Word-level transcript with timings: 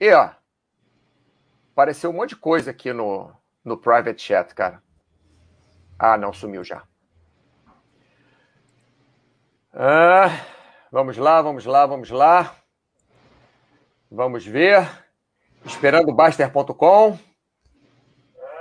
E 0.00 0.12
ó, 0.12 0.30
apareceu 1.72 2.10
um 2.10 2.12
monte 2.12 2.30
de 2.30 2.36
coisa 2.36 2.70
aqui 2.70 2.92
no, 2.92 3.32
no 3.64 3.76
private 3.76 4.20
chat, 4.20 4.54
cara. 4.54 4.82
Ah, 5.98 6.16
não, 6.16 6.32
sumiu 6.32 6.62
já. 6.62 6.82
Ah, 9.72 10.28
vamos 10.90 11.16
lá, 11.16 11.42
vamos 11.42 11.64
lá, 11.66 11.86
vamos 11.86 12.10
lá. 12.10 12.54
Vamos 14.10 14.46
ver. 14.46 14.88
Esperando 15.64 16.14
Baster.com. 16.14 17.18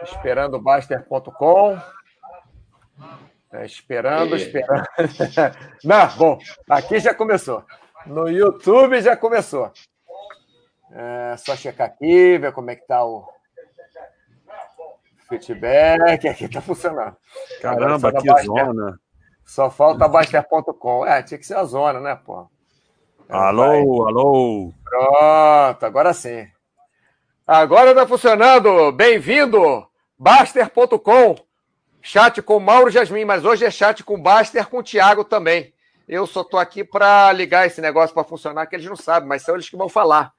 Esperando 0.04 0.60
Baster.com. 0.62 1.80
É, 3.52 3.66
esperando, 3.66 4.36
esperando. 4.36 4.86
Não, 5.84 6.18
bom, 6.18 6.38
aqui 6.70 7.00
já 7.00 7.14
começou. 7.14 7.64
No 8.06 8.30
YouTube 8.30 9.02
já 9.02 9.16
começou. 9.16 9.72
É, 10.92 11.36
só 11.38 11.56
checar 11.56 11.88
aqui, 11.88 12.38
ver 12.38 12.52
como 12.54 12.72
é 12.72 12.76
que 12.76 12.88
tá 12.88 13.04
o 13.04 13.28
feedback. 15.28 16.28
Aqui 16.28 16.48
tá 16.48 16.62
funcionando. 16.62 17.16
Caramba, 17.62 18.12
que 18.12 18.28
Baster. 18.28 18.46
zona. 18.46 19.00
Só 19.46 19.70
falta 19.70 20.08
Baster.com. 20.08 21.06
É, 21.06 21.22
tinha 21.22 21.38
que 21.38 21.46
ser 21.46 21.56
a 21.56 21.64
zona, 21.64 22.00
né, 22.00 22.16
pô? 22.16 22.48
Alô, 23.30 23.64
vai. 23.64 23.80
alô. 23.80 24.74
Pronto, 24.84 25.86
agora 25.86 26.14
sim. 26.14 26.48
Agora 27.46 27.94
tá 27.94 28.08
funcionando. 28.08 28.92
Bem-vindo, 28.92 29.88
Baster.com. 30.18 31.36
Chat 32.02 32.42
com 32.42 32.60
Mauro 32.60 32.90
Jasmin, 32.90 33.26
mas 33.26 33.44
hoje 33.44 33.66
é 33.66 33.72
chat 33.72 34.04
com 34.04 34.22
Baster 34.22 34.68
com 34.70 34.78
o 34.78 34.84
Thiago 34.84 35.26
também. 35.26 35.74
Eu 36.08 36.26
só 36.26 36.42
tô 36.42 36.58
aqui 36.58 36.86
para 36.86 37.34
ligar 37.34 37.68
esse 37.68 37.82
negócio 37.82 38.14
para 38.14 38.24
funcionar, 38.24 38.66
que 38.66 38.76
eles 38.76 38.86
não 38.86 38.96
sabem, 38.96 39.28
mas 39.28 39.42
são 39.42 39.56
eles 39.56 39.70
que 39.70 39.76
vão 39.76 39.90
falar. 39.90 40.32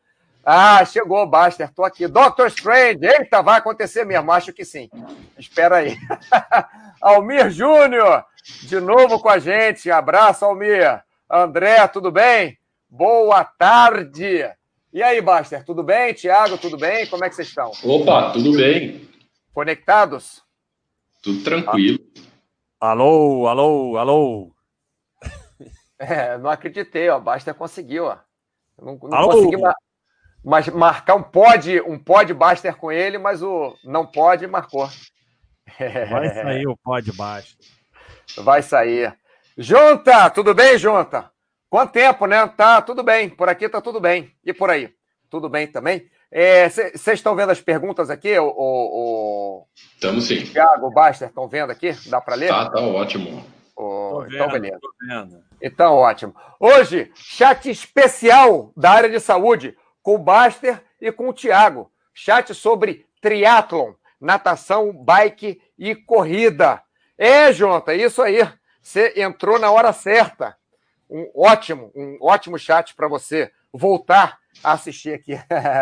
Ah, 0.51 0.83
chegou 0.83 1.19
o 1.19 1.27
Baster, 1.27 1.71
tô 1.75 1.85
aqui. 1.85 2.07
Doctor 2.07 2.47
Strange, 2.47 3.05
eita, 3.05 3.43
vai 3.43 3.59
acontecer 3.59 4.07
mesmo, 4.07 4.33
acho 4.33 4.51
que 4.51 4.65
sim. 4.65 4.89
Espera 5.39 5.77
aí. 5.77 5.95
Almir 7.03 7.51
Júnior, 7.51 8.25
de 8.63 8.81
novo 8.81 9.21
com 9.21 9.29
a 9.29 9.39
gente. 9.39 9.91
Abraço, 9.91 10.47
Almir. 10.47 11.05
André, 11.31 11.87
tudo 11.89 12.11
bem? 12.11 12.57
Boa 12.89 13.45
tarde. 13.45 14.51
E 14.91 15.03
aí, 15.03 15.21
Baster, 15.21 15.63
tudo 15.67 15.83
bem? 15.83 16.15
Tiago, 16.15 16.57
tudo 16.57 16.79
bem? 16.79 17.07
Como 17.09 17.23
é 17.27 17.29
que 17.29 17.35
vocês 17.35 17.49
estão? 17.49 17.71
Opa, 17.85 18.33
tudo 18.33 18.57
bem. 18.57 19.07
Conectados? 19.53 20.43
Tudo 21.23 21.45
tranquilo. 21.45 21.99
Alô, 22.81 23.47
alô, 23.49 23.99
alô. 23.99 24.51
É, 25.99 26.39
não 26.39 26.49
acreditei, 26.49 27.11
ó. 27.11 27.21
Baster 27.21 27.53
conseguiu, 27.53 28.05
ó. 28.05 28.17
Não, 28.81 28.99
não 29.03 29.29
consegui 29.29 29.57
mar... 29.59 29.75
mas 30.45 30.69
marcar 30.69 31.15
um 31.15 31.23
pod, 31.23 31.81
um 31.83 31.99
pod 31.99 32.33
Baster 32.35 32.77
com 32.77 32.91
ele, 32.91 33.19
mas 33.19 33.43
o 33.43 33.77
não 33.85 34.07
pode 34.07 34.47
marcou. 34.47 34.89
Vai 36.11 36.29
sair 36.35 36.67
o 36.67 36.77
pod 36.77 37.13
Baster. 37.13 37.67
Vai 38.39 38.63
sair. 38.63 39.17
Junta, 39.57 40.31
tudo 40.31 40.55
bem, 40.55 40.79
Junta? 40.79 41.31
Quanto 41.69 41.93
tempo, 41.93 42.27
né? 42.27 42.47
Tá 42.47 42.81
tudo 42.81 43.03
bem. 43.03 43.29
Por 43.29 43.49
aqui 43.49 43.69
tá 43.69 43.81
tudo 43.81 44.01
bem. 44.01 44.33
E 44.45 44.53
por 44.53 44.71
aí? 44.71 44.95
Tudo 45.29 45.49
bem 45.49 45.67
também? 45.67 46.09
Vocês 46.31 47.09
é, 47.09 47.13
estão 47.13 47.35
vendo 47.35 47.51
as 47.51 47.61
perguntas 47.61 48.11
aqui? 48.11 48.39
O, 48.39 49.67
Estamos 49.95 50.27
sim. 50.27 50.45
Tiago, 50.45 50.87
o 50.87 50.91
Baster, 50.91 51.29
estão 51.29 51.49
vendo 51.49 51.71
aqui? 51.71 51.93
Dá 52.09 52.21
para 52.21 52.35
ler? 52.35 52.49
Tá, 52.49 52.71
tá 52.71 52.81
ótimo. 52.81 53.45
Oh, 53.75 54.21
vendo, 54.23 54.35
então, 54.35 54.49
beleza. 54.49 55.45
Então, 55.63 55.95
ótimo. 55.95 56.35
Hoje, 56.61 57.11
chat 57.15 57.71
especial 57.71 58.73
da 58.77 58.91
área 58.91 59.09
de 59.09 59.21
saúde 59.21 59.77
com 60.09 60.15
o 60.15 60.19
Baster 60.19 60.83
e 60.99 61.13
com 61.13 61.29
o 61.29 61.35
Tiago. 61.35 61.93
Chat 62.15 62.55
sobre 62.55 63.07
triatlon, 63.21 63.93
natação, 64.19 64.91
bike 64.91 65.61
e 65.79 65.95
corrida. 65.95 66.83
É, 67.19 67.53
Jonta, 67.53 67.95
isso 67.95 68.23
aí. 68.23 68.41
Você 68.81 69.13
entrou 69.21 69.59
na 69.59 69.71
hora 69.71 69.93
certa 69.93 70.57
um 71.11 71.31
ótimo, 71.35 71.93
um 71.95 72.17
ótimo 72.23 72.59
chat 72.59 72.95
para 72.95 73.07
você 73.07 73.53
voltar 73.71 74.39
a 74.65 74.73
assistir 74.73 75.13
aqui. 75.13 75.39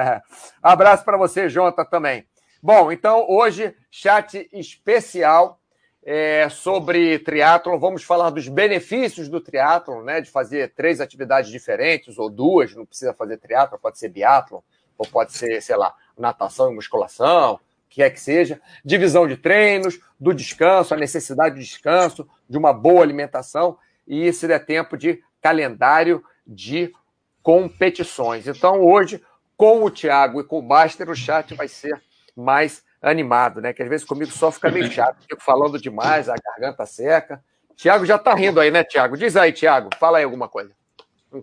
Abraço 0.60 1.04
para 1.04 1.16
você, 1.16 1.48
Jonathan, 1.48 1.84
também. 1.84 2.26
Bom, 2.60 2.90
então 2.90 3.24
hoje, 3.28 3.76
chat 3.92 4.48
especial 4.52 5.60
é, 6.08 6.48
sobre 6.48 7.18
triatlon. 7.18 7.76
Vamos 7.80 8.04
falar 8.04 8.30
dos 8.30 8.46
benefícios 8.46 9.28
do 9.28 9.40
triatlon, 9.40 10.04
né? 10.04 10.20
De 10.20 10.30
fazer 10.30 10.72
três 10.72 11.00
atividades 11.00 11.50
diferentes, 11.50 12.16
ou 12.16 12.30
duas, 12.30 12.72
não 12.76 12.86
precisa 12.86 13.12
fazer 13.12 13.38
triatlon, 13.38 13.76
pode 13.76 13.98
ser 13.98 14.08
biatlon, 14.08 14.60
ou 14.96 15.04
pode 15.08 15.32
ser, 15.32 15.60
sei 15.60 15.76
lá, 15.76 15.92
natação 16.16 16.70
e 16.70 16.76
musculação, 16.76 17.58
que 17.90 18.04
é 18.04 18.08
que 18.08 18.20
seja. 18.20 18.60
Divisão 18.84 19.26
de 19.26 19.36
treinos, 19.36 19.98
do 20.18 20.32
descanso, 20.32 20.94
a 20.94 20.96
necessidade 20.96 21.56
de 21.56 21.62
descanso, 21.62 22.28
de 22.48 22.56
uma 22.56 22.72
boa 22.72 23.02
alimentação 23.02 23.76
e, 24.06 24.32
se 24.32 24.46
der 24.46 24.64
tempo, 24.64 24.96
de 24.96 25.20
calendário 25.42 26.22
de 26.46 26.92
competições. 27.42 28.46
Então, 28.46 28.80
hoje, 28.80 29.20
com 29.56 29.82
o 29.82 29.90
Thiago 29.90 30.40
e 30.40 30.44
com 30.44 30.60
o 30.60 30.62
Master, 30.62 31.10
o 31.10 31.16
chat 31.16 31.52
vai 31.56 31.66
ser 31.66 32.00
mais 32.36 32.85
animado, 33.00 33.60
né? 33.60 33.72
Que 33.72 33.82
às 33.82 33.88
vezes 33.88 34.06
comigo 34.06 34.30
só 34.30 34.50
fica 34.50 34.70
meio 34.70 34.90
chato, 34.90 35.22
fico 35.28 35.42
falando 35.42 35.80
demais, 35.80 36.28
a 36.28 36.34
garganta 36.34 36.86
seca. 36.86 37.42
Tiago 37.76 38.06
já 38.06 38.18
tá 38.18 38.34
rindo 38.34 38.58
aí, 38.58 38.70
né, 38.70 38.82
Tiago? 38.82 39.16
Diz 39.16 39.36
aí, 39.36 39.52
Tiago, 39.52 39.90
fala 39.98 40.18
aí 40.18 40.24
alguma 40.24 40.48
coisa. 40.48 40.70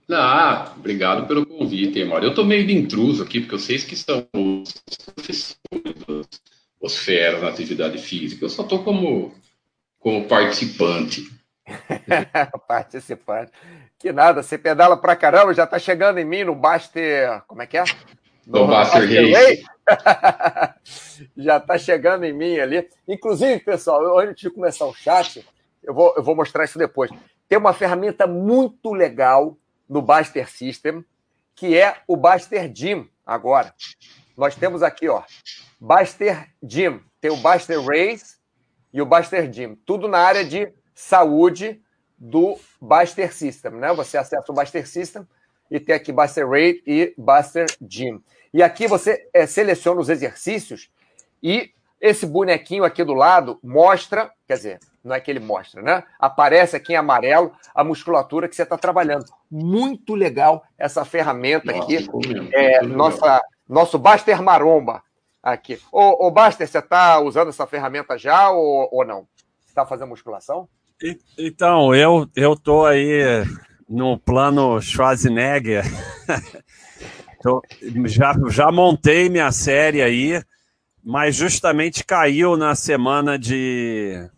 Ah, 0.09 0.73
obrigado 0.75 1.27
pelo 1.27 1.45
convite, 1.45 1.99
Emório. 1.99 2.27
Eu 2.27 2.33
tô 2.33 2.43
meio 2.43 2.65
de 2.65 2.73
intruso 2.73 3.21
aqui, 3.21 3.41
porque 3.41 3.57
vocês 3.57 3.83
que 3.83 3.95
são 3.95 4.27
os 4.33 4.73
professores, 5.15 6.41
os 6.81 6.97
feras 6.97 7.41
na 7.41 7.49
atividade 7.49 7.97
física. 7.97 8.45
Eu 8.45 8.49
só 8.49 8.63
tô 8.63 8.83
como, 8.83 9.33
como 9.99 10.27
participante. 10.27 11.31
Participante. 12.67 13.51
Que 13.97 14.11
nada, 14.11 14.43
você 14.43 14.57
pedala 14.57 14.97
pra 14.97 15.15
caramba, 15.15 15.53
já 15.53 15.65
tá 15.65 15.79
chegando 15.79 16.17
em 16.17 16.25
mim 16.25 16.43
no 16.43 16.55
Baster. 16.55 17.41
Como 17.47 17.61
é 17.61 17.67
que 17.67 17.77
é? 17.77 17.83
No 18.45 18.67
Baster 18.67 19.01
Race. 19.01 19.63
já 21.35 21.59
tá 21.59 21.77
chegando 21.77 22.23
em 22.25 22.33
mim 22.33 22.57
ali. 22.57 22.87
Inclusive, 23.07 23.59
pessoal, 23.59 24.19
antes 24.19 24.41
de 24.41 24.49
começar 24.49 24.85
o 24.85 24.93
chat, 24.93 25.45
eu 25.83 25.93
vou, 25.93 26.13
eu 26.15 26.23
vou 26.23 26.35
mostrar 26.35 26.63
isso 26.65 26.77
depois. 26.77 27.11
Tem 27.47 27.57
uma 27.57 27.73
ferramenta 27.73 28.25
muito 28.25 28.93
legal 28.93 29.57
no 29.87 30.01
Baster 30.01 30.49
System, 30.49 31.03
que 31.55 31.77
é 31.77 31.97
o 32.07 32.15
Baster 32.15 32.71
Gym 32.73 33.07
agora. 33.25 33.73
Nós 34.35 34.55
temos 34.55 34.81
aqui, 34.81 35.07
ó, 35.07 35.21
Baster 35.79 36.49
Gym. 36.63 37.01
Tem 37.21 37.31
o 37.31 37.37
Baster 37.37 37.79
Race 37.79 38.37
e 38.91 39.01
o 39.01 39.05
Baster 39.05 39.51
Gym. 39.51 39.75
Tudo 39.85 40.07
na 40.07 40.19
área 40.19 40.43
de 40.43 40.73
saúde 40.93 41.81
do 42.17 42.57
Baster 42.81 43.33
System, 43.33 43.73
né? 43.73 43.93
Você 43.93 44.17
acessa 44.17 44.51
o 44.51 44.55
Baster 44.55 44.87
System 44.87 45.27
e 45.69 45.79
tem 45.79 45.95
aqui 45.95 46.11
Baster 46.11 46.47
Rate 46.47 46.83
e 46.85 47.13
Baster 47.17 47.65
Gym. 47.81 48.21
E 48.53 48.61
aqui 48.61 48.87
você 48.87 49.27
é, 49.33 49.47
seleciona 49.47 49.99
os 49.99 50.09
exercícios 50.09 50.89
e 51.41 51.71
esse 51.99 52.25
bonequinho 52.25 52.83
aqui 52.83 53.03
do 53.03 53.13
lado 53.13 53.59
mostra, 53.63 54.29
quer 54.47 54.55
dizer, 54.55 54.79
não 55.03 55.15
é 55.15 55.19
que 55.19 55.31
ele 55.31 55.39
mostra, 55.39 55.81
né? 55.81 56.03
Aparece 56.19 56.75
aqui 56.75 56.93
em 56.93 56.97
amarelo 56.97 57.51
a 57.73 57.83
musculatura 57.83 58.47
que 58.47 58.55
você 58.55 58.63
está 58.63 58.77
trabalhando. 58.77 59.25
Muito 59.49 60.13
legal 60.13 60.63
essa 60.77 61.03
ferramenta 61.03 61.71
nossa, 61.71 61.83
aqui. 61.83 62.09
É, 62.53 62.81
nossa, 62.83 63.41
nosso 63.67 63.97
Baster 63.97 64.41
Maromba 64.41 65.01
aqui. 65.41 65.79
Ô, 65.91 66.27
ô 66.27 66.31
Baster, 66.31 66.67
você 66.67 66.79
está 66.79 67.19
usando 67.19 67.49
essa 67.49 67.65
ferramenta 67.67 68.17
já 68.17 68.49
ou, 68.51 68.89
ou 68.91 69.05
não? 69.05 69.27
Está 69.67 69.85
fazendo 69.85 70.09
musculação? 70.09 70.69
Então, 71.37 71.93
eu, 71.93 72.29
eu 72.35 72.55
tô 72.55 72.85
aí 72.85 73.43
no 73.89 74.17
plano 74.17 74.81
Schwarzenegger. 74.81 75.83
tô, 77.41 77.61
já, 78.05 78.33
já 78.49 78.71
montei 78.71 79.29
minha 79.29 79.51
série 79.51 80.01
aí, 80.01 80.41
mas 81.03 81.35
justamente 81.35 82.03
caiu 82.03 82.55
na 82.55 82.75
semana 82.75 83.37
de 83.37 84.29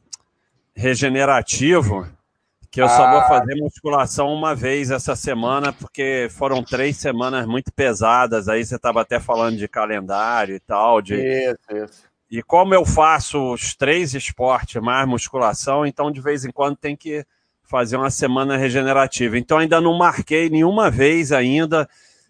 regenerativo, 0.75 2.07
que 2.69 2.81
eu 2.81 2.85
ah. 2.85 2.89
só 2.89 3.09
vou 3.09 3.19
ah. 3.19 3.27
fazer 3.27 3.55
musculação 3.55 4.33
uma 4.33 4.53
vez 4.53 4.91
essa 4.91 5.15
semana, 5.15 5.71
porque 5.71 6.27
foram 6.31 6.63
três 6.63 6.97
semanas 6.97 7.45
muito 7.45 7.71
pesadas. 7.71 8.49
Aí 8.49 8.65
você 8.65 8.75
estava 8.75 9.01
até 9.01 9.19
falando 9.19 9.57
de 9.57 9.67
calendário 9.67 10.55
e 10.55 10.59
tal. 10.59 11.01
De... 11.01 11.15
Isso, 11.15 11.85
isso. 11.85 12.15
E 12.29 12.41
como 12.41 12.73
eu 12.73 12.85
faço 12.85 13.53
os 13.53 13.75
três 13.75 14.13
esportes 14.13 14.81
mais 14.81 15.07
musculação, 15.07 15.85
então 15.85 16.11
de 16.11 16.19
vez 16.19 16.43
em 16.43 16.51
quando 16.51 16.75
tem 16.75 16.95
que 16.95 17.25
fazer 17.67 17.97
uma 17.97 18.09
semana 18.09 18.57
regenerativa. 18.57 19.37
Então 19.37 19.57
ainda 19.57 19.81
não 19.81 19.97
marquei 19.97 20.49
nenhuma 20.49 20.89
vez 20.89 21.31
ainda. 21.31 21.87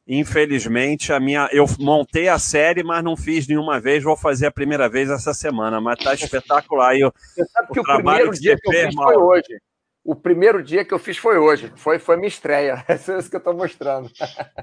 Infelizmente, 0.07 1.11
a 1.11 1.19
minha 1.19 1.49
eu 1.51 1.65
montei 1.79 2.27
a 2.27 2.37
série, 2.37 2.83
mas 2.83 3.03
não 3.03 3.17
fiz 3.17 3.47
nenhuma 3.47 3.79
vez. 3.79 4.03
Vou 4.03 4.15
fazer 4.15 4.45
a 4.45 4.51
primeira 4.51 4.87
vez 4.87 5.09
essa 5.09 5.33
semana, 5.33 5.81
mas 5.81 5.97
tá 5.97 6.13
espetacular. 6.13 6.95
E 6.95 7.01
você 7.01 7.45
sabe 7.45 7.73
que 7.73 7.79
o, 7.79 7.81
o 7.81 7.85
primeiro 7.85 8.31
dia 8.31 8.55
que 8.55 8.67
eu 8.67 8.71
fiz 8.71 8.95
foi 8.95 9.17
hoje. 9.17 9.61
o 10.03 10.15
primeiro 10.15 10.63
dia 10.63 10.85
que 10.85 10.93
eu 10.93 10.99
fiz 10.99 11.17
foi 11.17 11.39
hoje. 11.39 11.73
Foi, 11.75 11.97
foi 11.97 12.17
minha 12.17 12.27
estreia. 12.27 12.85
É 12.87 12.93
isso 12.93 13.29
que 13.29 13.35
eu 13.35 13.39
estou 13.39 13.55
mostrando. 13.55 14.11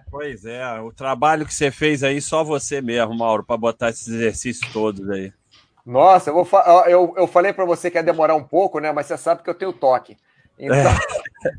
Pois 0.09 0.45
é, 0.45 0.81
o 0.81 0.93
trabalho 0.93 1.45
que 1.45 1.53
você 1.53 1.73
fez 1.73 2.05
aí, 2.05 2.21
só 2.21 2.45
você 2.45 2.81
mesmo, 2.81 3.13
Mauro, 3.13 3.45
para 3.45 3.57
botar 3.57 3.91
esses 3.91 4.07
exercícios 4.07 4.73
todos 4.73 5.11
aí. 5.11 5.33
Nossa, 5.85 6.31
eu, 6.31 6.45
vou 6.45 6.61
eu, 6.87 7.15
eu 7.17 7.27
falei 7.27 7.53
para 7.53 7.65
você 7.65 7.91
que 7.91 7.99
ia 7.99 8.03
demorar 8.03 8.37
um 8.37 8.45
pouco, 8.45 8.79
né? 8.79 8.93
Mas 8.93 9.07
você 9.07 9.19
sabe 9.19 9.43
que 9.43 9.51
eu 9.51 9.55
tenho 9.55 9.73
toque. 9.73 10.17
Então, 10.62 10.76
é. 10.76 10.97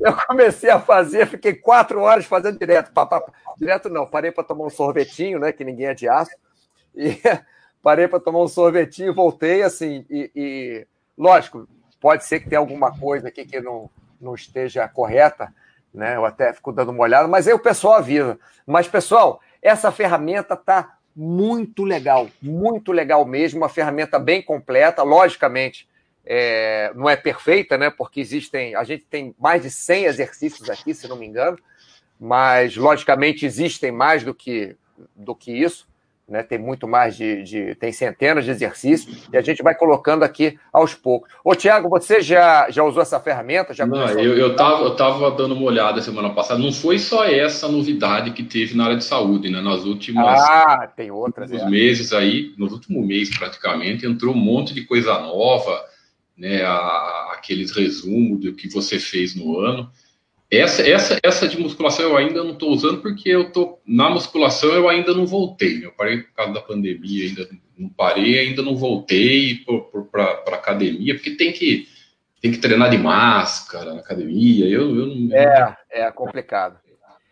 eu 0.00 0.16
comecei 0.26 0.70
a 0.70 0.80
fazer, 0.80 1.26
fiquei 1.26 1.52
quatro 1.52 2.00
horas 2.00 2.24
fazendo 2.24 2.58
direto. 2.58 2.90
Pá, 2.90 3.04
pá, 3.04 3.22
direto 3.58 3.90
não, 3.90 4.06
parei 4.06 4.32
para 4.32 4.42
tomar 4.42 4.64
um 4.64 4.70
sorvetinho, 4.70 5.38
né? 5.38 5.52
Que 5.52 5.62
ninguém 5.62 5.88
é 5.88 5.94
de 5.94 6.08
aço. 6.08 6.34
E 6.94 7.20
parei 7.82 8.08
para 8.08 8.18
tomar 8.18 8.42
um 8.42 8.48
sorvetinho, 8.48 9.14
voltei 9.14 9.62
assim. 9.62 10.06
E, 10.08 10.30
e, 10.34 10.86
lógico, 11.18 11.68
pode 12.00 12.24
ser 12.24 12.40
que 12.40 12.48
tenha 12.48 12.58
alguma 12.58 12.98
coisa 12.98 13.28
aqui 13.28 13.44
que 13.44 13.60
não, 13.60 13.90
não 14.18 14.34
esteja 14.34 14.88
correta, 14.88 15.52
né? 15.92 16.16
Eu 16.16 16.24
até 16.24 16.54
fico 16.54 16.72
dando 16.72 16.90
uma 16.90 17.02
olhada, 17.02 17.28
mas 17.28 17.46
aí 17.46 17.52
o 17.52 17.58
pessoal 17.58 17.94
avisa. 17.94 18.38
Mas, 18.66 18.88
pessoal, 18.88 19.38
essa 19.60 19.92
ferramenta 19.92 20.54
está 20.54 20.96
muito 21.14 21.84
legal, 21.84 22.28
muito 22.42 22.90
legal 22.90 23.24
mesmo, 23.26 23.60
uma 23.60 23.68
ferramenta 23.68 24.18
bem 24.18 24.42
completa, 24.42 25.02
logicamente. 25.02 25.86
É, 26.26 26.92
não 26.94 27.08
é 27.08 27.16
perfeita, 27.16 27.76
né? 27.76 27.90
Porque 27.90 28.20
existem, 28.20 28.74
a 28.74 28.84
gente 28.84 29.04
tem 29.04 29.34
mais 29.38 29.62
de 29.62 29.70
100 29.70 30.04
exercícios 30.04 30.70
aqui, 30.70 30.94
se 30.94 31.08
não 31.08 31.16
me 31.16 31.26
engano, 31.26 31.58
mas 32.18 32.76
logicamente 32.76 33.44
existem 33.44 33.92
mais 33.92 34.22
do 34.22 34.34
que 34.34 34.76
do 35.16 35.34
que 35.34 35.50
isso 35.52 35.86
né? 36.28 36.42
Tem 36.42 36.58
muito 36.58 36.88
mais 36.88 37.16
de, 37.16 37.42
de, 37.42 37.74
tem 37.74 37.92
centenas 37.92 38.44
de 38.44 38.50
exercícios 38.50 39.28
e 39.32 39.36
a 39.36 39.42
gente 39.42 39.62
vai 39.62 39.74
colocando 39.74 40.22
aqui 40.22 40.58
aos 40.72 40.94
poucos. 40.94 41.30
Ô, 41.44 41.54
Tiago, 41.54 41.88
você 41.88 42.22
já, 42.22 42.70
já 42.70 42.82
usou 42.82 43.02
essa 43.02 43.20
ferramenta? 43.20 43.74
Já 43.74 43.86
não, 43.86 44.08
eu, 44.08 44.36
eu, 44.36 44.56
tava, 44.56 44.84
eu 44.84 44.96
tava 44.96 45.30
dando 45.30 45.54
uma 45.54 45.66
olhada 45.66 46.00
semana 46.00 46.30
passada. 46.30 46.60
Não 46.60 46.72
foi 46.72 46.98
só 46.98 47.24
essa 47.26 47.68
novidade 47.68 48.30
que 48.30 48.42
teve 48.42 48.74
na 48.74 48.84
área 48.84 48.96
de 48.96 49.04
saúde, 49.04 49.50
né? 49.50 49.60
Nas 49.60 49.84
últimas 49.84 50.40
ah, 50.40 50.90
tem 50.96 51.10
outras, 51.10 51.52
é. 51.52 51.68
meses 51.68 52.12
aí, 52.12 52.54
nos 52.56 52.72
últimos 52.72 53.06
meses 53.06 53.36
praticamente, 53.36 54.06
entrou 54.06 54.34
um 54.34 54.38
monte 54.38 54.72
de 54.72 54.82
coisa 54.84 55.18
nova, 55.18 55.84
né? 56.36 56.62
A, 56.62 57.32
aqueles 57.34 57.70
resumos 57.70 58.40
do 58.40 58.54
que 58.54 58.68
você 58.68 58.98
fez 58.98 59.34
no 59.34 59.58
ano. 59.58 59.90
Essa, 60.50 60.82
essa, 60.88 61.18
essa 61.22 61.48
de 61.48 61.58
musculação 61.58 62.04
eu 62.04 62.16
ainda 62.16 62.44
não 62.44 62.52
estou 62.52 62.70
usando 62.70 63.00
porque 63.00 63.28
eu 63.28 63.50
tô 63.50 63.78
na 63.84 64.10
musculação 64.10 64.72
eu 64.72 64.88
ainda 64.88 65.12
não 65.12 65.26
voltei. 65.26 65.78
Né? 65.78 65.86
Eu 65.86 65.92
parei 65.92 66.18
por 66.18 66.32
causa 66.32 66.52
da 66.52 66.60
pandemia, 66.60 67.26
ainda 67.26 67.48
não 67.76 67.88
parei, 67.88 68.38
ainda 68.38 68.62
não 68.62 68.76
voltei 68.76 69.64
para 70.12 70.54
academia 70.54 71.14
porque 71.14 71.32
tem 71.32 71.52
que 71.52 71.88
tem 72.40 72.52
que 72.52 72.58
treinar 72.58 72.90
de 72.90 72.98
máscara 72.98 73.94
na 73.94 74.00
academia. 74.00 74.66
Eu, 74.66 74.94
eu 74.94 75.06
não, 75.06 75.34
é 75.34 75.76
é 75.90 76.10
complicado 76.12 76.78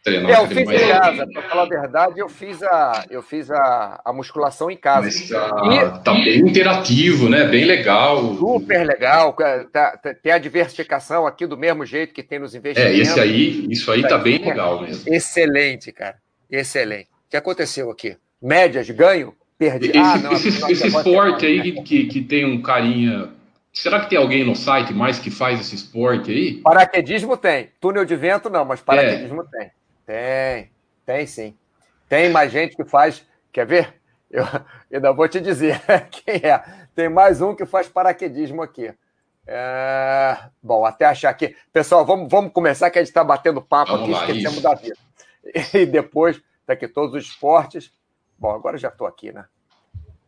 treinar. 0.03 0.31
É, 0.31 0.39
eu 0.39 0.47
fiz 0.47 0.59
em 0.59 0.89
casa, 0.89 1.27
para 1.27 1.43
falar 1.43 1.63
a 1.63 1.69
verdade, 1.69 2.19
eu 2.19 2.29
fiz 2.29 2.63
a, 2.63 3.05
eu 3.11 3.23
fiz 3.23 3.51
a, 3.51 4.01
a 4.05 4.13
musculação 4.13 4.71
em 4.71 4.77
casa. 4.77 5.07
Mas 5.07 5.29
tá, 5.29 5.63
e, 5.67 6.05
tá 6.05 6.13
bem 6.15 6.39
interativo, 6.41 7.29
né? 7.29 7.45
Bem 7.45 7.65
legal. 7.65 8.35
Super 8.35 8.87
legal. 8.87 9.33
Tá, 9.35 9.97
tá, 9.97 10.15
tem 10.15 10.33
a 10.33 10.39
diversificação 10.39 11.27
aqui 11.27 11.47
do 11.47 11.57
mesmo 11.57 11.87
jeito 11.87 12.13
que 12.13 12.23
tem 12.23 12.39
nos 12.39 12.55
investimentos. 12.55 12.99
É, 12.99 13.01
esse 13.01 13.21
aí, 13.21 13.67
isso 13.71 13.91
aí 13.91 14.03
tá 14.03 14.19
bem 14.19 14.39
legal 14.39 14.83
mesmo. 14.83 15.13
Excelente, 15.13 15.93
cara. 15.93 16.17
Excelente. 16.51 17.09
O 17.27 17.31
que 17.31 17.37
aconteceu 17.37 17.91
aqui? 17.91 18.17
Médias, 18.41 18.91
ganho? 18.91 19.35
Perdi. 19.59 19.91
Esse, 19.91 19.99
ah, 19.99 20.19
não, 20.19 20.33
esse, 20.33 20.49
esse 20.49 20.87
esporte 20.89 21.47
aí 21.47 21.81
que, 21.83 22.07
que 22.07 22.21
tem 22.21 22.45
um 22.45 22.61
carinha 22.61 23.31
Será 23.73 24.01
que 24.01 24.11
tem 24.11 24.19
alguém 24.19 24.45
no 24.45 24.55
site 24.55 24.93
mais 24.93 25.19
que 25.19 25.31
faz 25.31 25.59
esse 25.59 25.75
esporte 25.75 26.31
aí? 26.31 26.61
Paraquedismo 26.61 27.39
tem. 27.39 27.71
Túnel 27.81 28.05
de 28.05 28.15
vento 28.15 28.51
não, 28.51 28.67
mas 28.67 28.83
paraquedismo 28.83 29.43
é. 29.43 29.59
tem. 29.59 29.71
Tem, 30.07 30.71
tem 31.05 31.27
sim. 31.27 31.57
Tem 32.09 32.31
mais 32.31 32.53
gente 32.53 32.77
que 32.77 32.85
faz. 32.85 33.25
Quer 33.53 33.67
ver? 33.67 33.95
Eu 34.31 34.45
ainda 34.93 35.13
vou 35.13 35.29
te 35.29 35.41
dizer 35.41 35.81
quem 36.11 36.37
é. 36.37 36.63
Tem 36.95 37.09
mais 37.09 37.41
um 37.41 37.55
que 37.55 37.65
faz 37.67 37.89
paraquedismo 37.89 38.63
aqui. 38.63 38.93
É... 39.47 40.39
Bom, 40.63 40.85
até 40.85 41.07
achar 41.07 41.31
aqui. 41.31 41.57
Pessoal, 41.73 42.05
vamos, 42.05 42.29
vamos 42.31 42.53
começar 42.53 42.91
que 42.91 42.99
a 42.99 43.03
gente 43.03 43.11
está 43.11 43.25
batendo 43.25 43.61
papo 43.61 43.93
vamos 43.93 44.05
aqui, 44.05 44.13
lá, 44.13 44.21
esquecemos 44.21 44.55
isso. 44.55 44.63
da 44.63 44.75
vida. 44.75 44.97
E 45.75 45.85
depois, 45.85 46.41
tá 46.65 46.75
aqui 46.75 46.87
todos 46.87 47.17
os 47.17 47.27
esportes. 47.27 47.93
Bom, 48.39 48.51
agora 48.51 48.79
já 48.79 48.89
estou 48.89 49.09
aqui, 49.09 49.33
né? 49.33 49.45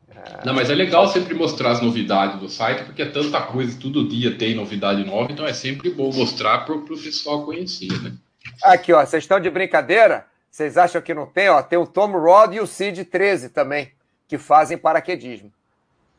É... 0.09 0.45
Não, 0.45 0.55
mas 0.55 0.71
é 0.71 0.75
legal 0.75 1.07
sempre 1.09 1.35
mostrar 1.35 1.71
as 1.71 1.81
novidades 1.81 2.41
do 2.41 2.49
site, 2.49 2.85
porque 2.85 3.03
é 3.03 3.11
tanta 3.11 3.41
coisa, 3.43 3.79
todo 3.79 4.09
dia 4.09 4.37
tem 4.37 4.55
novidade 4.55 5.05
nova, 5.05 5.31
então 5.31 5.47
é 5.47 5.53
sempre 5.53 5.91
bom 5.91 6.13
mostrar 6.13 6.65
para 6.65 6.75
o 6.75 6.85
pessoal 6.85 7.45
conhecer, 7.45 7.93
né? 8.03 8.13
Aqui, 8.63 8.93
ó, 8.93 9.05
vocês 9.05 9.25
estão 9.25 9.41
de 9.41 9.51
brincadeira? 9.51 10.27
Vocês 10.51 10.79
acham 10.79 11.03
que 11.03 11.13
não 11.13 11.27
tem? 11.27 11.49
Ó, 11.49 11.61
tem 11.63 11.79
o 11.79 11.87
Tom 11.87 12.13
Rod 12.13 12.55
e 12.55 12.61
o 12.61 12.67
Cid 12.67 13.05
13 13.05 13.49
também, 13.49 13.93
que 14.29 14.39
fazem 14.39 14.79
paraquedismo. 14.79 15.53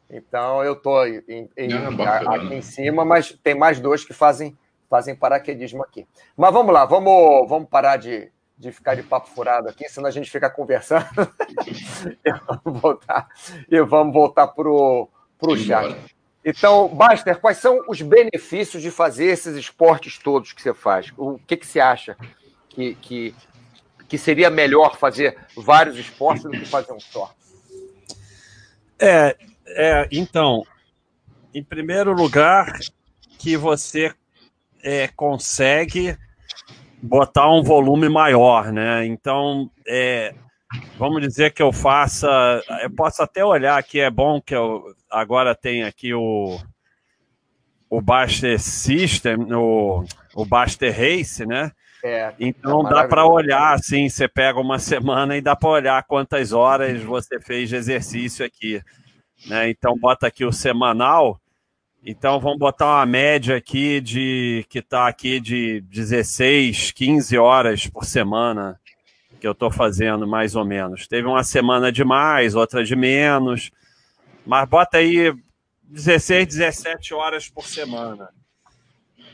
Então 0.09 0.63
eu 0.63 0.73
estou 0.73 1.07
em, 1.07 1.49
em, 1.57 1.69
ah, 2.05 2.35
aqui 2.35 2.53
em 2.53 2.61
cima, 2.61 3.03
mas 3.03 3.31
tem 3.43 3.55
mais 3.55 3.79
dois 3.79 4.05
que 4.05 4.13
fazem, 4.13 4.57
fazem 4.89 5.15
paraquedismo 5.15 5.83
aqui. 5.83 6.07
Mas 6.37 6.53
vamos 6.53 6.73
lá, 6.73 6.85
vamos, 6.85 7.49
vamos 7.49 7.69
parar 7.69 7.97
de, 7.97 8.31
de 8.57 8.71
ficar 8.71 8.95
de 8.95 9.03
papo 9.03 9.29
furado 9.29 9.69
aqui, 9.69 9.89
senão 9.89 10.07
a 10.07 10.11
gente 10.11 10.29
fica 10.29 10.49
conversando. 10.49 11.05
e 12.23 12.31
vamos 12.31 12.81
voltar, 12.81 13.27
e 13.69 13.81
vamos 13.81 14.13
voltar 14.13 14.47
para 14.47 14.69
o 14.69 15.09
chat. 15.57 16.14
Então, 16.45 16.87
Baster, 16.89 17.39
quais 17.39 17.57
são 17.57 17.83
os 17.87 18.03
benefícios 18.03 18.83
de 18.83 18.91
fazer 18.91 19.25
esses 19.25 19.55
esportes 19.55 20.19
todos 20.19 20.53
que 20.53 20.61
você 20.61 20.75
faz? 20.75 21.11
O 21.17 21.39
que, 21.39 21.57
que 21.57 21.65
você 21.65 21.79
acha 21.79 22.15
que, 22.69 22.93
que, 23.01 23.35
que 24.07 24.15
seria 24.15 24.51
melhor 24.51 24.95
fazer 24.95 25.35
vários 25.57 25.97
esportes 25.97 26.43
do 26.43 26.51
que 26.51 26.65
fazer 26.65 26.93
um 26.93 26.99
só? 26.99 27.33
É, 28.99 29.35
é 29.65 30.07
então, 30.11 30.63
em 31.51 31.63
primeiro 31.63 32.13
lugar, 32.13 32.77
que 33.39 33.57
você 33.57 34.13
é, 34.83 35.07
consegue 35.07 36.15
botar 37.01 37.51
um 37.51 37.63
volume 37.63 38.07
maior, 38.07 38.71
né? 38.71 39.03
Então, 39.07 39.71
é, 39.87 40.35
vamos 40.97 41.21
dizer 41.21 41.53
que 41.53 41.61
eu 41.61 41.71
faça. 41.71 42.27
Eu 42.81 42.89
posso 42.91 43.21
até 43.21 43.43
olhar 43.43 43.77
aqui, 43.77 43.99
é 43.99 44.09
bom 44.09 44.41
que 44.41 44.55
eu 44.55 44.93
agora 45.09 45.55
tem 45.55 45.83
aqui 45.83 46.13
o, 46.13 46.59
o 47.89 48.01
Baster 48.01 48.59
System, 48.59 49.53
o, 49.53 50.03
o 50.33 50.45
Baster 50.45 50.91
Race, 50.91 51.45
né? 51.45 51.71
É, 52.03 52.33
então 52.39 52.85
é 52.85 52.89
dá 52.91 53.07
para 53.07 53.25
olhar 53.25 53.73
assim, 53.73 54.07
você 54.07 54.27
pega 54.27 54.59
uma 54.59 54.77
semana 54.77 55.35
e 55.35 55.41
dá 55.41 55.55
para 55.55 55.69
olhar 55.69 56.03
quantas 56.03 56.51
horas 56.51 57.01
você 57.01 57.39
fez 57.39 57.69
de 57.69 57.75
exercício 57.75 58.45
aqui. 58.45 58.79
Né? 59.47 59.69
Então 59.69 59.97
bota 59.97 60.27
aqui 60.27 60.45
o 60.45 60.51
semanal. 60.51 61.39
Então 62.05 62.39
vamos 62.39 62.59
botar 62.59 62.97
uma 62.97 63.05
média 63.07 63.57
aqui 63.57 63.99
de 63.99 64.63
que 64.69 64.79
está 64.79 65.07
aqui 65.07 65.39
de 65.39 65.81
16, 65.81 66.91
15 66.91 67.37
horas 67.39 67.87
por 67.87 68.05
semana 68.05 68.79
que 69.45 69.47
eu 69.47 69.51
estou 69.51 69.69
fazendo, 69.69 70.25
mais 70.25 70.55
ou 70.55 70.65
menos. 70.65 71.07
Teve 71.07 71.27
uma 71.27 71.43
semana 71.43 71.91
de 71.91 72.03
mais, 72.03 72.55
outra 72.55 72.83
de 72.83 72.95
menos. 72.95 73.69
Mas 74.43 74.67
bota 74.67 74.97
aí 74.97 75.31
16, 75.83 76.47
17 76.47 77.13
horas 77.13 77.47
por 77.47 77.67
semana. 77.67 78.29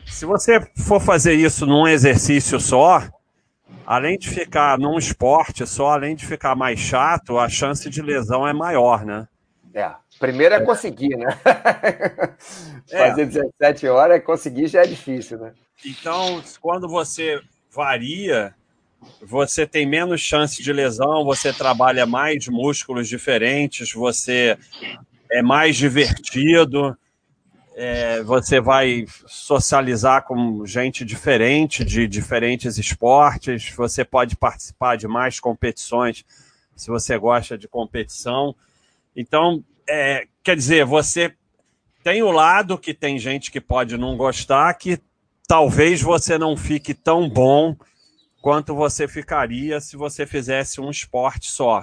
Se 0.05 0.25
você 0.25 0.59
for 0.85 0.99
fazer 0.99 1.33
isso 1.35 1.65
num 1.65 1.87
exercício 1.87 2.59
só, 2.59 3.01
além 3.85 4.17
de 4.17 4.29
ficar 4.29 4.77
num 4.77 4.97
esporte 4.97 5.65
só, 5.65 5.91
além 5.91 6.13
de 6.13 6.25
ficar 6.25 6.57
mais 6.57 6.77
chato, 6.77 7.39
a 7.39 7.47
chance 7.47 7.89
de 7.89 8.01
lesão 8.01 8.45
é 8.45 8.51
maior, 8.51 9.05
né? 9.05 9.29
É. 9.73 9.91
Primeiro 10.19 10.55
é 10.55 10.59
conseguir, 10.59 11.15
né? 11.15 11.27
É. 12.91 13.07
Fazer 13.07 13.25
17 13.27 13.87
horas, 13.87 14.17
é 14.17 14.19
conseguir 14.19 14.67
já 14.67 14.81
é 14.81 14.85
difícil, 14.85 15.37
né? 15.37 15.53
Então, 15.85 16.43
quando 16.59 16.89
você 16.89 17.39
varia, 17.73 18.53
você 19.21 19.65
tem 19.65 19.85
menos 19.85 20.21
chance 20.21 20.61
de 20.61 20.71
lesão, 20.71 21.23
você 21.23 21.53
trabalha 21.53 22.05
mais 22.05 22.47
músculos 22.47 23.07
diferentes, 23.07 23.91
você 23.91 24.57
é 25.31 25.41
mais 25.41 25.77
divertido, 25.77 26.97
é, 27.75 28.21
você 28.23 28.59
vai 28.59 29.05
socializar 29.27 30.23
com 30.23 30.65
gente 30.65 31.05
diferente, 31.05 31.85
de 31.85 32.07
diferentes 32.07 32.77
esportes, 32.77 33.69
você 33.75 34.03
pode 34.03 34.35
participar 34.35 34.97
de 34.97 35.07
mais 35.07 35.39
competições 35.39 36.25
se 36.75 36.89
você 36.89 37.17
gosta 37.17 37.57
de 37.57 37.67
competição. 37.67 38.55
Então, 39.15 39.63
é, 39.87 40.25
quer 40.43 40.55
dizer, 40.55 40.85
você 40.85 41.33
tem 42.03 42.23
o 42.23 42.31
lado 42.31 42.77
que 42.77 42.93
tem 42.93 43.19
gente 43.19 43.51
que 43.51 43.61
pode 43.61 43.97
não 43.97 44.17
gostar, 44.17 44.73
que 44.73 44.99
talvez 45.47 46.01
você 46.01 46.37
não 46.37 46.57
fique 46.57 46.93
tão 46.93 47.29
bom 47.29 47.75
quanto 48.41 48.73
você 48.73 49.07
ficaria 49.07 49.79
se 49.79 49.95
você 49.95 50.25
fizesse 50.25 50.81
um 50.81 50.89
esporte 50.89 51.49
só. 51.49 51.81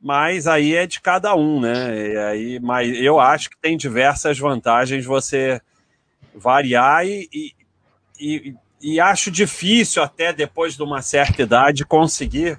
Mas 0.00 0.46
aí 0.46 0.74
é 0.74 0.86
de 0.86 1.00
cada 1.00 1.34
um, 1.34 1.60
né? 1.60 2.08
E 2.12 2.18
aí, 2.18 2.60
mas 2.60 2.94
eu 2.96 3.18
acho 3.18 3.48
que 3.50 3.56
tem 3.60 3.76
diversas 3.76 4.38
vantagens 4.38 5.04
você 5.04 5.60
variar 6.34 7.06
e, 7.06 7.28
e, 7.32 7.52
e, 8.20 8.54
e 8.80 9.00
acho 9.00 9.30
difícil 9.30 10.02
até 10.02 10.32
depois 10.32 10.76
de 10.76 10.82
uma 10.82 11.00
certa 11.00 11.42
idade 11.42 11.86
conseguir 11.86 12.58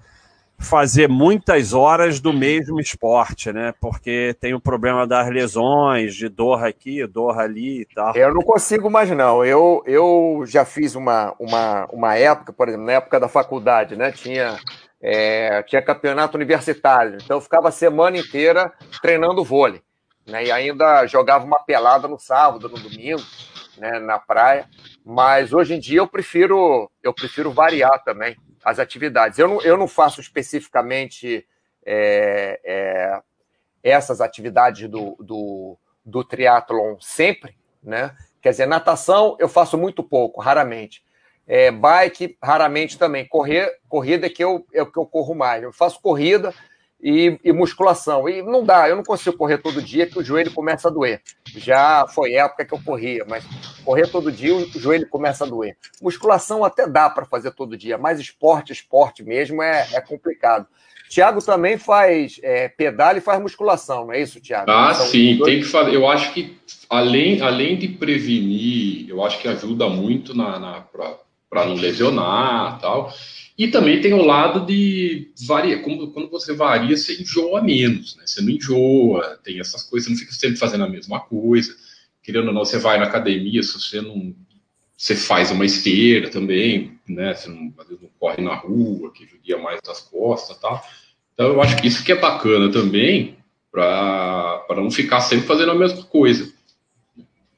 fazer 0.60 1.08
muitas 1.08 1.74
horas 1.74 2.20
do 2.20 2.34
mesmo 2.34 2.80
esporte, 2.80 3.52
né? 3.52 3.74
Porque 3.80 4.36
tem 4.40 4.54
o 4.54 4.60
problema 4.60 5.06
das 5.06 5.30
lesões, 5.30 6.16
de 6.16 6.28
dor 6.28 6.64
aqui, 6.64 7.06
dor 7.06 7.40
ali 7.40 7.82
e 7.82 7.86
tal. 7.86 8.16
Eu 8.16 8.34
não 8.34 8.42
consigo 8.42 8.90
mais, 8.90 9.10
não. 9.12 9.46
Eu, 9.46 9.84
eu 9.86 10.44
já 10.46 10.66
fiz 10.66 10.96
uma, 10.96 11.36
uma, 11.40 11.86
uma 11.92 12.16
época, 12.16 12.52
por 12.52 12.68
exemplo, 12.68 12.86
na 12.86 12.94
época 12.94 13.20
da 13.20 13.28
faculdade, 13.28 13.96
né? 13.96 14.12
Tinha, 14.12 14.58
é, 15.02 15.62
tinha 15.64 15.82
campeonato 15.82 16.36
universitário. 16.36 17.18
Então 17.24 17.38
eu 17.38 17.42
ficava 17.42 17.70
a 17.70 17.72
semana 17.72 18.18
inteira 18.18 18.74
treinando 19.02 19.44
vôlei. 19.44 19.82
Né? 20.26 20.46
E 20.46 20.52
ainda 20.52 21.06
jogava 21.06 21.46
uma 21.46 21.60
pelada 21.60 22.08
no 22.08 22.20
sábado, 22.20 22.68
no 22.68 22.80
domingo, 22.80 23.22
né? 23.78 24.00
na 24.00 24.18
praia. 24.18 24.66
Mas 25.06 25.54
hoje 25.54 25.76
em 25.76 25.80
dia 25.80 26.00
eu 26.00 26.08
prefiro, 26.08 26.90
eu 27.02 27.14
prefiro 27.14 27.52
variar 27.52 28.04
também 28.04 28.36
as 28.64 28.80
atividades. 28.80 29.40
Eu 29.40 29.48
não, 29.48 29.62
eu 29.62 29.78
não 29.78 29.88
faço 29.88 30.22
especificamente 30.22 31.48
é, 31.86 32.60
é, 32.64 33.22
essas 33.84 34.22
atividades 34.22 34.90
do, 34.90 35.16
do, 35.20 35.78
do 36.06 36.24
triatlon 36.24 36.98
sempre, 37.00 37.58
né? 37.82 38.16
Quer 38.42 38.52
dizer, 38.52 38.66
natação 38.66 39.36
eu 39.40 39.50
faço 39.50 39.78
muito 39.78 40.04
pouco, 40.04 40.42
raramente. 40.42 41.04
É, 41.46 41.72
bike, 41.72 42.38
raramente 42.44 42.98
também. 42.98 43.26
Correr, 43.26 43.80
corrida 43.88 44.28
é 44.28 44.30
que 44.30 44.44
eu, 44.44 44.66
é 44.74 44.84
que 44.86 44.98
eu 44.98 45.06
corro 45.06 45.34
mais. 45.34 45.64
Eu 45.64 45.72
faço 45.72 46.02
corrida, 46.02 46.54
e, 47.02 47.40
e, 47.44 47.52
musculação. 47.52 48.28
E 48.28 48.42
não 48.42 48.64
dá, 48.64 48.90
eu 48.90 48.96
não 48.96 49.04
consigo 49.04 49.38
correr 49.38 49.60
todo 49.60 49.82
dia 49.82 50.08
que 50.08 50.20
o 50.20 50.24
joelho 50.24 50.52
começa 50.52 50.88
a 50.88 50.92
doer. 50.92 51.22
Já 51.56 52.06
foi 52.08 52.34
época 52.34 52.66
que 52.66 52.74
eu 52.74 52.82
corria, 52.84 53.26
mas 53.28 53.44
correr 53.84 54.08
todo 54.08 54.32
dia 54.32 54.56
o 54.56 54.68
joelho 54.80 55.08
começa 55.10 55.46
a 55.46 55.48
doer. 55.48 55.78
Musculação 56.02 56.64
até 56.64 56.88
dá 56.88 57.10
para 57.10 57.26
fazer 57.26 57.52
todo 57.52 57.78
dia, 57.78 57.98
mas 57.98 58.20
esporte, 58.20 58.74
esporte 58.74 59.24
mesmo 59.24 59.62
é, 59.62 59.88
é 59.94 60.02
complicado. 60.02 60.68
Tiago 61.10 61.42
também 61.42 61.78
faz 61.78 62.38
é, 62.44 62.68
pedala 62.68 63.18
e 63.18 63.22
faz 63.22 63.42
musculação, 63.42 64.08
não 64.08 64.14
é 64.14 64.22
isso, 64.22 64.42
Tiago? 64.42 64.70
Ah, 64.70 64.92
então, 64.94 65.06
sim, 65.06 65.38
dois... 65.38 65.52
tem 65.52 65.62
que 65.62 65.68
fazer. 65.68 65.96
Eu 65.96 66.08
acho 66.08 66.34
que 66.34 66.58
além, 66.90 67.42
além 67.42 67.78
de 67.78 67.88
prevenir, 67.88 69.10
eu 69.10 69.24
acho 69.24 69.40
que 69.40 69.48
ajuda 69.48 69.88
muito 69.88 70.36
na, 70.36 70.60
na 70.60 70.86
para 71.50 71.66
não 71.66 71.76
lesionar 71.76 72.80
tal. 72.80 73.14
E 73.58 73.68
também 73.70 74.00
tem 74.00 74.14
o 74.14 74.24
lado 74.24 74.66
de 74.66 75.32
varia, 75.48 75.82
como 75.82 76.12
quando 76.12 76.30
você 76.30 76.54
varia, 76.54 76.96
você 76.96 77.20
enjoa 77.20 77.62
menos, 77.62 78.16
né? 78.16 78.24
Você 78.26 78.40
não 78.42 78.52
enjoa, 78.52 79.40
tem 79.44 79.60
essas 79.60 79.82
coisas, 79.82 80.08
você 80.08 80.14
não 80.14 80.20
fica 80.20 80.32
sempre 80.32 80.58
fazendo 80.58 80.84
a 80.84 80.90
mesma 80.90 81.20
coisa. 81.22 81.76
Querendo 82.22 82.50
ou 82.50 82.54
não, 82.54 82.64
você 82.64 82.78
vai 82.78 83.00
na 83.00 83.06
academia, 83.06 83.64
se 83.64 83.74
você 83.74 84.00
não. 84.00 84.36
Você 84.96 85.16
faz 85.16 85.52
uma 85.52 85.66
esteira 85.66 86.30
também, 86.30 87.00
né? 87.08 87.34
Você 87.34 87.50
não, 87.50 87.74
às 87.78 87.88
vezes 87.88 88.02
não 88.02 88.10
corre 88.20 88.44
na 88.44 88.56
rua, 88.56 89.12
que 89.12 89.26
judia 89.26 89.58
mais 89.58 89.80
das 89.82 90.02
costas 90.02 90.58
tal. 90.60 90.84
Então 91.34 91.48
eu 91.48 91.62
acho 91.62 91.78
que 91.78 91.88
isso 91.88 92.04
que 92.04 92.12
é 92.12 92.16
bacana 92.16 92.72
também, 92.72 93.38
para 93.72 94.66
não 94.76 94.90
ficar 94.92 95.22
sempre 95.22 95.46
fazendo 95.46 95.72
a 95.72 95.76
mesma 95.76 96.04
coisa. 96.04 96.52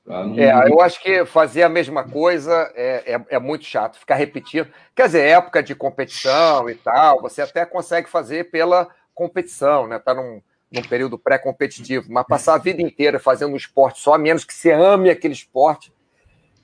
Não... 0.09 0.33
É, 0.39 0.67
eu 0.67 0.81
acho 0.81 0.99
que 1.01 1.23
fazer 1.23 1.61
a 1.61 1.69
mesma 1.69 2.03
coisa 2.03 2.71
é, 2.75 3.13
é, 3.13 3.21
é, 3.29 3.39
muito 3.39 3.63
chato, 3.63 3.99
ficar 3.99 4.15
repetindo. 4.15 4.67
Quer 4.95 5.05
dizer, 5.05 5.27
época 5.27 5.61
de 5.61 5.75
competição 5.75 6.67
e 6.67 6.73
tal, 6.73 7.21
você 7.21 7.43
até 7.43 7.63
consegue 7.63 8.09
fazer 8.09 8.49
pela 8.49 8.87
competição, 9.13 9.85
né? 9.85 9.99
Tá 9.99 10.15
num, 10.15 10.41
num 10.71 10.81
período 10.81 11.19
pré-competitivo, 11.19 12.07
mas 12.09 12.25
passar 12.27 12.55
a 12.55 12.57
vida 12.57 12.81
inteira 12.81 13.19
fazendo 13.19 13.53
um 13.53 13.55
esporte 13.55 13.99
só, 13.99 14.15
a 14.15 14.17
menos 14.17 14.43
que 14.43 14.53
você 14.53 14.71
ame 14.71 15.11
aquele 15.11 15.35
esporte, 15.35 15.93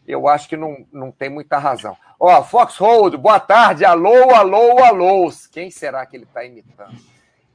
eu 0.08 0.28
acho 0.28 0.50
que 0.50 0.58
não, 0.58 0.84
não 0.92 1.12
tem 1.12 1.30
muita 1.30 1.60
razão. 1.60 1.96
Ó, 2.20 2.44
Foxhold, 2.44 3.16
boa 3.16 3.40
tarde, 3.40 3.86
alô, 3.86 4.32
alô, 4.34 4.84
alô. 4.84 5.32
Quem 5.52 5.70
será 5.70 6.04
que 6.08 6.18
ele 6.18 6.24
está 6.24 6.44
imitando? 6.44 6.96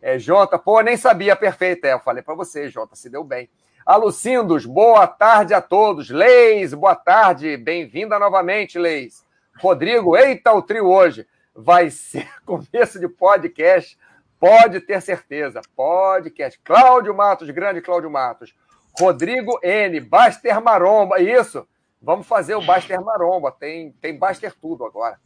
É, 0.01 0.21
Jota, 0.21 0.57
pô, 0.57 0.81
nem 0.83 0.97
sabia, 0.97 1.35
perfeito. 1.35 1.85
É, 1.85 1.95
eu 1.95 2.01
falei 2.01 2.23
para 2.23 2.35
você, 2.35 2.69
Jota, 2.69 2.95
se 2.95 3.11
deu 3.11 3.25
bem. 3.25 3.49
Alucindos, 3.85 4.67
boa 4.67 5.07
tarde 5.07 5.55
a 5.55 5.61
todos. 5.61 6.11
Leis, 6.11 6.75
boa 6.75 6.95
tarde. 6.95 7.57
Bem-vinda 7.57 8.19
novamente, 8.19 8.79
Leis. 8.79 9.25
Rodrigo, 9.59 10.17
eita, 10.17 10.53
o 10.53 10.61
trio 10.61 10.87
hoje. 10.87 11.27
Vai 11.55 11.91
ser 11.91 12.29
começo 12.45 13.01
de 13.01 13.09
podcast. 13.09 13.99
Pode 14.39 14.81
ter 14.81 15.01
certeza. 15.01 15.63
Podcast. 15.75 16.61
Cláudio 16.63 17.15
Matos, 17.15 17.49
grande 17.51 17.81
Cláudio 17.81 18.11
Matos. 18.11 18.55
Rodrigo 18.99 19.59
N, 19.63 19.99
Baster 20.01 20.61
Maromba. 20.61 21.19
Isso. 21.21 21.67
Vamos 22.03 22.27
fazer 22.27 22.55
o 22.55 22.63
Baster 22.63 23.01
Maromba. 23.03 23.51
Tem, 23.51 23.93
tem 23.93 24.17
Baster 24.17 24.55
tudo 24.61 24.85
agora. 24.85 25.19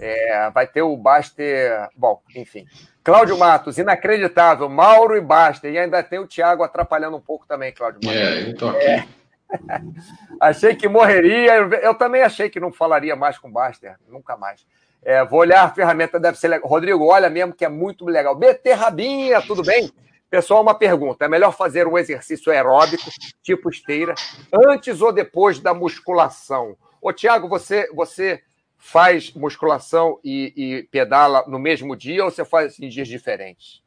É, 0.00 0.50
vai 0.50 0.66
ter 0.66 0.82
o 0.82 0.96
Baster. 0.96 1.88
Bom, 1.94 2.22
enfim. 2.34 2.66
Cláudio 3.08 3.38
Matos, 3.38 3.78
inacreditável. 3.78 4.68
Mauro 4.68 5.16
e 5.16 5.20
Basta. 5.22 5.66
E 5.66 5.78
ainda 5.78 6.02
tem 6.02 6.18
o 6.18 6.26
Thiago 6.26 6.62
atrapalhando 6.62 7.16
um 7.16 7.20
pouco 7.22 7.46
também, 7.46 7.72
Cláudio 7.72 8.00
Matos. 8.04 8.20
É, 8.20 8.50
eu 8.50 8.54
tô 8.54 8.68
aqui. 8.68 8.84
É. 8.84 9.06
achei 10.38 10.76
que 10.76 10.86
morreria. 10.86 11.54
Eu 11.56 11.94
também 11.94 12.20
achei 12.20 12.50
que 12.50 12.60
não 12.60 12.70
falaria 12.70 13.16
mais 13.16 13.38
com 13.38 13.48
o 13.48 13.50
Baster. 13.50 13.96
Nunca 14.10 14.36
mais. 14.36 14.66
É, 15.02 15.24
vou 15.24 15.40
olhar 15.40 15.62
a 15.62 15.70
ferramenta, 15.70 16.20
deve 16.20 16.38
ser 16.38 16.48
legal. 16.48 16.68
Rodrigo, 16.68 17.06
olha 17.06 17.30
mesmo 17.30 17.54
que 17.54 17.64
é 17.64 17.68
muito 17.70 18.04
legal. 18.04 18.34
BT 18.34 18.74
Rabinha, 18.74 19.40
tudo 19.40 19.62
bem? 19.62 19.90
Pessoal, 20.28 20.60
uma 20.60 20.74
pergunta: 20.74 21.24
é 21.24 21.28
melhor 21.28 21.56
fazer 21.56 21.86
um 21.86 21.96
exercício 21.96 22.52
aeróbico, 22.52 23.10
tipo 23.42 23.70
esteira, 23.70 24.14
antes 24.52 25.00
ou 25.00 25.14
depois 25.14 25.60
da 25.60 25.72
musculação? 25.72 26.76
Ô, 27.00 27.10
Tiago, 27.10 27.48
você, 27.48 27.88
você 27.94 28.42
faz 28.78 29.32
musculação 29.34 30.18
e, 30.24 30.52
e, 30.56 30.82
pedala 30.84 31.44
no 31.48 31.58
mesmo 31.58 31.96
dia 31.96 32.24
ou 32.24 32.30
você 32.30 32.44
faz 32.44 32.78
em 32.78 32.88
dias 32.88 33.08
diferentes? 33.08 33.82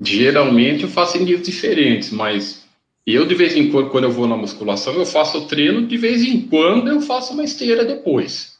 Geralmente 0.00 0.82
eu 0.82 0.88
faço 0.88 1.16
em 1.16 1.24
dias 1.24 1.42
diferentes, 1.42 2.10
mas 2.10 2.66
eu 3.06 3.24
de 3.24 3.34
vez 3.34 3.56
em 3.56 3.70
quando, 3.70 3.90
quando 3.90 4.04
eu 4.04 4.10
vou 4.10 4.26
na 4.26 4.36
musculação, 4.36 4.94
eu 4.94 5.06
faço 5.06 5.38
o 5.38 5.46
treino, 5.46 5.86
de 5.86 5.96
vez 5.96 6.22
em 6.22 6.40
quando 6.42 6.88
eu 6.88 7.00
faço 7.00 7.32
uma 7.32 7.44
esteira 7.44 7.84
depois. 7.84 8.58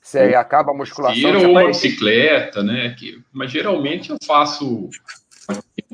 Você 0.00 0.34
acaba 0.34 0.72
a 0.72 0.74
musculação. 0.74 1.16
Esteira 1.16 1.38
ou 1.38 1.50
uma 1.50 1.66
bicicleta, 1.66 2.62
né? 2.62 2.94
Que, 2.98 3.18
mas 3.32 3.50
geralmente 3.50 4.10
eu 4.10 4.18
faço 4.22 4.90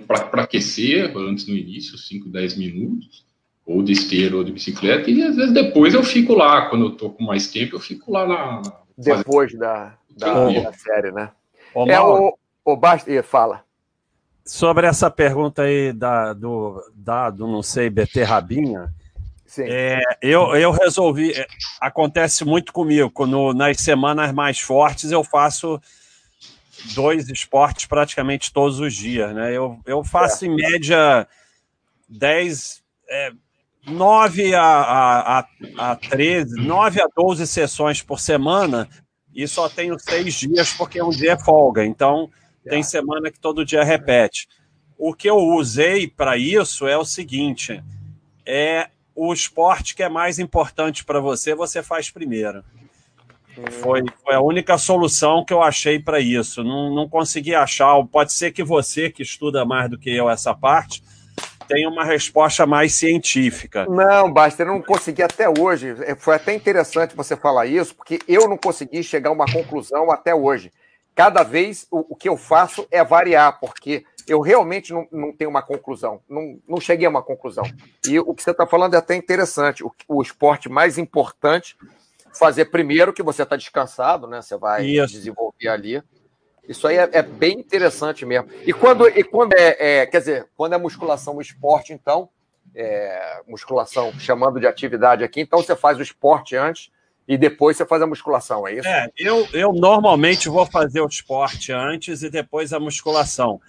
para 0.06 0.42
aquecer 0.42 1.16
antes 1.16 1.46
no 1.46 1.56
início, 1.56 1.96
5, 1.96 2.28
10 2.28 2.56
minutos, 2.56 3.24
ou 3.64 3.82
de 3.82 3.92
esteira 3.92 4.36
ou 4.36 4.42
de 4.42 4.50
bicicleta, 4.50 5.08
e 5.08 5.22
às 5.22 5.36
vezes 5.36 5.54
depois 5.54 5.94
eu 5.94 6.02
fico 6.02 6.34
lá, 6.34 6.68
quando 6.68 6.86
eu 6.86 6.90
tô 6.90 7.10
com 7.10 7.22
mais 7.22 7.46
tempo, 7.46 7.76
eu 7.76 7.80
fico 7.80 8.10
lá 8.10 8.26
na, 8.26 8.62
depois 9.00 9.56
da, 9.58 9.94
da, 10.16 10.50
da, 10.50 10.72
série, 10.72 11.10
né? 11.10 11.30
Ô, 11.74 11.86
é 11.86 12.00
o, 12.00 12.36
o 12.64 12.76
Basti, 12.76 13.22
fala. 13.22 13.64
Sobre 14.44 14.86
essa 14.86 15.10
pergunta 15.10 15.62
aí 15.62 15.92
da, 15.92 16.32
do, 16.32 16.82
da, 16.94 17.30
do 17.30 17.46
não 17.46 17.62
sei, 17.62 17.88
BT 17.88 18.22
Rabinha, 18.24 18.92
é, 19.58 20.00
eu, 20.22 20.54
eu 20.54 20.70
resolvi. 20.70 21.32
É, 21.32 21.46
acontece 21.80 22.44
muito 22.44 22.72
comigo. 22.72 23.10
Quando, 23.10 23.52
nas 23.52 23.78
semanas 23.78 24.32
mais 24.32 24.60
fortes, 24.60 25.10
eu 25.10 25.24
faço 25.24 25.80
dois 26.94 27.28
esportes 27.28 27.86
praticamente 27.86 28.52
todos 28.52 28.78
os 28.78 28.94
dias. 28.94 29.34
Né? 29.34 29.52
Eu, 29.52 29.80
eu 29.84 30.04
faço, 30.04 30.44
é. 30.44 30.48
em 30.48 30.54
média, 30.54 31.26
10, 32.08 32.82
é, 33.08 33.32
9 33.90 34.54
a, 34.54 34.62
a, 34.62 35.38
a, 35.40 35.90
a 35.92 35.96
13, 35.96 36.56
9 36.56 37.02
a 37.02 37.08
12 37.14 37.46
sessões 37.46 38.02
por 38.02 38.20
semana 38.20 38.88
e 39.34 39.46
só 39.46 39.68
tenho 39.68 39.98
seis 39.98 40.34
dias 40.34 40.72
porque 40.72 41.02
um 41.02 41.10
dia 41.10 41.32
é 41.32 41.38
folga. 41.38 41.84
Então, 41.84 42.30
tem 42.68 42.82
semana 42.82 43.30
que 43.30 43.38
todo 43.38 43.64
dia 43.64 43.84
repete. 43.84 44.48
O 44.98 45.14
que 45.14 45.28
eu 45.28 45.36
usei 45.36 46.06
para 46.06 46.36
isso 46.36 46.86
é 46.86 46.96
o 46.96 47.04
seguinte: 47.04 47.82
é 48.44 48.90
o 49.14 49.32
esporte 49.32 49.94
que 49.94 50.02
é 50.02 50.08
mais 50.08 50.38
importante 50.38 51.04
para 51.04 51.20
você, 51.20 51.54
você 51.54 51.82
faz 51.82 52.10
primeiro. 52.10 52.64
Foi, 53.82 54.02
foi 54.24 54.34
a 54.34 54.40
única 54.40 54.78
solução 54.78 55.44
que 55.44 55.52
eu 55.52 55.62
achei 55.62 55.98
para 55.98 56.20
isso. 56.20 56.62
Não, 56.62 56.94
não 56.94 57.08
consegui 57.08 57.54
achar. 57.54 58.02
Pode 58.06 58.32
ser 58.32 58.52
que 58.52 58.62
você, 58.62 59.10
que 59.10 59.22
estuda 59.22 59.64
mais 59.64 59.90
do 59.90 59.98
que 59.98 60.10
eu 60.10 60.30
essa 60.30 60.54
parte, 60.54 61.02
tem 61.70 61.86
uma 61.86 62.04
resposta 62.04 62.66
mais 62.66 62.94
científica. 62.94 63.86
Não, 63.86 64.30
Basta, 64.30 64.62
eu 64.62 64.66
não 64.66 64.82
consegui 64.82 65.22
até 65.22 65.48
hoje. 65.48 65.94
É, 66.00 66.16
foi 66.16 66.34
até 66.34 66.52
interessante 66.52 67.14
você 67.14 67.36
falar 67.36 67.66
isso, 67.66 67.94
porque 67.94 68.18
eu 68.26 68.48
não 68.48 68.56
consegui 68.56 69.04
chegar 69.04 69.30
a 69.30 69.32
uma 69.32 69.46
conclusão 69.46 70.10
até 70.10 70.34
hoje. 70.34 70.72
Cada 71.14 71.44
vez 71.44 71.86
o, 71.90 72.14
o 72.14 72.16
que 72.16 72.28
eu 72.28 72.36
faço 72.36 72.86
é 72.90 73.04
variar, 73.04 73.60
porque 73.60 74.04
eu 74.26 74.40
realmente 74.40 74.92
não, 74.92 75.06
não 75.12 75.32
tenho 75.32 75.50
uma 75.50 75.62
conclusão. 75.62 76.20
Não, 76.28 76.58
não 76.68 76.80
cheguei 76.80 77.06
a 77.06 77.10
uma 77.10 77.22
conclusão. 77.22 77.64
E 78.06 78.18
o 78.18 78.34
que 78.34 78.42
você 78.42 78.50
está 78.50 78.66
falando 78.66 78.94
é 78.94 78.98
até 78.98 79.14
interessante. 79.14 79.84
O, 79.84 79.92
o 80.08 80.22
esporte 80.22 80.68
mais 80.68 80.98
importante 80.98 81.76
fazer 82.36 82.66
primeiro 82.66 83.12
que 83.12 83.22
você 83.22 83.42
está 83.44 83.54
descansado, 83.56 84.26
né? 84.26 84.42
Você 84.42 84.56
vai 84.56 84.84
Isso. 84.86 85.12
desenvolver 85.12 85.68
ali. 85.68 86.02
Isso 86.70 86.86
aí 86.86 86.98
é, 86.98 87.10
é, 87.14 87.20
bem 87.20 87.58
interessante 87.58 88.24
mesmo. 88.24 88.48
E 88.64 88.72
quando, 88.72 89.08
e 89.08 89.24
quando 89.24 89.54
é, 89.54 90.02
é, 90.02 90.06
quer 90.06 90.20
dizer, 90.20 90.46
quando 90.56 90.74
é 90.74 90.78
musculação 90.78 91.34
o 91.36 91.42
esporte, 91.42 91.92
então, 91.92 92.28
é, 92.72 93.40
musculação 93.48 94.12
chamando 94.20 94.60
de 94.60 94.68
atividade 94.68 95.24
aqui, 95.24 95.40
então 95.40 95.60
você 95.60 95.74
faz 95.74 95.98
o 95.98 96.02
esporte 96.02 96.54
antes 96.54 96.88
e 97.26 97.36
depois 97.36 97.76
você 97.76 97.84
faz 97.84 98.00
a 98.02 98.06
musculação, 98.06 98.68
é 98.68 98.74
isso? 98.74 98.86
É, 98.86 99.08
eu, 99.18 99.48
eu 99.52 99.72
normalmente 99.72 100.48
vou 100.48 100.64
fazer 100.64 101.00
o 101.00 101.08
esporte 101.08 101.72
antes 101.72 102.22
e 102.22 102.30
depois 102.30 102.72
a 102.72 102.78
musculação. 102.78 103.60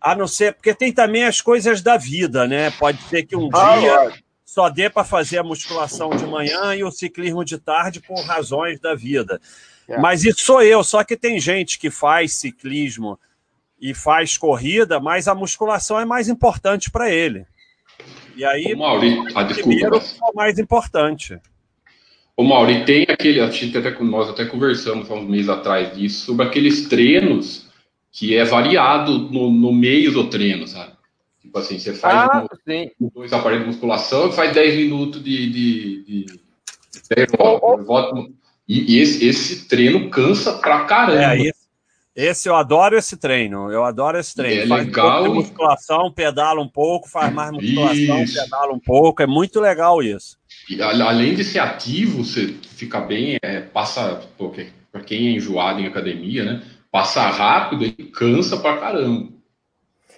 A 0.00 0.14
não 0.14 0.28
ser, 0.28 0.54
porque 0.54 0.72
tem 0.72 0.92
também 0.92 1.24
as 1.24 1.40
coisas 1.40 1.82
da 1.82 1.96
vida, 1.96 2.46
né? 2.46 2.70
Pode 2.78 3.02
ser 3.02 3.24
que 3.24 3.34
um 3.34 3.50
ah, 3.52 3.78
dia 3.78 4.12
só 4.44 4.68
dê 4.68 4.88
para 4.88 5.02
fazer 5.02 5.38
a 5.38 5.42
musculação 5.42 6.10
de 6.10 6.24
manhã 6.24 6.72
e 6.76 6.84
o 6.84 6.92
ciclismo 6.92 7.44
de 7.44 7.58
tarde 7.58 8.00
por 8.00 8.20
razões 8.24 8.78
da 8.78 8.94
vida. 8.94 9.40
É. 9.88 9.98
Mas 9.98 10.24
isso 10.24 10.40
sou 10.40 10.62
eu, 10.62 10.82
só 10.82 11.04
que 11.04 11.16
tem 11.16 11.38
gente 11.38 11.78
que 11.78 11.90
faz 11.90 12.34
ciclismo 12.34 13.18
e 13.80 13.92
faz 13.92 14.38
corrida, 14.38 14.98
mas 14.98 15.28
a 15.28 15.34
musculação 15.34 16.00
é 16.00 16.04
mais 16.04 16.28
importante 16.28 16.90
para 16.90 17.10
ele. 17.10 17.46
E 18.36 18.44
aí, 18.44 18.72
o 18.74 18.78
Mauri, 18.78 19.18
ah, 19.34 19.44
primeiro 19.44 19.96
é 19.96 20.30
o 20.30 20.34
mais 20.34 20.58
importante. 20.58 21.38
O 22.36 22.42
Mauri, 22.42 22.84
tem 22.84 23.06
aquele, 23.08 23.40
a 23.40 23.48
gente 23.48 23.76
até, 23.76 23.96
nós 24.02 24.28
até 24.28 24.44
conversamos 24.44 25.08
há 25.10 25.14
uns 25.14 25.28
meses 25.28 25.48
atrás 25.48 25.94
disso, 25.96 26.26
sobre 26.26 26.46
aqueles 26.46 26.88
treinos 26.88 27.68
que 28.10 28.36
é 28.36 28.44
variado 28.44 29.18
no, 29.18 29.50
no 29.50 29.72
meio 29.72 30.12
do 30.12 30.28
treino, 30.28 30.66
sabe? 30.66 30.94
Tipo 31.40 31.58
assim, 31.58 31.78
você 31.78 31.92
faz 31.92 32.14
ah, 32.14 32.46
no, 32.98 33.10
dois 33.10 33.32
aparelhos 33.32 33.64
de 33.64 33.70
musculação 33.72 34.28
e 34.28 34.32
faz 34.32 34.52
10 34.54 34.76
minutos 34.76 35.22
de, 35.22 35.50
de, 35.50 36.04
de, 36.04 36.24
de 36.24 37.26
e, 38.68 38.96
e 38.96 39.00
esse, 39.00 39.26
esse, 39.26 39.68
treino 39.68 40.08
cansa 40.10 40.54
pra 40.58 40.84
caramba. 40.84 41.34
É, 41.34 41.40
esse, 41.40 41.64
esse, 42.14 42.48
eu 42.48 42.54
adoro 42.54 42.96
esse 42.96 43.16
treino. 43.16 43.70
Eu 43.70 43.84
adoro 43.84 44.18
esse 44.18 44.34
treino. 44.34 44.62
É 44.62 44.66
faz 44.66 44.86
legal. 44.86 45.06
Um 45.06 45.10
pouco 45.10 45.28
de 45.28 45.34
musculação, 45.34 46.12
pedala 46.12 46.60
um 46.60 46.68
pouco, 46.68 47.08
faz 47.08 47.32
mais 47.32 47.50
musculação, 47.50 48.22
isso. 48.22 48.42
pedala 48.42 48.72
um 48.72 48.80
pouco. 48.80 49.22
É 49.22 49.26
muito 49.26 49.60
legal 49.60 50.02
isso. 50.02 50.38
E, 50.68 50.80
além 50.80 51.34
de 51.34 51.44
ser 51.44 51.58
ativo, 51.58 52.24
você 52.24 52.54
fica 52.76 53.00
bem, 53.00 53.36
é, 53.42 53.60
passa, 53.60 54.22
para 54.90 55.02
quem 55.02 55.28
é 55.28 55.30
enjoado 55.32 55.80
em 55.80 55.86
academia, 55.86 56.44
né? 56.44 56.62
Passa 56.90 57.22
rápido 57.22 57.84
e 57.84 57.92
cansa 57.92 58.56
pra 58.56 58.78
caramba. 58.78 59.34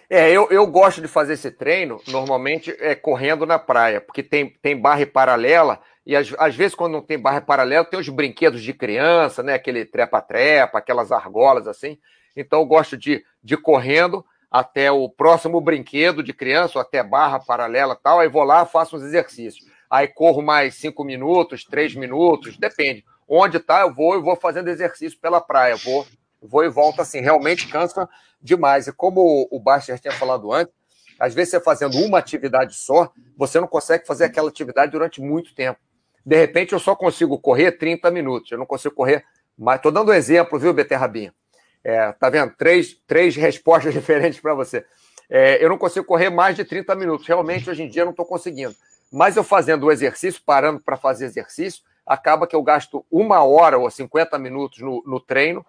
É, 0.09 0.31
eu, 0.31 0.49
eu 0.51 0.67
gosto 0.67 1.01
de 1.01 1.09
fazer 1.09 1.33
esse 1.33 1.51
treino, 1.51 2.01
normalmente 2.07 2.71
é 2.79 2.95
correndo 2.95 3.45
na 3.45 3.59
praia, 3.59 4.01
porque 4.01 4.23
tem, 4.23 4.55
tem 4.63 4.81
barra 4.81 5.05
paralela, 5.05 5.81
e 6.07 6.15
às, 6.15 6.33
às 6.39 6.55
vezes, 6.55 6.75
quando 6.75 6.93
não 6.93 7.03
tem 7.03 7.19
barra 7.19 7.41
paralela, 7.41 7.85
tem 7.85 7.99
os 7.99 8.09
brinquedos 8.09 8.63
de 8.63 8.73
criança, 8.73 9.43
né? 9.43 9.55
Aquele 9.55 9.85
trepa-trepa, 9.85 10.79
aquelas 10.79 11.11
argolas 11.11 11.67
assim. 11.67 11.99
Então, 12.37 12.61
eu 12.61 12.67
gosto 12.67 12.97
de, 12.97 13.25
de 13.43 13.57
correndo 13.57 14.25
até 14.51 14.91
o 14.93 15.09
próximo 15.09 15.61
brinquedo 15.61 16.23
de 16.23 16.33
criança, 16.33 16.79
ou 16.79 16.83
até 16.83 17.03
barra 17.03 17.41
paralela 17.41 17.97
tal, 17.97 18.21
aí 18.21 18.29
vou 18.29 18.45
lá, 18.45 18.65
faço 18.65 18.97
uns 18.97 19.03
exercícios 19.03 19.67
aí 19.91 20.09
corro 20.09 20.43
mais 20.43 20.75
cinco 20.75 21.05
minutos, 21.05 21.65
três 21.65 21.95
minutos, 21.95 22.57
depende. 22.57 23.05
Onde 23.29 23.59
tá, 23.59 23.81
eu 23.81 23.95
vou 23.95 24.17
e 24.17 24.23
vou 24.23 24.37
fazendo 24.37 24.69
exercício 24.69 25.19
pela 25.19 25.41
praia, 25.41 25.77
vou, 25.77 26.07
vou 26.41 26.65
e 26.65 26.69
volto 26.69 27.01
assim, 27.01 27.21
realmente 27.21 27.69
cansa 27.69 28.09
demais. 28.41 28.87
E 28.87 28.93
como 28.93 29.49
o 29.51 29.59
Baster 29.59 29.99
tinha 29.99 30.13
falado 30.13 30.53
antes, 30.53 30.73
às 31.19 31.35
vezes 31.35 31.51
você 31.51 31.61
fazendo 31.61 31.99
uma 31.99 32.19
atividade 32.19 32.75
só, 32.75 33.11
você 33.37 33.59
não 33.59 33.67
consegue 33.67 34.07
fazer 34.07 34.25
aquela 34.25 34.49
atividade 34.49 34.93
durante 34.93 35.21
muito 35.21 35.55
tempo. 35.55 35.81
De 36.27 36.37
repente 36.37 36.73
eu 36.73 36.81
só 36.81 36.97
consigo 36.97 37.39
correr 37.39 37.71
30 37.79 38.11
minutos, 38.11 38.51
eu 38.51 38.59
não 38.59 38.67
consigo 38.67 38.93
correr 38.93 39.25
mais. 39.57 39.79
Estou 39.79 39.93
dando 39.93 40.11
um 40.11 40.15
exemplo, 40.15 40.59
viu, 40.59 40.75
Beterrabinha? 40.75 41.33
É, 41.85 42.11
tá 42.11 42.29
vendo? 42.29 42.53
Três, 42.59 43.01
três 43.07 43.37
respostas 43.37 43.95
diferentes 43.95 44.41
para 44.41 44.53
você. 44.53 44.85
É, 45.31 45.65
eu 45.65 45.69
não 45.69 45.79
consigo 45.79 46.05
correr 46.05 46.29
mais 46.29 46.57
de 46.57 46.65
30 46.65 46.97
minutos. 46.97 47.29
Realmente, 47.29 47.71
hoje 47.71 47.85
em 47.85 47.89
dia, 47.89 48.03
eu 48.03 48.07
não 48.07 48.11
estou 48.11 48.27
conseguindo. 48.27 48.75
Mas 49.13 49.37
eu 49.37 49.45
fazendo 49.45 49.87
o 49.87 49.93
exercício, 49.93 50.43
parando 50.45 50.81
para 50.81 50.97
fazer 50.97 51.27
exercício, 51.27 51.85
acaba 52.05 52.47
que 52.47 52.57
eu 52.57 52.63
gasto 52.63 53.07
uma 53.09 53.45
hora 53.45 53.79
ou 53.79 53.89
50 53.89 54.37
minutos 54.37 54.81
no, 54.81 55.05
no 55.07 55.21
treino. 55.21 55.65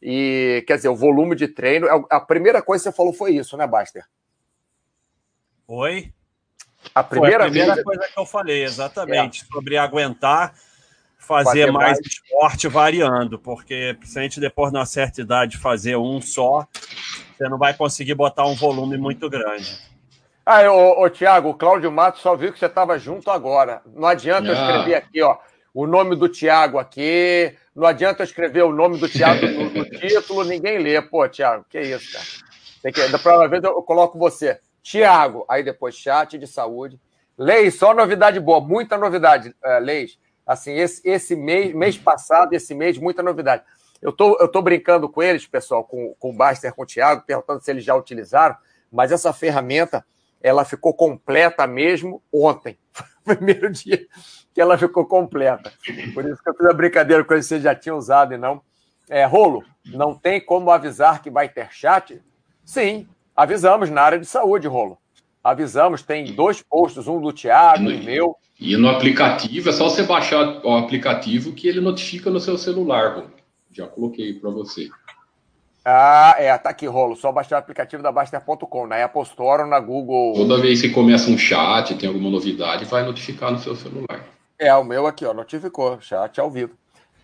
E, 0.00 0.62
quer 0.66 0.76
dizer, 0.76 0.88
o 0.88 0.96
volume 0.96 1.34
de 1.34 1.48
treino. 1.48 1.86
É 1.86 2.04
a 2.10 2.20
primeira 2.20 2.60
coisa 2.60 2.84
que 2.84 2.90
você 2.90 2.96
falou 2.96 3.14
foi 3.14 3.32
isso, 3.32 3.56
né, 3.56 3.66
Baster? 3.66 4.04
Oi? 5.66 6.12
A 6.94 7.02
primeira, 7.02 7.38
foi 7.38 7.46
a 7.46 7.50
primeira 7.50 7.74
vez... 7.74 7.84
coisa 7.84 8.08
que 8.12 8.18
eu 8.18 8.26
falei, 8.26 8.64
exatamente, 8.64 9.42
é. 9.42 9.54
sobre 9.54 9.76
aguentar 9.76 10.54
fazer, 11.22 11.44
fazer 11.44 11.72
mais, 11.72 11.98
mais, 11.98 12.06
esporte 12.06 12.68
variando, 12.68 13.38
porque 13.38 13.96
se 14.04 14.18
a 14.18 14.22
gente 14.22 14.40
depois, 14.40 14.72
na 14.72 14.84
certa 14.84 15.20
idade, 15.20 15.56
fazer 15.56 15.96
um 15.96 16.20
só, 16.20 16.66
você 17.36 17.48
não 17.48 17.56
vai 17.56 17.72
conseguir 17.74 18.14
botar 18.14 18.44
um 18.46 18.54
volume 18.54 18.98
muito 18.98 19.30
grande. 19.30 19.78
Ah, 20.44 20.70
ô, 20.70 21.04
ô 21.04 21.08
Tiago, 21.08 21.50
o 21.50 21.54
Cláudio 21.54 21.90
Matos 21.90 22.20
só 22.20 22.34
viu 22.34 22.52
que 22.52 22.58
você 22.58 22.66
estava 22.66 22.98
junto 22.98 23.30
agora. 23.30 23.80
Não 23.86 24.08
adianta 24.08 24.48
eu 24.48 24.54
escrever 24.54 24.94
aqui, 24.96 25.22
ó, 25.22 25.38
o 25.72 25.86
nome 25.86 26.16
do 26.16 26.28
Tiago 26.28 26.78
aqui. 26.78 27.56
Não 27.74 27.86
adianta 27.86 28.22
eu 28.22 28.24
escrever 28.24 28.62
o 28.62 28.72
nome 28.72 28.98
do 28.98 29.08
Tiago 29.08 29.46
no, 29.46 29.70
no, 29.70 29.84
título, 29.88 30.44
ninguém 30.44 30.78
lê. 30.78 31.00
Pô, 31.00 31.26
Tiago, 31.28 31.64
que 31.70 31.80
isso, 31.80 32.12
cara? 32.12 32.24
Tem 32.82 32.92
que, 32.92 33.08
da 33.08 33.18
próxima 33.18 33.48
vez 33.48 33.62
eu 33.62 33.80
coloco 33.82 34.18
você. 34.18 34.58
Tiago, 34.82 35.44
aí 35.48 35.62
depois 35.62 35.94
chat 35.94 36.38
de 36.38 36.46
saúde. 36.46 37.00
Leis, 37.36 37.78
só 37.78 37.94
novidade 37.94 38.38
boa, 38.40 38.60
muita 38.60 38.98
novidade, 38.98 39.54
uh, 39.64 39.78
Leis. 39.80 40.18
Assim, 40.46 40.72
esse, 40.72 41.08
esse 41.08 41.36
mês, 41.36 41.74
mês 41.74 41.96
passado, 41.96 42.52
esse 42.52 42.74
mês, 42.74 42.98
muita 42.98 43.22
novidade. 43.22 43.62
Eu 44.00 44.12
tô, 44.12 44.36
eu 44.40 44.48
tô 44.48 44.60
brincando 44.60 45.08
com 45.08 45.22
eles, 45.22 45.46
pessoal, 45.46 45.84
com, 45.84 46.14
com 46.18 46.30
o 46.30 46.36
Baster, 46.36 46.74
com 46.74 46.82
o 46.82 46.86
Thiago, 46.86 47.22
perguntando 47.24 47.62
se 47.62 47.70
eles 47.70 47.84
já 47.84 47.94
utilizaram, 47.94 48.56
mas 48.90 49.12
essa 49.12 49.32
ferramenta 49.32 50.04
ela 50.42 50.64
ficou 50.64 50.92
completa 50.92 51.66
mesmo 51.66 52.20
ontem. 52.32 52.76
Primeiro 53.24 53.70
dia 53.70 54.06
que 54.52 54.60
ela 54.60 54.76
ficou 54.76 55.06
completa. 55.06 55.72
Por 56.12 56.24
isso 56.26 56.42
que 56.42 56.50
eu 56.50 56.54
fiz 56.54 56.66
a 56.66 56.72
brincadeira 56.72 57.24
com 57.24 57.32
ele, 57.32 57.42
você 57.42 57.60
já 57.60 57.74
tinha 57.74 57.94
usado 57.94 58.34
e 58.34 58.36
não. 58.36 58.60
É, 59.08 59.24
Rolo, 59.24 59.64
não 59.86 60.14
tem 60.14 60.40
como 60.40 60.70
avisar 60.70 61.22
que 61.22 61.30
vai 61.30 61.48
ter 61.48 61.72
chat? 61.72 62.22
Sim, 62.64 63.08
avisamos 63.36 63.90
na 63.90 64.02
área 64.02 64.18
de 64.18 64.26
saúde, 64.26 64.66
Rolo. 64.66 64.98
Avisamos, 65.42 66.02
tem 66.02 66.32
dois 66.32 66.62
posts, 66.62 67.08
um 67.08 67.20
do 67.20 67.32
Thiago 67.32 67.90
e 67.90 68.04
meu. 68.04 68.36
E 68.60 68.76
no 68.76 68.88
aplicativo, 68.88 69.70
é 69.70 69.72
só 69.72 69.88
você 69.88 70.04
baixar 70.04 70.64
o 70.64 70.76
aplicativo 70.76 71.52
que 71.52 71.66
ele 71.66 71.80
notifica 71.80 72.30
no 72.30 72.38
seu 72.38 72.56
celular, 72.56 73.16
Rolo. 73.16 73.30
Já 73.72 73.86
coloquei 73.86 74.34
para 74.34 74.50
você. 74.50 74.88
Ah, 75.84 76.36
é, 76.38 76.56
tá 76.56 76.70
aqui, 76.70 76.86
Rolo. 76.86 77.16
Só 77.16 77.32
baixar 77.32 77.56
o 77.56 77.58
aplicativo 77.58 78.02
da 78.02 78.12
Baster.com, 78.12 78.86
na 78.86 79.04
Apple 79.04 79.22
Store 79.22 79.62
ou 79.62 79.68
na 79.68 79.80
Google. 79.80 80.34
Toda 80.34 80.60
vez 80.60 80.80
que 80.80 80.90
começa 80.90 81.28
um 81.28 81.36
chat, 81.36 81.94
tem 81.96 82.08
alguma 82.08 82.30
novidade, 82.30 82.84
vai 82.84 83.04
notificar 83.04 83.50
no 83.50 83.58
seu 83.58 83.74
celular. 83.74 84.24
É, 84.58 84.72
o 84.76 84.84
meu 84.84 85.08
aqui, 85.08 85.24
ó, 85.24 85.34
notificou, 85.34 86.00
chat 86.00 86.40
ao 86.40 86.48
vivo. 86.48 86.74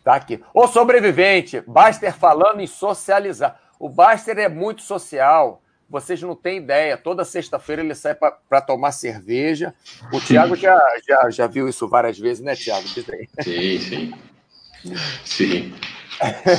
Tá 0.03 0.16
aqui. 0.16 0.42
O 0.53 0.66
sobrevivente, 0.66 1.62
Baster 1.66 2.12
falando 2.12 2.61
em 2.61 2.66
socializar. 2.66 3.61
O 3.79 3.88
Baster 3.88 4.38
é 4.38 4.49
muito 4.49 4.83
social. 4.83 5.62
Vocês 5.88 6.20
não 6.20 6.35
têm 6.35 6.59
ideia. 6.59 6.96
Toda 6.98 7.24
sexta-feira 7.24 7.83
ele 7.83 7.94
sai 7.94 8.14
para 8.14 8.61
tomar 8.61 8.92
cerveja. 8.92 9.72
O 10.12 10.20
Thiago 10.20 10.55
já, 10.55 10.79
já, 11.09 11.31
já 11.31 11.46
viu 11.46 11.68
isso 11.68 11.88
várias 11.88 12.18
vezes, 12.18 12.42
né, 12.42 12.55
Thiago? 12.55 12.87
Sim, 12.87 13.79
sim. 13.79 14.12
Sim. 15.24 15.72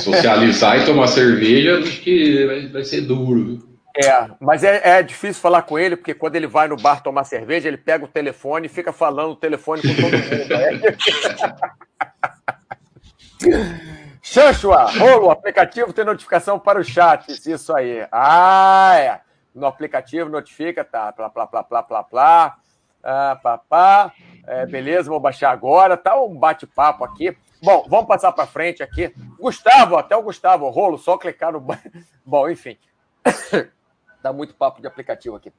Socializar 0.02 0.80
e 0.80 0.84
tomar 0.84 1.06
cerveja, 1.06 1.78
acho 1.78 2.00
que 2.00 2.46
vai, 2.46 2.66
vai 2.68 2.84
ser 2.84 3.02
duro. 3.02 3.68
É, 3.96 4.30
mas 4.40 4.64
é, 4.64 4.98
é, 4.98 5.02
difícil 5.02 5.40
falar 5.42 5.62
com 5.62 5.78
ele, 5.78 5.96
porque 5.96 6.14
quando 6.14 6.36
ele 6.36 6.46
vai 6.46 6.68
no 6.68 6.76
bar 6.76 7.02
tomar 7.02 7.24
cerveja, 7.24 7.68
ele 7.68 7.76
pega 7.76 8.04
o 8.04 8.08
telefone 8.08 8.66
e 8.66 8.70
fica 8.70 8.92
falando 8.92 9.32
o 9.32 9.36
telefone 9.36 9.82
com 9.82 9.94
todo 9.94 10.12
mundo. 10.12 10.48
Né? 10.48 10.80
Xanxua, 14.30 14.84
rolo, 14.84 15.28
aplicativo 15.28 15.92
tem 15.92 16.04
notificação 16.04 16.56
para 16.56 16.78
o 16.78 16.84
chat. 16.84 17.32
Isso 17.32 17.74
aí. 17.74 18.06
Ah, 18.12 18.92
é. 18.96 19.20
No 19.52 19.66
aplicativo 19.66 20.30
notifica, 20.30 20.84
tá, 20.84 21.12
plá, 21.12 21.28
plá, 21.28 21.48
plá, 21.48 21.64
plá, 21.64 21.82
plá, 21.82 22.04
plá. 22.04 22.56
Ah, 23.02 23.36
pá, 23.42 23.58
pá. 23.58 24.12
É, 24.46 24.66
beleza, 24.66 25.10
vou 25.10 25.18
baixar 25.18 25.50
agora. 25.50 25.96
Tá 25.96 26.16
um 26.16 26.32
bate-papo 26.32 27.02
aqui. 27.02 27.36
Bom, 27.60 27.84
vamos 27.88 28.06
passar 28.06 28.30
para 28.30 28.46
frente 28.46 28.84
aqui. 28.84 29.12
Gustavo, 29.36 29.96
até 29.96 30.14
o 30.14 30.22
Gustavo, 30.22 30.70
rolo, 30.70 30.96
só 30.96 31.18
clicar 31.18 31.50
no. 31.50 31.66
Bom, 32.24 32.48
enfim. 32.48 32.78
Dá 34.22 34.32
muito 34.32 34.54
papo 34.54 34.80
de 34.80 34.86
aplicativo 34.86 35.34
aqui. 35.34 35.52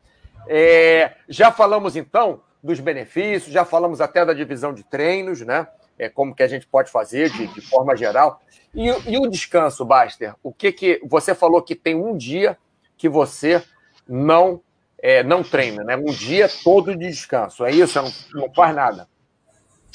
É, 0.48 1.18
já 1.28 1.52
falamos 1.52 1.98
então 1.98 2.42
dos 2.64 2.80
benefícios, 2.80 3.52
já 3.52 3.66
falamos 3.66 4.00
até 4.00 4.26
da 4.26 4.32
divisão 4.32 4.74
de 4.74 4.86
treinos, 4.86 5.42
né? 5.42 5.68
É, 6.02 6.10
como 6.10 6.34
que 6.34 6.42
a 6.42 6.48
gente 6.48 6.66
pode 6.66 6.90
fazer 6.90 7.30
de, 7.30 7.46
de 7.46 7.62
forma 7.62 7.96
geral. 7.96 8.42
E, 8.74 8.88
e, 9.08 9.20
o 9.20 9.30
descanso, 9.30 9.86
Baster? 9.86 10.34
O 10.42 10.52
que 10.52 10.72
que 10.72 11.00
você 11.08 11.36
falou 11.36 11.62
que 11.62 11.76
tem 11.76 11.94
um 11.94 12.18
dia 12.18 12.58
que 12.98 13.08
você 13.08 13.64
não 14.08 14.62
é, 15.00 15.22
não 15.24 15.44
treina, 15.44 15.84
né? 15.84 15.96
Um 15.96 16.12
dia 16.12 16.50
todo 16.64 16.96
de 16.96 17.08
descanso. 17.08 17.64
É 17.64 17.72
isso? 17.72 18.02
Não, 18.02 18.12
não 18.42 18.52
faz 18.52 18.76
nada. 18.76 19.08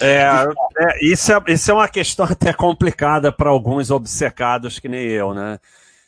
É, 0.00 0.28
é, 0.78 1.04
isso, 1.04 1.32
é, 1.32 1.42
isso 1.48 1.70
é 1.72 1.74
uma 1.74 1.88
questão 1.88 2.26
até 2.30 2.52
complicada 2.52 3.32
para 3.32 3.50
alguns 3.50 3.90
obcecados 3.90 4.78
que 4.78 4.88
nem 4.88 5.08
eu, 5.08 5.34
né? 5.34 5.58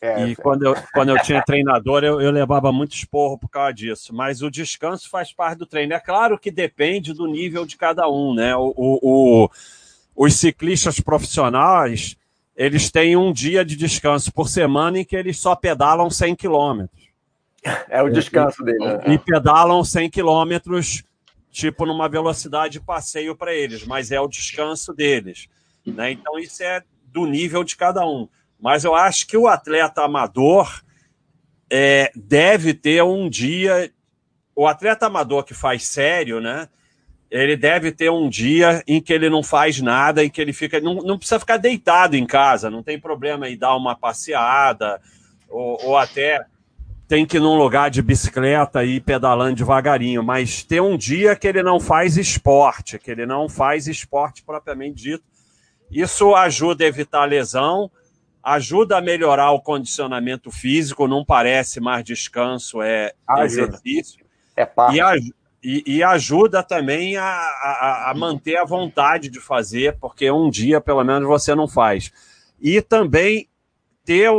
É, 0.01 0.27
e 0.27 0.37
quando 0.37 0.65
eu, 0.65 0.77
quando 0.95 1.09
eu 1.09 1.21
tinha 1.23 1.43
treinador, 1.43 2.05
eu, 2.05 2.21
eu 2.21 2.31
levava 2.31 2.71
muito 2.71 2.95
esporro 2.95 3.37
por 3.37 3.49
causa 3.49 3.75
disso. 3.75 4.15
Mas 4.15 4.43
o 4.43 4.51
descanso 4.51 5.11
faz 5.11 5.33
parte 5.33 5.59
do 5.59 5.67
treino. 5.67 5.93
É 5.93 5.99
claro 5.99 6.39
que 6.39 6.53
depende 6.53 7.13
do 7.13 7.27
nível 7.27 7.67
de 7.67 7.77
cada 7.77 8.09
um, 8.09 8.33
né? 8.33 8.55
O, 8.55 8.73
o, 8.77 9.51
os 10.19 10.35
ciclistas 10.35 10.99
profissionais 10.99 12.17
eles 12.57 12.91
têm 12.91 13.17
um 13.17 13.33
dia 13.33 13.65
de 13.65 13.77
descanso 13.77 14.33
por 14.33 14.49
semana 14.49 14.99
em 14.99 15.05
que 15.05 15.15
eles 15.15 15.39
só 15.39 15.55
pedalam 15.55 16.11
100 16.11 16.35
quilômetros. 16.35 17.09
É 17.89 18.03
o 18.03 18.09
descanso 18.09 18.65
dele. 18.65 18.79
Né? 18.85 19.15
E 19.15 19.19
pedalam 19.19 19.85
100 19.85 20.11
quilômetros, 20.11 21.05
tipo, 21.53 21.87
numa 21.87 22.09
velocidade 22.09 22.73
de 22.75 22.81
passeio 22.81 23.37
para 23.37 23.55
eles, 23.55 23.87
mas 23.87 24.11
é 24.11 24.21
o 24.21 24.27
descanso 24.27 24.93
deles. 24.93 25.47
Né? 25.87 26.11
Então, 26.11 26.37
isso 26.37 26.65
é 26.65 26.83
do 27.05 27.25
nível 27.25 27.63
de 27.63 27.77
cada 27.77 28.05
um. 28.05 28.29
Mas 28.61 28.83
eu 28.83 28.97
acho 28.97 29.25
que 29.29 29.37
o 29.37 29.47
atleta 29.47 30.03
amador 30.03 30.83
é, 31.71 32.11
deve 32.17 32.75
ter 32.75 33.05
um 33.05 33.31
dia. 33.31 33.93
O 34.57 34.67
atleta 34.67 35.07
amador 35.07 35.45
que 35.45 35.55
faz 35.55 35.87
sério, 35.87 36.41
né? 36.41 36.69
Ele 37.31 37.57
deve 37.57 37.93
ter 37.93 38.11
um 38.11 38.29
dia 38.29 38.83
em 38.87 39.01
que 39.01 39.13
ele 39.13 39.29
não 39.29 39.43
faz 39.43 39.81
nada, 39.81 40.25
em 40.25 40.31
que 40.31 40.41
ele 40.41 40.53
fica. 40.53 40.81
Não, 40.81 40.95
não 40.95 41.19
precisa 41.19 41.39
ficar 41.39 41.59
deitado 41.59 42.17
em 42.17 42.27
casa, 42.27 42.71
não 42.71 42.83
tem 42.83 42.99
problema 42.99 43.49
em 43.49 43.57
dar 43.57 43.77
uma 43.77 43.95
passeada, 43.95 45.01
ou, 45.49 45.79
ou 45.85 45.97
até 45.97 46.45
tem 47.07 47.25
que 47.25 47.39
ir 47.39 47.41
num 47.41 47.57
lugar 47.57 47.91
de 47.91 48.03
bicicleta 48.03 48.85
e 48.85 48.97
ir 48.97 49.01
pedalando 49.01 49.57
devagarinho, 49.57 50.23
mas 50.23 50.63
ter 50.63 50.83
um 50.83 50.97
dia 50.97 51.35
que 51.35 51.49
ele 51.49 51.63
não 51.63 51.81
faz 51.81 52.19
esporte, 52.19 52.99
que 52.99 53.11
ele 53.11 53.25
não 53.25 53.49
faz 53.49 53.89
esporte 53.89 54.43
propriamente 54.43 55.03
dito. 55.03 55.25
Isso 55.91 56.35
ajuda 56.35 56.85
a 56.85 56.87
evitar 56.87 57.25
lesão, 57.25 57.91
ajuda 58.43 58.99
a 58.99 59.01
melhorar 59.01 59.53
o 59.53 59.61
condicionamento 59.61 60.51
físico, 60.51 61.09
não 61.09 61.25
parece 61.25 61.81
mais 61.81 62.05
descanso, 62.05 62.83
é 62.83 63.15
ajuda. 63.27 63.45
exercício. 63.45 64.27
É. 64.55 64.69
E, 64.93 65.01
e, 65.71 65.83
e 65.99 66.03
ajuda 66.03 66.63
também 66.63 67.19
a, 67.19 67.27
a, 67.27 68.11
a, 68.11 68.15
manter 68.15 68.57
a 68.57 68.65
vontade 68.65 69.29
de 69.29 69.39
fazer, 69.39 69.99
porque 70.01 70.31
um 70.31 70.49
dia, 70.49 70.81
pelo 70.81 71.05
menos, 71.05 71.29
você 71.29 71.55
não 71.55 71.69
faz. 71.69 72.11
E 72.59 72.81
também 72.81 73.47
ter 74.03 74.31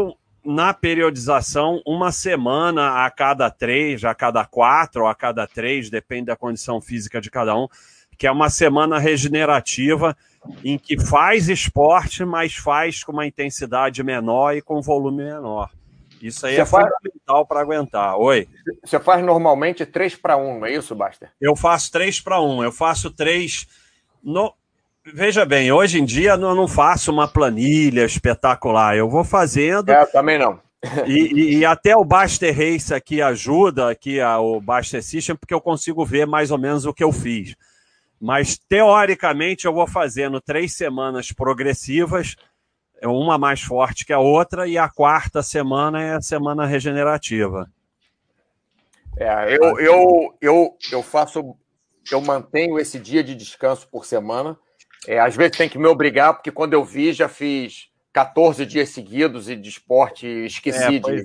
na 0.44 0.74
periodização 0.74 1.84
uma 1.86 2.12
semana 2.12 3.06
a 3.06 3.12
cada 3.12 3.52
três, 3.52 4.04
a 4.04 4.16
cada 4.16 4.44
quatro, 4.44 5.04
ou 5.04 5.08
a 5.08 5.14
cada 5.14 5.46
três, 5.46 5.88
depende 5.88 6.26
da 6.26 6.36
condição 6.36 6.82
física 6.82 7.22
de 7.22 7.30
cada 7.30 7.56
um, 7.56 7.68
que 8.18 8.26
é 8.26 8.32
uma 8.32 8.50
semana 8.50 8.98
regenerativa 8.98 10.18
em 10.66 10.80
que 10.80 11.00
faz 11.00 11.48
esporte, 11.48 12.26
mas 12.26 12.56
faz 12.56 13.04
com 13.04 13.12
uma 13.12 13.28
intensidade 13.28 14.02
menor 14.02 14.56
e 14.56 14.64
com 14.64 14.82
volume 14.82 15.26
menor. 15.26 15.70
Isso 16.22 16.46
aí 16.46 16.56
você 16.56 16.62
é 16.62 16.66
faz... 16.66 16.86
fundamental 16.86 17.46
para 17.46 17.62
aguentar. 17.62 18.18
Oi. 18.18 18.48
Você 18.84 19.00
faz 19.00 19.24
normalmente 19.24 19.86
3 19.86 20.16
para 20.16 20.38
1, 20.38 20.60
não 20.60 20.66
é 20.66 20.74
isso, 20.74 20.96
Baster? 20.96 21.32
Eu 21.40 21.56
faço 21.56 21.92
3 21.92 22.20
para 22.22 22.42
1. 22.42 22.64
Eu 22.64 22.72
faço 22.72 23.10
3. 23.12 23.68
No... 24.24 24.54
Veja 25.06 25.46
bem, 25.46 25.72
hoje 25.72 26.00
em 26.00 26.06
dia 26.06 26.32
eu 26.32 26.38
não 26.38 26.68
faço 26.68 27.12
uma 27.12 27.28
planilha 27.28 28.06
espetacular. 28.06 28.96
Eu 28.96 29.10
vou 29.10 29.24
fazendo. 29.24 29.90
É, 29.90 30.06
também 30.06 30.38
não. 30.38 30.60
e, 31.06 31.14
e, 31.14 31.58
e, 31.58 31.66
até 31.66 31.96
o 31.96 32.06
Baster 32.06 32.56
Race 32.56 32.94
aqui 32.94 33.22
ajuda, 33.22 33.90
aqui 33.90 34.22
a, 34.22 34.40
o 34.40 34.62
Baster 34.62 35.04
System, 35.04 35.36
porque 35.36 35.54
eu 35.54 35.60
consigo 35.60 36.06
ver 36.06 36.26
mais 36.26 36.52
ou 36.52 36.58
menos 36.58 36.86
o 36.86 36.94
que 36.94 37.04
eu 37.04 37.12
fiz. 37.12 37.56
Mas 38.20 38.58
teoricamente 38.58 39.66
eu 39.66 39.74
vou 39.74 39.88
fazendo 39.88 40.42
três 40.42 40.74
semanas 40.74 41.32
progressivas 41.32 42.36
é 43.02 43.08
uma 43.08 43.38
mais 43.38 43.62
forte 43.62 44.06
que 44.06 44.14
a 44.14 44.20
outra, 44.20 44.68
e 44.68 44.78
a 44.78 44.90
quarta 44.90 45.42
semana 45.42 46.02
é 46.02 46.16
a 46.16 46.22
semana 46.22 46.66
regenerativa. 46.66 47.70
É, 49.18 49.56
eu, 49.56 49.80
eu, 49.80 50.34
eu, 50.42 50.78
eu 50.92 51.04
faço, 51.04 51.56
eu 52.12 52.22
mantenho 52.22 52.80
esse 52.80 53.00
dia 53.00 53.24
de 53.24 53.36
descanso 53.36 53.88
por 53.88 54.06
semana. 54.06 54.58
É, 55.08 55.20
às 55.20 55.36
vezes 55.36 55.58
tem 55.58 55.70
que 55.70 55.78
me 55.78 55.88
obrigar, 55.88 56.34
porque 56.34 56.52
quando 56.52 56.74
eu 56.74 56.84
vi, 56.84 57.14
já 57.14 57.30
fiz 57.30 57.90
14 58.14 58.66
dias 58.66 58.90
seguidos 58.90 59.50
e 59.50 59.56
de 59.56 59.70
esporte 59.70 60.28
esqueci 60.28 60.96
é, 60.96 61.00
de. 61.00 61.24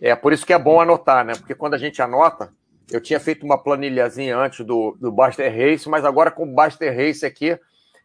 É. 0.00 0.10
é, 0.10 0.16
por 0.16 0.32
isso 0.32 0.46
que 0.46 0.52
é 0.52 0.58
bom 0.58 0.80
anotar, 0.80 1.24
né? 1.24 1.34
Porque 1.34 1.54
quando 1.54 1.74
a 1.74 1.78
gente 1.78 2.02
anota, 2.02 2.52
eu 2.90 3.00
tinha 3.00 3.20
feito 3.20 3.44
uma 3.44 3.62
planilhazinha 3.62 4.36
antes 4.36 4.64
do, 4.64 4.96
do 5.00 5.10
Baster 5.12 5.52
Race, 5.52 5.88
mas 5.88 6.04
agora 6.04 6.30
com 6.30 6.44
o 6.44 6.54
Baster 6.54 6.94
Race 6.96 7.24
aqui, 7.24 7.58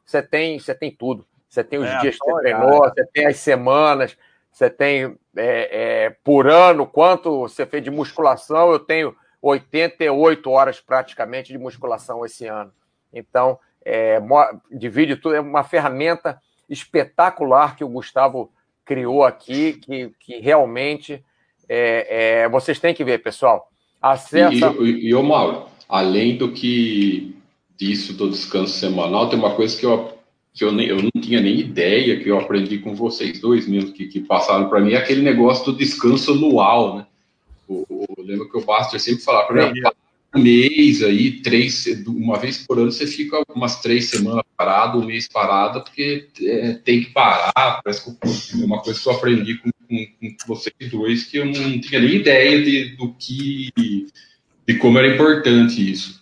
você 0.06 0.22
tem, 0.22 0.60
você 0.60 0.74
tem 0.74 0.92
tudo. 0.92 1.26
Você 1.52 1.66
tem 1.66 1.80
os 1.80 1.90
é, 1.90 2.00
dias 2.00 2.18
que 2.18 2.24
você 2.24 2.42
treinou, 2.42 2.80
você 2.80 3.06
tem 3.08 3.26
as 3.26 3.36
semanas, 3.36 4.18
você 4.50 4.70
tem 4.70 5.18
é, 5.36 6.06
é, 6.06 6.10
por 6.24 6.48
ano 6.48 6.88
quanto 6.88 7.42
você 7.42 7.66
fez 7.66 7.84
de 7.84 7.92
musculação. 7.92 8.72
Eu 8.72 8.80
tenho 8.80 9.14
88 9.42 10.50
horas 10.50 10.80
praticamente 10.80 11.52
de 11.52 11.58
musculação 11.58 12.26
esse 12.26 12.48
ano. 12.48 12.72
Então, 13.12 13.60
é, 13.84 14.18
divide 14.72 15.18
tudo, 15.18 15.36
é 15.36 15.42
uma 15.42 15.66
ferramenta 15.66 16.42
espetacular 16.70 17.76
que 17.76 17.84
o 17.84 17.90
Gustavo 17.90 18.50
criou 18.86 19.26
aqui, 19.26 19.74
que, 19.74 20.10
que 20.22 20.40
realmente 20.40 21.22
é, 21.68 22.44
é, 22.44 22.50
vocês 22.50 22.80
têm 22.80 22.94
que 22.94 23.04
ver, 23.04 23.22
pessoal. 23.22 23.70
Acessa... 24.02 24.74
E, 24.80 25.10
e, 25.10 25.10
e, 25.10 25.14
Mauro, 25.22 25.66
além 25.90 26.38
do 26.38 26.54
que 26.54 27.36
disso 27.76 28.14
do 28.14 28.30
descanso 28.30 28.80
semanal, 28.80 29.30
tem 29.30 29.38
uma 29.38 29.54
coisa 29.54 29.78
que 29.78 29.86
eu 29.86 30.21
que 30.54 30.64
eu, 30.64 30.72
nem, 30.72 30.88
eu 30.88 31.02
não 31.02 31.22
tinha 31.22 31.40
nem 31.40 31.60
ideia, 31.60 32.20
que 32.20 32.30
eu 32.30 32.38
aprendi 32.38 32.78
com 32.80 32.94
vocês 32.94 33.40
dois 33.40 33.68
mesmo, 33.68 33.94
que, 33.94 34.08
que 34.08 34.20
passaram 34.20 34.70
para 34.70 34.82
mim, 34.82 34.94
é 34.94 34.98
aquele 34.98 35.22
negócio 35.22 35.66
do 35.66 35.78
descanso 35.78 36.34
anual, 36.34 36.98
né? 36.98 37.06
O, 37.68 37.86
o, 37.90 38.06
eu 38.18 38.24
lembro 38.24 38.50
que 38.50 38.58
o 38.58 38.66
Baster 38.66 39.00
sempre 39.00 39.24
falava 39.24 39.48
para 39.48 39.72
mim, 39.72 39.82
um 40.34 40.42
mês 40.42 41.04
aí, 41.04 41.42
três, 41.42 41.86
uma 42.08 42.38
vez 42.38 42.66
por 42.66 42.80
ano 42.80 42.92
você 42.92 43.06
fica 43.06 43.42
umas 43.54 43.82
três 43.82 44.10
semanas 44.10 44.44
parado, 44.56 45.00
um 45.00 45.06
mês 45.06 45.28
parado, 45.28 45.82
porque 45.84 46.28
é, 46.42 46.74
tem 46.74 47.02
que 47.02 47.10
parar, 47.12 47.82
parece 47.84 48.04
que 48.04 48.62
é 48.62 48.66
uma 48.66 48.82
coisa 48.82 49.00
que 49.00 49.08
eu 49.08 49.14
aprendi 49.14 49.58
com, 49.58 49.70
com, 49.88 50.06
com 50.22 50.48
vocês 50.48 50.74
dois, 50.90 51.26
que 51.26 51.38
eu 51.38 51.46
não 51.46 51.80
tinha 51.80 52.00
nem 52.00 52.16
ideia 52.16 52.64
de, 52.64 52.96
do 52.96 53.14
que, 53.14 53.72
de 54.68 54.74
como 54.76 54.98
era 54.98 55.14
importante 55.14 55.92
isso. 55.92 56.22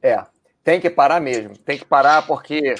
É, 0.00 0.24
tem 0.62 0.80
que 0.80 0.90
parar 0.90 1.20
mesmo, 1.20 1.56
tem 1.58 1.78
que 1.78 1.84
parar 1.84 2.22
porque 2.22 2.74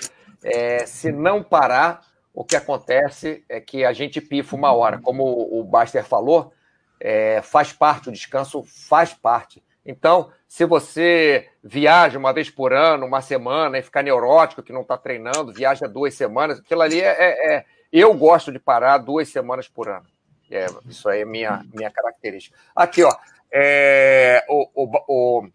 é, 0.45 0.85
se 0.85 1.11
não 1.11 1.43
parar, 1.43 2.05
o 2.35 2.45
que 2.45 2.55
acontece 2.55 3.45
é 3.49 3.61
que 3.61 3.85
a 3.85 3.93
gente 3.93 4.21
pifa 4.21 4.55
uma 4.55 4.73
hora. 4.73 5.01
Como 5.01 5.25
o 5.25 5.65
Baster 5.65 6.05
falou, 6.05 6.53
é, 7.01 7.41
faz 7.43 7.73
parte, 7.73 8.09
o 8.09 8.13
descanso 8.13 8.63
faz 8.63 9.15
parte. 9.15 9.63
Então, 9.87 10.31
se 10.49 10.65
você 10.65 11.49
viaja 11.63 12.19
uma 12.19 12.33
vez 12.33 12.51
por 12.51 12.73
ano, 12.73 13.07
uma 13.07 13.21
semana, 13.21 13.79
e 13.79 13.83
fica 13.83 14.03
neurótico 14.03 14.63
que 14.63 14.73
não 14.73 14.83
está 14.83 14.97
treinando, 14.97 15.53
viaja 15.53 15.87
duas 15.87 16.15
semanas, 16.15 16.59
aquilo 16.59 16.83
ali 16.83 17.01
é, 17.01 17.07
é, 17.07 17.55
é, 17.55 17.65
Eu 17.93 18.15
gosto 18.15 18.51
de 18.51 18.59
parar 18.59 18.99
duas 18.99 19.29
semanas 19.29 19.69
por 19.69 19.89
ano. 19.89 20.07
É, 20.51 20.67
isso 20.87 21.09
aí 21.09 21.23
é 21.23 21.25
minha, 21.25 21.65
minha 21.73 21.91
característica. 21.91 22.57
Aqui, 22.75 23.03
ó. 23.03 23.15
É, 23.53 24.45
o, 24.49 24.69
o, 24.75 25.05
o 25.09 25.49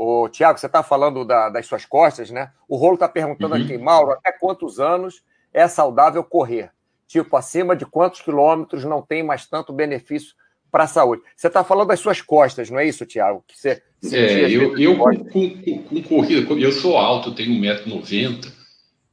o 0.00 0.28
Tiago, 0.28 0.56
você 0.56 0.66
está 0.66 0.80
falando 0.80 1.24
da, 1.24 1.48
das 1.48 1.66
suas 1.66 1.84
costas, 1.84 2.30
né? 2.30 2.52
O 2.68 2.76
Rolo 2.76 2.94
está 2.94 3.08
perguntando 3.08 3.56
uhum. 3.56 3.62
aqui, 3.64 3.76
Mauro, 3.76 4.12
até 4.12 4.30
quantos 4.30 4.78
anos 4.78 5.24
é 5.52 5.66
saudável 5.66 6.22
correr? 6.22 6.70
Tipo, 7.08 7.36
acima 7.36 7.74
de 7.74 7.84
quantos 7.84 8.20
quilômetros 8.20 8.84
não 8.84 9.02
tem 9.02 9.24
mais 9.24 9.46
tanto 9.46 9.72
benefício 9.72 10.36
para 10.70 10.84
a 10.84 10.86
saúde? 10.86 11.22
Você 11.34 11.48
está 11.48 11.64
falando 11.64 11.88
das 11.88 11.98
suas 11.98 12.22
costas, 12.22 12.70
não 12.70 12.78
é 12.78 12.86
isso, 12.86 13.04
Tiago? 13.04 13.42
Que 13.48 13.58
você, 13.58 13.82
você 14.00 14.16
é, 14.16 14.48
eu, 14.48 14.78
eu 14.78 14.96
com, 14.96 15.24
com, 15.24 15.82
com, 15.82 16.02
corrida, 16.04 16.52
eu 16.52 16.70
sou 16.70 16.96
alto, 16.96 17.34
tenho 17.34 17.60
1,90m, 17.60 18.52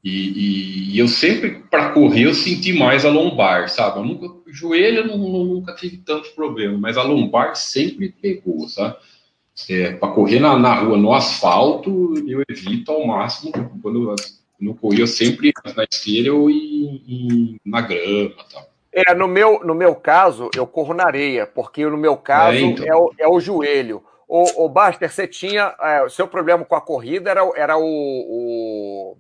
e, 0.03 0.09
e, 0.09 0.93
e, 0.93 0.99
eu 0.99 1.07
sempre, 1.07 1.63
para 1.71 1.93
correr, 1.93 2.27
eu 2.27 2.35
senti 2.35 2.73
mais 2.73 3.05
a 3.05 3.09
lombar, 3.09 3.69
sabe? 3.69 3.97
Eu 3.97 4.05
nunca, 4.05 4.27
o 4.27 4.53
joelho 4.53 4.99
eu 4.99 5.07
não, 5.07 5.17
nunca 5.17 5.73
tive 5.73 5.97
tanto 5.97 6.29
problema, 6.35 6.77
mas 6.77 6.95
a 6.95 7.01
lombar 7.01 7.55
sempre 7.55 8.09
pegou, 8.21 8.67
sabe? 8.67 8.97
É, 9.69 9.93
para 9.93 10.11
correr 10.11 10.39
na, 10.39 10.57
na, 10.57 10.75
rua, 10.75 10.97
no 10.97 11.13
asfalto, 11.13 12.13
eu 12.27 12.43
evito 12.49 12.91
ao 12.91 13.07
máximo. 13.07 13.53
Quando 13.81 14.11
eu, 14.11 14.15
não 14.59 14.73
corria, 14.73 15.01
eu 15.01 15.07
sempre 15.07 15.53
na 15.75 15.85
esteira 15.89 16.33
ou 16.33 16.49
em, 16.49 17.01
em, 17.07 17.59
na 17.65 17.81
grama 17.81 18.35
tal. 18.51 18.69
É, 18.91 19.13
no 19.13 19.27
meu, 19.27 19.61
no 19.65 19.75
meu 19.75 19.93
caso, 19.93 20.49
eu 20.55 20.65
corro 20.65 20.93
na 20.93 21.05
areia, 21.05 21.45
porque 21.45 21.85
no 21.85 21.97
meu 21.97 22.15
caso 22.15 22.57
é, 22.57 22.61
então. 22.61 22.85
é, 22.85 22.95
o, 22.95 23.13
é 23.19 23.27
o 23.27 23.39
joelho. 23.39 24.01
O, 24.27 24.65
o 24.65 24.69
Baster, 24.69 25.11
você 25.11 25.27
tinha. 25.27 25.75
É, 25.81 26.03
o 26.03 26.09
seu 26.09 26.27
problema 26.27 26.63
com 26.63 26.75
a 26.75 26.81
corrida 26.81 27.29
era, 27.29 27.41
era 27.55 27.77
o, 27.77 27.83
o. 27.83 29.17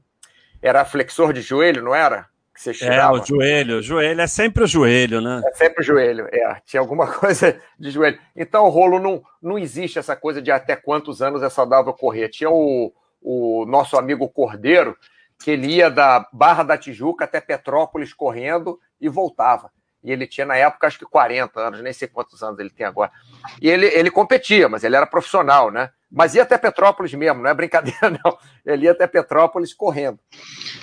Era 0.61 0.85
flexor 0.85 1.33
de 1.33 1.41
joelho, 1.41 1.83
não 1.83 1.93
era? 1.93 2.27
Que 2.55 2.61
você 2.61 2.73
tirava. 2.73 3.17
É, 3.17 3.21
o 3.21 3.25
joelho, 3.25 3.79
o 3.79 3.81
joelho 3.81 4.21
é 4.21 4.27
sempre 4.27 4.63
o 4.63 4.67
joelho, 4.67 5.19
né? 5.19 5.41
É 5.45 5.53
sempre 5.53 5.81
o 5.81 5.83
joelho, 5.83 6.25
é. 6.31 6.61
Tinha 6.65 6.79
alguma 6.79 7.05
coisa 7.11 7.61
de 7.77 7.91
joelho. 7.91 8.17
Então, 8.33 8.63
o 8.63 8.69
rolo 8.69 8.97
não, 8.97 9.21
não 9.41 9.59
existe 9.59 9.99
essa 9.99 10.15
coisa 10.15 10.41
de 10.41 10.49
até 10.49 10.73
quantos 10.75 11.21
anos 11.21 11.43
é 11.43 11.49
saudável 11.49 11.93
correr. 11.93 12.29
Tinha 12.29 12.49
o, 12.49 12.93
o 13.21 13.65
nosso 13.65 13.97
amigo 13.97 14.29
Cordeiro, 14.29 14.97
que 15.37 15.51
ele 15.51 15.67
ia 15.67 15.91
da 15.91 16.25
Barra 16.31 16.63
da 16.63 16.77
Tijuca 16.77 17.25
até 17.25 17.41
Petrópolis 17.41 18.13
correndo 18.13 18.79
e 19.01 19.09
voltava. 19.09 19.69
E 20.01 20.09
ele 20.09 20.25
tinha, 20.25 20.45
na 20.45 20.55
época, 20.55 20.87
acho 20.87 20.99
que 20.99 21.05
40 21.05 21.59
anos, 21.59 21.81
nem 21.81 21.91
sei 21.91 22.07
quantos 22.07 22.41
anos 22.41 22.57
ele 22.59 22.69
tem 22.69 22.85
agora. 22.85 23.11
E 23.61 23.69
ele, 23.69 23.87
ele 23.87 24.09
competia, 24.09 24.69
mas 24.69 24.83
ele 24.83 24.95
era 24.95 25.05
profissional, 25.05 25.69
né? 25.69 25.89
Mas 26.09 26.35
ia 26.35 26.43
até 26.43 26.57
Petrópolis 26.57 27.13
mesmo, 27.13 27.41
não 27.41 27.49
é 27.49 27.53
brincadeira, 27.53 28.09
não. 28.23 28.37
Ele 28.65 28.85
ia 28.85 28.91
até 28.91 29.07
Petrópolis 29.07 29.73
correndo. 29.73 30.19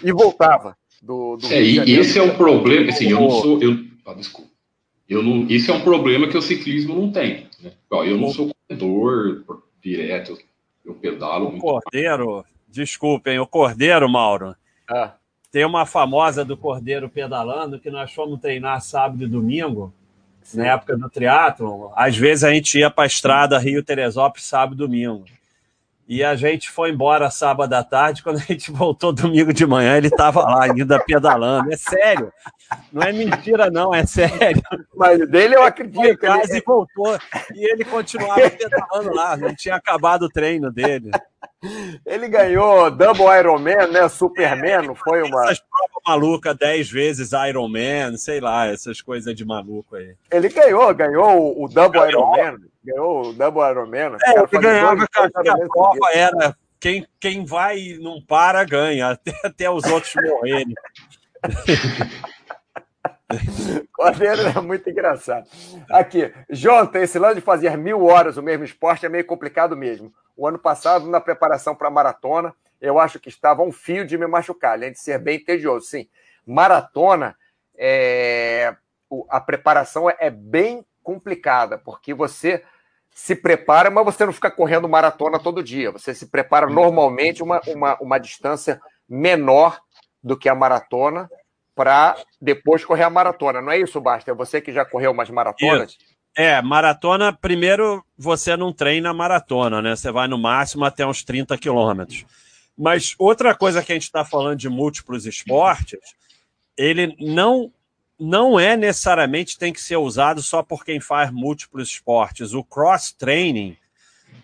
E 0.02 0.12
voltava 0.12 0.76
do, 1.02 1.36
do 1.36 1.52
é, 1.52 1.60
e 1.60 1.98
esse 1.98 2.16
é 2.16 2.22
um 2.22 2.36
problema, 2.36 2.90
assim, 2.90 3.10
eu 3.10 3.20
não 3.20 3.30
sou. 3.30 3.60
Eu, 3.60 3.76
ah, 4.06 4.14
desculpa. 4.14 4.48
Eu 5.08 5.20
não, 5.20 5.46
esse 5.50 5.68
é 5.68 5.74
um 5.74 5.80
problema 5.80 6.28
que 6.28 6.38
o 6.38 6.42
ciclismo 6.42 6.94
não 6.94 7.10
tem. 7.10 7.48
Né? 7.60 7.72
Eu 7.90 8.16
não 8.16 8.30
sou 8.30 8.54
corredor 8.68 9.64
direto, 9.82 10.38
eu 10.86 10.94
pedalo. 10.94 11.48
O 11.48 11.58
Cordeiro, 11.58 12.44
desculpem, 12.68 13.38
o 13.40 13.46
Cordeiro, 13.46 14.08
Mauro. 14.08 14.54
Ah. 14.88 15.14
Tem 15.50 15.64
uma 15.66 15.84
famosa 15.84 16.44
do 16.44 16.56
Cordeiro 16.56 17.10
pedalando 17.10 17.80
que 17.80 17.90
nós 17.90 18.12
fomos 18.12 18.40
treinar 18.40 18.80
sábado 18.80 19.24
e 19.24 19.28
domingo, 19.28 19.92
Sim. 20.40 20.58
na 20.58 20.68
época 20.68 20.96
do 20.96 21.10
triatlon. 21.10 21.90
Às 21.94 22.16
vezes 22.16 22.44
a 22.44 22.54
gente 22.54 22.78
ia 22.78 22.88
para 22.88 23.04
a 23.04 23.06
estrada 23.08 23.58
Rio-Teresópolis 23.58 24.46
sábado 24.46 24.74
e 24.74 24.78
domingo. 24.78 25.24
E 26.08 26.22
a 26.22 26.34
gente 26.34 26.70
foi 26.70 26.90
embora 26.90 27.30
sábado 27.30 27.72
à 27.72 27.82
tarde. 27.82 28.22
Quando 28.22 28.36
a 28.36 28.40
gente 28.40 28.70
voltou 28.70 29.12
domingo 29.12 29.52
de 29.52 29.64
manhã, 29.66 29.96
ele 29.96 30.08
estava 30.08 30.42
lá 30.42 30.64
ainda 30.64 31.02
pedalando. 31.02 31.72
É 31.72 31.76
sério. 31.76 32.32
Não 32.92 33.02
é 33.02 33.12
mentira, 33.12 33.70
não, 33.70 33.94
é 33.94 34.04
sério. 34.04 34.62
Mas 34.94 35.26
dele 35.28 35.54
eu 35.54 35.62
acredito. 35.62 35.96
Foi 35.96 36.10
em 36.10 36.16
casa 36.16 36.50
ele... 36.50 36.58
e 36.58 36.62
voltou. 36.64 37.18
E 37.54 37.72
ele 37.72 37.84
continuava 37.84 38.50
pedalando 38.50 39.14
lá. 39.14 39.36
Não 39.36 39.54
tinha 39.54 39.76
acabado 39.76 40.24
o 40.24 40.28
treino 40.28 40.70
dele. 40.72 41.10
Ele 42.04 42.28
ganhou 42.28 42.90
Double 42.90 43.26
Ironman, 43.38 43.86
né? 43.92 44.08
Superman, 44.08 44.86
não 44.88 44.94
foi 44.96 45.22
uma. 45.22 45.44
Essas 45.44 45.60
provas 45.60 46.02
malucas, 46.06 46.56
10 46.56 46.90
vezes 46.90 47.30
Ironman, 47.32 48.16
sei 48.16 48.40
lá, 48.40 48.66
essas 48.66 49.00
coisas 49.00 49.34
de 49.34 49.44
maluco 49.44 49.94
aí. 49.94 50.14
Ele 50.30 50.48
ganhou, 50.48 50.92
ganhou 50.92 51.62
o 51.62 51.68
Double 51.68 52.00
Ironman. 52.08 52.71
Ganhou 52.84 53.28
o 53.28 53.32
Double 53.32 53.62
Ironman. 53.62 54.16
É, 54.22 54.38
ele 54.38 54.46
ganhava 54.60 55.06
que 55.06 55.18
a 55.18 55.58
prova 55.68 56.10
era 56.12 56.56
quem, 56.80 57.06
quem 57.20 57.44
vai 57.44 57.78
e 57.78 57.98
não 57.98 58.20
para, 58.20 58.64
ganha, 58.64 59.10
até, 59.14 59.32
até 59.44 59.70
os 59.70 59.84
outros 59.84 60.12
morrerem. 60.16 60.74
Cordeiro 63.92 64.42
era 64.42 64.60
muito 64.60 64.90
engraçado. 64.90 65.48
Aqui, 65.90 66.32
Jonathan, 66.50 66.98
esse 67.00 67.18
lance 67.18 67.36
de 67.36 67.40
fazer 67.40 67.76
mil 67.78 68.04
horas 68.04 68.36
o 68.36 68.42
mesmo 68.42 68.64
esporte 68.64 69.06
é 69.06 69.08
meio 69.08 69.24
complicado 69.24 69.76
mesmo. 69.76 70.12
O 70.36 70.46
ano 70.46 70.58
passado, 70.58 71.06
na 71.08 71.20
preparação 71.20 71.74
para 71.74 71.88
a 71.88 71.90
maratona, 71.90 72.54
eu 72.80 72.98
acho 72.98 73.20
que 73.20 73.28
estava 73.28 73.62
um 73.62 73.72
fio 73.72 74.04
de 74.04 74.18
me 74.18 74.26
machucar, 74.26 74.72
além 74.72 74.92
de 74.92 74.98
ser 74.98 75.18
bem 75.18 75.38
tedioso. 75.42 75.86
Sim, 75.86 76.08
maratona, 76.44 77.36
é... 77.76 78.74
a 79.30 79.40
preparação 79.40 80.10
é 80.10 80.30
bem 80.30 80.84
complicada, 81.02 81.78
porque 81.78 82.12
você 82.12 82.62
se 83.14 83.36
prepara, 83.36 83.90
mas 83.90 84.04
você 84.04 84.24
não 84.24 84.32
fica 84.32 84.50
correndo 84.50 84.88
maratona 84.88 85.38
todo 85.38 85.62
dia. 85.62 85.90
Você 85.90 86.14
se 86.14 86.26
prepara 86.26 86.66
normalmente 86.66 87.42
uma, 87.42 87.60
uma, 87.66 87.96
uma 88.00 88.18
distância 88.18 88.80
menor 89.08 89.78
do 90.22 90.36
que 90.36 90.48
a 90.48 90.54
maratona 90.54 91.28
para 91.74 92.16
depois 92.40 92.84
correr 92.84 93.04
a 93.04 93.10
maratona. 93.10 93.60
Não 93.60 93.72
é 93.72 93.78
isso, 93.78 94.00
Basta? 94.00 94.30
É 94.30 94.34
você 94.34 94.60
que 94.60 94.72
já 94.72 94.84
correu 94.84 95.10
umas 95.10 95.30
maratonas? 95.30 95.92
Isso. 95.92 96.12
É, 96.34 96.62
maratona, 96.62 97.32
primeiro 97.32 98.02
você 98.16 98.56
não 98.56 98.72
treina 98.72 99.12
maratona, 99.12 99.82
né? 99.82 99.94
Você 99.94 100.10
vai 100.10 100.26
no 100.26 100.38
máximo 100.38 100.84
até 100.84 101.06
uns 101.06 101.22
30 101.22 101.58
quilômetros. 101.58 102.24
Mas 102.76 103.14
outra 103.18 103.54
coisa 103.54 103.82
que 103.82 103.92
a 103.92 103.94
gente 103.94 104.04
está 104.04 104.24
falando 104.24 104.58
de 104.58 104.68
múltiplos 104.68 105.26
esportes, 105.26 106.00
ele 106.76 107.14
não 107.20 107.70
não 108.22 108.58
é 108.58 108.76
necessariamente 108.76 109.58
tem 109.58 109.72
que 109.72 109.80
ser 109.80 109.96
usado 109.96 110.40
só 110.40 110.62
por 110.62 110.84
quem 110.84 111.00
faz 111.00 111.32
múltiplos 111.32 111.88
esportes. 111.88 112.54
O 112.54 112.62
cross-training, 112.62 113.76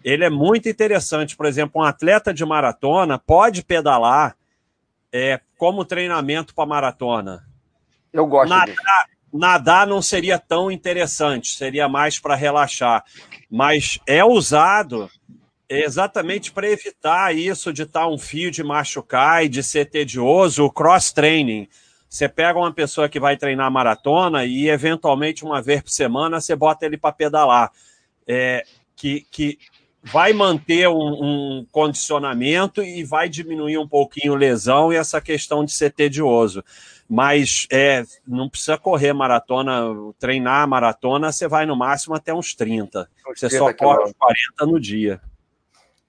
ele 0.03 0.25
é 0.25 0.31
muito 0.31 0.69
interessante. 0.69 1.37
Por 1.37 1.47
exemplo, 1.47 1.81
um 1.81 1.85
atleta 1.85 2.35
de 2.35 2.45
maratona 2.45 3.19
pode 3.19 3.62
pedalar 3.62 4.37
é, 5.12 5.41
como 5.57 5.85
treinamento 5.85 6.57
para 6.57 6.67
maratona. 6.67 7.47
Eu 8.12 8.27
gosto 8.27 8.51
nadar, 8.51 8.67
disso. 8.67 8.83
nadar 9.33 9.87
não 9.87 10.03
seria 10.03 10.41
tão 10.41 10.73
interessante, 10.73 11.57
seria 11.57 11.88
mais 11.88 12.19
para 12.19 12.35
relaxar. 12.35 13.05
Mas 13.49 14.01
é 14.09 14.25
usado 14.25 15.09
exatamente 15.69 16.51
para 16.51 16.69
evitar 16.69 17.33
isso 17.33 17.73
de 17.73 17.83
estar 17.83 18.01
tá 18.01 18.09
um 18.09 18.19
fio 18.19 18.51
de 18.51 18.64
machucar 18.64 19.45
e 19.45 19.49
de 19.49 19.62
ser 19.62 19.88
tedioso, 19.88 20.64
o 20.64 20.71
cross-training. 20.71 21.69
Você 22.09 22.29
pega 22.29 22.59
uma 22.59 22.73
pessoa 22.73 23.09
que 23.09 23.21
vai 23.21 23.37
treinar 23.37 23.71
maratona 23.71 24.44
e, 24.44 24.68
eventualmente, 24.68 25.44
uma 25.44 25.61
vez 25.61 25.83
por 25.83 25.90
semana, 25.90 26.40
você 26.40 26.57
bota 26.57 26.87
ele 26.87 26.97
para 26.97 27.12
pedalar. 27.12 27.71
É, 28.27 28.64
que, 28.97 29.27
que 29.31 29.59
vai 30.03 30.33
manter 30.33 30.88
um, 30.88 30.94
um, 30.94 31.66
condicionamento 31.71 32.83
e 32.83 33.05
vai 33.05 33.29
diminuir 33.29 33.79
um 33.79 33.88
pouquinho 33.88 34.35
lesão 34.35 34.92
e 34.92 34.97
essa 34.97 35.21
questão 35.21 35.64
de 35.64 35.73
ser 35.73 35.92
tedioso. 35.92 36.64
Mas 37.09 37.66
é, 37.71 38.03
não 38.27 38.49
precisa 38.49 38.77
correr 38.77 39.12
maratona, 39.12 39.83
treinar 40.18 40.68
maratona, 40.68 41.33
você 41.33 41.49
vai 41.49 41.64
no 41.64 41.77
máximo 41.77 42.14
até 42.14 42.35
uns 42.35 42.55
30. 42.55 43.09
Você 43.35 43.51
só 43.51 43.73
corre 43.73 44.05
uns 44.05 44.12
40 44.12 44.66
no 44.66 44.81
dia. 44.81 45.21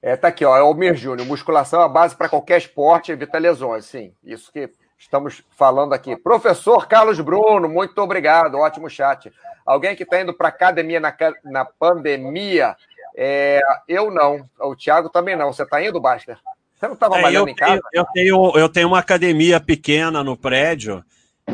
É, 0.02 0.16
tá 0.16 0.30
aqui, 0.30 0.46
ó, 0.46 0.56
é 0.56 0.62
o 0.62 0.74
Mir 0.74 0.96
Júnior. 0.96 1.28
Musculação 1.28 1.82
é 1.82 1.86
a 1.86 1.90
base 1.90 2.16
para 2.16 2.30
qualquer 2.30 2.58
esporte, 2.58 3.12
evita 3.12 3.38
lesões. 3.38 3.86
Sim, 3.86 4.14
isso 4.24 4.52
que 4.52 4.70
estamos 5.00 5.42
falando 5.58 5.94
aqui. 5.94 6.16
Professor 6.16 6.88
Carlos 6.88 7.20
Bruno, 7.20 7.68
muito 7.68 7.98
obrigado, 8.00 8.60
ótimo 8.60 8.90
chat. 8.90 9.32
Alguém 9.66 9.96
que 9.96 10.04
está 10.04 10.22
indo 10.22 10.34
para 10.34 10.50
academia 10.50 11.00
na, 11.00 11.16
na 11.46 11.66
pandemia 11.66 12.76
é, 13.16 13.60
eu 13.88 14.12
não. 14.12 14.48
O 14.60 14.76
Thiago 14.76 15.10
também 15.10 15.36
não. 15.36 15.52
Você 15.52 15.64
está 15.64 15.84
indo, 15.84 16.00
Baster? 16.00 16.38
Você 16.76 16.88
não 16.88 16.94
estava 16.94 17.20
é, 17.20 17.22
malhando 17.22 17.50
em 17.50 17.56
casa? 17.56 17.82
Eu 17.92 18.06
tenho, 18.14 18.58
eu 18.58 18.70
tenho 18.70 18.88
uma 18.88 19.00
academia 19.00 19.60
pequena 19.60 20.24
no 20.24 20.38
prédio 20.38 21.04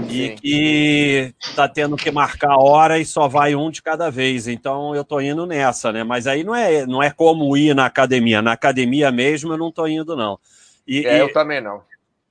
e 0.10 0.32
que 0.32 1.34
está 1.40 1.68
tendo 1.68 1.96
que 1.96 2.12
marcar 2.12 2.58
hora 2.58 3.00
e 3.00 3.06
só 3.06 3.28
vai 3.28 3.56
um 3.56 3.72
de 3.72 3.82
cada 3.82 4.12
vez. 4.12 4.48
Então 4.48 4.94
eu 4.94 5.02
estou 5.02 5.22
indo 5.22 5.46
nessa, 5.46 5.92
né? 5.92 6.04
Mas 6.04 6.28
aí 6.28 6.44
não 6.44 6.56
é, 6.56 6.86
não 6.86 7.02
é 7.02 7.10
como 7.10 7.56
ir 7.58 7.74
na 7.74 7.86
academia. 7.86 8.42
Na 8.42 8.52
academia 8.52 9.12
mesmo 9.12 9.54
eu 9.54 9.58
não 9.58 9.70
estou 9.70 9.88
indo, 9.88 10.16
não. 10.16 10.38
E, 10.88 11.06
é, 11.06 11.22
eu 11.22 11.34
também 11.34 11.62
não. 11.62 11.82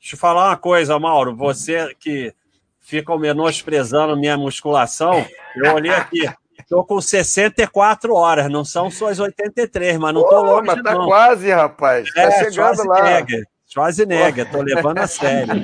Deixa 0.05 0.17
eu 0.17 0.21
falar 0.21 0.51
uma 0.51 0.57
coisa, 0.59 0.99
Mauro. 0.99 1.35
Você 1.35 1.97
que 1.99 2.35
fica 2.79 3.17
menosprezando 3.17 4.15
minha 4.15 4.37
musculação, 4.37 5.25
eu 5.57 5.73
olhei 5.73 5.95
aqui. 5.95 6.31
Tô 6.69 6.85
com 6.85 7.01
64 7.01 8.15
horas, 8.15 8.51
não 8.51 8.67
são 8.67 8.91
só 8.91 9.09
as 9.09 9.19
83, 9.19 9.97
mas 9.97 10.13
não 10.13 10.29
tô 10.29 10.43
longe, 10.43 10.67
mas 10.67 10.83
tá 10.83 10.93
não. 10.93 11.07
quase, 11.07 11.51
rapaz. 11.51 12.13
Tá 12.13 12.21
é, 12.21 12.45
chegando 12.45 12.87
lá. 12.87 13.25
Schwarzenegger, 13.67 14.51
tô 14.51 14.61
levando 14.61 14.99
a 14.99 15.07
sério. 15.07 15.55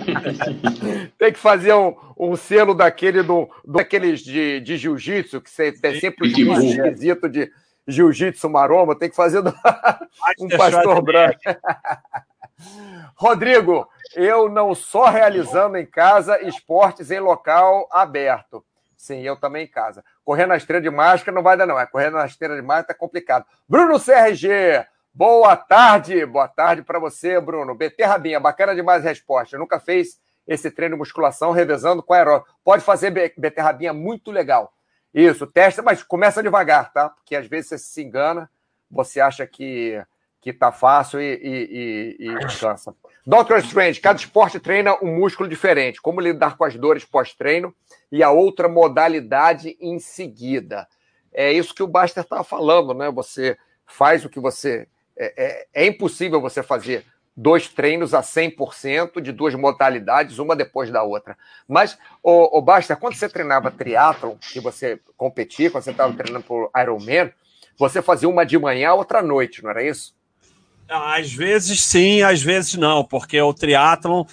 tem 1.18 1.32
que 1.34 1.38
fazer 1.38 1.74
um, 1.74 1.94
um 2.18 2.34
selo 2.34 2.74
daquele 2.74 3.22
do, 3.22 3.46
daqueles 3.62 4.20
de, 4.20 4.58
de 4.60 4.78
jiu-jitsu, 4.78 5.42
que 5.42 5.50
você 5.50 5.70
tem 5.70 6.00
sempre 6.00 6.26
um 6.48 6.62
esquisito 6.62 7.28
de 7.28 7.52
jiu-jitsu 7.86 8.48
maromba, 8.48 8.98
tem 8.98 9.10
que 9.10 9.16
fazer 9.16 9.42
do, 9.42 9.50
um 10.40 10.48
pastor 10.48 11.02
branco. 11.02 11.40
Rodrigo, 13.20 13.86
eu 14.14 14.48
não 14.48 14.74
só 14.74 15.10
realizando 15.10 15.76
em 15.76 15.84
casa 15.84 16.40
esportes 16.40 17.10
em 17.10 17.20
local 17.20 17.86
aberto. 17.92 18.64
Sim, 18.96 19.20
eu 19.20 19.36
também 19.36 19.64
em 19.64 19.70
casa. 19.70 20.02
Correr 20.24 20.46
na 20.46 20.56
esteira 20.56 20.80
de 20.80 20.88
máscara 20.88 21.34
não 21.34 21.42
vai 21.42 21.54
dar, 21.54 21.66
não. 21.66 21.78
É 21.78 21.84
correr 21.84 22.08
na 22.08 22.24
esteira 22.24 22.56
de 22.56 22.62
máscara 22.62 22.94
tá 22.94 22.94
complicado. 22.94 23.44
Bruno 23.68 24.00
CRG, 24.00 24.86
boa 25.12 25.54
tarde. 25.54 26.24
Boa 26.24 26.48
tarde 26.48 26.82
para 26.82 26.98
você, 26.98 27.38
Bruno. 27.38 27.74
BT 27.74 28.04
Rabinha, 28.04 28.40
bacana 28.40 28.74
demais 28.74 29.04
a 29.04 29.10
resposta. 29.10 29.58
Nunca 29.58 29.78
fez 29.78 30.18
esse 30.48 30.70
treino 30.70 30.94
de 30.94 31.00
musculação 31.00 31.50
revezando 31.50 32.02
com 32.02 32.14
aeróbico. 32.14 32.50
Pode 32.64 32.82
fazer 32.82 33.10
BT 33.10 33.60
Rabinha, 33.60 33.92
muito 33.92 34.30
legal. 34.30 34.72
Isso, 35.12 35.46
testa, 35.46 35.82
mas 35.82 36.02
começa 36.02 36.42
devagar, 36.42 36.90
tá? 36.90 37.10
Porque 37.10 37.36
às 37.36 37.46
vezes 37.46 37.68
você 37.68 37.78
se 37.78 38.02
engana, 38.02 38.50
você 38.90 39.20
acha 39.20 39.46
que 39.46 40.02
que 40.40 40.52
tá 40.52 40.72
fácil 40.72 41.20
e, 41.20 41.34
e, 41.34 42.16
e, 42.18 42.30
e 42.30 42.58
cansa. 42.58 42.94
Doctor 43.26 43.58
Strange, 43.58 44.00
cada 44.00 44.18
esporte 44.18 44.58
treina 44.58 44.96
um 45.02 45.16
músculo 45.16 45.48
diferente. 45.48 46.00
Como 46.00 46.20
lidar 46.20 46.56
com 46.56 46.64
as 46.64 46.74
dores 46.76 47.04
pós-treino 47.04 47.74
e 48.10 48.22
a 48.22 48.30
outra 48.30 48.68
modalidade 48.68 49.76
em 49.80 49.98
seguida. 49.98 50.88
É 51.32 51.52
isso 51.52 51.74
que 51.74 51.82
o 51.82 51.86
Baster 51.86 52.22
estava 52.22 52.42
falando, 52.42 52.94
né? 52.94 53.10
Você 53.10 53.56
faz 53.86 54.24
o 54.24 54.28
que 54.28 54.40
você. 54.40 54.88
É, 55.16 55.66
é, 55.74 55.84
é 55.84 55.86
impossível 55.86 56.40
você 56.40 56.62
fazer 56.62 57.04
dois 57.36 57.68
treinos 57.68 58.14
a 58.14 58.20
100% 58.20 59.20
de 59.20 59.32
duas 59.32 59.54
modalidades, 59.54 60.38
uma 60.38 60.56
depois 60.56 60.90
da 60.90 61.02
outra. 61.02 61.36
Mas, 61.68 61.96
o, 62.22 62.58
o 62.58 62.62
Baster, 62.62 62.96
quando 62.96 63.14
você 63.14 63.28
treinava 63.28 63.70
triatlon, 63.70 64.36
que 64.36 64.60
você 64.60 65.00
competia, 65.16 65.70
quando 65.70 65.84
você 65.84 65.90
estava 65.90 66.12
treinando 66.12 66.44
por 66.44 66.70
Ironman, 66.76 67.32
você 67.78 68.02
fazia 68.02 68.28
uma 68.28 68.44
de 68.44 68.58
manhã, 68.58 68.92
outra 68.92 69.20
à 69.20 69.22
noite, 69.22 69.62
não 69.62 69.70
era 69.70 69.82
isso? 69.82 70.14
Às 70.90 71.32
vezes 71.32 71.80
sim, 71.80 72.22
às 72.22 72.42
vezes 72.42 72.74
não, 72.74 73.04
porque 73.04 73.40
o 73.40 73.54
triatlon 73.54 74.24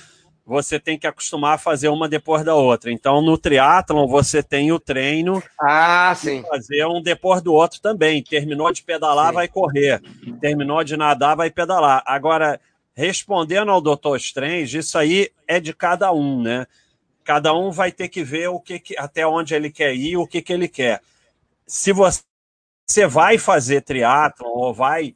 você 0.47 0.79
tem 0.79 0.97
que 0.97 1.05
acostumar 1.05 1.55
a 1.55 1.57
fazer 1.57 1.89
uma 1.89 2.07
depois 2.07 2.41
da 2.41 2.55
outra. 2.55 2.89
Então, 2.89 3.21
no 3.21 3.37
triatlon, 3.37 4.07
você 4.07 4.41
tem 4.41 4.71
o 4.71 4.79
treino 4.79 5.43
ah, 5.59 6.15
sim. 6.15 6.41
fazer 6.43 6.85
um 6.85 7.01
depois 7.01 7.41
do 7.41 7.53
outro 7.53 7.81
também. 7.81 8.23
Terminou 8.23 8.71
de 8.71 8.81
pedalar, 8.81 9.27
sim. 9.27 9.33
vai 9.33 9.47
correr. 9.49 10.01
Terminou 10.39 10.85
de 10.85 10.95
nadar, 10.95 11.35
vai 11.35 11.51
pedalar. 11.51 12.01
Agora, 12.05 12.61
respondendo 12.95 13.71
ao 13.71 13.81
Dr. 13.81 14.15
Strange, 14.15 14.77
isso 14.77 14.97
aí 14.97 15.29
é 15.45 15.59
de 15.59 15.73
cada 15.73 16.13
um, 16.13 16.41
né? 16.41 16.65
Cada 17.25 17.53
um 17.53 17.69
vai 17.69 17.91
ter 17.91 18.07
que 18.07 18.23
ver 18.23 18.47
o 18.47 18.57
que, 18.57 18.79
que 18.79 18.97
até 18.97 19.27
onde 19.27 19.53
ele 19.53 19.69
quer 19.69 19.93
ir, 19.93 20.15
o 20.15 20.25
que, 20.25 20.41
que 20.41 20.53
ele 20.53 20.69
quer. 20.69 21.01
Se 21.67 21.91
você 21.91 23.05
vai 23.05 23.37
fazer 23.37 23.81
triatlon 23.81 24.47
ou 24.47 24.73
vai 24.73 25.13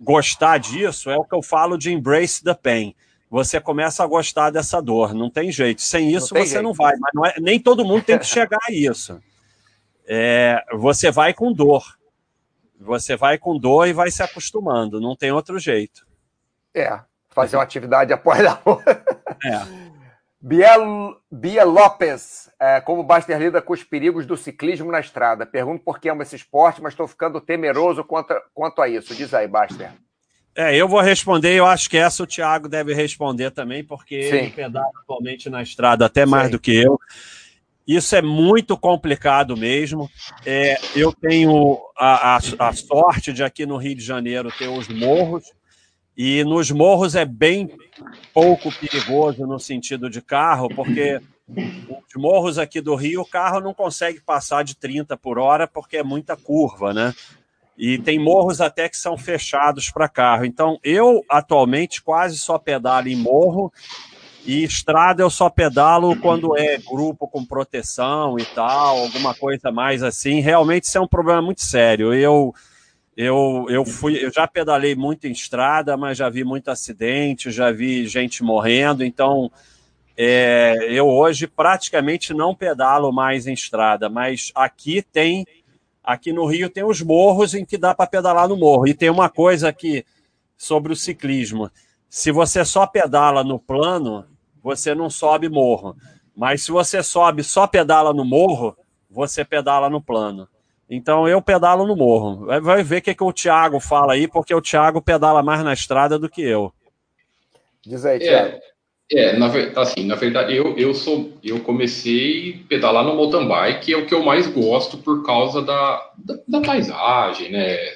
gostar 0.00 0.58
disso, 0.58 1.10
é 1.10 1.16
o 1.16 1.24
que 1.24 1.34
eu 1.34 1.42
falo 1.42 1.76
de 1.76 1.92
embrace 1.92 2.42
the 2.42 2.54
pain 2.54 2.94
você 3.34 3.60
começa 3.60 4.04
a 4.04 4.06
gostar 4.06 4.50
dessa 4.50 4.80
dor. 4.80 5.12
Não 5.12 5.28
tem 5.28 5.50
jeito. 5.50 5.82
Sem 5.82 6.14
isso, 6.14 6.32
não 6.32 6.40
você 6.40 6.50
jeito. 6.50 6.62
não 6.62 6.72
vai. 6.72 6.94
Mas 7.00 7.10
não 7.12 7.26
é, 7.26 7.34
nem 7.40 7.58
todo 7.58 7.84
mundo 7.84 8.04
tem 8.04 8.16
que 8.16 8.26
chegar 8.26 8.60
a 8.62 8.72
isso. 8.72 9.20
É, 10.06 10.62
você 10.74 11.10
vai 11.10 11.34
com 11.34 11.52
dor. 11.52 11.82
Você 12.78 13.16
vai 13.16 13.36
com 13.36 13.58
dor 13.58 13.88
e 13.88 13.92
vai 13.92 14.08
se 14.12 14.22
acostumando. 14.22 15.00
Não 15.00 15.16
tem 15.16 15.32
outro 15.32 15.58
jeito. 15.58 16.06
É, 16.72 17.00
fazer 17.30 17.56
uma 17.56 17.64
atividade 17.64 18.12
após 18.12 18.46
a 18.46 18.60
outra. 18.64 19.04
É. 19.44 19.84
Biel, 20.46 21.16
Bia 21.32 21.64
Lopes, 21.64 22.50
é, 22.60 22.78
como 22.78 23.00
o 23.00 23.04
Baster 23.04 23.38
lida 23.38 23.62
com 23.62 23.72
os 23.72 23.82
perigos 23.82 24.26
do 24.26 24.36
ciclismo 24.36 24.92
na 24.92 25.00
estrada? 25.00 25.46
Pergunto 25.46 25.82
por 25.82 25.98
que 25.98 26.06
amo 26.06 26.20
esse 26.20 26.36
esporte, 26.36 26.82
mas 26.82 26.92
estou 26.92 27.08
ficando 27.08 27.40
temeroso 27.40 28.04
quanto, 28.04 28.34
quanto 28.52 28.82
a 28.82 28.86
isso. 28.86 29.14
Diz 29.14 29.32
aí, 29.32 29.48
Baster. 29.48 29.90
É, 30.54 30.76
eu 30.76 30.86
vou 30.86 31.00
responder, 31.00 31.54
eu 31.54 31.64
acho 31.64 31.88
que 31.88 31.96
essa 31.96 32.22
o 32.22 32.26
Thiago 32.26 32.68
deve 32.68 32.92
responder 32.92 33.52
também, 33.52 33.82
porque 33.82 34.24
Sim. 34.24 34.36
ele 34.36 34.50
pedala 34.50 34.90
atualmente 35.02 35.48
na 35.48 35.62
estrada 35.62 36.04
até 36.04 36.26
mais 36.26 36.48
Sim. 36.48 36.52
do 36.52 36.60
que 36.60 36.76
eu. 36.76 37.00
Isso 37.88 38.14
é 38.14 38.20
muito 38.20 38.76
complicado 38.76 39.56
mesmo. 39.56 40.10
É, 40.44 40.76
eu 40.94 41.10
tenho 41.10 41.78
a, 41.96 42.36
a, 42.36 42.40
a, 42.68 42.72
sorte 42.74 43.32
de 43.32 43.42
aqui 43.42 43.64
no 43.64 43.78
Rio 43.78 43.94
de 43.94 44.04
Janeiro 44.04 44.52
ter 44.58 44.68
os 44.68 44.88
morros, 44.88 45.44
e 46.16 46.44
nos 46.44 46.70
morros 46.70 47.14
é 47.14 47.24
bem 47.24 47.70
pouco 48.32 48.72
perigoso 48.72 49.46
no 49.46 49.58
sentido 49.58 50.08
de 50.08 50.20
carro, 50.20 50.68
porque 50.68 51.20
os 51.48 52.22
morros 52.22 52.58
aqui 52.58 52.80
do 52.80 52.94
Rio, 52.94 53.22
o 53.22 53.26
carro 53.26 53.60
não 53.60 53.74
consegue 53.74 54.20
passar 54.20 54.64
de 54.64 54.76
30 54.76 55.16
por 55.16 55.38
hora, 55.38 55.66
porque 55.66 55.98
é 55.98 56.02
muita 56.02 56.36
curva, 56.36 56.92
né? 56.92 57.12
E 57.76 57.98
tem 57.98 58.18
morros 58.18 58.60
até 58.60 58.88
que 58.88 58.96
são 58.96 59.18
fechados 59.18 59.90
para 59.90 60.08
carro. 60.08 60.44
Então, 60.44 60.78
eu 60.84 61.24
atualmente 61.28 62.00
quase 62.00 62.38
só 62.38 62.56
pedalo 62.56 63.08
em 63.08 63.16
morro 63.16 63.72
e 64.46 64.62
estrada 64.62 65.22
eu 65.22 65.30
só 65.30 65.48
pedalo 65.48 66.14
quando 66.20 66.56
é 66.56 66.78
grupo 66.78 67.26
com 67.26 67.44
proteção 67.44 68.38
e 68.38 68.44
tal, 68.44 68.98
alguma 68.98 69.34
coisa 69.34 69.72
mais 69.72 70.02
assim. 70.02 70.40
Realmente 70.40 70.84
isso 70.84 70.98
é 70.98 71.00
um 71.00 71.08
problema 71.08 71.42
muito 71.42 71.62
sério. 71.62 72.14
Eu 72.14 72.54
eu, 73.16 73.66
eu 73.68 73.84
fui, 73.84 74.24
eu 74.24 74.32
já 74.32 74.46
pedalei 74.46 74.94
muito 74.94 75.26
em 75.26 75.32
estrada, 75.32 75.96
mas 75.96 76.18
já 76.18 76.28
vi 76.28 76.44
muito 76.44 76.70
acidente, 76.70 77.50
já 77.50 77.70
vi 77.70 78.06
gente 78.06 78.42
morrendo, 78.42 79.04
então 79.04 79.50
é, 80.16 80.88
eu 80.90 81.08
hoje 81.08 81.46
praticamente 81.46 82.32
não 82.34 82.54
pedalo 82.54 83.12
mais 83.12 83.46
em 83.46 83.52
estrada, 83.52 84.08
mas 84.08 84.50
aqui 84.54 85.02
tem 85.02 85.44
Aqui 86.04 86.34
no 86.34 86.44
Rio 86.44 86.68
tem 86.68 86.84
os 86.84 87.00
morros 87.00 87.54
em 87.54 87.64
que 87.64 87.78
dá 87.78 87.94
para 87.94 88.06
pedalar 88.06 88.46
no 88.46 88.58
morro. 88.58 88.86
E 88.86 88.92
tem 88.92 89.08
uma 89.08 89.30
coisa 89.30 89.70
aqui 89.70 90.04
sobre 90.54 90.92
o 90.92 90.96
ciclismo. 90.96 91.70
Se 92.10 92.30
você 92.30 92.62
só 92.62 92.86
pedala 92.86 93.42
no 93.42 93.58
plano, 93.58 94.26
você 94.62 94.94
não 94.94 95.08
sobe 95.08 95.48
morro. 95.48 95.96
Mas 96.36 96.62
se 96.62 96.70
você 96.70 97.02
sobe 97.02 97.42
só 97.42 97.66
pedala 97.66 98.12
no 98.12 98.22
morro, 98.22 98.76
você 99.08 99.46
pedala 99.46 99.88
no 99.88 100.02
plano. 100.02 100.46
Então 100.88 101.26
eu 101.26 101.40
pedalo 101.40 101.86
no 101.86 101.96
morro. 101.96 102.46
Vai 102.62 102.82
ver 102.82 102.98
o 102.98 103.02
que, 103.02 103.14
que 103.14 103.24
o 103.24 103.32
Thiago 103.32 103.80
fala 103.80 104.12
aí, 104.12 104.28
porque 104.28 104.54
o 104.54 104.60
Thiago 104.60 105.00
pedala 105.00 105.42
mais 105.42 105.64
na 105.64 105.72
estrada 105.72 106.18
do 106.18 106.28
que 106.28 106.42
eu. 106.42 106.72
Diz 107.84 108.04
aí, 108.04 108.18
Thiago. 108.18 108.56
É, 108.56 108.74
é, 109.12 109.36
na, 109.36 109.46
assim, 109.76 110.06
na 110.06 110.14
verdade, 110.14 110.56
eu, 110.56 110.76
eu 110.78 110.94
sou 110.94 111.32
eu 111.42 111.60
comecei 111.60 112.62
a 112.64 112.68
pedalar 112.68 113.04
no 113.04 113.14
mountain 113.14 113.46
bike, 113.46 113.92
é 113.92 113.96
o 113.96 114.06
que 114.06 114.14
eu 114.14 114.22
mais 114.22 114.46
gosto 114.46 114.96
por 114.96 115.24
causa 115.24 115.60
da, 115.60 116.12
da, 116.16 116.38
da 116.48 116.60
paisagem, 116.60 117.50
né? 117.50 117.94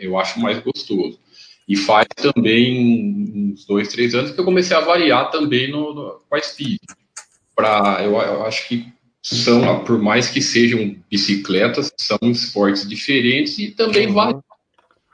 Eu 0.00 0.18
acho 0.18 0.38
mais 0.40 0.58
gostoso. 0.58 1.18
E 1.68 1.76
faz 1.76 2.06
também 2.14 3.52
uns 3.52 3.64
dois, 3.64 3.88
três 3.88 4.14
anos 4.14 4.30
que 4.30 4.38
eu 4.38 4.44
comecei 4.44 4.76
a 4.76 4.80
variar 4.80 5.30
também 5.30 5.70
no, 5.70 5.92
no 5.92 6.20
com 6.28 6.36
a 6.36 6.40
speed. 6.40 6.78
Pra, 7.54 8.00
eu, 8.04 8.12
eu 8.12 8.44
acho 8.44 8.68
que 8.68 8.86
são, 9.34 9.82
por 9.84 10.00
mais 10.00 10.28
que 10.28 10.40
sejam 10.40 10.94
bicicletas, 11.10 11.92
são 11.98 12.18
esportes 12.30 12.88
diferentes 12.88 13.58
e 13.58 13.72
também 13.72 14.06
uhum. 14.06 14.40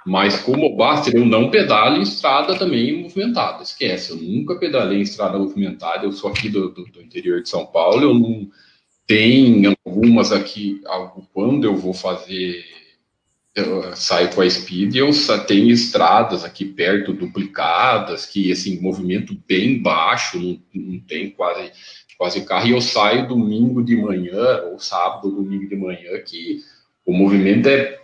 Mas 0.05 0.41
como 0.41 0.77
Baster, 0.77 1.15
eu 1.15 1.25
não 1.25 1.49
pedalo 1.49 1.97
em 1.97 2.03
estrada 2.03 2.59
também 2.59 3.03
movimentada. 3.03 3.63
Esquece, 3.63 4.11
eu 4.11 4.17
nunca 4.17 4.57
pedalei 4.57 4.99
em 4.99 5.03
estrada 5.03 5.39
movimentada. 5.39 6.05
Eu 6.05 6.13
sou 6.13 6.29
aqui 6.29 6.49
do, 6.49 6.71
do, 6.71 6.85
do 6.85 7.01
interior 7.01 7.41
de 7.41 7.49
São 7.49 7.65
Paulo. 7.65 8.03
Eu 8.03 8.15
não 8.15 8.51
tenho 9.07 9.73
algumas 9.87 10.33
aqui. 10.33 10.83
Quando 11.33 11.65
eu 11.65 11.77
vou 11.77 11.95
fazer, 11.95 12.65
eu 13.55 13.95
saio 13.95 14.35
com 14.35 14.41
a 14.41 14.49
Speed, 14.49 14.97
eu 14.97 15.11
tenho 15.47 15.71
estradas 15.71 16.43
aqui 16.45 16.65
perto 16.65 17.13
duplicadas, 17.13 18.25
que 18.25 18.51
assim 18.51 18.81
movimento 18.81 19.37
bem 19.47 19.81
baixo, 19.83 20.39
não, 20.39 20.61
não 20.75 21.01
tem 21.01 21.31
quase 21.31 21.71
quase 22.17 22.43
carro. 22.43 22.69
E 22.69 22.71
eu 22.71 22.81
saio 22.81 23.27
domingo 23.27 23.83
de 23.83 23.97
manhã 23.97 24.63
ou 24.71 24.79
sábado, 24.79 25.31
domingo 25.31 25.69
de 25.69 25.77
manhã, 25.77 26.19
que 26.25 26.63
o 27.05 27.13
movimento 27.13 27.69
é 27.69 28.01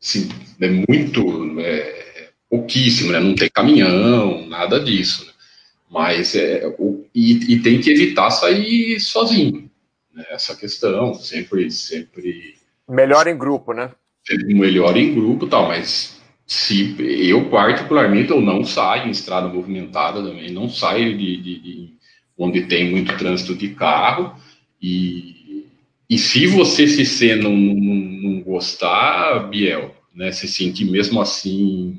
assim, 0.00 0.28
é 0.60 0.68
muito 0.68 1.58
é, 1.60 2.30
pouquíssimo, 2.48 3.10
né? 3.10 3.18
Não 3.18 3.34
tem 3.34 3.48
caminhão, 3.48 4.46
nada 4.46 4.78
disso. 4.78 5.24
Né? 5.24 5.32
Mas 5.90 6.34
é, 6.34 6.66
o, 6.78 7.06
e, 7.14 7.54
e, 7.54 7.60
tem 7.60 7.80
que 7.80 7.90
evitar 7.90 8.30
sair 8.30 9.00
sozinho. 9.00 9.70
Né? 10.12 10.24
Essa 10.28 10.54
questão, 10.54 11.14
sempre, 11.14 11.70
sempre. 11.70 12.56
Melhor 12.86 13.26
em 13.26 13.36
grupo, 13.36 13.72
né? 13.72 13.90
Melhor 14.48 14.96
em 14.96 15.14
grupo, 15.14 15.46
tal. 15.46 15.68
Mas 15.68 16.20
se 16.46 16.96
eu 17.28 17.48
particularmente 17.50 18.30
eu 18.30 18.40
não 18.40 18.64
saio 18.64 19.08
em 19.08 19.10
estrada 19.10 19.48
movimentada 19.48 20.22
também, 20.22 20.50
não 20.50 20.68
saio 20.68 21.16
de, 21.16 21.36
de, 21.36 21.58
de 21.60 21.88
onde 22.38 22.62
tem 22.62 22.90
muito 22.90 23.16
trânsito 23.16 23.54
de 23.54 23.68
carro 23.70 24.34
e 24.80 25.34
e 26.08 26.18
se 26.18 26.46
você 26.46 26.86
se 26.86 27.04
ser 27.04 27.36
não, 27.36 27.50
não, 27.56 27.94
não 28.34 28.40
gostar, 28.42 29.48
Biel, 29.48 29.94
né, 30.14 30.30
se 30.32 30.46
sentir 30.46 30.84
mesmo 30.84 31.20
assim 31.20 31.98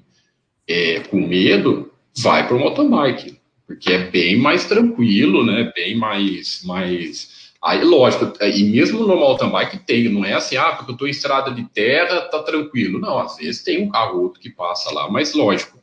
é, 0.67 0.99
com 1.01 1.19
medo, 1.27 1.91
vai 2.15 2.47
para 2.47 2.55
o 2.55 2.59
mountain 2.59 2.89
bike, 2.89 3.38
porque 3.65 3.91
é 3.91 4.09
bem 4.09 4.38
mais 4.38 4.65
tranquilo, 4.65 5.45
né, 5.45 5.71
bem 5.75 5.95
mais, 5.95 6.63
mais... 6.63 7.34
Aí, 7.65 7.84
lógico, 7.84 8.32
e 8.43 8.63
mesmo 8.65 9.08
no 9.08 9.15
mountain 9.17 9.49
bike 9.49 9.80
tem, 9.80 10.08
não 10.08 10.23
é 10.23 10.34
assim, 10.34 10.56
ah, 10.56 10.73
porque 10.73 10.91
eu 10.91 10.93
estou 10.93 11.08
em 11.08 11.12
estrada 11.12 11.49
de 11.49 11.63
terra, 11.69 12.21
tá 12.21 12.43
tranquilo. 12.43 12.99
Não, 12.99 13.17
às 13.17 13.38
vezes 13.38 13.63
tem 13.63 13.82
um 13.82 13.89
carro 13.89 14.21
outro 14.21 14.39
que 14.39 14.51
passa 14.51 14.93
lá, 14.93 15.10
mas 15.10 15.34
lógico, 15.34 15.82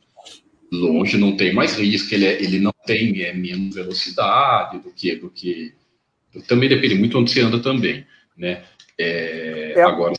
longe 0.71 1.17
não 1.17 1.35
tem 1.35 1.53
mais 1.53 1.77
risco, 1.77 2.13
ele, 2.15 2.25
é, 2.25 2.41
ele 2.41 2.59
não 2.59 2.73
tem 2.85 3.21
é, 3.23 3.33
menos 3.33 3.75
velocidade 3.75 4.79
do 4.79 4.91
que, 4.91 5.15
do 5.15 5.29
que... 5.29 5.73
Também 6.47 6.69
depende 6.69 6.95
muito 6.95 7.19
onde 7.19 7.31
você 7.31 7.41
anda 7.41 7.59
também 7.59 8.05
né? 8.37 8.63
É, 8.97 9.73
é. 9.75 9.81
Agora, 9.83 10.13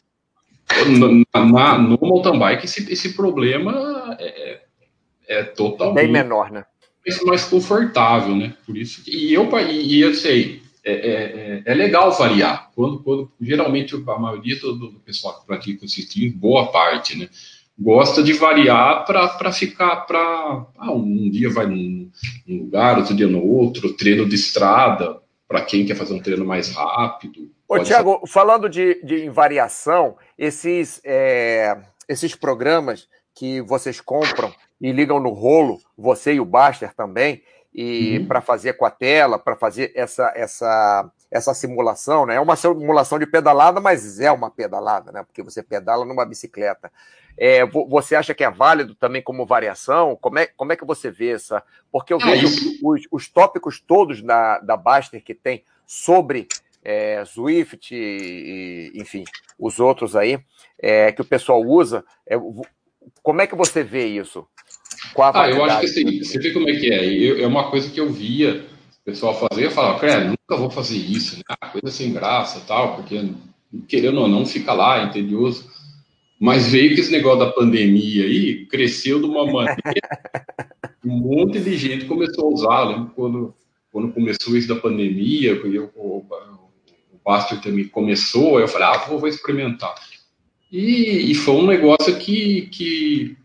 na, 1.34 1.78
no 1.78 1.98
mountain 2.00 2.38
bike, 2.38 2.64
esse, 2.64 2.92
esse 2.92 3.14
problema 3.14 4.16
é, 4.18 4.52
é, 4.52 5.40
é 5.40 5.42
totalmente... 5.44 6.04
Bem 6.04 6.12
menor, 6.12 6.50
né? 6.50 6.64
mais 7.26 7.44
confortável, 7.44 8.34
né? 8.34 8.54
Por 8.64 8.76
isso 8.76 9.04
que, 9.04 9.10
e 9.10 9.34
eu 9.34 9.48
e, 9.58 10.00
eu 10.00 10.14
sei 10.14 10.63
é, 10.84 10.92
é, 10.92 11.14
é, 11.14 11.62
é, 11.64 11.74
legal 11.74 12.12
variar. 12.12 12.70
Quando, 12.74 13.02
quando 13.02 13.32
geralmente 13.40 13.94
a 13.94 14.18
maioria 14.18 14.60
do, 14.60 14.74
do 14.74 15.00
pessoal 15.00 15.40
que 15.40 15.46
pratica 15.46 15.84
o 15.84 15.88
ciclismo, 15.88 16.38
boa 16.38 16.70
parte, 16.70 17.18
né? 17.18 17.28
Gosta 17.76 18.22
de 18.22 18.34
variar 18.34 19.04
para 19.04 19.50
ficar 19.50 19.96
para 20.06 20.66
ah, 20.76 20.92
um 20.92 21.28
dia 21.28 21.50
vai 21.50 21.66
num, 21.66 22.08
num, 22.46 22.58
lugar, 22.58 22.98
outro 22.98 23.16
dia 23.16 23.26
no 23.26 23.44
outro, 23.44 23.94
treino 23.94 24.28
de 24.28 24.36
estrada 24.36 25.20
para 25.48 25.62
quem 25.62 25.84
quer 25.84 25.96
fazer 25.96 26.14
um 26.14 26.22
treino 26.22 26.44
mais 26.44 26.72
rápido. 26.72 27.50
Ô, 27.66 27.80
Tiago, 27.80 28.20
ser... 28.20 28.32
falando 28.32 28.68
de, 28.68 29.02
de 29.02 29.28
variação, 29.28 30.16
esses, 30.38 31.00
é, 31.02 31.76
esses 32.08 32.36
programas 32.36 33.08
que 33.34 33.60
vocês 33.60 34.00
compram 34.00 34.52
e 34.80 34.92
ligam 34.92 35.18
no 35.18 35.30
rolo, 35.30 35.80
você 35.96 36.34
e 36.34 36.40
o 36.40 36.44
Baster 36.44 36.94
também, 36.94 37.42
e 37.74 38.18
uhum. 38.18 38.26
para 38.26 38.40
fazer 38.40 38.74
com 38.74 38.84
a 38.84 38.90
tela, 38.90 39.38
para 39.38 39.56
fazer 39.56 39.90
essa, 39.96 40.32
essa, 40.36 41.10
essa 41.30 41.52
simulação, 41.52 42.24
né? 42.24 42.36
É 42.36 42.40
uma 42.40 42.54
simulação 42.54 43.18
de 43.18 43.26
pedalada, 43.26 43.80
mas 43.80 44.20
é 44.20 44.30
uma 44.30 44.50
pedalada, 44.50 45.10
né? 45.10 45.24
Porque 45.24 45.42
você 45.42 45.62
pedala 45.62 46.04
numa 46.04 46.24
bicicleta. 46.24 46.92
É, 47.36 47.66
você 47.66 48.14
acha 48.14 48.32
que 48.32 48.44
é 48.44 48.50
válido 48.50 48.94
também 48.94 49.20
como 49.20 49.44
variação? 49.44 50.16
Como 50.20 50.38
é, 50.38 50.46
como 50.46 50.72
é 50.72 50.76
que 50.76 50.84
você 50.84 51.10
vê 51.10 51.32
essa? 51.32 51.64
Porque 51.90 52.12
eu 52.12 52.18
é 52.18 52.24
vejo 52.24 52.78
os, 52.80 53.02
os, 53.10 53.28
tópicos 53.28 53.80
todos 53.80 54.22
da, 54.22 54.60
da 54.60 54.76
Baster 54.76 55.20
que 55.22 55.34
tem 55.34 55.64
sobre 55.84 56.46
é, 56.84 57.24
Swift 57.24 57.92
e, 57.92 58.92
enfim, 58.94 59.24
os 59.58 59.80
outros 59.80 60.14
aí, 60.14 60.38
é, 60.78 61.10
que 61.10 61.22
o 61.22 61.24
pessoal 61.24 61.60
usa. 61.60 62.04
É, 62.24 62.36
como 63.20 63.40
é 63.40 63.48
que 63.48 63.56
você 63.56 63.82
vê 63.82 64.06
isso? 64.06 64.46
Ah, 65.18 65.48
eu 65.48 65.64
acho 65.64 65.80
que 65.80 65.86
assim, 65.86 66.22
você 66.22 66.38
vê 66.38 66.52
como 66.52 66.68
é 66.68 66.74
que 66.74 66.92
é. 66.92 67.04
Eu, 67.04 67.44
é 67.44 67.46
uma 67.46 67.70
coisa 67.70 67.90
que 67.90 68.00
eu 68.00 68.10
via 68.12 68.64
o 69.00 69.04
pessoal 69.04 69.38
fazer, 69.38 69.66
eu 69.66 69.70
falava, 69.70 69.98
cara, 69.98 70.24
nunca 70.24 70.56
vou 70.56 70.70
fazer 70.70 70.96
isso, 70.96 71.36
né? 71.36 71.42
Ah, 71.48 71.68
coisa 71.68 71.90
sem 71.90 72.12
graça 72.12 72.62
tal, 72.66 72.96
porque 72.96 73.22
querendo 73.88 74.20
ou 74.20 74.28
não, 74.28 74.46
fica 74.46 74.72
lá, 74.72 75.02
é 75.02 75.06
tedioso. 75.08 75.68
Mas 76.40 76.70
veio 76.70 76.94
que 76.94 77.00
esse 77.00 77.12
negócio 77.12 77.40
da 77.40 77.52
pandemia 77.52 78.24
aí 78.24 78.66
cresceu 78.66 79.20
de 79.20 79.26
uma 79.26 79.46
maneira. 79.46 79.78
um 81.04 81.18
monte 81.18 81.60
de 81.60 81.76
gente 81.76 82.06
começou 82.06 82.48
a 82.48 82.52
usar. 82.52 82.84
Lembro 82.84 83.12
quando, 83.14 83.54
quando 83.92 84.12
começou 84.12 84.56
isso 84.56 84.68
da 84.68 84.76
pandemia, 84.76 85.50
eu, 85.50 85.90
o, 85.94 86.24
o 87.12 87.18
Pastor 87.22 87.60
também 87.60 87.86
começou, 87.86 88.58
eu 88.58 88.68
falei, 88.68 88.88
ah, 88.88 88.98
vou, 89.06 89.18
vou 89.18 89.28
experimentar. 89.28 89.94
E, 90.70 91.30
e, 91.30 91.34
foi 91.34 91.54
um 91.54 91.66
negócio 91.66 92.18
que, 92.18 92.62
que 92.62 93.36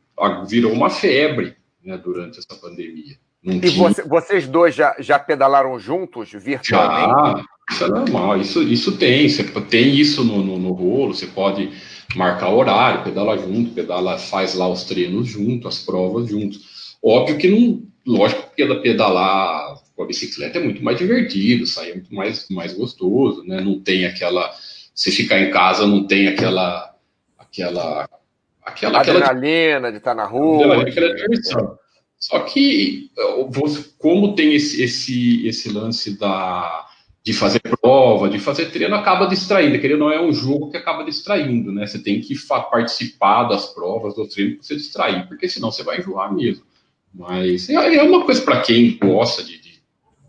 virou 0.48 0.74
uma 0.74 0.90
febre 0.90 1.56
né, 1.90 1.98
durante 1.98 2.40
essa 2.40 2.56
pandemia. 2.60 3.18
Não 3.44 3.56
e 3.56 3.62
tinha... 3.62 3.90
você, 3.90 4.04
vocês 4.04 4.48
dois 4.48 4.76
já, 4.76 4.96
já 5.00 5.18
pedalaram 5.18 5.80
juntos 5.80 6.32
virtualmente? 6.32 6.70
Já, 6.70 7.44
isso 7.72 7.84
é 7.84 7.88
normal, 7.88 8.40
isso, 8.40 8.64
isso 8.64 8.98
tem, 8.98 9.28
você 9.28 9.44
tem 9.44 9.96
isso 9.96 10.24
no, 10.24 10.44
no, 10.44 10.58
no 10.60 10.72
rolo, 10.72 11.14
você 11.14 11.28
pode 11.28 11.72
marcar 12.16 12.50
horário, 12.50 13.04
pedala 13.04 13.38
junto, 13.38 13.72
pedala, 13.72 14.18
faz 14.18 14.54
lá 14.54 14.68
os 14.68 14.84
treinos 14.84 15.28
junto, 15.28 15.68
as 15.68 15.80
provas 15.80 16.30
juntos. 16.30 16.98
Óbvio 17.04 17.38
que 17.38 17.48
não, 17.48 17.84
lógico 18.06 18.50
que 18.56 18.66
pedalar 18.82 19.76
com 19.96 20.04
a 20.04 20.08
bicicleta 20.08 20.60
é 20.60 20.64
muito 20.64 20.84
mais 20.84 20.98
divertido, 20.98 21.66
sai 21.66 21.94
muito 21.94 22.14
mais, 22.14 22.48
mais 22.50 22.74
gostoso, 22.74 23.44
né? 23.44 23.62
Não 23.62 23.80
tem 23.80 24.06
aquela, 24.06 24.52
se 24.94 25.12
ficar 25.12 25.40
em 25.40 25.52
casa 25.52 25.86
não 25.86 26.06
tem 26.06 26.28
aquela, 26.28 26.94
aquela, 27.38 28.10
aquela, 28.70 29.00
adrenalina 29.00 29.92
de 29.92 29.98
estar 29.98 30.16
na 30.16 30.26
rua, 30.26 30.82
aquela 30.82 31.14
diversão. 31.14 31.78
Só 32.18 32.40
que 32.42 33.12
como 33.98 34.36
tem 34.36 34.54
esse, 34.54 34.84
esse, 34.84 35.48
esse 35.48 35.70
lance 35.70 36.20
da 36.20 36.88
de 37.24 37.34
fazer 37.34 37.60
prova, 37.60 38.30
de 38.30 38.40
fazer 38.40 38.72
treino, 38.72 38.96
acaba 38.96 39.28
distraindo. 39.28 39.80
Querendo 39.80 40.00
não 40.00 40.12
é 40.12 40.22
um 40.22 40.34
jogo 40.34 40.72
que 40.72 40.78
acaba 40.78 41.04
distraindo, 41.04 41.72
né? 41.72 41.86
Você 41.86 42.00
tem 42.00 42.22
que 42.22 42.34
participar 42.72 43.44
das 43.44 43.68
provas, 43.68 44.16
do 44.16 44.28
treino, 44.28 44.56
para 44.56 44.64
você 44.64 44.76
distrair, 44.76 45.28
porque 45.28 45.48
senão 45.48 45.72
você 45.72 45.84
vai 45.84 46.00
enjoar 46.00 46.34
mesmo. 46.34 46.64
Mas 47.14 47.70
é, 47.70 47.96
é 47.96 48.04
uma 48.04 48.26
coisa 48.26 48.42
para 48.42 48.62
quem 48.62 48.98
gosta 48.98 49.44
de, 49.44 49.60
de, 49.60 49.82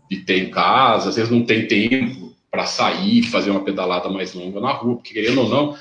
de, 0.09 0.17
ter 0.17 0.43
em 0.43 0.51
casa, 0.51 1.09
às 1.09 1.15
vezes 1.15 1.31
não 1.31 1.43
tem 1.43 1.67
tempo 1.67 2.35
para 2.49 2.65
sair, 2.65 3.23
fazer 3.23 3.51
uma 3.51 3.63
pedalada 3.63 4.09
mais 4.09 4.33
longa 4.33 4.59
na 4.59 4.73
rua, 4.73 4.95
porque 4.95 5.13
querendo 5.13 5.41
ou 5.41 5.49
não, 5.49 5.77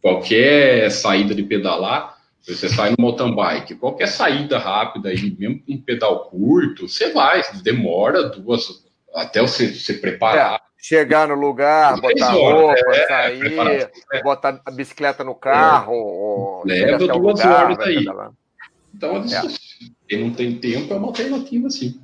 qualquer 0.00 0.90
saída 0.90 1.34
de 1.34 1.42
pedalar, 1.42 2.18
você 2.40 2.68
sai 2.68 2.90
no 2.90 2.96
mountain 2.98 3.34
bike, 3.34 3.74
qualquer 3.74 4.08
saída 4.08 4.58
rápida 4.58 5.10
aí, 5.10 5.36
mesmo 5.38 5.62
um 5.68 5.80
pedal 5.80 6.30
curto, 6.30 6.88
você 6.88 7.12
vai, 7.12 7.42
demora 7.62 8.28
duas 8.28 8.84
até 9.14 9.40
você 9.40 9.68
se 9.68 9.94
preparar. 9.94 10.54
É, 10.54 10.60
chegar 10.78 11.28
no 11.28 11.34
lugar, 11.34 12.00
botar 12.00 12.30
roupa, 12.30 12.74
é, 12.94 13.06
sair, 13.06 13.90
é. 14.12 14.22
botar 14.22 14.60
a 14.64 14.70
bicicleta 14.70 15.22
no 15.22 15.34
carro. 15.34 16.62
Leva 16.64 16.98
duas 16.98 17.40
lugar, 17.40 17.64
horas 17.64 17.78
aí. 17.80 18.06
Então, 18.94 19.16
é. 19.16 19.42
quem 20.08 20.24
não 20.24 20.30
tem 20.32 20.56
tempo 20.56 20.92
é 20.92 20.96
uma 20.96 21.08
alternativa, 21.08 21.68
sim. 21.68 22.00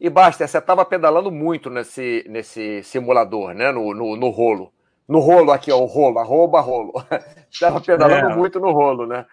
E 0.00 0.08
basta, 0.08 0.46
você 0.46 0.58
estava 0.58 0.84
pedalando 0.84 1.30
muito 1.30 1.68
nesse, 1.68 2.24
nesse 2.28 2.82
simulador, 2.82 3.52
né? 3.52 3.70
No, 3.70 3.94
no, 3.94 4.16
no, 4.16 4.30
rolo. 4.30 4.72
No 5.10 5.18
rolo 5.18 5.50
aqui, 5.50 5.72
ó, 5.72 5.78
o 5.78 5.86
rolo, 5.86 6.20
arroba 6.20 6.60
rolo. 6.60 6.92
Estava 7.50 7.80
pedalando 7.80 8.30
é. 8.30 8.36
muito 8.36 8.60
no 8.60 8.70
rolo, 8.70 9.06
né? 9.06 9.26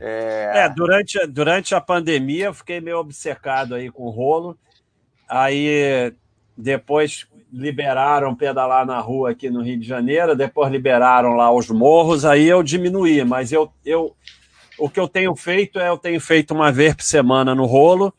É... 0.00 0.64
é, 0.64 0.68
durante, 0.70 1.24
durante 1.26 1.74
a 1.74 1.80
pandemia 1.80 2.46
eu 2.46 2.54
fiquei 2.54 2.80
meio 2.80 2.98
obcecado 2.98 3.74
aí 3.74 3.90
com 3.90 4.04
o 4.04 4.10
rolo. 4.10 4.58
Aí 5.28 6.14
depois 6.56 7.26
liberaram 7.52 8.34
pedalar 8.34 8.86
na 8.86 8.98
rua 9.00 9.32
aqui 9.32 9.50
no 9.50 9.62
Rio 9.62 9.78
de 9.78 9.86
Janeiro, 9.86 10.34
depois 10.34 10.72
liberaram 10.72 11.34
lá 11.34 11.52
os 11.52 11.68
morros, 11.68 12.24
aí 12.24 12.48
eu 12.48 12.62
diminuí, 12.62 13.22
mas 13.22 13.52
eu, 13.52 13.70
eu 13.84 14.16
o 14.78 14.88
que 14.88 14.98
eu 14.98 15.06
tenho 15.06 15.36
feito 15.36 15.78
é 15.78 15.88
eu 15.88 15.98
tenho 15.98 16.20
feito 16.20 16.54
uma 16.54 16.72
vez 16.72 16.94
por 16.94 17.02
semana 17.02 17.54
no 17.54 17.66
rolo 17.66 18.14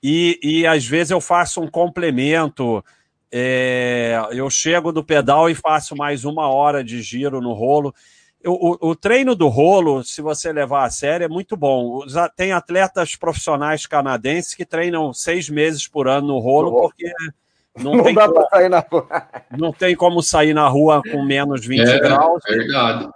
e, 0.00 0.38
e 0.42 0.66
às 0.66 0.86
vezes 0.86 1.10
eu 1.10 1.20
faço 1.20 1.60
um 1.60 1.68
complemento. 1.68 2.84
É, 3.32 4.20
eu 4.32 4.50
chego 4.50 4.90
do 4.90 5.04
pedal 5.04 5.48
e 5.48 5.54
faço 5.54 5.96
mais 5.96 6.24
uma 6.24 6.48
hora 6.48 6.82
de 6.82 7.00
giro 7.00 7.40
no 7.40 7.52
rolo. 7.52 7.94
O, 8.44 8.88
o, 8.88 8.96
treino 8.96 9.34
do 9.34 9.48
rolo, 9.48 10.02
se 10.02 10.22
você 10.22 10.50
levar 10.50 10.84
a 10.84 10.90
sério, 10.90 11.24
é 11.24 11.28
muito 11.28 11.56
bom. 11.56 12.00
Tem 12.34 12.52
atletas 12.52 13.14
profissionais 13.14 13.86
canadenses 13.86 14.54
que 14.54 14.64
treinam 14.64 15.12
seis 15.12 15.50
meses 15.50 15.86
por 15.86 16.08
ano 16.08 16.28
no 16.28 16.38
rolo, 16.38 16.72
porque 16.80 17.12
não, 17.78 17.96
não 17.96 18.04
tem 18.04 18.14
dá 18.14 18.28
para 18.28 18.48
sair 18.48 18.70
na 18.70 18.80
rua. 18.80 19.06
Não 19.56 19.72
tem 19.72 19.94
como 19.94 20.22
sair 20.22 20.54
na 20.54 20.66
rua 20.68 21.02
com 21.02 21.22
menos 21.22 21.66
20 21.66 21.80
é, 21.80 21.98
graus. 22.00 22.42
É 22.48 22.56
verdade. 22.56 23.10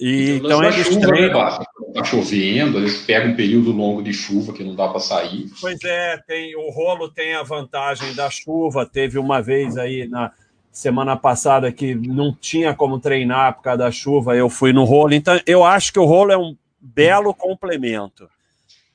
E, 0.00 0.38
então 0.38 0.64
eles 0.64 0.86
chuva, 0.86 1.06
treinam. 1.06 1.44
Né, 1.44 1.64
tá 1.94 2.04
chovendo, 2.04 2.78
eles 2.78 2.98
pegam 3.02 3.32
um 3.32 3.36
período 3.36 3.70
longo 3.70 4.02
de 4.02 4.14
chuva 4.14 4.52
que 4.52 4.64
não 4.64 4.74
dá 4.74 4.88
para 4.88 5.00
sair. 5.00 5.50
Pois 5.60 5.78
é, 5.84 6.16
tem, 6.26 6.56
o 6.56 6.70
rolo 6.70 7.10
tem 7.10 7.34
a 7.34 7.42
vantagem 7.42 8.14
da 8.14 8.30
chuva. 8.30 8.86
Teve 8.86 9.18
uma 9.18 9.42
vez 9.42 9.76
aí 9.76 10.08
na 10.08 10.32
semana 10.72 11.16
passada 11.16 11.70
que 11.70 11.94
não 11.94 12.34
tinha 12.34 12.74
como 12.74 12.98
treinar 12.98 13.54
por 13.56 13.62
causa 13.62 13.78
da 13.78 13.90
chuva, 13.90 14.34
eu 14.34 14.48
fui 14.48 14.72
no 14.72 14.84
rolo. 14.84 15.12
Então 15.12 15.38
eu 15.46 15.64
acho 15.64 15.92
que 15.92 15.98
o 15.98 16.04
rolo 16.04 16.32
é 16.32 16.38
um 16.38 16.56
belo 16.80 17.34
complemento. 17.34 18.28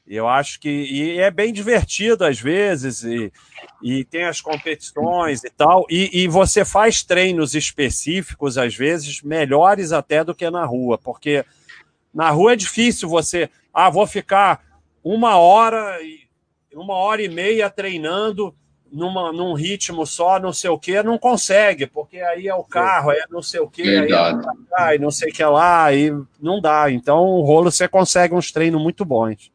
Eu 0.08 0.28
acho 0.28 0.60
que 0.60 0.70
e 0.70 1.20
é 1.20 1.32
bem 1.32 1.51
divertido 1.51 2.26
às 2.26 2.39
vezes, 2.39 3.03
e, 3.03 3.34
e 3.82 4.03
tem 4.03 4.26
as 4.26 4.39
competições 4.39 5.43
e 5.43 5.49
tal, 5.49 5.86
e, 5.89 6.22
e, 6.24 6.28
você 6.28 6.64
faz 6.64 7.01
treinos 7.01 7.56
específicos, 7.56 8.58
às 8.58 8.76
vezes, 8.76 9.24
melhores 9.24 9.91
até 9.91 10.24
do 10.24 10.36
que 10.36 10.47
na 10.49 10.64
rua, 10.64 10.97
porque 10.97 11.43
na 12.14 12.30
rua 12.30 12.53
é 12.53 12.56
difícil 12.56 13.10
você, 13.10 13.49
ah, 13.74 13.89
vou 13.89 14.06
ficar 14.06 14.64
uma 15.03 15.38
hora, 15.38 15.97
uma 16.72 16.93
hora 16.93 17.24
e 17.24 17.30
meia 17.30 17.68
treinando 17.70 18.56
numa, 18.91 19.34
num 19.34 19.53
ritmo 19.53 20.06
só, 20.06 20.39
não 20.39 20.53
sei 20.53 20.70
o 20.70 20.80
que, 20.80 21.01
não 21.01 21.18
consegue, 21.18 21.88
porque 21.88 22.20
aí 22.20 22.47
é 22.47 22.53
o 22.53 22.64
carro, 22.64 23.12
é 23.12 23.24
não 23.30 23.41
sei 23.41 23.60
o 23.60 23.68
que, 23.68 23.82
aí 24.78 24.95
é 24.95 24.99
não 24.99 25.10
sei 25.10 25.32
o 25.32 25.34
que 25.34 25.43
lá, 25.43 25.91
e 25.93 26.12
não 26.39 26.62
dá. 26.62 26.91
Então, 26.91 27.24
o 27.26 27.41
rolo 27.41 27.72
você 27.72 27.88
consegue 27.88 28.36
uns 28.36 28.51
treinos 28.51 28.82
muito 28.82 29.03
bons. 29.03 29.51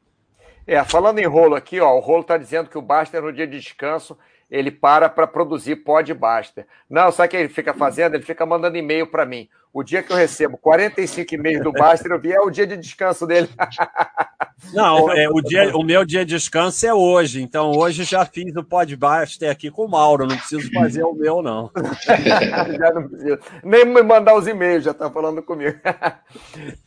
É, 0.70 0.84
falando 0.84 1.18
em 1.18 1.26
rolo 1.26 1.56
aqui, 1.56 1.80
ó, 1.80 1.96
o 1.96 1.98
rolo 1.98 2.20
está 2.20 2.36
dizendo 2.36 2.70
que 2.70 2.78
o 2.78 2.82
Baster, 2.82 3.20
no 3.20 3.32
dia 3.32 3.44
de 3.44 3.58
descanso, 3.58 4.16
ele 4.48 4.70
para 4.70 5.08
para 5.08 5.26
produzir 5.26 5.74
pó 5.74 6.00
de 6.00 6.14
Baster. 6.14 6.64
Não, 6.88 7.10
sabe 7.10 7.26
o 7.26 7.30
que 7.30 7.36
ele 7.38 7.48
fica 7.48 7.74
fazendo? 7.74 8.14
Ele 8.14 8.22
fica 8.22 8.46
mandando 8.46 8.76
e-mail 8.76 9.04
para 9.08 9.26
mim. 9.26 9.48
O 9.72 9.82
dia 9.82 10.00
que 10.00 10.12
eu 10.12 10.16
recebo 10.16 10.56
45 10.56 11.34
e-mails 11.34 11.64
do 11.64 11.72
Baster, 11.72 12.12
eu 12.12 12.20
vi, 12.20 12.30
é 12.30 12.40
o 12.40 12.50
dia 12.50 12.68
de 12.68 12.76
descanso 12.76 13.26
dele. 13.26 13.48
Não, 14.72 15.10
é, 15.10 15.28
o, 15.28 15.40
dia, 15.40 15.76
o 15.76 15.82
meu 15.82 16.04
dia 16.04 16.24
de 16.24 16.36
descanso 16.36 16.86
é 16.86 16.94
hoje. 16.94 17.42
Então, 17.42 17.72
hoje 17.72 18.04
já 18.04 18.24
fiz 18.24 18.54
o 18.54 18.62
pó 18.62 18.84
de 18.84 18.94
Baster 18.94 19.50
aqui 19.50 19.72
com 19.72 19.86
o 19.86 19.90
Mauro. 19.90 20.24
Não 20.24 20.36
preciso 20.36 20.70
fazer 20.72 21.02
o 21.02 21.14
meu, 21.14 21.42
não. 21.42 21.72
já 22.78 22.92
não 22.92 23.08
preciso. 23.08 23.38
Nem 23.64 23.86
me 23.86 24.02
mandar 24.02 24.36
os 24.36 24.46
e-mails, 24.46 24.84
já 24.84 24.90
está 24.92 25.10
falando 25.10 25.42
comigo. 25.42 25.80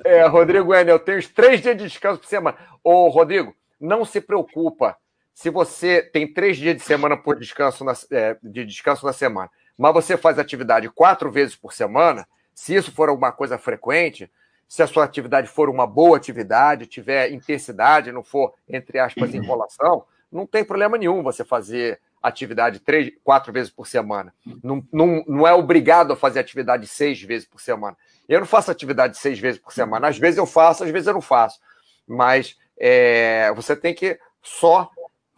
É, 0.05 0.25
Rodrigo 0.27 0.73
Enel, 0.73 0.95
eu 0.95 0.99
tenho 0.99 1.17
os 1.17 1.27
três 1.27 1.61
dias 1.61 1.75
de 1.75 1.85
descanso 1.85 2.19
por 2.19 2.27
semana. 2.27 2.55
Ô, 2.83 3.07
Rodrigo, 3.09 3.53
não 3.83 4.05
se 4.05 4.21
preocupa 4.21 4.97
se 5.33 5.49
você 5.49 6.01
tem 6.01 6.31
três 6.31 6.57
dias 6.57 6.75
de 6.75 6.81
semana 6.81 7.17
por 7.17 7.37
descanso 7.37 7.83
na, 7.83 7.93
é, 8.11 8.37
de 8.41 8.65
descanso 8.65 9.05
na 9.05 9.13
semana, 9.13 9.49
mas 9.77 9.93
você 9.93 10.15
faz 10.15 10.37
atividade 10.39 10.89
quatro 10.89 11.31
vezes 11.31 11.55
por 11.55 11.73
semana, 11.73 12.27
se 12.53 12.75
isso 12.75 12.91
for 12.91 13.09
alguma 13.09 13.31
coisa 13.31 13.57
frequente, 13.57 14.31
se 14.67 14.81
a 14.81 14.87
sua 14.87 15.03
atividade 15.03 15.47
for 15.47 15.69
uma 15.69 15.85
boa 15.85 16.15
atividade, 16.15 16.85
tiver 16.85 17.31
intensidade, 17.31 18.11
não 18.11 18.23
for, 18.23 18.53
entre 18.69 18.99
aspas, 18.99 19.33
enrolação, 19.33 20.05
não 20.31 20.47
tem 20.47 20.63
problema 20.63 20.97
nenhum 20.97 21.21
você 21.21 21.43
fazer 21.43 21.99
atividade 22.21 22.79
três, 22.79 23.11
quatro 23.23 23.51
vezes 23.51 23.69
por 23.69 23.85
semana. 23.85 24.33
Não, 24.63 24.83
não, 24.91 25.23
não 25.27 25.47
é 25.47 25.53
obrigado 25.53 26.13
a 26.13 26.15
fazer 26.15 26.39
atividade 26.39 26.87
seis 26.87 27.21
vezes 27.21 27.47
por 27.47 27.59
semana. 27.59 27.97
Eu 28.29 28.39
não 28.39 28.47
faço 28.47 28.71
atividade 28.71 29.17
seis 29.17 29.37
vezes 29.37 29.59
por 29.59 29.73
semana. 29.73 30.07
Às 30.07 30.17
vezes 30.17 30.37
eu 30.37 30.45
faço, 30.45 30.83
às 30.83 30.89
vezes 30.89 31.07
eu 31.07 31.13
não 31.13 31.21
faço. 31.21 31.59
Mas 32.07 32.57
é, 32.79 33.51
você 33.53 33.75
tem 33.75 33.93
que 33.93 34.19
só 34.41 34.89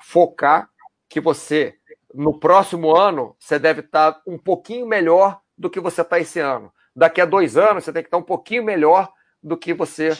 focar 0.02 0.70
que 1.08 1.20
você, 1.20 1.76
no 2.14 2.40
próximo 2.40 2.96
ano, 2.96 3.36
você 3.40 3.58
deve 3.60 3.82
estar 3.82 4.22
um 4.26 4.38
pouquinho 4.38 4.86
melhor 4.86 5.40
do 5.58 5.70
que 5.70 5.80
você 5.80 6.02
está 6.02 6.20
esse 6.20 6.40
ano. 6.40 6.72
Daqui 6.96 7.22
a 7.22 7.26
dois 7.26 7.58
anos, 7.58 7.84
você 7.84 7.94
tem 7.94 8.02
que 8.02 8.08
estar 8.08 8.18
um 8.18 8.24
pouquinho 8.24 8.64
melhor 8.64 9.12
do 9.42 9.58
que 9.58 9.74
você 9.74 10.18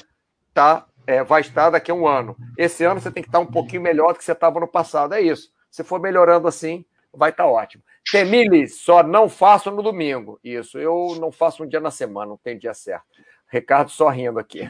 tá, 0.54 0.86
é, 1.08 1.24
vai 1.24 1.42
estar 1.42 1.70
daqui 1.70 1.92
a 1.92 1.94
um 1.94 2.08
ano. 2.08 2.36
Esse 2.58 2.84
ano 2.84 3.00
você 3.00 3.12
tem 3.12 3.24
que 3.24 3.30
estar 3.30 3.40
um 3.40 3.46
pouquinho 3.46 3.82
melhor 3.82 4.14
do 4.14 4.20
que 4.20 4.26
você 4.26 4.32
estava 4.32 4.60
no 4.60 4.68
passado. 4.68 5.14
É 5.14 5.22
isso. 5.22 5.52
Se 5.70 5.84
for 5.84 6.00
melhorando 6.00 6.48
assim, 6.48 6.86
vai 7.14 7.32
estar 7.32 7.48
ótimo. 7.48 7.84
Temile, 8.12 8.68
só 8.68 9.02
não 9.02 9.28
faço 9.28 9.72
no 9.72 9.82
domingo. 9.82 10.40
Isso, 10.44 10.78
eu 10.78 11.18
não 11.20 11.32
faço 11.32 11.64
um 11.64 11.68
dia 11.68 11.80
na 11.80 11.92
semana, 11.92 12.28
não 12.28 12.38
tem 12.38 12.58
dia 12.58 12.74
certo. 12.74 13.06
Ricardo 13.48 13.90
só 13.90 14.10
rindo 14.10 14.40
aqui. 14.40 14.62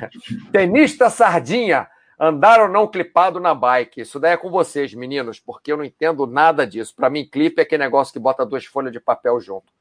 Tenista 0.52 1.10
Sardinha, 1.10 1.88
andar 2.20 2.62
ou 2.62 2.70
não 2.70 2.88
clipado 2.88 3.40
na 3.40 3.54
bike? 3.54 4.02
Isso 4.02 4.20
daí 4.20 4.34
é 4.34 4.38
com 4.38 4.50
vocês, 4.50 4.94
meninos, 4.94 5.40
porque 5.40 5.72
eu 5.72 5.78
não 5.78 5.84
entendo 5.84 6.26
nada 6.26 6.66
disso. 6.66 6.94
Para 6.96 7.10
mim, 7.10 7.28
clipe 7.30 7.60
é 7.60 7.64
aquele 7.64 7.84
negócio 7.84 8.14
que 8.14 8.20
bota 8.20 8.46
duas 8.46 8.66
folhas 8.66 8.92
de 8.92 9.00
papel 9.00 9.40
junto. 9.40 9.72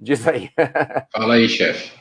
Diz 0.00 0.26
aí. 0.26 0.50
Fala 1.12 1.34
aí, 1.34 1.48
chefe. 1.48 1.92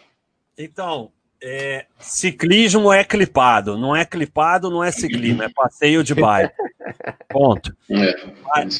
Então, 0.58 1.12
é, 1.42 1.86
ciclismo 2.00 2.92
é 2.92 3.04
clipado. 3.04 3.78
Não 3.78 3.96
é 3.96 4.06
clipado, 4.06 4.70
não 4.70 4.84
é 4.84 4.92
ciclismo, 4.92 5.44
é 5.44 5.50
passeio 5.50 6.04
de 6.04 6.14
bike. 6.14 6.54
Ponto. 7.30 7.76
É, 7.90 8.16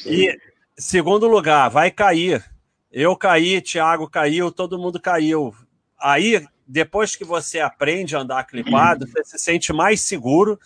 e, 0.06 0.38
segundo 0.78 1.28
lugar, 1.28 1.70
vai 1.70 1.92
cair. 1.92 2.44
Eu 2.92 3.16
caí, 3.16 3.62
Thiago 3.62 4.10
caiu, 4.10 4.52
todo 4.52 4.78
mundo 4.78 5.00
caiu. 5.00 5.54
Aí, 6.00 6.46
depois 6.68 7.16
que 7.16 7.24
você 7.24 7.60
aprende 7.60 8.16
a 8.16 8.20
andar 8.20 8.46
clipado, 8.46 9.08
você 9.08 9.24
se 9.24 9.40
sente 9.40 9.72
mais 9.72 10.02
seguro 10.02 10.60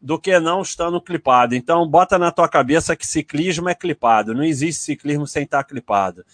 do 0.00 0.18
que 0.18 0.38
não 0.38 0.62
estando 0.62 1.00
clipado. 1.00 1.54
Então, 1.54 1.86
bota 1.86 2.18
na 2.18 2.30
tua 2.30 2.48
cabeça 2.48 2.96
que 2.96 3.06
ciclismo 3.06 3.68
é 3.68 3.74
clipado. 3.74 4.34
Não 4.34 4.44
existe 4.44 4.82
ciclismo 4.82 5.26
sem 5.26 5.44
estar 5.44 5.64
clipado. 5.64 6.24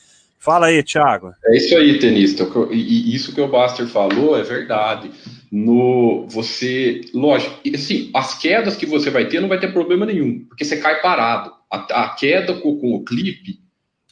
Fala 0.42 0.66
aí, 0.66 0.82
Thiago. 0.82 1.32
É 1.44 1.56
isso 1.56 1.76
aí, 1.76 2.00
tenista. 2.00 2.44
E 2.72 3.14
isso 3.14 3.32
que 3.32 3.40
o 3.40 3.46
Baster 3.46 3.86
falou 3.86 4.36
é 4.36 4.42
verdade. 4.42 5.08
No 5.52 6.26
você, 6.28 7.02
lógico, 7.14 7.60
assim, 7.72 8.10
as 8.12 8.36
quedas 8.36 8.74
que 8.74 8.84
você 8.84 9.08
vai 9.08 9.28
ter 9.28 9.40
não 9.40 9.48
vai 9.48 9.60
ter 9.60 9.72
problema 9.72 10.04
nenhum, 10.04 10.44
porque 10.48 10.64
você 10.64 10.78
cai 10.78 11.00
parado. 11.00 11.52
A, 11.70 12.06
a 12.06 12.08
queda 12.16 12.54
com, 12.54 12.76
com, 12.76 12.92
o 12.92 13.04
clipe, 13.04 13.60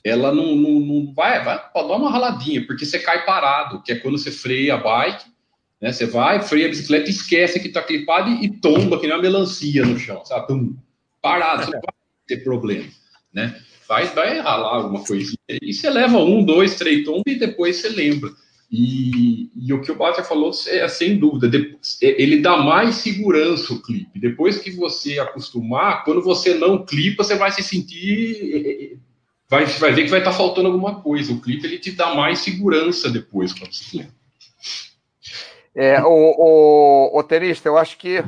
ela 0.04 0.32
não, 0.32 0.54
não, 0.54 0.78
não 0.78 1.12
vai, 1.12 1.42
vai, 1.42 1.58
pode 1.72 1.88
dar 1.88 1.96
uma 1.96 2.10
raladinha, 2.12 2.64
porque 2.64 2.86
você 2.86 3.00
cai 3.00 3.24
parado, 3.24 3.82
que 3.82 3.90
é 3.90 3.96
quando 3.96 4.16
você 4.16 4.30
freia 4.30 4.74
a 4.74 4.78
bike, 4.78 5.24
né? 5.80 5.92
Você 5.92 6.06
vai, 6.06 6.42
freia 6.42 6.66
a 6.66 6.70
bicicleta, 6.70 7.08
esquece 7.08 7.60
que 7.60 7.68
está 7.68 7.82
clipado 7.82 8.30
e, 8.30 8.48
tomba 8.60 8.98
que 8.98 9.06
nem 9.06 9.16
uma 9.16 9.22
melancia 9.22 9.84
no 9.84 9.98
chão, 9.98 10.24
sabe? 10.24 10.48
Tum, 10.48 10.76
parado, 11.22 11.64
você 11.64 11.70
não 11.70 11.80
vai 11.80 11.94
ter 12.26 12.44
problema, 12.44 12.88
né? 13.32 13.60
vai, 13.90 14.06
vai 14.06 14.38
ralar 14.38 14.76
alguma 14.76 15.04
coisinha. 15.04 15.36
E 15.60 15.74
você 15.74 15.90
leva 15.90 16.18
um, 16.18 16.44
dois, 16.44 16.76
três 16.76 17.04
tombos 17.04 17.24
e 17.26 17.34
depois 17.34 17.76
você 17.76 17.88
lembra. 17.88 18.30
E, 18.70 19.50
e 19.56 19.72
o 19.72 19.80
que 19.82 19.90
o 19.90 19.96
Bata 19.96 20.22
falou 20.22 20.52
é 20.68 20.86
sem 20.86 21.18
dúvida, 21.18 21.50
é, 22.00 22.22
ele 22.22 22.40
dá 22.40 22.56
mais 22.56 22.94
segurança 22.96 23.72
o 23.72 23.82
clipe. 23.82 24.20
Depois 24.20 24.58
que 24.58 24.70
você 24.70 25.18
acostumar, 25.18 26.04
quando 26.04 26.22
você 26.22 26.54
não 26.54 26.84
clipa, 26.84 27.24
você 27.24 27.34
vai 27.34 27.50
se 27.50 27.64
sentir. 27.64 28.38
É, 28.54 28.84
é, 28.84 28.96
vai, 29.48 29.66
vai 29.66 29.92
ver 29.92 30.04
que 30.04 30.10
vai 30.10 30.20
estar 30.20 30.30
tá 30.30 30.36
faltando 30.36 30.68
alguma 30.68 31.02
coisa. 31.02 31.32
O 31.32 31.40
clipe 31.40 31.66
ele 31.66 31.80
te 31.80 31.90
dá 31.90 32.14
mais 32.14 32.38
segurança 32.38 33.10
depois 33.10 33.52
quando 33.52 33.72
você 33.72 33.90
clipa. 33.90 34.19
É, 35.74 36.02
o, 36.02 36.08
o, 36.08 37.18
o 37.18 37.22
tenista, 37.22 37.68
eu 37.68 37.78
acho 37.78 37.96
que 37.96 38.22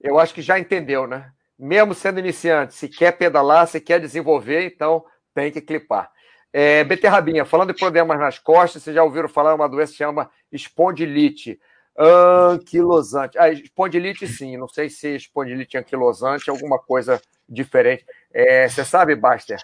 eu 0.00 0.18
acho 0.18 0.34
que 0.34 0.42
já 0.42 0.58
entendeu, 0.58 1.06
né? 1.06 1.32
mesmo 1.58 1.94
sendo 1.94 2.18
iniciante, 2.18 2.74
se 2.74 2.88
quer 2.88 3.12
pedalar, 3.12 3.66
se 3.66 3.80
quer 3.80 4.00
desenvolver, 4.00 4.66
então 4.66 5.04
tem 5.34 5.50
que 5.50 5.60
clipar. 5.60 6.10
É, 6.52 6.84
Beterrabinha, 6.84 7.44
falando 7.44 7.72
de 7.72 7.78
problemas 7.78 8.18
nas 8.18 8.38
costas, 8.38 8.82
vocês 8.82 8.94
já 8.94 9.02
ouviram 9.02 9.28
falar 9.28 9.50
de 9.50 9.56
uma 9.56 9.68
doença 9.68 9.92
que 9.92 9.98
chama 9.98 10.30
espondilite 10.52 11.58
anquilosante. 11.98 13.38
Ah, 13.38 13.50
espondilite 13.50 14.26
sim, 14.26 14.56
não 14.56 14.68
sei 14.68 14.88
se 14.88 15.16
espondilite 15.16 15.76
anquilosante 15.76 16.48
é 16.48 16.52
alguma 16.52 16.78
coisa 16.78 17.20
diferente. 17.48 18.04
É, 18.32 18.68
você 18.68 18.84
sabe, 18.84 19.16
Baster? 19.16 19.58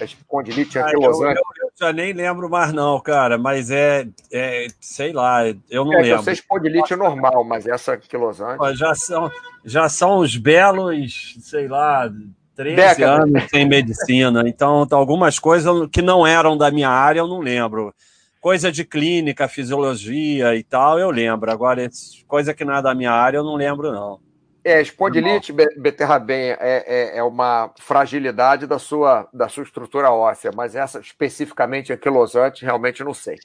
Espondilite 0.00 0.78
anquilosante. 0.78 1.38
Ah, 1.38 1.40
eu, 1.40 1.62
eu, 1.62 1.66
eu, 1.66 1.72
já 1.80 1.92
nem 1.92 2.12
lembro 2.12 2.48
mais 2.50 2.72
não, 2.72 3.00
cara, 3.00 3.38
mas 3.38 3.70
é, 3.70 4.06
é 4.30 4.66
sei 4.80 5.12
lá, 5.12 5.46
eu 5.70 5.84
não 5.84 5.94
é, 5.94 6.02
lembro. 6.02 6.18
Eu 6.18 6.22
sei 6.22 6.34
espondilite 6.34 6.94
normal, 6.94 7.42
mas 7.44 7.66
essa 7.66 7.94
anquilosante... 7.94 8.76
Já 8.76 8.94
são, 8.94 9.30
já 9.64 9.88
são 9.88 10.18
os 10.18 10.36
belos, 10.36 11.36
sei 11.40 11.68
lá, 11.68 12.10
13 12.54 12.76
Década. 12.76 13.22
anos 13.22 13.44
sem 13.50 13.66
medicina. 13.66 14.42
Então, 14.46 14.86
algumas 14.90 15.38
coisas 15.38 15.88
que 15.90 16.02
não 16.02 16.26
eram 16.26 16.56
da 16.56 16.70
minha 16.70 16.90
área, 16.90 17.20
eu 17.20 17.28
não 17.28 17.38
lembro. 17.38 17.94
Coisa 18.40 18.70
de 18.70 18.84
clínica, 18.84 19.48
fisiologia 19.48 20.54
e 20.54 20.62
tal, 20.64 20.98
eu 20.98 21.10
lembro. 21.10 21.50
Agora, 21.50 21.88
coisa 22.26 22.52
que 22.52 22.64
não 22.64 22.74
é 22.74 22.82
da 22.82 22.94
minha 22.94 23.12
área, 23.12 23.38
eu 23.38 23.44
não 23.44 23.54
lembro, 23.54 23.92
não. 23.92 24.20
É, 24.68 24.82
espondilite, 24.82 25.50
Beterrabem, 25.50 26.50
é, 26.50 26.56
é, 26.60 27.18
é 27.18 27.22
uma 27.22 27.72
fragilidade 27.80 28.66
da 28.66 28.78
sua, 28.78 29.26
da 29.32 29.48
sua 29.48 29.62
estrutura 29.62 30.10
óssea, 30.10 30.50
mas 30.54 30.76
essa 30.76 31.00
especificamente 31.00 31.90
anquilosante, 31.90 32.66
realmente 32.66 33.02
não 33.02 33.14
sei. 33.14 33.38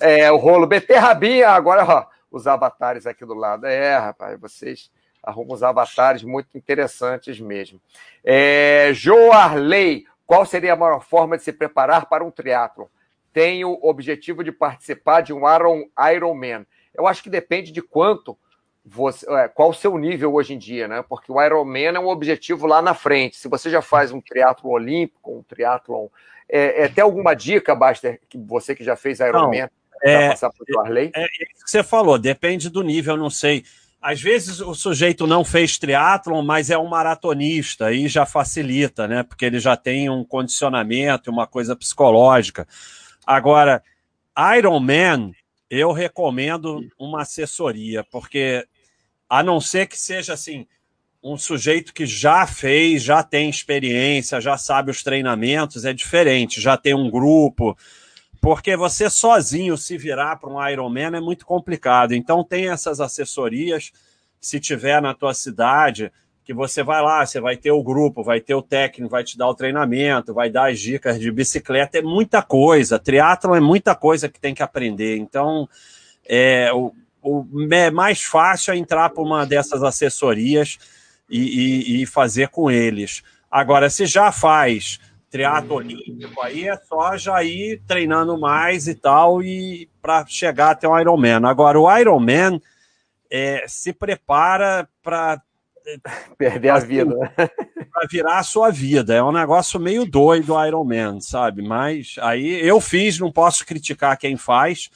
É, 0.00 0.32
o 0.32 0.36
rolo 0.36 0.66
Beterrabinha, 0.66 1.50
agora 1.50 1.84
ó, 1.84 2.06
os 2.28 2.48
avatares 2.48 3.06
aqui 3.06 3.24
do 3.24 3.34
lado. 3.34 3.66
É, 3.66 3.96
rapaz, 3.96 4.36
vocês 4.40 4.90
arrumam 5.22 5.54
os 5.54 5.62
avatares 5.62 6.24
muito 6.24 6.58
interessantes 6.58 7.38
mesmo. 7.38 7.80
É, 8.24 8.90
Joarley, 8.92 10.04
qual 10.26 10.44
seria 10.44 10.72
a 10.72 10.76
maior 10.76 11.04
forma 11.04 11.36
de 11.36 11.44
se 11.44 11.52
preparar 11.52 12.06
para 12.06 12.24
um 12.24 12.32
triatlo? 12.32 12.90
Tenho 13.32 13.70
o 13.70 13.88
objetivo 13.88 14.42
de 14.42 14.50
participar 14.50 15.20
de 15.20 15.32
um 15.32 15.42
Iron, 15.54 15.84
Ironman. 16.12 16.66
Eu 16.92 17.06
acho 17.06 17.22
que 17.22 17.30
depende 17.30 17.70
de 17.70 17.80
quanto 17.80 18.36
você, 18.84 19.26
é, 19.32 19.48
qual 19.48 19.70
o 19.70 19.74
seu 19.74 19.96
nível 19.96 20.34
hoje 20.34 20.52
em 20.52 20.58
dia, 20.58 20.86
né? 20.86 21.02
Porque 21.08 21.32
o 21.32 21.42
Ironman 21.42 21.96
é 21.96 22.00
um 22.00 22.08
objetivo 22.08 22.66
lá 22.66 22.82
na 22.82 22.92
frente. 22.92 23.36
Se 23.36 23.48
você 23.48 23.70
já 23.70 23.80
faz 23.80 24.12
um 24.12 24.20
triatlo 24.20 24.70
olímpico, 24.70 25.38
um 25.38 25.42
triatlon, 25.42 26.08
é, 26.48 26.84
é, 26.84 26.88
tem 26.88 27.02
alguma 27.02 27.34
dica, 27.34 27.74
Baster, 27.74 28.20
que 28.28 28.36
você 28.36 28.74
que 28.74 28.84
já 28.84 28.94
fez 28.94 29.20
Ironman, 29.20 29.68
é, 30.02 30.28
passar 30.28 30.50
Arley? 30.84 31.10
É, 31.14 31.22
é, 31.22 31.24
isso 31.24 31.64
que 31.64 31.70
você 31.70 31.82
falou, 31.82 32.18
depende 32.18 32.68
do 32.68 32.82
nível, 32.82 33.16
não 33.16 33.30
sei. 33.30 33.64
Às 34.02 34.20
vezes 34.20 34.60
o 34.60 34.74
sujeito 34.74 35.26
não 35.26 35.42
fez 35.42 35.78
triatlon, 35.78 36.42
mas 36.42 36.68
é 36.68 36.76
um 36.76 36.86
maratonista, 36.86 37.86
aí 37.86 38.06
já 38.06 38.26
facilita, 38.26 39.08
né? 39.08 39.22
Porque 39.22 39.46
ele 39.46 39.58
já 39.58 39.78
tem 39.78 40.10
um 40.10 40.22
condicionamento, 40.22 41.30
uma 41.30 41.46
coisa 41.46 41.74
psicológica. 41.74 42.68
Agora, 43.26 43.82
Ironman, 44.58 45.32
eu 45.70 45.90
recomendo 45.90 46.82
uma 46.98 47.22
assessoria, 47.22 48.04
porque 48.04 48.66
a 49.34 49.42
não 49.42 49.60
ser 49.60 49.88
que 49.88 49.98
seja 49.98 50.32
assim, 50.32 50.64
um 51.20 51.36
sujeito 51.36 51.92
que 51.92 52.06
já 52.06 52.46
fez, 52.46 53.02
já 53.02 53.20
tem 53.20 53.50
experiência, 53.50 54.40
já 54.40 54.56
sabe 54.56 54.92
os 54.92 55.02
treinamentos, 55.02 55.84
é 55.84 55.92
diferente, 55.92 56.60
já 56.60 56.76
tem 56.76 56.94
um 56.94 57.10
grupo, 57.10 57.76
porque 58.40 58.76
você 58.76 59.10
sozinho 59.10 59.76
se 59.76 59.98
virar 59.98 60.36
para 60.36 60.48
um 60.48 60.68
Ironman 60.68 61.16
é 61.16 61.20
muito 61.20 61.44
complicado. 61.44 62.14
Então 62.14 62.44
tem 62.44 62.68
essas 62.68 63.00
assessorias, 63.00 63.90
se 64.40 64.60
tiver 64.60 65.02
na 65.02 65.12
tua 65.12 65.34
cidade, 65.34 66.12
que 66.44 66.54
você 66.54 66.84
vai 66.84 67.02
lá, 67.02 67.26
você 67.26 67.40
vai 67.40 67.56
ter 67.56 67.72
o 67.72 67.82
grupo, 67.82 68.22
vai 68.22 68.40
ter 68.40 68.54
o 68.54 68.62
técnico, 68.62 69.10
vai 69.10 69.24
te 69.24 69.36
dar 69.36 69.48
o 69.48 69.54
treinamento, 69.56 70.32
vai 70.32 70.48
dar 70.48 70.70
as 70.70 70.78
dicas 70.78 71.18
de 71.18 71.32
bicicleta, 71.32 71.98
é 71.98 72.02
muita 72.02 72.40
coisa. 72.40 73.00
Triatlon 73.00 73.56
é 73.56 73.60
muita 73.60 73.96
coisa 73.96 74.28
que 74.28 74.38
tem 74.38 74.54
que 74.54 74.62
aprender. 74.62 75.16
Então, 75.16 75.68
é, 76.24 76.72
o, 76.72 76.94
o 77.24 77.46
é 77.72 77.90
mais 77.90 78.22
fácil 78.22 78.74
é 78.74 78.76
entrar 78.76 79.08
para 79.10 79.22
uma 79.22 79.46
dessas 79.46 79.82
assessorias 79.82 80.78
e, 81.28 81.40
e, 81.40 82.02
e, 82.02 82.06
fazer 82.06 82.48
com 82.48 82.70
eles. 82.70 83.22
Agora, 83.50 83.88
se 83.88 84.04
já 84.04 84.30
faz 84.30 85.00
triatlo 85.30 85.76
olímpico, 85.76 86.40
aí 86.42 86.68
é 86.68 86.76
só 86.76 87.16
já 87.16 87.42
ir 87.42 87.82
treinando 87.86 88.38
mais 88.38 88.86
e 88.86 88.94
tal, 88.94 89.42
e 89.42 89.88
para 90.02 90.24
chegar 90.26 90.72
até 90.72 90.86
um 90.86 90.98
Ironman. 90.98 91.44
Agora, 91.46 91.80
o 91.80 91.98
Ironman 91.98 92.60
é, 93.30 93.64
se 93.66 93.92
prepara 93.92 94.86
para 95.02 95.40
perder 96.36 96.68
a 96.68 96.78
vida, 96.78 97.14
para 97.36 98.08
virar 98.10 98.38
a 98.38 98.42
sua 98.42 98.70
vida. 98.70 99.14
É 99.14 99.22
um 99.22 99.32
negócio 99.32 99.80
meio 99.80 100.04
doido 100.04 100.54
o 100.54 100.64
Iron 100.64 100.84
Man, 100.84 101.20
sabe? 101.20 101.62
Mas 101.62 102.16
aí 102.20 102.60
eu 102.60 102.80
fiz, 102.80 103.18
não 103.18 103.32
posso 103.32 103.64
criticar 103.64 104.18
quem 104.18 104.36
faz 104.36 104.90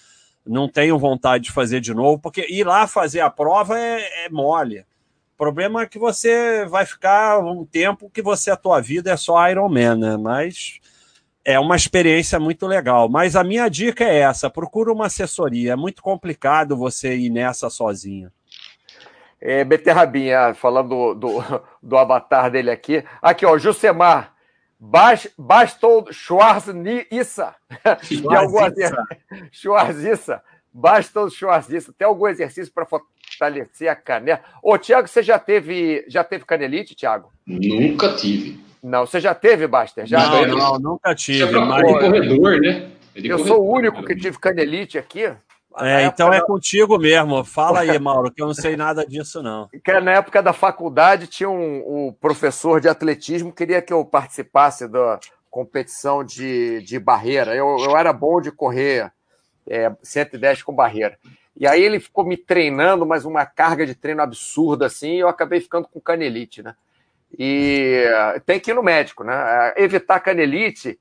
não 0.48 0.68
tenho 0.68 0.98
vontade 0.98 1.44
de 1.44 1.52
fazer 1.52 1.80
de 1.80 1.92
novo, 1.92 2.18
porque 2.18 2.46
ir 2.48 2.64
lá 2.64 2.86
fazer 2.86 3.20
a 3.20 3.28
prova 3.28 3.78
é, 3.78 4.24
é 4.24 4.28
mole. 4.30 4.80
O 4.80 5.36
problema 5.36 5.82
é 5.82 5.86
que 5.86 5.98
você 5.98 6.64
vai 6.64 6.84
ficar 6.84 7.38
um 7.38 7.64
tempo 7.64 8.10
que 8.10 8.22
você, 8.22 8.50
a 8.50 8.56
tua 8.56 8.80
vida 8.80 9.12
é 9.12 9.16
só 9.16 9.48
Iron 9.48 9.68
Man, 9.68 9.96
né? 9.96 10.16
Mas 10.16 10.80
é 11.44 11.60
uma 11.60 11.76
experiência 11.76 12.40
muito 12.40 12.66
legal. 12.66 13.08
Mas 13.08 13.36
a 13.36 13.44
minha 13.44 13.68
dica 13.68 14.04
é 14.04 14.18
essa: 14.18 14.50
procura 14.50 14.92
uma 14.92 15.06
assessoria. 15.06 15.74
É 15.74 15.76
muito 15.76 16.02
complicado 16.02 16.76
você 16.76 17.16
ir 17.16 17.30
nessa 17.30 17.70
sozinho. 17.70 18.32
É, 19.40 19.62
Beterrabinha, 19.62 20.54
falando 20.54 21.14
do, 21.14 21.14
do, 21.14 21.62
do, 21.82 21.96
avatar 21.96 22.50
dele 22.50 22.70
aqui. 22.70 23.04
Aqui, 23.22 23.46
ó, 23.46 23.56
Jusemar. 23.56 24.34
Bastou 24.80 26.06
Schwarzissa. 26.12 27.54
Schwarzissa. 29.50 30.42
Bastou 30.72 31.28
Schwarzissa. 31.28 31.92
Tem 31.96 32.06
algum 32.06 32.28
exercício 32.28 32.72
para 32.72 32.86
fortalecer 32.86 33.88
a 33.88 33.96
canela? 33.96 34.40
Ô, 34.62 34.78
Tiago, 34.78 35.08
você 35.08 35.22
já 35.22 35.38
teve, 35.38 36.04
já 36.08 36.22
teve 36.22 36.44
canelite, 36.44 36.94
Tiago? 36.94 37.32
Nunca 37.44 38.14
tive. 38.14 38.60
Não, 38.82 39.04
você 39.04 39.20
já 39.20 39.34
teve, 39.34 39.66
Baster? 39.66 40.06
Já 40.06 40.46
não, 40.46 40.46
não, 40.46 40.78
nunca 40.78 41.14
tive. 41.14 41.44
Você 41.44 41.56
é 41.56 41.60
mas... 41.60 41.86
de 41.86 41.98
corredor, 41.98 42.60
né? 42.60 42.90
É 43.14 43.18
eu 43.18 43.36
corredor, 43.36 43.46
sou 43.46 43.62
o 43.64 43.74
único 43.74 44.04
que 44.04 44.14
tive 44.14 44.38
canelite 44.38 44.96
aqui. 44.96 45.32
É, 45.80 46.04
então 46.04 46.32
é 46.32 46.38
da... 46.38 46.44
contigo 46.44 46.98
mesmo. 46.98 47.44
Fala 47.44 47.80
aí, 47.80 47.96
Mauro, 48.00 48.30
que 48.30 48.42
eu 48.42 48.46
não 48.46 48.54
sei 48.54 48.76
nada 48.76 49.06
disso, 49.06 49.42
não. 49.42 49.68
Que 49.68 50.00
na 50.00 50.12
época 50.12 50.42
da 50.42 50.52
faculdade 50.52 51.26
tinha 51.26 51.48
um, 51.48 52.08
um 52.08 52.12
professor 52.12 52.80
de 52.80 52.88
atletismo 52.88 53.52
queria 53.52 53.82
que 53.82 53.92
eu 53.92 54.04
participasse 54.04 54.88
da 54.88 55.18
competição 55.50 56.24
de, 56.24 56.82
de 56.82 56.98
barreira. 56.98 57.54
Eu, 57.54 57.76
eu 57.80 57.96
era 57.96 58.12
bom 58.12 58.40
de 58.40 58.50
correr 58.50 59.12
é, 59.66 59.92
110 60.02 60.62
com 60.62 60.74
barreira. 60.74 61.18
E 61.56 61.66
aí 61.66 61.82
ele 61.82 61.98
ficou 61.98 62.24
me 62.24 62.36
treinando, 62.36 63.04
mas 63.04 63.24
uma 63.24 63.44
carga 63.44 63.84
de 63.84 63.94
treino 63.94 64.22
absurda 64.22 64.86
assim, 64.86 65.14
e 65.14 65.18
eu 65.18 65.28
acabei 65.28 65.60
ficando 65.60 65.88
com 65.88 66.00
canelite, 66.00 66.62
né? 66.62 66.76
E 67.36 68.04
tem 68.46 68.60
que 68.60 68.70
ir 68.70 68.74
no 68.74 68.82
médico, 68.82 69.24
né? 69.24 69.74
Evitar 69.76 70.20
canelite, 70.20 70.98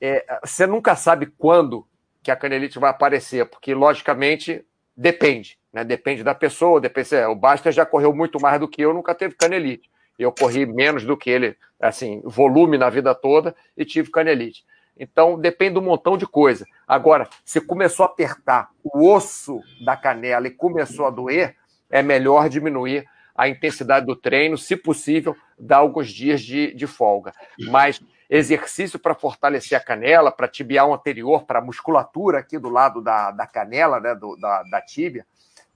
é, 0.00 0.24
você 0.42 0.66
nunca 0.66 0.96
sabe 0.96 1.26
quando 1.26 1.86
que 2.22 2.30
a 2.30 2.36
canelite 2.36 2.78
vai 2.78 2.90
aparecer, 2.90 3.46
porque, 3.46 3.74
logicamente, 3.74 4.64
depende. 4.96 5.58
Né? 5.72 5.84
Depende 5.84 6.22
da 6.22 6.34
pessoa, 6.34 6.80
depende. 6.80 7.14
O 7.28 7.34
Basta 7.34 7.70
já 7.70 7.86
correu 7.86 8.14
muito 8.14 8.40
mais 8.40 8.58
do 8.58 8.68
que 8.68 8.82
eu, 8.82 8.92
nunca 8.92 9.14
teve 9.14 9.34
canelite. 9.34 9.90
Eu 10.18 10.32
corri 10.32 10.66
menos 10.66 11.04
do 11.04 11.16
que 11.16 11.30
ele, 11.30 11.56
assim, 11.80 12.20
volume 12.24 12.76
na 12.76 12.90
vida 12.90 13.14
toda 13.14 13.54
e 13.76 13.84
tive 13.84 14.10
canelite. 14.10 14.64
Então, 14.98 15.38
depende 15.38 15.74
de 15.74 15.78
um 15.78 15.84
montão 15.84 16.18
de 16.18 16.26
coisa. 16.26 16.66
Agora, 16.86 17.28
se 17.44 17.60
começou 17.60 18.04
a 18.04 18.08
apertar 18.08 18.70
o 18.82 19.08
osso 19.08 19.60
da 19.84 19.96
canela 19.96 20.48
e 20.48 20.50
começou 20.50 21.06
a 21.06 21.10
doer, 21.10 21.54
é 21.88 22.02
melhor 22.02 22.48
diminuir 22.48 23.06
a 23.34 23.48
intensidade 23.48 24.04
do 24.04 24.16
treino, 24.16 24.58
se 24.58 24.76
possível, 24.76 25.36
dar 25.56 25.76
alguns 25.76 26.10
dias 26.10 26.42
de, 26.42 26.74
de 26.74 26.88
folga. 26.88 27.32
Mas 27.68 28.02
exercício 28.28 28.98
para 28.98 29.14
fortalecer 29.14 29.78
a 29.78 29.80
canela, 29.80 30.30
para 30.30 30.48
tibial 30.48 30.92
anterior, 30.92 31.44
para 31.44 31.60
a 31.60 31.62
musculatura 31.62 32.38
aqui 32.38 32.58
do 32.58 32.68
lado 32.68 33.00
da, 33.00 33.30
da 33.30 33.46
canela, 33.46 33.98
né, 33.98 34.14
do, 34.14 34.36
da, 34.36 34.62
da 34.64 34.80
tíbia, 34.80 35.26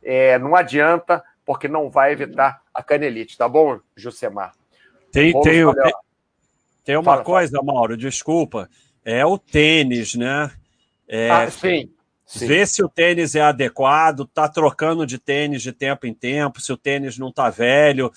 é, 0.03 0.38
não 0.38 0.55
adianta, 0.55 1.24
porque 1.44 1.68
não 1.68 1.88
vai 1.88 2.12
evitar 2.12 2.61
a 2.74 2.82
canelite, 2.82 3.38
tá 3.38 3.48
bom, 3.48 3.78
Jusemar? 3.96 4.53
Tem, 5.11 5.32
tem, 5.32 5.42
tem, 5.42 5.92
tem, 6.84 6.96
uma 6.96 7.12
fala, 7.12 7.24
coisa, 7.24 7.59
fala. 7.59 7.72
Mauro, 7.72 7.96
desculpa, 7.96 8.68
é 9.05 9.24
o 9.24 9.38
tênis, 9.38 10.14
né? 10.14 10.50
É, 11.09 11.30
ah, 11.30 11.50
sim. 11.50 11.90
Sim. 12.24 12.46
Vê 12.46 12.64
se 12.64 12.82
o 12.82 12.88
tênis 12.88 13.34
é 13.34 13.42
adequado, 13.42 14.26
tá 14.26 14.48
trocando 14.48 15.07
de 15.07 15.18
tênis 15.18 15.61
de 15.61 15.70
tempo 15.70 16.07
em 16.07 16.14
tempo, 16.14 16.62
se 16.62 16.72
o 16.72 16.78
tênis 16.78 17.18
não 17.18 17.30
tá 17.30 17.50
velho. 17.50 18.11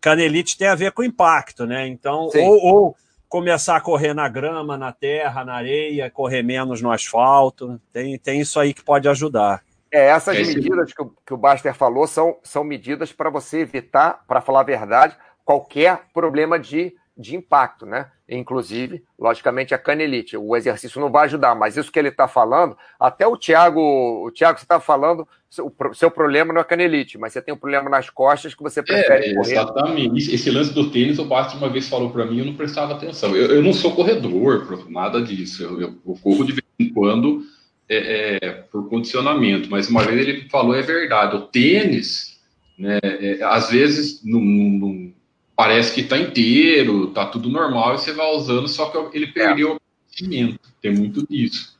Canelite 0.00 0.58
tem 0.58 0.66
a 0.66 0.74
ver 0.74 0.90
com 0.90 1.04
impacto, 1.04 1.64
né? 1.64 1.86
Então, 1.86 2.28
ou, 2.34 2.64
ou, 2.64 2.96
começar 3.32 3.76
a 3.76 3.80
correr 3.80 4.12
na 4.12 4.28
grama, 4.28 4.76
na 4.76 4.92
terra, 4.92 5.42
na 5.42 5.54
areia, 5.54 6.10
correr 6.10 6.42
menos 6.42 6.82
no 6.82 6.92
asfalto. 6.92 7.80
Tem, 7.90 8.18
tem 8.18 8.42
isso 8.42 8.60
aí 8.60 8.74
que 8.74 8.84
pode 8.84 9.08
ajudar. 9.08 9.62
É, 9.90 10.08
essas 10.08 10.36
Esse... 10.36 10.54
medidas 10.56 10.92
que 10.92 11.00
o, 11.00 11.14
que 11.24 11.32
o 11.32 11.36
Baster 11.38 11.74
falou 11.74 12.06
são, 12.06 12.36
são 12.42 12.62
medidas 12.62 13.10
para 13.10 13.30
você 13.30 13.60
evitar, 13.60 14.22
para 14.28 14.42
falar 14.42 14.60
a 14.60 14.64
verdade, 14.64 15.16
qualquer 15.46 16.02
problema 16.12 16.58
de, 16.58 16.94
de 17.22 17.36
impacto, 17.36 17.86
né? 17.86 18.10
Inclusive, 18.28 19.02
logicamente, 19.18 19.74
a 19.74 19.78
canelite. 19.78 20.36
O 20.36 20.56
exercício 20.56 21.00
não 21.00 21.10
vai 21.10 21.24
ajudar, 21.24 21.54
mas 21.54 21.76
isso 21.76 21.92
que 21.92 21.98
ele 21.98 22.08
está 22.08 22.26
falando, 22.26 22.76
até 22.98 23.26
o 23.26 23.36
Thiago, 23.36 23.80
o 23.80 24.30
Thiago, 24.30 24.58
você 24.58 24.64
está 24.64 24.80
falando, 24.80 25.26
o 25.60 25.94
seu 25.94 26.10
problema 26.10 26.52
não 26.52 26.60
é 26.60 26.64
canelite, 26.64 27.16
mas 27.16 27.32
você 27.32 27.40
tem 27.40 27.54
um 27.54 27.58
problema 27.58 27.88
nas 27.88 28.10
costas 28.10 28.54
que 28.54 28.62
você 28.62 28.82
prefere 28.82 29.30
é, 29.30 29.34
correr. 29.34 29.52
Exatamente. 29.52 30.34
Esse 30.34 30.50
lance 30.50 30.74
do 30.74 30.90
tênis, 30.90 31.18
o 31.18 31.24
Basti 31.24 31.56
uma 31.56 31.68
vez 31.68 31.88
falou 31.88 32.10
para 32.10 32.26
mim, 32.26 32.40
eu 32.40 32.46
não 32.46 32.54
prestava 32.54 32.94
atenção. 32.94 33.36
Eu, 33.36 33.46
eu 33.46 33.62
não 33.62 33.72
sou 33.72 33.94
corredor, 33.94 34.90
nada 34.90 35.22
disso. 35.22 35.62
Eu, 35.62 35.80
eu, 35.80 35.94
eu 36.06 36.18
corro 36.22 36.44
de 36.44 36.52
vez 36.52 36.64
em 36.78 36.92
quando 36.92 37.42
é, 37.88 38.38
é, 38.42 38.50
por 38.50 38.88
condicionamento, 38.88 39.70
mas 39.70 39.88
uma 39.88 40.02
vez 40.02 40.26
ele 40.26 40.48
falou, 40.48 40.74
é 40.74 40.80
verdade, 40.80 41.36
o 41.36 41.42
tênis, 41.42 42.40
né, 42.78 42.98
é, 43.02 43.42
às 43.42 43.70
vezes, 43.70 44.22
não, 44.24 45.12
parece 45.56 45.94
que 45.94 46.00
está 46.00 46.18
inteiro, 46.18 47.08
está 47.08 47.26
tudo 47.26 47.48
normal, 47.48 47.94
e 47.94 47.98
você 47.98 48.12
vai 48.12 48.30
usando, 48.32 48.68
só 48.68 48.88
que 48.90 49.16
ele 49.16 49.28
perdeu 49.28 49.70
é. 49.70 49.72
o 49.74 49.80
conhecimento. 49.80 50.60
Tem 50.80 50.92
muito 50.92 51.26
disso. 51.26 51.78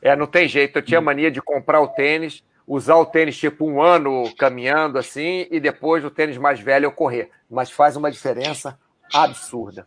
É, 0.00 0.14
não 0.14 0.26
tem 0.26 0.46
jeito. 0.48 0.78
Eu 0.78 0.82
tinha 0.82 1.00
mania 1.00 1.30
de 1.30 1.42
comprar 1.42 1.80
o 1.80 1.88
tênis, 1.88 2.42
usar 2.66 2.96
o 2.96 3.06
tênis 3.06 3.36
tipo 3.36 3.66
um 3.66 3.82
ano 3.82 4.32
caminhando 4.36 4.98
assim, 4.98 5.46
e 5.50 5.58
depois 5.58 6.04
o 6.04 6.10
tênis 6.10 6.36
mais 6.36 6.60
velho 6.60 6.86
eu 6.86 6.92
correr. 6.92 7.30
Mas 7.50 7.70
faz 7.70 7.96
uma 7.96 8.10
diferença 8.10 8.78
absurda 9.12 9.86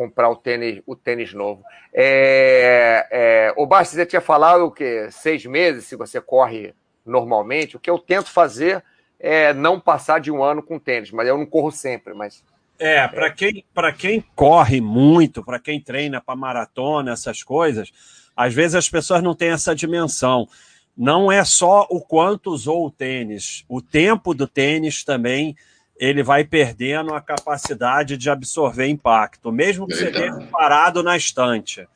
comprar 0.00 0.30
o 0.30 0.36
tênis, 0.36 0.82
o 0.86 0.96
tênis 0.96 1.34
novo. 1.34 1.62
É, 1.92 3.06
é, 3.10 3.54
o 3.54 3.66
Bastos, 3.66 3.96
você 3.96 4.06
tinha 4.06 4.20
falado 4.20 4.64
o 4.64 4.70
quê? 4.70 5.08
Seis 5.10 5.44
meses, 5.44 5.84
se 5.84 5.94
você 5.94 6.20
corre 6.20 6.74
normalmente. 7.04 7.76
O 7.76 7.80
que 7.80 7.90
eu 7.90 7.98
tento 7.98 8.30
fazer 8.30 8.82
é 9.20 9.52
não 9.52 9.78
passar 9.78 10.18
de 10.18 10.32
um 10.32 10.42
ano 10.42 10.62
com 10.62 10.78
tênis, 10.78 11.10
mas 11.10 11.28
eu 11.28 11.36
não 11.36 11.44
corro 11.44 11.70
sempre, 11.70 12.14
mas. 12.14 12.42
É, 12.78 13.06
para 13.06 13.30
quem, 13.30 13.62
quem 13.98 14.24
corre 14.34 14.80
muito, 14.80 15.44
para 15.44 15.60
quem 15.60 15.78
treina 15.78 16.18
para 16.18 16.34
maratona, 16.34 17.12
essas 17.12 17.42
coisas, 17.42 17.92
às 18.34 18.54
vezes 18.54 18.74
as 18.74 18.88
pessoas 18.88 19.22
não 19.22 19.34
têm 19.34 19.50
essa 19.50 19.74
dimensão. 19.74 20.48
Não 20.96 21.30
é 21.30 21.44
só 21.44 21.86
o 21.90 22.00
quanto 22.00 22.50
usou 22.50 22.86
o 22.86 22.90
tênis, 22.90 23.64
o 23.68 23.82
tempo 23.82 24.32
do 24.32 24.46
tênis 24.46 25.04
também 25.04 25.54
ele 26.00 26.22
vai 26.22 26.44
perdendo 26.44 27.14
a 27.14 27.20
capacidade 27.20 28.16
de 28.16 28.30
absorver 28.30 28.88
impacto, 28.88 29.52
mesmo 29.52 29.86
que 29.86 29.94
você 29.94 30.10
tenha 30.10 30.32
parado 30.50 31.02
na 31.02 31.14
estante. 31.14 31.86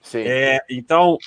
Sim. 0.00 0.22
É, 0.26 0.64
então, 0.70 1.18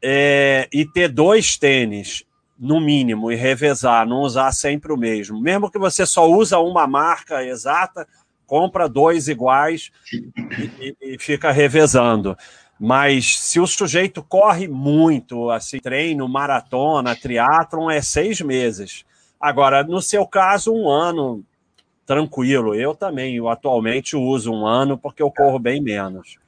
é, 0.00 0.68
e 0.72 0.86
ter 0.86 1.08
dois 1.08 1.56
tênis 1.56 2.24
no 2.58 2.80
mínimo, 2.80 3.32
e 3.32 3.34
revezar, 3.34 4.06
não 4.06 4.20
usar 4.20 4.52
sempre 4.52 4.92
o 4.92 4.96
mesmo. 4.96 5.40
Mesmo 5.40 5.70
que 5.70 5.78
você 5.78 6.06
só 6.06 6.28
usa 6.28 6.58
uma 6.58 6.86
marca 6.86 7.44
exata, 7.44 8.06
compra 8.46 8.88
dois 8.88 9.28
iguais 9.28 9.90
e, 10.12 10.94
e, 11.00 11.14
e 11.14 11.18
fica 11.18 11.50
revezando. 11.50 12.36
Mas 12.78 13.38
se 13.38 13.60
o 13.60 13.66
sujeito 13.66 14.22
corre 14.22 14.68
muito, 14.68 15.50
assim, 15.50 15.78
treino, 15.78 16.28
maratona, 16.28 17.16
triatlon, 17.16 17.90
é 17.90 18.02
seis 18.02 18.40
meses. 18.40 19.04
Agora, 19.40 19.82
no 19.82 20.00
seu 20.02 20.26
caso, 20.26 20.72
um 20.72 20.88
ano, 20.88 21.44
tranquilo. 22.06 22.74
Eu 22.74 22.94
também, 22.94 23.36
eu 23.36 23.48
atualmente 23.48 24.16
uso 24.16 24.52
um 24.52 24.66
ano 24.66 24.98
porque 24.98 25.22
eu 25.22 25.30
corro 25.30 25.58
bem 25.58 25.80
menos. 25.80 26.38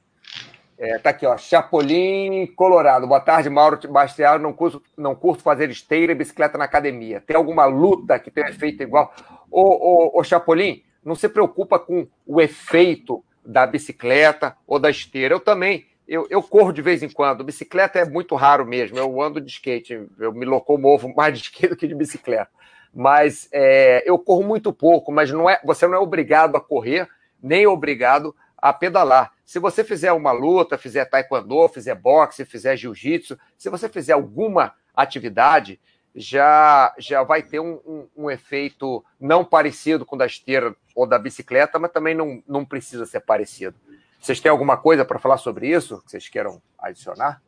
É, 0.77 0.99
tá 0.99 1.09
aqui, 1.09 1.25
ó. 1.25 1.35
Chapolin, 1.37 2.45
Colorado. 2.55 3.07
Boa 3.07 3.19
tarde, 3.19 3.49
Mauro 3.49 3.79
Bastiano. 3.89 4.43
Não 4.43 4.53
curto, 4.53 4.81
não 4.95 5.15
curto 5.15 5.41
fazer 5.41 5.71
esteira 5.71 6.11
e 6.11 6.15
bicicleta 6.15 6.57
na 6.57 6.65
academia. 6.65 7.19
Tem 7.25 7.35
alguma 7.35 7.65
luta 7.65 8.19
que 8.19 8.31
um 8.39 8.45
efeito 8.45 8.83
igual? 8.83 9.11
Ô, 9.49 9.61
ô, 9.61 10.19
ô, 10.19 10.23
Chapolin, 10.23 10.83
não 11.03 11.15
se 11.15 11.27
preocupa 11.27 11.79
com 11.79 12.07
o 12.27 12.39
efeito 12.39 13.23
da 13.43 13.65
bicicleta 13.65 14.55
ou 14.67 14.77
da 14.77 14.89
esteira. 14.89 15.33
Eu 15.33 15.39
também. 15.39 15.87
Eu, 16.07 16.27
eu 16.29 16.43
corro 16.43 16.71
de 16.71 16.81
vez 16.81 17.01
em 17.01 17.09
quando. 17.09 17.43
Bicicleta 17.43 17.97
é 17.97 18.05
muito 18.05 18.35
raro 18.35 18.63
mesmo. 18.63 18.99
Eu 18.99 19.19
ando 19.19 19.41
de 19.41 19.49
skate. 19.49 20.07
Eu 20.19 20.31
me 20.31 20.45
locomovo 20.45 21.11
mais 21.17 21.33
de 21.33 21.45
skate 21.45 21.69
do 21.69 21.75
que 21.75 21.87
de 21.87 21.95
bicicleta. 21.95 22.51
Mas 22.93 23.49
é, 23.51 24.03
eu 24.05 24.19
corro 24.19 24.43
muito 24.43 24.71
pouco. 24.71 25.11
Mas 25.11 25.31
não 25.31 25.49
é, 25.49 25.59
você 25.65 25.87
não 25.87 25.95
é 25.95 25.99
obrigado 25.99 26.55
a 26.55 26.61
correr, 26.61 27.09
nem 27.41 27.65
obrigado 27.65 28.35
a 28.57 28.73
pedalar. 28.73 29.31
Se 29.45 29.59
você 29.59 29.83
fizer 29.83 30.11
uma 30.11 30.31
luta, 30.31 30.77
fizer 30.77 31.05
taekwondo, 31.05 31.67
fizer 31.69 31.95
boxe, 31.95 32.45
fizer 32.45 32.75
jiu-jitsu, 32.75 33.37
se 33.57 33.69
você 33.69 33.87
fizer 33.87 34.13
alguma 34.13 34.73
atividade, 34.95 35.79
já, 36.15 36.93
já 36.97 37.21
vai 37.21 37.43
ter 37.43 37.59
um, 37.59 37.79
um, 37.85 38.07
um, 38.17 38.31
efeito 38.31 39.05
não 39.19 39.45
parecido 39.45 40.03
com 40.03 40.15
o 40.15 40.19
da 40.19 40.25
esteira 40.25 40.75
ou 40.95 41.05
da 41.05 41.19
bicicleta, 41.19 41.77
mas 41.77 41.91
também 41.91 42.15
não, 42.15 42.41
não 42.47 42.65
precisa 42.65 43.05
ser 43.05 43.19
parecido. 43.19 43.75
Vocês 44.19 44.39
têm 44.39 44.49
alguma 44.49 44.75
coisa 44.75 45.05
para 45.05 45.19
falar 45.19 45.37
sobre 45.37 45.69
isso 45.69 46.01
que 46.01 46.09
vocês 46.09 46.27
queiram 46.27 46.59
adicionar? 46.79 47.39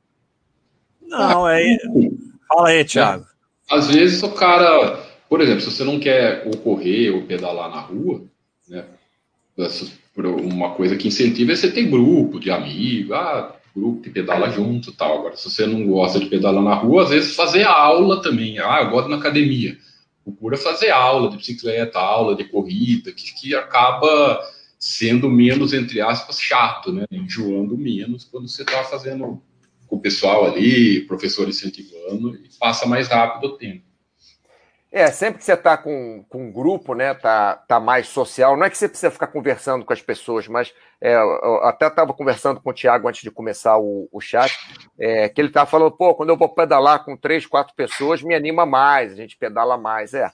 Não, 1.02 1.50
é. 1.50 1.64
Fala 2.48 2.70
aí, 2.70 2.86
Thiago. 2.86 3.26
Às 3.70 3.88
vezes 3.88 4.22
o 4.22 4.32
cara, 4.32 5.04
por 5.28 5.42
exemplo, 5.42 5.62
se 5.62 5.72
você 5.72 5.84
não 5.84 6.00
quer 6.00 6.44
ou 6.46 6.58
correr 6.58 7.10
ou 7.10 7.26
pedalar 7.26 7.70
na 7.70 7.82
rua, 7.82 8.24
né? 8.68 8.86
Uma 10.26 10.72
coisa 10.72 10.96
que 10.96 11.08
incentiva 11.08 11.52
é 11.52 11.56
você 11.56 11.72
ter 11.72 11.84
grupo 11.84 12.40
de 12.40 12.52
amigos, 12.52 13.12
ah, 13.12 13.56
grupo 13.76 14.02
que 14.02 14.10
pedala 14.10 14.50
junto 14.50 14.92
tal. 14.92 15.20
Agora, 15.20 15.36
se 15.36 15.50
você 15.50 15.66
não 15.66 15.86
gosta 15.88 16.20
de 16.20 16.26
pedalar 16.28 16.64
na 16.64 16.76
rua, 16.76 17.04
às 17.04 17.10
vezes 17.10 17.36
fazer 17.36 17.64
aula 17.64 18.22
também. 18.22 18.60
Ah, 18.60 18.82
eu 18.84 18.90
gosto 18.90 19.10
na 19.10 19.18
academia. 19.18 19.78
Procura 20.24 20.58
fazer 20.58 20.90
aula 20.92 21.30
de 21.30 21.38
bicicleta, 21.38 22.00
aula 22.00 22.36
de 22.36 22.44
corrida, 22.44 23.12
que, 23.12 23.34
que 23.34 23.56
acaba 23.56 24.40
sendo 24.78 25.30
menos, 25.30 25.74
entre 25.74 26.02
aspas, 26.02 26.40
chato, 26.40 26.92
né? 26.92 27.06
Enjoando 27.12 27.78
menos 27.78 28.24
quando 28.26 28.48
você 28.48 28.62
está 28.62 28.84
fazendo 28.84 29.42
com 29.88 29.96
o 29.96 30.00
pessoal 30.00 30.46
ali, 30.46 31.02
professor 31.02 31.50
incentivando, 31.50 32.36
e 32.36 32.50
passa 32.60 32.86
mais 32.86 33.08
rápido 33.08 33.52
o 33.52 33.58
tempo. 33.58 33.89
É, 34.92 35.12
sempre 35.12 35.38
que 35.38 35.46
você 35.46 35.54
está 35.54 35.78
com, 35.78 36.26
com 36.28 36.46
um 36.46 36.52
grupo, 36.52 36.96
né, 36.96 37.14
tá, 37.14 37.58
tá 37.68 37.80
mais 37.80 38.08
social, 38.08 38.58
não 38.58 38.66
é 38.66 38.70
que 38.72 38.78
você 38.78 38.90
precisa 38.90 39.12
ficar 39.12 39.28
conversando 39.28 39.86
com 39.86 39.94
as 39.94 40.02
pessoas, 40.02 40.48
mas 40.48 40.74
é, 41.00 41.16
até 41.62 41.86
estava 41.86 42.12
conversando 42.12 42.60
com 42.60 42.72
o 42.72 42.74
Tiago 42.74 43.08
antes 43.08 43.22
de 43.22 43.30
começar 43.30 43.78
o, 43.78 44.10
o 44.12 44.20
chat, 44.20 44.52
é, 44.98 45.30
que 45.30 45.40
ele 45.40 45.50
estava 45.50 45.70
falando, 45.70 45.92
pô, 45.92 46.16
quando 46.16 46.30
eu 46.30 46.38
vou 46.38 46.50
pedalar 46.50 47.06
com 47.06 47.16
três, 47.16 47.46
quatro 47.46 47.76
pessoas, 47.76 48.24
me 48.24 48.34
anima 48.34 48.66
mais, 48.66 49.14
a 49.14 49.16
gente 49.16 49.38
pedala 49.38 49.78
mais. 49.78 50.16
É, 50.16 50.32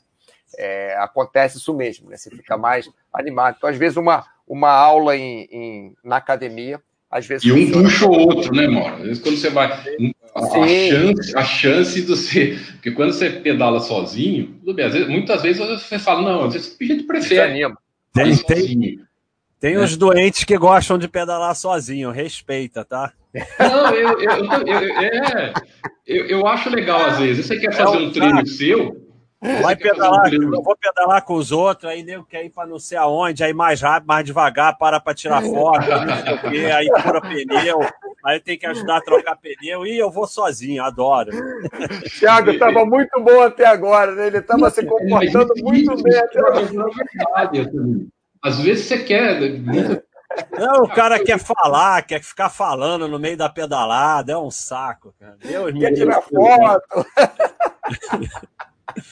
é 0.57 0.95
acontece 0.99 1.57
isso 1.57 1.73
mesmo, 1.73 2.09
né? 2.09 2.15
Você 2.15 2.29
fica 2.29 2.57
mais 2.57 2.89
animado. 3.11 3.55
Então, 3.57 3.69
às 3.69 3.75
vezes, 3.75 3.97
uma, 3.97 4.25
uma 4.47 4.71
aula 4.71 5.17
em, 5.17 5.49
em 5.51 5.97
na 6.01 6.15
academia 6.15 6.81
às 7.15 7.25
vezes 7.25 7.45
e 7.45 7.51
um 7.53 7.71
puxa 7.71 8.05
o 8.05 8.11
outro, 8.11 8.53
né, 8.53 8.67
Mauro? 8.67 8.95
Às 8.95 9.03
vezes 9.03 9.23
quando 9.23 9.37
você 9.37 9.49
vai. 9.49 9.71
A, 9.71 10.39
a, 10.39 10.67
chance, 10.67 11.37
a 11.37 11.43
chance 11.45 12.01
de 12.01 12.07
você. 12.07 12.59
Porque 12.73 12.91
quando 12.91 13.13
você 13.13 13.29
pedala 13.29 13.79
sozinho, 13.79 14.47
tudo 14.59 14.73
bem, 14.73 14.89
vezes, 14.89 15.07
muitas 15.07 15.41
vezes 15.41 15.65
você 15.65 15.97
fala, 15.97 16.21
não, 16.21 16.43
às 16.43 16.53
vezes 16.53 16.75
a 16.79 16.83
gente 16.83 17.03
prefere. 17.03 17.73
Tem, 18.13 18.35
tem, 18.35 18.99
tem 19.61 19.77
os 19.77 19.95
doentes 19.95 20.43
que 20.43 20.57
gostam 20.57 20.97
de 20.97 21.07
pedalar 21.07 21.55
sozinho, 21.55 22.11
respeita, 22.11 22.83
tá? 22.83 23.13
Não, 23.59 23.93
eu, 23.93 24.19
eu, 24.19 24.31
eu, 24.31 24.67
eu, 24.67 24.99
é, 24.99 25.53
eu, 26.05 26.25
eu 26.25 26.47
acho 26.47 26.69
legal 26.69 26.99
às 27.05 27.17
vezes. 27.17 27.45
Você 27.45 27.57
quer 27.57 27.73
fazer 27.73 27.95
é 27.95 27.99
um 27.99 28.11
treino 28.11 28.45
seu, 28.45 29.04
Vai 29.61 29.75
pedalar, 29.75 30.33
eu 30.33 30.61
vou 30.61 30.75
pedalar 30.75 31.23
com 31.23 31.35
os 31.35 31.51
outros, 31.51 31.91
aí 31.91 32.03
nego 32.03 32.25
quer 32.25 32.43
ir 32.45 32.49
para 32.49 32.67
não 32.67 32.79
sei 32.79 32.97
aonde, 32.97 33.43
aí 33.43 33.53
mais 33.53 33.81
rápido, 33.81 34.07
mais 34.07 34.25
devagar, 34.25 34.77
para 34.77 34.99
para 34.99 35.13
tirar 35.13 35.41
foto, 35.41 35.87
não 35.87 36.23
sei 36.23 36.33
o 36.33 36.41
quê, 36.41 36.65
aí 36.71 36.87
fura 37.01 37.21
pneu, 37.21 37.79
aí 38.23 38.39
tem 38.39 38.57
que 38.57 38.65
ajudar 38.65 38.97
a 38.97 39.01
trocar 39.01 39.35
pneu, 39.35 39.85
e 39.85 39.97
eu 39.97 40.09
vou 40.09 40.27
sozinho, 40.27 40.83
adoro. 40.83 41.31
Thiago 42.19 42.51
estava 42.51 42.85
muito 42.85 43.19
bom 43.21 43.41
até 43.41 43.65
agora, 43.65 44.13
né? 44.13 44.27
Ele 44.27 44.37
estava 44.37 44.69
se 44.69 44.85
comportando 44.85 45.53
muito 45.57 46.01
bem 46.01 46.17
até 46.17 46.39
agora. 46.39 47.59
Às 48.41 48.59
vezes 48.59 48.85
você 48.85 48.99
quer. 48.99 49.39
Né? 49.41 50.01
Não, 50.57 50.83
o 50.83 50.89
cara 50.89 51.23
quer 51.23 51.39
falar, 51.39 52.01
quer 52.03 52.21
ficar 52.21 52.49
falando 52.49 53.07
no 53.07 53.19
meio 53.19 53.37
da 53.37 53.49
pedalada, 53.49 54.33
é 54.33 54.37
um 54.37 54.51
saco, 54.51 55.13
cara. 55.19 55.37
Deus 55.41 55.73
quer 55.73 55.93
tirar 55.93 56.21
foto. 56.21 57.05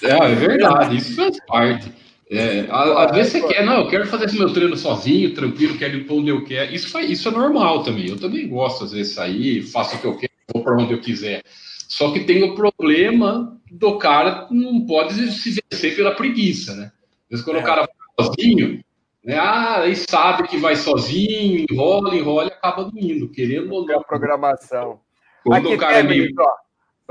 É, 0.03 0.31
é 0.31 0.35
verdade, 0.35 0.97
isso 0.97 1.15
faz 1.15 1.37
parte. 1.45 1.91
É, 2.29 2.67
às 2.71 3.11
vezes 3.11 3.33
você 3.33 3.47
quer, 3.47 3.65
não, 3.65 3.81
eu 3.81 3.87
quero 3.87 4.07
fazer 4.07 4.25
esse 4.25 4.37
meu 4.37 4.51
treino 4.51 4.75
sozinho, 4.75 5.35
tranquilo, 5.35 5.77
quero 5.77 5.97
ir 5.97 6.05
para 6.05 6.15
onde 6.15 6.29
eu 6.29 6.43
quero. 6.43 6.73
Isso, 6.73 6.89
faz, 6.89 7.09
isso 7.09 7.27
é 7.27 7.31
normal 7.31 7.83
também. 7.83 8.09
Eu 8.09 8.19
também 8.19 8.47
gosto, 8.47 8.85
às 8.85 8.91
vezes, 8.91 9.13
sair, 9.13 9.61
faço 9.61 9.95
o 9.95 9.99
que 9.99 10.07
eu 10.07 10.17
quero, 10.17 10.33
vou 10.53 10.63
para 10.63 10.75
onde 10.75 10.93
eu 10.93 11.01
quiser. 11.01 11.43
Só 11.87 12.11
que 12.11 12.21
tem 12.21 12.43
o 12.43 12.55
problema 12.55 13.55
do 13.69 13.97
cara 13.97 14.47
não 14.49 14.85
pode 14.85 15.13
se 15.31 15.61
vencer 15.69 15.95
pela 15.95 16.15
preguiça, 16.15 16.73
né? 16.75 16.91
Às 17.25 17.29
vezes, 17.29 17.45
quando 17.45 17.57
é. 17.57 17.61
o 17.61 17.63
cara 17.63 17.81
vai 17.81 18.25
sozinho, 18.25 18.83
né? 19.23 19.37
Ah, 19.37 19.81
aí 19.81 19.95
sabe 19.95 20.47
que 20.47 20.57
vai 20.57 20.75
sozinho, 20.75 21.65
enrola, 21.69 22.15
enrola 22.15 22.45
e 22.45 22.53
acaba 22.53 22.83
não 22.83 22.99
indo, 22.99 23.29
querendo 23.29 23.71
ou 23.71 23.85
não. 23.85 23.99
A 23.99 24.03
programação. 24.03 24.99
Quando 25.43 25.67
Aqui 25.67 25.75
o 25.75 25.77
cara 25.77 25.99
é 25.99 26.03
meio. 26.03 26.33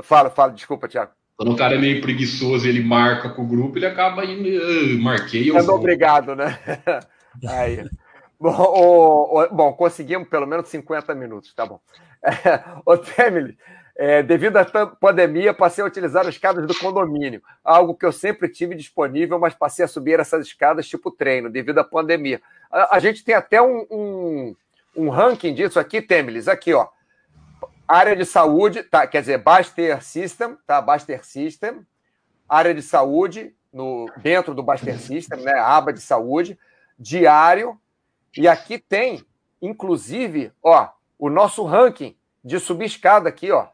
Fala, 0.01 0.29
fala, 0.29 0.51
desculpa, 0.51 0.87
Tiago. 0.87 1.11
Quando 1.35 1.53
o 1.53 1.57
cara 1.57 1.75
é 1.75 1.79
meio 1.79 2.01
preguiçoso 2.01 2.67
ele 2.67 2.83
marca 2.83 3.29
com 3.29 3.43
o 3.43 3.47
grupo, 3.47 3.77
ele 3.77 3.85
acaba 3.85 4.23
indo, 4.23 4.47
uh, 4.47 5.01
marquei. 5.01 5.51
Sendo 5.51 5.73
obrigado, 5.73 6.35
né? 6.35 6.59
Aí. 7.49 7.83
Bom, 8.39 8.51
o, 8.51 9.41
o, 9.41 9.49
bom, 9.49 9.73
conseguimos 9.73 10.27
pelo 10.27 10.45
menos 10.45 10.69
50 10.69 11.15
minutos, 11.15 11.53
tá 11.53 11.65
bom. 11.65 11.79
É, 12.25 12.63
o 12.85 12.95
Temile, 12.95 13.57
é, 13.97 14.23
devido 14.23 14.55
à 14.55 14.63
pandemia, 14.63 15.53
passei 15.53 15.83
a 15.83 15.87
utilizar 15.87 16.21
as 16.21 16.29
escadas 16.29 16.65
do 16.65 16.73
condomínio, 16.73 17.41
algo 17.61 17.93
que 17.95 18.05
eu 18.05 18.13
sempre 18.13 18.47
tive 18.47 18.75
disponível, 18.75 19.37
mas 19.37 19.53
passei 19.53 19.83
a 19.83 19.89
subir 19.89 20.21
essas 20.21 20.47
escadas 20.47 20.87
tipo 20.87 21.11
treino, 21.11 21.49
devido 21.49 21.79
à 21.79 21.83
pandemia. 21.83 22.41
A, 22.71 22.95
a 22.95 22.99
gente 23.01 23.25
tem 23.25 23.35
até 23.35 23.61
um, 23.61 23.85
um, 23.91 24.55
um 24.95 25.09
ranking 25.09 25.53
disso 25.53 25.77
aqui, 25.77 26.01
Temiles, 26.01 26.47
aqui, 26.47 26.73
ó 26.73 26.87
área 27.87 28.15
de 28.15 28.25
saúde, 28.25 28.83
tá, 28.83 29.05
quer 29.05 29.21
dizer, 29.21 29.37
Baster 29.37 30.03
System, 30.03 30.57
tá? 30.65 30.81
Baster 30.81 31.25
System, 31.25 31.85
área 32.47 32.73
de 32.73 32.81
saúde, 32.81 33.55
no, 33.71 34.05
dentro 34.17 34.53
do 34.53 34.63
Baster 34.63 34.99
System, 34.99 35.41
né? 35.41 35.53
Aba 35.53 35.91
de 35.91 36.01
saúde, 36.01 36.57
diário, 36.97 37.79
e 38.37 38.47
aqui 38.47 38.79
tem, 38.79 39.25
inclusive, 39.61 40.51
ó, 40.61 40.89
o 41.17 41.29
nosso 41.29 41.63
ranking 41.63 42.15
de 42.43 42.59
subir 42.59 42.85
escada 42.85 43.29
aqui, 43.29 43.51
ó. 43.51 43.67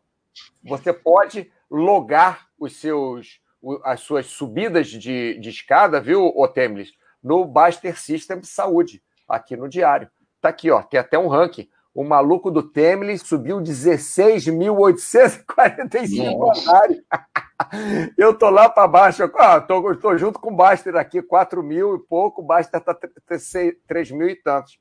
Você 0.64 0.94
pode 0.94 1.52
logar 1.70 2.48
os 2.60 2.76
seus, 2.78 3.42
as 3.84 4.02
suas 4.02 4.26
subidas 4.28 4.88
de, 4.88 5.38
de 5.40 5.50
escada, 5.50 6.02
viu, 6.02 6.28
Otemlis, 6.36 6.94
no 7.24 7.46
Baster 7.46 8.00
System 8.00 8.44
Saúde, 8.44 9.04
aqui 9.28 9.56
no 9.56 9.68
diário. 9.68 10.10
Tá 10.42 10.50
aqui, 10.50 10.72
ó, 10.72 10.82
tem 10.82 11.00
até 11.00 11.18
um 11.18 11.28
ranking 11.28 11.70
o 11.94 12.04
maluco 12.04 12.50
do 12.52 12.64
Temle 12.64 13.18
subiu 13.18 13.60
16.845 13.60 16.58
andares. 16.58 16.98
Eu 18.18 18.34
tô 18.34 18.50
lá 18.50 18.70
para 18.70 18.88
baixo, 18.88 19.30
ah, 19.36 19.60
tô, 19.60 19.94
tô, 19.96 20.18
junto 20.18 20.40
com 20.40 20.50
o 20.50 20.56
Baster 20.56 20.96
aqui, 20.96 21.22
4 21.22 21.62
mil 21.62 21.96
e 21.96 22.00
pouco, 22.00 22.42
o 22.42 22.46
Baster 22.46 22.80
tá 22.80 22.98
3 23.86 24.12
mil 24.12 24.30
e 24.30 24.36
tantos 24.36 24.80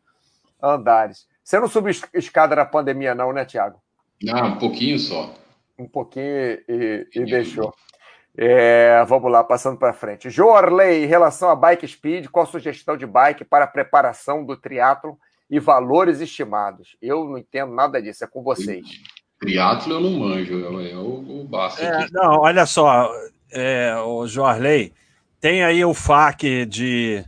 andares. 0.62 1.26
Você 1.42 1.58
não 1.58 1.66
subiu 1.66 1.92
escada 2.14 2.54
na 2.54 2.64
pandemia, 2.64 3.16
não, 3.16 3.32
né, 3.32 3.44
Tiago? 3.44 3.82
Não, 4.22 4.48
um 4.48 4.58
pouquinho 4.58 4.96
só. 4.98 5.34
Um 5.78 5.88
pouquinho 5.88 6.60
e, 6.68 7.08
e 7.14 7.24
deixou. 7.24 7.74
É, 8.36 9.04
vamos 9.06 9.32
lá, 9.32 9.42
passando 9.42 9.76
para 9.76 9.92
frente. 9.92 10.30
Jorley, 10.30 11.04
em 11.04 11.06
relação 11.06 11.50
a 11.50 11.56
bike 11.56 11.88
speed, 11.88 12.28
qual 12.28 12.44
a 12.44 12.48
sugestão 12.48 12.96
de 12.96 13.06
bike 13.06 13.44
para 13.44 13.64
a 13.64 13.68
preparação 13.68 14.44
do 14.44 14.56
triatlo 14.56 15.18
e 15.50 15.58
valores 15.58 16.20
estimados. 16.20 16.96
Eu 17.00 17.24
não 17.24 17.38
entendo 17.38 17.72
nada 17.72 18.00
disso, 18.00 18.24
é 18.24 18.26
com 18.26 18.42
vocês. 18.42 18.86
Triatlo 19.40 19.94
eu 19.94 20.00
não 20.00 20.10
manjo, 20.10 20.64
é 20.80 20.96
o, 20.96 21.44
o 21.44 21.48
É, 21.78 22.08
não, 22.10 22.40
olha 22.40 22.66
só, 22.66 23.08
é, 23.52 23.94
o 23.96 24.26
Jorley, 24.26 24.92
tem 25.40 25.62
aí 25.62 25.84
o 25.84 25.94
FAQ 25.94 26.66
de 26.66 27.24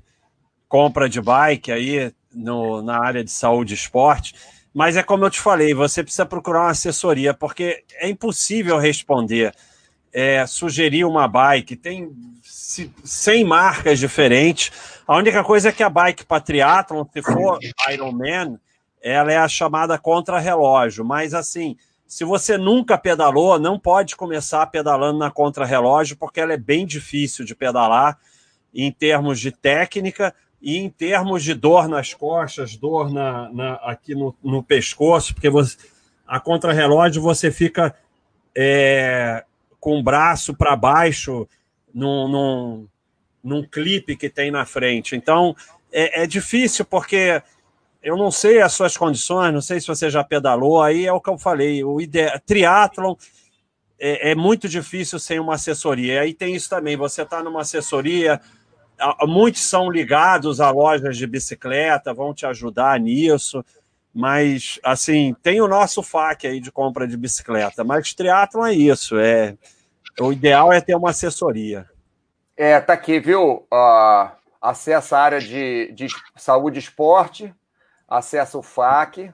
compra 0.68 1.08
de 1.08 1.20
bike 1.20 1.70
aí 1.70 2.12
no, 2.32 2.82
na 2.82 2.98
área 2.98 3.24
de 3.24 3.30
saúde 3.30 3.74
e 3.74 3.76
esporte, 3.76 4.34
mas 4.74 4.96
é 4.96 5.02
como 5.02 5.24
eu 5.24 5.30
te 5.30 5.40
falei, 5.40 5.74
você 5.74 6.02
precisa 6.02 6.26
procurar 6.26 6.62
uma 6.62 6.70
assessoria, 6.70 7.32
porque 7.32 7.84
é 7.94 8.08
impossível 8.08 8.78
responder, 8.78 9.54
é, 10.12 10.46
sugerir 10.46 11.04
uma 11.04 11.28
bike, 11.28 11.76
tem 11.76 12.10
100 12.42 13.44
marcas 13.44 13.98
diferentes, 13.98 14.72
a 15.06 15.16
única 15.16 15.42
coisa 15.42 15.70
é 15.70 15.72
que 15.72 15.82
a 15.82 15.88
bike 15.88 16.24
para 16.24 16.44
se 16.44 17.22
for 17.22 17.58
Ironman, 17.92 18.58
ela 19.02 19.32
é 19.32 19.36
a 19.36 19.48
chamada 19.48 19.98
contra-relógio. 19.98 21.04
Mas 21.04 21.34
assim, 21.34 21.76
se 22.06 22.24
você 22.24 22.58
nunca 22.58 22.98
pedalou, 22.98 23.58
não 23.58 23.78
pode 23.78 24.14
começar 24.14 24.66
pedalando 24.66 25.18
na 25.18 25.30
contra-relógio, 25.30 26.16
porque 26.16 26.40
ela 26.40 26.52
é 26.52 26.56
bem 26.56 26.86
difícil 26.86 27.44
de 27.44 27.54
pedalar 27.54 28.18
em 28.74 28.92
termos 28.92 29.40
de 29.40 29.50
técnica 29.50 30.34
e 30.60 30.76
em 30.76 30.90
termos 30.90 31.42
de 31.42 31.54
dor 31.54 31.88
nas 31.88 32.12
costas, 32.12 32.76
dor 32.76 33.12
na, 33.12 33.48
na 33.50 33.74
aqui 33.76 34.14
no, 34.14 34.34
no, 34.42 34.62
pescoço, 34.62 35.34
porque 35.34 35.48
você, 35.48 35.76
a 36.26 36.38
contra-relógio 36.38 37.22
você 37.22 37.50
fica 37.50 37.94
é, 38.54 39.44
com 39.80 39.98
o 39.98 40.02
braço 40.02 40.54
para 40.54 40.76
baixo 40.76 41.48
num, 41.92 42.28
num, 42.28 42.88
num 43.42 43.62
clipe 43.62 44.16
que 44.16 44.28
tem 44.28 44.50
na 44.50 44.66
frente. 44.66 45.16
Então, 45.16 45.56
é, 45.90 46.22
é, 46.22 46.26
difícil 46.26 46.84
porque 46.84 47.42
eu 48.02 48.16
não 48.16 48.30
sei 48.30 48.60
as 48.60 48.72
suas 48.72 48.96
condições, 48.96 49.52
não 49.52 49.60
sei 49.60 49.80
se 49.80 49.86
você 49.86 50.08
já 50.10 50.22
pedalou, 50.22 50.82
aí 50.82 51.06
é 51.06 51.12
o 51.12 51.20
que 51.20 51.30
eu 51.30 51.38
falei, 51.38 51.82
o 51.82 52.00
ide... 52.00 52.30
triatlon 52.46 53.14
é, 53.98 54.30
é 54.30 54.34
muito 54.34 54.68
difícil 54.68 55.18
sem 55.18 55.38
uma 55.38 55.54
assessoria. 55.54 56.22
Aí 56.22 56.32
tem 56.32 56.54
isso 56.54 56.70
também, 56.70 56.96
você 56.96 57.22
está 57.22 57.42
numa 57.42 57.60
assessoria, 57.62 58.40
muitos 59.22 59.62
são 59.62 59.90
ligados 59.90 60.60
a 60.60 60.70
lojas 60.70 61.16
de 61.16 61.26
bicicleta, 61.26 62.14
vão 62.14 62.32
te 62.32 62.46
ajudar 62.46 62.98
nisso, 63.00 63.64
mas, 64.14 64.78
assim, 64.82 65.34
tem 65.42 65.60
o 65.60 65.68
nosso 65.68 66.02
FAQ 66.02 66.46
aí 66.46 66.60
de 66.60 66.72
compra 66.72 67.06
de 67.06 67.16
bicicleta, 67.16 67.84
mas 67.84 68.14
triatlon 68.14 68.66
é 68.66 68.72
isso, 68.74 69.18
é... 69.18 69.56
O 70.20 70.32
ideal 70.32 70.72
é 70.72 70.80
ter 70.80 70.94
uma 70.94 71.10
assessoria. 71.10 71.88
É, 72.56 72.78
tá 72.80 72.92
aqui, 72.92 73.18
viu? 73.20 73.66
Uh, 73.72 74.30
acessa 74.60 75.16
a 75.16 75.22
área 75.22 75.40
de, 75.40 75.90
de 75.92 76.08
saúde 76.36 76.78
e 76.78 76.82
esporte, 76.82 77.54
acessa 78.06 78.58
o 78.58 78.62
FAQ, 78.62 79.32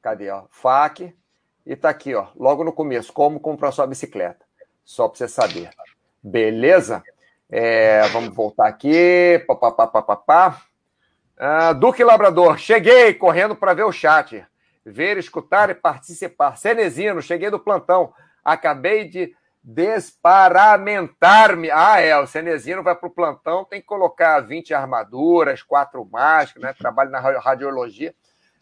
cadê, 0.00 0.30
ó? 0.30 0.44
FAQ, 0.50 1.12
e 1.66 1.74
tá 1.74 1.88
aqui, 1.88 2.14
ó, 2.14 2.28
logo 2.36 2.62
no 2.62 2.72
começo, 2.72 3.12
como 3.12 3.40
comprar 3.40 3.72
sua 3.72 3.86
bicicleta. 3.86 4.46
Só 4.84 5.08
para 5.08 5.18
você 5.18 5.28
saber. 5.28 5.70
Beleza? 6.22 7.02
É, 7.50 8.06
vamos 8.08 8.34
voltar 8.34 8.68
aqui. 8.68 9.44
Pá, 9.46 9.72
pá, 9.72 10.62
Uh, 11.38 11.72
Duque 11.74 12.02
Labrador, 12.02 12.58
cheguei 12.58 13.14
correndo 13.14 13.54
para 13.54 13.72
ver 13.72 13.84
o 13.84 13.92
chat. 13.92 14.44
Ver, 14.84 15.16
escutar 15.18 15.70
e 15.70 15.74
participar. 15.74 16.56
Cenezino, 16.56 17.22
cheguei 17.22 17.48
do 17.48 17.60
plantão. 17.60 18.12
Acabei 18.44 19.08
de 19.08 19.32
desparamentar-me. 19.62 21.70
Ah, 21.70 22.00
é, 22.00 22.18
o 22.18 22.26
Cenezino 22.26 22.82
vai 22.82 22.96
para 22.96 23.06
o 23.06 23.12
plantão, 23.12 23.64
tem 23.64 23.80
que 23.80 23.86
colocar 23.86 24.40
20 24.40 24.74
armaduras, 24.74 25.62
quatro 25.62 26.04
máscaras, 26.10 26.62
né? 26.62 26.74
Trabalho 26.76 27.10
na 27.10 27.20
radiologia. 27.20 28.12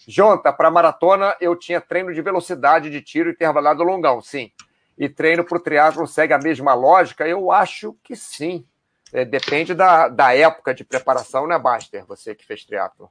Jonta, 0.06 0.52
para 0.52 0.70
maratona 0.70 1.34
eu 1.40 1.56
tinha 1.56 1.80
treino 1.80 2.12
de 2.12 2.20
velocidade 2.20 2.90
de 2.90 3.00
tiro 3.00 3.30
intervalado 3.30 3.82
longão, 3.82 4.20
sim. 4.20 4.52
E 4.98 5.08
treino 5.08 5.42
para 5.44 5.56
o 5.56 5.60
triatlo 5.60 6.06
segue 6.06 6.34
a 6.34 6.38
mesma 6.38 6.74
lógica? 6.74 7.26
Eu 7.26 7.50
acho 7.50 7.96
que 8.02 8.14
sim. 8.14 8.66
É, 9.12 9.24
depende 9.24 9.74
da, 9.74 10.08
da 10.08 10.34
época 10.34 10.74
de 10.74 10.84
preparação, 10.84 11.46
né, 11.46 11.58
Baster? 11.58 12.04
Você 12.06 12.34
que 12.34 12.46
fez 12.46 12.64
triatlo. 12.64 13.10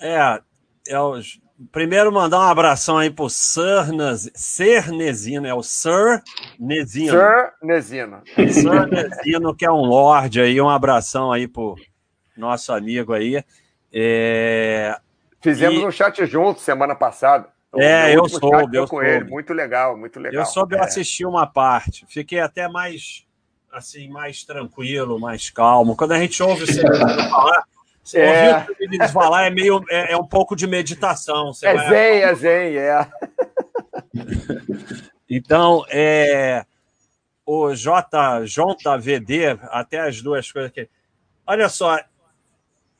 É, 0.00 0.40
eu, 0.86 1.20
primeiro 1.70 2.12
mandar 2.12 2.38
um 2.40 2.42
abração 2.50 2.98
aí 2.98 3.10
pro 3.10 3.30
Sir, 3.30 3.86
Sir 4.34 4.92
Nesino, 4.92 5.46
é 5.46 5.54
o 5.54 5.62
Sir 5.62 6.22
Nesino. 6.58 7.12
Sir 7.12 7.52
Nesino. 7.62 8.22
Sir 8.34 8.86
Nesino, 8.88 9.54
que 9.54 9.64
é 9.64 9.70
um 9.70 9.82
lord 9.82 10.40
aí, 10.40 10.60
um 10.60 10.68
abração 10.68 11.32
aí 11.32 11.48
pro 11.48 11.76
nosso 12.36 12.72
amigo 12.72 13.12
aí. 13.12 13.42
É... 13.92 14.98
Fizemos 15.40 15.80
e... 15.80 15.86
um 15.86 15.90
chat 15.90 16.24
junto 16.26 16.60
semana 16.60 16.94
passada. 16.94 17.48
É, 17.78 18.16
eu 18.16 18.26
soube, 18.28 18.76
eu 18.76 18.84
com 18.84 18.96
soube. 18.96 19.06
ele, 19.06 19.24
muito 19.24 19.52
legal, 19.52 19.96
muito 19.96 20.18
legal. 20.18 20.42
Eu 20.42 20.46
soube, 20.46 20.74
é. 20.74 20.78
eu 20.78 20.82
assisti 20.82 21.26
uma 21.26 21.46
parte, 21.46 22.06
fiquei 22.08 22.40
até 22.40 22.68
mais 22.68 23.25
assim, 23.78 24.08
mais 24.08 24.44
tranquilo, 24.44 25.18
mais 25.18 25.50
calmo. 25.50 25.96
Quando 25.96 26.12
a 26.12 26.18
gente 26.18 26.42
ouve 26.42 26.66
você 26.66 26.80
falar, 27.30 27.64
você 28.02 28.20
é. 28.20 28.58
ouvir 28.58 28.76
eles 28.80 29.10
falar 29.10 29.46
é 29.46 29.50
meio 29.50 29.82
é, 29.90 30.12
é, 30.12 30.16
um 30.16 30.26
pouco 30.26 30.54
de 30.54 30.66
meditação. 30.66 31.52
Você 31.52 31.66
é 31.66 31.74
vai... 31.74 31.88
zen, 31.88 32.22
é 32.22 32.34
zen, 32.34 32.76
é. 32.76 33.08
então, 35.28 35.84
é, 35.90 36.64
o 37.44 37.74
J, 37.74 38.44
JVD, 38.44 39.58
até 39.70 40.00
as 40.00 40.22
duas 40.22 40.50
coisas 40.50 40.70
aqui. 40.70 40.88
Olha 41.46 41.68
só, 41.68 41.98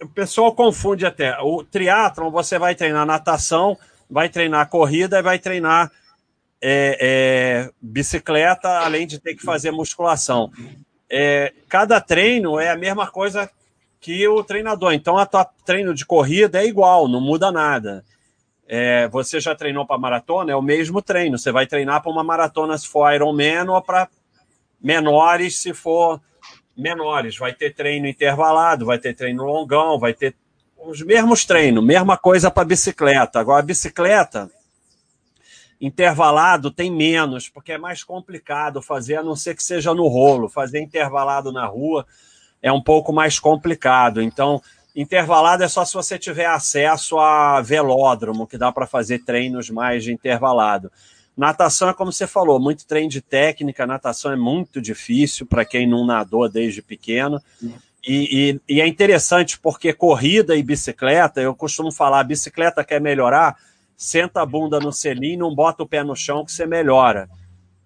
o 0.00 0.08
pessoal 0.08 0.54
confunde 0.54 1.06
até. 1.06 1.38
O 1.40 1.64
triatlon, 1.64 2.30
você 2.30 2.58
vai 2.58 2.74
treinar 2.74 3.06
natação, 3.06 3.76
vai 4.10 4.28
treinar 4.28 4.68
corrida 4.68 5.18
e 5.18 5.22
vai 5.22 5.38
treinar 5.38 5.90
é, 6.60 6.98
é, 7.00 7.70
bicicleta, 7.80 8.68
além 8.80 9.06
de 9.06 9.18
ter 9.18 9.34
que 9.34 9.42
fazer 9.42 9.70
musculação. 9.70 10.50
É, 11.08 11.52
cada 11.68 12.00
treino 12.00 12.58
é 12.58 12.70
a 12.70 12.76
mesma 12.76 13.06
coisa 13.06 13.50
que 14.00 14.26
o 14.28 14.42
treinador. 14.42 14.92
Então, 14.92 15.18
a 15.18 15.26
tua 15.26 15.44
treino 15.64 15.94
de 15.94 16.04
corrida 16.04 16.62
é 16.62 16.66
igual, 16.66 17.08
não 17.08 17.20
muda 17.20 17.50
nada. 17.52 18.04
É, 18.68 19.06
você 19.08 19.40
já 19.40 19.54
treinou 19.54 19.86
para 19.86 19.98
maratona? 19.98 20.52
É 20.52 20.56
o 20.56 20.62
mesmo 20.62 21.00
treino. 21.00 21.38
Você 21.38 21.52
vai 21.52 21.66
treinar 21.66 22.02
para 22.02 22.10
uma 22.10 22.24
maratona 22.24 22.76
se 22.76 22.88
for 22.88 23.12
Ironman 23.12 23.68
ou 23.68 23.80
para 23.80 24.08
menores 24.80 25.58
se 25.58 25.72
for 25.72 26.20
menores. 26.76 27.36
Vai 27.36 27.52
ter 27.52 27.74
treino 27.74 28.08
intervalado, 28.08 28.84
vai 28.84 28.98
ter 28.98 29.14
treino 29.14 29.44
longão, 29.44 29.98
vai 29.98 30.12
ter 30.12 30.34
os 30.76 31.00
mesmos 31.02 31.44
treinos, 31.44 31.84
mesma 31.84 32.16
coisa 32.16 32.50
para 32.50 32.64
bicicleta. 32.64 33.40
Agora, 33.40 33.60
a 33.60 33.66
bicicleta 33.66 34.50
intervalado 35.80 36.70
tem 36.70 36.90
menos, 36.90 37.48
porque 37.48 37.72
é 37.72 37.78
mais 37.78 38.02
complicado 38.02 38.80
fazer, 38.80 39.16
a 39.16 39.22
não 39.22 39.36
ser 39.36 39.54
que 39.54 39.62
seja 39.62 39.94
no 39.94 40.06
rolo. 40.08 40.48
Fazer 40.48 40.80
intervalado 40.80 41.52
na 41.52 41.66
rua 41.66 42.06
é 42.62 42.72
um 42.72 42.82
pouco 42.82 43.12
mais 43.12 43.38
complicado. 43.38 44.22
Então, 44.22 44.62
intervalado 44.94 45.62
é 45.62 45.68
só 45.68 45.84
se 45.84 45.94
você 45.94 46.18
tiver 46.18 46.46
acesso 46.46 47.18
a 47.18 47.60
velódromo, 47.60 48.46
que 48.46 48.58
dá 48.58 48.72
para 48.72 48.86
fazer 48.86 49.20
treinos 49.20 49.70
mais 49.70 50.04
de 50.04 50.12
intervalado. 50.12 50.90
Natação 51.36 51.90
é 51.90 51.92
como 51.92 52.10
você 52.10 52.26
falou, 52.26 52.58
muito 52.58 52.86
treino 52.86 53.10
de 53.10 53.20
técnica. 53.20 53.86
Natação 53.86 54.32
é 54.32 54.36
muito 54.36 54.80
difícil 54.80 55.44
para 55.44 55.66
quem 55.66 55.86
não 55.86 56.06
nadou 56.06 56.48
desde 56.48 56.80
pequeno. 56.80 57.38
E, 58.06 58.58
e, 58.68 58.76
e, 58.76 58.80
é 58.80 58.86
interessante 58.86 59.58
porque 59.58 59.92
corrida 59.92 60.56
e 60.56 60.62
bicicleta, 60.62 61.40
eu 61.40 61.54
costumo 61.54 61.90
falar, 61.90 62.22
bicicleta 62.22 62.84
quer 62.84 63.00
melhorar, 63.00 63.56
senta 63.96 64.42
a 64.42 64.46
bunda 64.46 64.78
no 64.78 64.92
selim, 64.92 65.36
não 65.36 65.54
bota 65.54 65.82
o 65.82 65.88
pé 65.88 66.02
no 66.02 66.14
chão 66.14 66.44
que 66.44 66.52
você 66.52 66.66
melhora. 66.66 67.28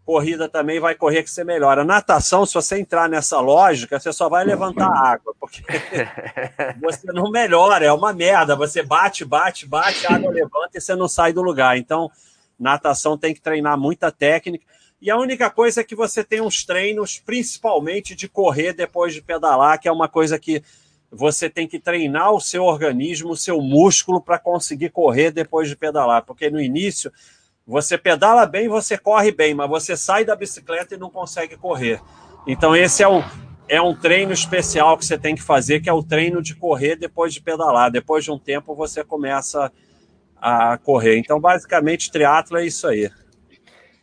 Corrida 0.05 0.49
também 0.49 0.81
vai 0.81 0.95
correr 0.95 1.23
que 1.23 1.31
você 1.31 1.45
melhora. 1.45 1.85
Natação, 1.85 2.45
se 2.45 2.55
você 2.55 2.81
entrar 2.81 3.09
nessa 3.09 3.39
lógica, 3.41 4.01
você 4.01 4.13
só 4.13 4.29
vai 4.29 4.45
levantar 4.45 4.89
água, 4.89 5.33
porque 5.39 5.63
você 6.83 7.13
não 7.13 7.31
melhora, 7.31 7.85
é 7.85 7.93
uma 7.93 8.13
merda. 8.13 8.57
Você 8.57 8.83
bate, 8.83 9.25
bate, 9.25 9.67
bate, 9.67 10.07
a 10.07 10.15
água 10.15 10.33
levanta 10.33 10.71
e 10.75 10.81
você 10.81 10.97
não 10.97 11.07
sai 11.07 11.33
do 11.33 11.43
lugar. 11.43 11.79
Então, 11.79 12.11
natação 12.59 13.17
tem 13.17 13.33
que 13.33 13.41
treinar 13.41 13.79
muita 13.79 14.11
técnica. 14.11 14.65
E 15.01 15.11
a 15.11 15.17
única 15.17 15.49
coisa 15.49 15.81
é 15.81 15.85
que 15.85 15.95
você 15.95 16.25
tem 16.25 16.41
uns 16.41 16.65
treinos, 16.65 17.19
principalmente 17.19 18.15
de 18.15 18.29
correr 18.29 18.73
depois 18.73 19.15
de 19.15 19.23
pedalar, 19.23 19.81
que 19.81 19.89
é 19.89 19.93
uma 19.93 20.09
coisa 20.09 20.39
que 20.39 20.63
você 21.11 21.51
tem 21.51 21.67
que 21.67 21.81
treinar 21.81 22.33
o 22.33 22.41
seu 22.41 22.65
organismo, 22.65 23.31
o 23.31 23.37
seu 23.37 23.61
músculo 23.61 24.21
para 24.21 24.39
conseguir 24.39 24.91
correr 24.91 25.31
depois 25.31 25.69
de 25.69 25.77
pedalar, 25.77 26.25
porque 26.25 26.49
no 26.49 26.61
início 26.61 27.13
você 27.67 27.99
pedala 27.99 28.47
bem, 28.47 28.69
você 28.69 28.97
corre 28.97 29.33
bem, 29.33 29.55
mas 29.55 29.69
você 29.69 29.97
sai 29.97 30.25
da 30.25 30.37
bicicleta 30.37 30.95
e 30.95 30.99
não 30.99 31.11
consegue 31.11 31.57
correr. 31.57 32.01
Então 32.47 32.75
esse 32.75 33.03
é 33.03 33.09
um 33.09 33.23
é 33.69 33.81
um 33.81 33.95
treino 33.95 34.33
especial 34.33 34.99
que 34.99 35.07
você 35.07 35.17
tem 35.17 35.37
que 35.37 35.43
fazer, 35.43 35.79
que 35.79 35.89
é 35.89 35.93
o 35.93 36.03
treino 36.03 36.43
de 36.43 36.57
correr 36.57 36.97
depois 36.97 37.33
de 37.33 37.41
pedalar. 37.41 37.89
Depois 37.89 38.25
de 38.25 38.33
um 38.33 38.39
tempo 38.39 38.75
você 38.75 39.05
começa 39.05 39.71
a 40.37 40.77
correr. 40.79 41.19
Então 41.19 41.41
basicamente 41.41 42.11
triatlo 42.11 42.59
é 42.59 42.67
isso 42.67 42.89
aí. 42.89 43.09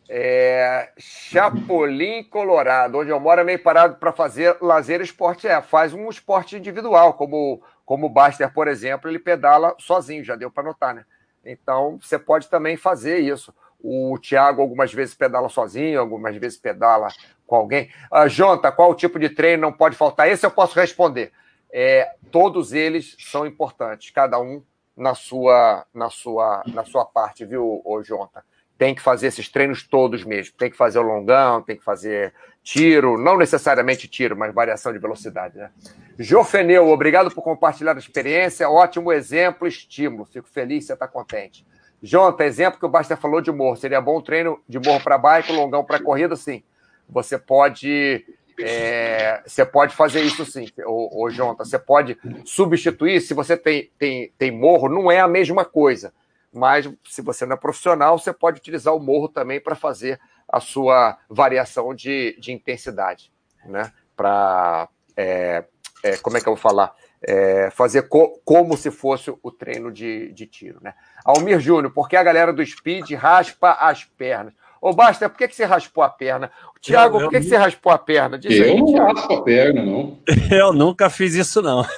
É, 0.09 0.91
Chapolin, 0.97 2.23
Colorado, 2.23 2.99
onde 2.99 3.09
eu 3.09 3.19
moro 3.19 3.41
é 3.41 3.43
meio 3.43 3.61
parado 3.61 3.95
para 3.95 4.13
fazer 4.13 4.55
lazer 4.61 5.01
esporte. 5.01 5.47
É, 5.47 5.61
faz 5.61 5.93
um 5.93 6.09
esporte 6.09 6.55
individual, 6.55 7.13
como, 7.13 7.61
como 7.85 8.05
o 8.05 8.09
Baster, 8.09 8.51
por 8.53 8.67
exemplo, 8.67 9.09
ele 9.09 9.19
pedala 9.19 9.75
sozinho, 9.79 10.23
já 10.23 10.35
deu 10.35 10.49
para 10.49 10.63
notar, 10.63 10.95
né? 10.95 11.05
Então 11.43 11.97
você 12.01 12.17
pode 12.17 12.49
também 12.49 12.77
fazer 12.77 13.19
isso. 13.19 13.53
O 13.79 14.17
Thiago 14.19 14.61
algumas 14.61 14.93
vezes 14.93 15.13
pedala 15.13 15.49
sozinho, 15.49 15.99
algumas 15.99 16.35
vezes 16.35 16.57
pedala 16.57 17.09
com 17.45 17.55
alguém. 17.55 17.89
Uh, 18.11 18.27
Jonta, 18.27 18.71
qual 18.71 18.95
tipo 18.95 19.19
de 19.19 19.29
treino 19.29 19.61
não 19.61 19.71
pode 19.71 19.95
faltar? 19.95 20.29
Esse 20.29 20.45
eu 20.45 20.51
posso 20.51 20.77
responder. 20.79 21.31
É, 21.71 22.11
todos 22.31 22.73
eles 22.73 23.15
são 23.19 23.45
importantes, 23.45 24.09
cada 24.11 24.39
um 24.39 24.63
na 24.95 25.13
sua, 25.13 25.85
na 25.93 26.09
sua, 26.09 26.63
na 26.67 26.83
sua 26.83 27.05
parte, 27.05 27.45
viu, 27.45 27.83
Jonta? 28.03 28.43
Tem 28.77 28.93
que 28.93 29.01
fazer 29.01 29.27
esses 29.27 29.49
treinos 29.49 29.83
todos 29.83 30.23
mesmo. 30.23 30.53
Tem 30.57 30.69
que 30.69 30.77
fazer 30.77 30.99
o 30.99 31.03
longão, 31.03 31.61
tem 31.61 31.75
que 31.75 31.83
fazer 31.83 32.33
tiro, 32.63 33.17
não 33.17 33.37
necessariamente 33.37 34.07
tiro, 34.07 34.35
mas 34.37 34.53
variação 34.53 34.93
de 34.93 34.99
velocidade. 34.99 35.57
Né? 35.57 35.71
Jofeneu, 36.19 36.87
obrigado 36.89 37.31
por 37.31 37.41
compartilhar 37.41 37.95
a 37.95 37.99
experiência. 37.99 38.69
Ótimo 38.69 39.11
exemplo, 39.11 39.67
estímulo. 39.67 40.25
Fico 40.25 40.47
feliz 40.47 40.85
você 40.85 40.93
está 40.93 41.07
contente. 41.07 41.65
Jonta, 42.01 42.45
exemplo 42.45 42.79
que 42.79 42.85
o 42.85 42.89
Basta 42.89 43.17
falou 43.17 43.41
de 43.41 43.51
morro. 43.51 43.75
Seria 43.75 43.99
bom 43.99 44.21
treino 44.21 44.59
de 44.69 44.77
morro 44.79 45.01
para 45.01 45.17
bike, 45.17 45.51
longão 45.51 45.83
para 45.83 45.99
corrida, 45.99 46.35
sim. 46.35 46.61
Você 47.09 47.37
pode. 47.37 48.25
É, 48.59 49.41
você 49.45 49.63
pode 49.65 49.95
fazer 49.95 50.21
isso 50.21 50.43
sim, 50.45 50.67
ô, 50.85 51.23
ô 51.23 51.29
Jonta. 51.29 51.63
Você 51.63 51.79
pode 51.79 52.17
substituir, 52.43 53.21
se 53.21 53.33
você 53.33 53.55
tem, 53.55 53.89
tem, 53.97 54.31
tem 54.37 54.51
morro, 54.51 54.89
não 54.89 55.11
é 55.11 55.19
a 55.19 55.27
mesma 55.27 55.63
coisa 55.63 56.11
mas 56.57 56.89
se 57.05 57.21
você 57.21 57.45
não 57.45 57.53
é 57.53 57.59
profissional, 57.59 58.17
você 58.17 58.33
pode 58.33 58.59
utilizar 58.59 58.95
o 58.95 58.99
morro 58.99 59.29
também 59.29 59.61
para 59.61 59.75
fazer 59.75 60.19
a 60.49 60.59
sua 60.59 61.17
variação 61.29 61.93
de, 61.93 62.35
de 62.39 62.51
intensidade, 62.51 63.31
né? 63.65 63.91
Para, 64.15 64.89
é, 65.15 65.65
é, 66.03 66.17
como 66.17 66.35
é 66.35 66.41
que 66.41 66.47
eu 66.47 66.55
vou 66.55 66.61
falar? 66.61 66.95
É, 67.21 67.69
fazer 67.71 68.03
co 68.03 68.39
como 68.45 68.77
se 68.77 68.91
fosse 68.91 69.33
o 69.41 69.51
treino 69.51 69.91
de, 69.91 70.31
de 70.33 70.45
tiro, 70.47 70.79
né? 70.81 70.93
Almir 71.23 71.59
Júnior, 71.59 71.93
por 71.93 72.09
que 72.09 72.15
a 72.15 72.23
galera 72.23 72.51
do 72.51 72.65
Speed 72.65 73.11
raspa 73.11 73.73
as 73.73 74.03
pernas? 74.03 74.53
Ô, 74.81 74.93
Basta, 74.93 75.29
por 75.29 75.37
que, 75.37 75.47
que 75.47 75.55
você 75.55 75.65
raspou 75.65 76.03
a 76.03 76.09
perna? 76.09 76.51
Tiago, 76.79 77.19
por 77.19 77.29
que, 77.29 77.39
que 77.39 77.47
você 77.47 77.57
raspou 77.57 77.91
a 77.91 77.97
perna? 77.97 78.37
Diz 78.37 78.59
eu 78.59 78.65
aí, 78.65 78.79
não 78.79 78.85
Thiago. 78.85 79.13
raspo 79.13 79.33
a 79.33 79.43
perna, 79.43 79.83
não. 79.83 80.19
Eu 80.51 80.71
nunca 80.71 81.09
fiz 81.09 81.33
isso, 81.33 81.61
não. 81.61 81.85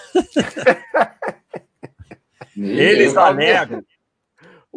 Eles 2.55 3.15
alegam 3.15 3.83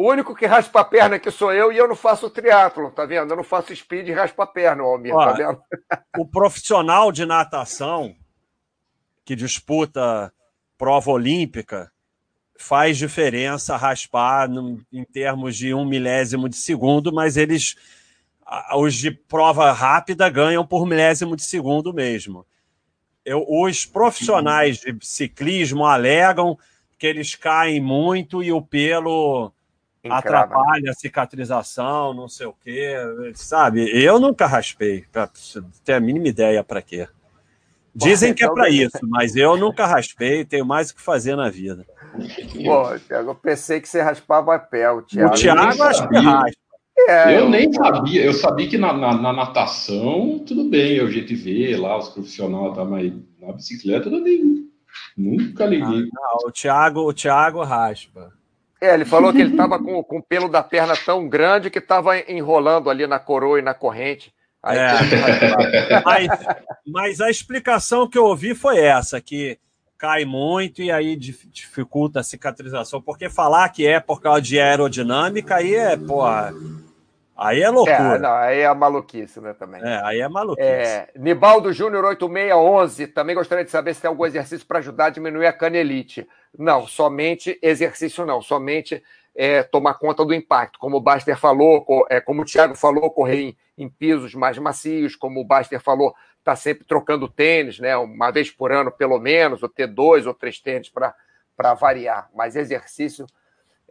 o 0.03 0.11
único 0.11 0.35
que 0.35 0.47
raspa 0.47 0.81
a 0.81 0.85
perna 0.85 1.17
que 1.17 1.31
sou 1.31 1.53
eu 1.53 1.71
e 1.71 1.79
eu 1.79 1.87
não 1.87 1.95
faço 1.95 2.29
triatlo, 2.29 2.91
tá 2.91 3.07
vendo? 3.07 3.31
Eu 3.31 3.37
não 3.37 3.45
faço 3.45 3.75
speed 3.75 4.09
e 4.09 4.13
raspa 4.13 4.43
a 4.43 4.47
perna, 4.47 4.83
Almir, 4.83 5.15
Ó, 5.15 5.25
tá 5.25 5.33
vendo? 5.33 5.63
O 6.19 6.27
profissional 6.27 7.13
de 7.13 7.25
natação 7.25 8.13
que 9.25 9.37
disputa 9.37 10.33
prova 10.77 11.13
olímpica 11.13 11.93
faz 12.59 12.99
diferença 12.99 13.77
raspar 13.77 14.49
no, 14.49 14.81
em 14.93 15.05
termos 15.05 15.57
de 15.57 15.73
um 15.73 15.85
milésimo 15.85 16.49
de 16.49 16.57
segundo, 16.57 17.13
mas 17.13 17.37
eles, 17.37 17.77
os 18.75 18.95
de 18.95 19.13
prova 19.13 19.71
rápida, 19.71 20.29
ganham 20.29 20.67
por 20.67 20.85
milésimo 20.85 21.37
de 21.37 21.45
segundo 21.45 21.95
mesmo. 21.95 22.45
Eu, 23.25 23.47
os 23.49 23.87
profissionais 23.87 24.79
de 24.79 24.99
ciclismo 25.01 25.87
alegam 25.87 26.59
que 26.99 27.07
eles 27.07 27.37
caem 27.37 27.81
muito 27.81 28.43
e 28.43 28.51
o 28.51 28.61
pelo 28.61 29.53
Encrava. 30.05 30.19
atrapalha 30.19 30.91
a 30.91 30.95
cicatrização, 30.95 32.13
não 32.13 32.27
sei 32.29 32.47
o 32.47 32.53
quê, 32.53 32.97
sabe? 33.35 33.89
Eu 33.93 34.19
nunca 34.19 34.47
raspei, 34.47 35.05
para 35.13 35.31
ter 35.85 35.93
a 35.93 36.01
mínima 36.01 36.27
ideia 36.27 36.65
para 36.65 36.83
quê. 36.83 37.07
Dizem 37.95 38.35
que 38.35 38.43
é 38.43 38.49
para 38.49 38.69
isso, 38.69 38.99
mas 39.03 39.37
eu 39.37 39.57
nunca 39.57 39.87
raspei, 39.87 40.45
tenho 40.45 40.65
mais 40.65 40.91
o 40.91 40.97
que 40.97 41.01
fazer 41.03 41.37
na 41.37 41.51
vida. 41.51 41.87
Bom, 42.65 42.99
Thiago, 43.07 43.31
eu 43.31 43.35
pensei 43.35 43.81
que 43.81 43.89
você 43.89 44.01
raspava 44.01 44.59
pé. 44.59 44.87
Thiago. 45.03 45.31
O 45.31 45.35
Thiago 45.35 45.83
acho 45.83 46.09
que 46.09 46.17
raspa. 46.17 46.63
É, 47.09 47.39
eu 47.39 47.49
nem 47.49 47.73
sabia, 47.73 48.25
eu 48.25 48.33
sabia 48.35 48.69
que 48.69 48.79
na, 48.79 48.93
na, 48.93 49.15
na, 49.15 49.33
natação, 49.33 50.43
tudo 50.47 50.65
bem, 50.65 50.97
eu 50.97 51.11
GTV 51.11 51.77
lá, 51.77 51.99
os 51.99 52.11
profissionais, 52.11 52.75
tá, 52.75 52.85
mas 52.85 53.13
na 53.41 53.53
bicicleta 53.53 54.09
eu 54.09 54.21
nem, 54.21 54.69
nunca 55.17 55.65
liguei. 55.65 56.03
Ah, 56.03 56.09
não, 56.13 56.49
o 56.49 56.53
Thiago, 56.53 57.01
o 57.01 57.13
Thiago 57.13 57.63
raspa. 57.63 58.31
É, 58.83 58.95
ele 58.95 59.05
falou 59.05 59.33
que 59.33 59.41
ele 59.41 59.53
estava 59.53 59.78
com, 59.78 60.03
com 60.03 60.18
o 60.18 60.22
pelo 60.22 60.49
da 60.49 60.61
perna 60.61 60.97
tão 60.97 61.28
grande 61.28 61.70
que 61.70 61.78
estava 61.78 62.18
enrolando 62.18 62.91
ali 62.91 63.07
na 63.07 63.20
coroa 63.20 63.61
e 63.61 63.62
na 63.62 63.72
corrente. 63.72 64.35
Aí, 64.61 64.76
é. 64.76 66.03
mas, 66.05 66.28
mas 66.85 67.20
a 67.20 67.30
explicação 67.30 68.09
que 68.09 68.18
eu 68.18 68.24
ouvi 68.24 68.57
foi 68.57 68.80
essa, 68.80 69.20
que 69.20 69.57
cai 69.97 70.24
muito 70.24 70.83
e 70.83 70.91
aí 70.91 71.14
dificulta 71.14 72.18
a 72.18 72.24
cicatrização, 72.24 73.01
porque 73.01 73.30
falar 73.30 73.68
que 73.68 73.87
é 73.87 74.01
por 74.01 74.20
causa 74.20 74.43
de 74.43 74.59
aerodinâmica 74.59 75.55
aí 75.55 75.76
é, 75.76 75.97
porra, 75.97 76.53
Aí 77.43 77.61
é 77.61 77.68
loucura. 77.68 77.97
É, 77.97 78.18
não, 78.18 78.32
aí 78.32 78.61
é 78.61 78.74
maluquice, 78.74 79.40
né, 79.40 79.53
também. 79.53 79.82
É, 79.82 80.01
aí 80.05 80.20
é 80.20 80.28
maluquice. 80.28 80.66
É, 80.66 81.09
Nibaldo 81.16 81.72
Júnior 81.72 82.05
8611, 82.05 83.09
também 83.09 83.34
gostaria 83.34 83.64
de 83.64 83.70
saber 83.70 83.95
se 83.95 84.01
tem 84.01 84.09
algum 84.09 84.24
exercício 84.24 84.66
para 84.66 84.78
ajudar 84.78 85.07
a 85.07 85.11
diminuir 85.11 85.47
a 85.47 85.53
canelite. 85.53 86.28
Não, 86.57 86.86
somente 86.86 87.59
exercício 87.61 88.24
não, 88.24 88.40
somente 88.40 89.03
é, 89.34 89.62
tomar 89.62 89.95
conta 89.95 90.24
do 90.24 90.32
impacto. 90.32 90.78
Como 90.78 90.99
o 90.99 91.01
Baster 91.01 91.36
falou, 91.36 91.84
é, 92.09 92.20
como 92.20 92.43
o 92.43 92.45
Thiago 92.45 92.76
falou, 92.76 93.11
correr 93.11 93.40
em, 93.40 93.57
em 93.76 93.88
pisos 93.88 94.34
mais 94.34 94.57
macios, 94.59 95.16
como 95.16 95.40
o 95.40 95.45
Baster 95.45 95.80
falou, 95.80 96.14
tá 96.45 96.55
sempre 96.55 96.84
trocando 96.84 97.28
tênis, 97.28 97.78
né, 97.78 97.97
uma 97.97 98.30
vez 98.30 98.51
por 98.51 98.72
ano 98.72 98.90
pelo 98.90 99.18
menos, 99.18 99.62
ou 99.62 99.68
ter 99.68 99.86
dois 99.86 100.26
ou 100.26 100.34
três 100.34 100.61
tênis 100.61 100.88
para 100.88 101.74
variar. 101.74 102.28
Mas 102.34 102.57
exercício 102.57 103.26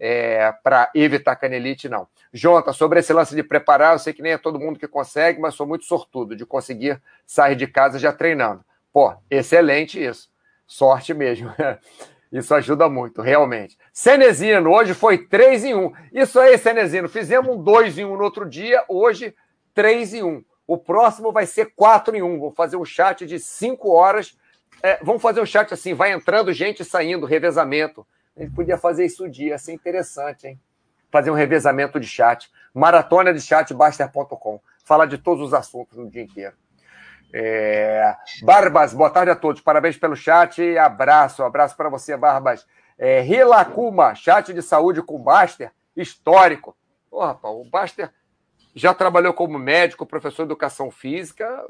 é, 0.03 0.51
para 0.63 0.89
evitar 0.95 1.35
canelite, 1.35 1.87
não. 1.87 2.07
Jonta, 2.33 2.73
sobre 2.73 2.99
esse 2.99 3.13
lance 3.13 3.35
de 3.35 3.43
preparar, 3.43 3.93
eu 3.93 3.99
sei 3.99 4.11
que 4.11 4.23
nem 4.23 4.31
é 4.31 4.37
todo 4.37 4.59
mundo 4.59 4.79
que 4.79 4.87
consegue, 4.87 5.39
mas 5.39 5.53
sou 5.53 5.67
muito 5.67 5.85
sortudo 5.85 6.35
de 6.35 6.43
conseguir 6.43 6.99
sair 7.23 7.55
de 7.55 7.67
casa 7.67 7.99
já 7.99 8.11
treinando. 8.11 8.65
Pô, 8.91 9.13
excelente 9.29 10.03
isso. 10.03 10.27
Sorte 10.65 11.13
mesmo. 11.13 11.51
Isso 12.31 12.55
ajuda 12.55 12.87
muito, 12.87 13.21
realmente. 13.21 13.77
Cenezino, 13.91 14.71
hoje 14.71 14.93
foi 14.93 15.17
3 15.17 15.65
em 15.65 15.75
1. 15.75 15.93
Isso 16.13 16.39
aí, 16.39 16.57
Cenezino. 16.57 17.09
Fizemos 17.09 17.53
um 17.53 17.61
2 17.61 17.97
em 17.97 18.05
1 18.05 18.15
no 18.15 18.23
outro 18.23 18.49
dia, 18.49 18.85
hoje 18.87 19.35
3 19.73 20.13
em 20.13 20.23
1. 20.23 20.43
O 20.65 20.77
próximo 20.77 21.33
vai 21.33 21.45
ser 21.45 21.73
4 21.75 22.15
em 22.15 22.21
1. 22.21 22.39
Vou 22.39 22.51
fazer 22.53 22.77
um 22.77 22.85
chat 22.85 23.25
de 23.25 23.37
5 23.37 23.89
horas. 23.91 24.37
É, 24.81 24.97
vamos 25.03 25.21
fazer 25.21 25.41
um 25.41 25.45
chat 25.45 25.73
assim, 25.73 25.93
vai 25.93 26.13
entrando 26.13 26.53
gente 26.53 26.83
e 26.83 26.85
saindo, 26.85 27.25
revezamento. 27.25 28.07
A 28.35 28.41
gente 28.41 28.53
podia 28.53 28.77
fazer 28.77 29.05
isso 29.05 29.25
um 29.25 29.29
dia, 29.29 29.49
ia 29.49 29.57
ser 29.57 29.73
interessante, 29.73 30.47
hein? 30.47 30.59
Fazer 31.11 31.29
um 31.29 31.35
revezamento 31.35 31.99
de 31.99 32.07
chat. 32.07 32.49
Maratona 32.73 33.33
de 33.33 33.41
chat, 33.41 33.73
Baster.com. 33.73 34.61
Falar 34.85 35.05
de 35.05 35.17
todos 35.17 35.45
os 35.45 35.53
assuntos 35.53 35.97
no 35.97 36.09
dia 36.09 36.23
inteiro. 36.23 36.55
É... 37.33 38.15
Barbas, 38.43 38.93
boa 38.93 39.09
tarde 39.09 39.31
a 39.31 39.35
todos. 39.35 39.61
Parabéns 39.61 39.97
pelo 39.97 40.15
chat 40.15 40.77
abraço. 40.77 41.43
Abraço 41.43 41.75
para 41.75 41.89
você, 41.89 42.15
Barbas. 42.15 42.65
É, 42.97 43.25
Hilakuma, 43.25 44.13
chat 44.15 44.53
de 44.53 44.61
saúde 44.61 45.01
com 45.01 45.17
Baster, 45.17 45.71
histórico. 45.95 46.75
Pô, 47.09 47.25
rapaz, 47.25 47.53
o 47.53 47.63
Baster 47.65 48.11
já 48.75 48.93
trabalhou 48.93 49.33
como 49.33 49.57
médico, 49.57 50.05
professor 50.05 50.43
de 50.43 50.49
educação 50.49 50.91
física, 50.91 51.65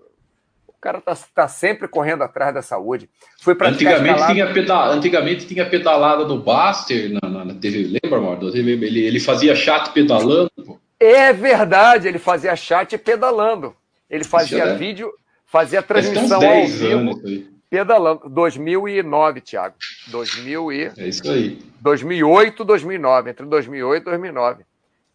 cara 0.82 1.00
tá, 1.00 1.16
tá 1.34 1.48
sempre 1.48 1.88
correndo 1.88 2.24
atrás 2.24 2.54
da 2.54 2.62
saúde. 2.62 3.10
Foi 3.40 3.56
antigamente, 3.62 4.26
tinha 4.26 4.52
pedal, 4.52 4.92
antigamente 4.92 5.46
tinha 5.46 5.66
pedalada 5.66 6.26
no 6.26 6.40
Baster 6.40 7.12
na, 7.22 7.30
na, 7.30 7.46
na 7.46 7.54
TV, 7.54 8.00
lembra, 8.04 8.20
Mardo? 8.20 8.50
Ele, 8.56 9.06
ele 9.06 9.20
fazia 9.20 9.56
chat 9.56 9.92
pedalando. 9.92 10.52
Pô. 10.66 10.80
É 11.00 11.32
verdade, 11.32 12.08
ele 12.08 12.20
fazia 12.20 12.56
chat 12.56 12.98
pedalando. 12.98 13.76
Ele 14.10 14.24
fazia 14.24 14.64
é 14.64 14.76
vídeo, 14.76 15.12
fazia 15.46 15.82
transmissão 15.82 16.42
ao 16.44 16.68
vivo 16.68 17.52
pedalando. 17.72 18.30
2009, 18.30 19.42
Thiago. 19.42 19.76
2000 20.08 20.72
e... 20.74 20.92
É 20.98 21.08
isso 21.08 21.32
aí. 21.32 21.58
2008, 21.80 22.66
2009. 22.66 23.30
Entre 23.30 23.46
2008 23.46 24.02
e 24.02 24.06
2009. 24.06 24.64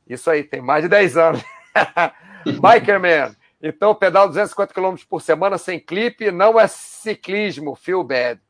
Isso 0.09 0.31
aí, 0.31 0.43
tem 0.43 0.63
mais 0.63 0.83
de 0.83 0.89
10 0.89 1.17
anos. 1.19 1.43
Bikerman. 2.47 3.37
Então, 3.63 3.95
pedal 3.95 4.29
250 4.29 4.75
km 4.75 4.97
por 5.09 5.23
semana 5.23 5.57
sem 5.59 5.81
clipe 5.81 6.31
não 6.31 6.61
é 6.61 6.67
ciclismo, 6.69 7.75
feel 7.75 8.05
bad. 8.05 8.41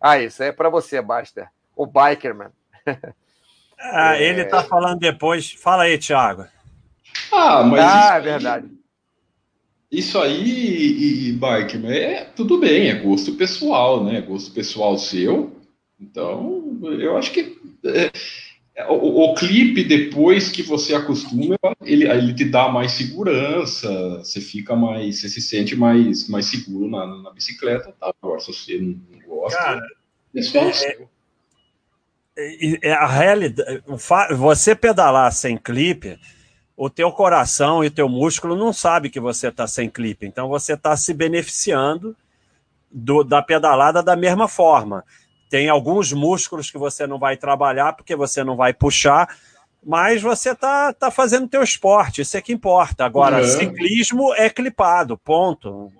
Ah, 0.00 0.18
isso 0.18 0.42
é 0.42 0.52
para 0.52 0.68
você, 0.68 1.00
Baster. 1.00 1.48
O 1.76 1.86
Bikerman. 1.86 2.50
Ah, 3.82 4.14
é... 4.14 4.28
Ele 4.28 4.44
tá 4.44 4.62
falando 4.62 4.98
depois. 4.98 5.52
Fala 5.52 5.84
aí, 5.84 5.96
Thiago. 5.96 6.46
Ah, 7.32 7.62
mas. 7.62 7.80
Ah, 7.80 8.16
é 8.16 8.20
verdade. 8.20 8.70
Isso 9.90 10.20
aí, 10.20 10.44
e, 10.44 11.28
e 11.30 11.32
Bikerman, 11.32 11.90
é 11.90 12.24
tudo 12.24 12.58
bem, 12.58 12.90
é 12.90 12.94
gosto 12.94 13.32
pessoal, 13.36 14.04
né? 14.04 14.20
Gosto 14.20 14.52
pessoal 14.52 14.98
seu. 14.98 15.56
Então, 15.98 16.78
eu 16.82 17.16
acho 17.16 17.32
que. 17.32 17.58
É 17.82 18.10
o, 18.88 19.30
o, 19.30 19.34
clipe, 19.34 19.84
depois 19.84 20.50
que 20.50 20.62
você 20.62 20.94
acostuma, 20.94 21.56
ele, 21.82 22.08
ele 22.08 22.34
te 22.34 22.44
dá 22.44 22.68
mais 22.68 22.92
segurança, 22.92 24.18
você 24.18 24.40
fica 24.40 24.76
mais, 24.76 25.20
você 25.20 25.28
se 25.28 25.40
sente 25.40 25.76
mais, 25.76 26.28
mais 26.28 26.46
seguro 26.46 26.88
na, 26.88 27.06
na 27.22 27.30
bicicleta, 27.32 27.94
tá? 27.98 28.12
Agora, 28.22 28.40
se 28.40 28.52
você 28.52 28.78
não 28.78 29.20
gosta, 29.26 29.58
Cara, 29.58 29.80
é 30.34 30.42
só 30.42 30.60
é, 30.60 30.96
é, 32.36 32.88
é, 32.88 32.92
a 32.92 33.06
realidade, 33.06 33.82
você 34.36 34.74
pedalar 34.74 35.32
sem 35.32 35.56
clipe, 35.56 36.18
o 36.76 36.88
teu 36.88 37.12
coração 37.12 37.84
e 37.84 37.88
o 37.88 37.90
teu 37.90 38.08
músculo 38.08 38.56
não 38.56 38.72
sabe 38.72 39.10
que 39.10 39.20
você 39.20 39.48
está 39.48 39.66
sem 39.66 39.90
clipe, 39.90 40.26
então 40.26 40.48
você 40.48 40.74
está 40.74 40.96
se 40.96 41.12
beneficiando 41.12 42.16
do, 42.90 43.22
da 43.22 43.42
pedalada 43.42 44.02
da 44.02 44.16
mesma 44.16 44.48
forma. 44.48 45.04
Tem 45.50 45.68
alguns 45.68 46.12
músculos 46.12 46.70
que 46.70 46.78
você 46.78 47.08
não 47.08 47.18
vai 47.18 47.36
trabalhar 47.36 47.92
porque 47.92 48.14
você 48.14 48.44
não 48.44 48.56
vai 48.56 48.72
puxar, 48.72 49.28
mas 49.84 50.22
você 50.22 50.54
tá, 50.54 50.92
tá 50.92 51.10
fazendo 51.10 51.48
teu 51.48 51.62
esporte, 51.62 52.22
isso 52.22 52.36
é 52.36 52.40
que 52.40 52.52
importa. 52.52 53.04
Agora, 53.04 53.44
ciclismo 53.44 54.32
é 54.34 54.48
clipado, 54.48 55.18
ponto. 55.18 55.92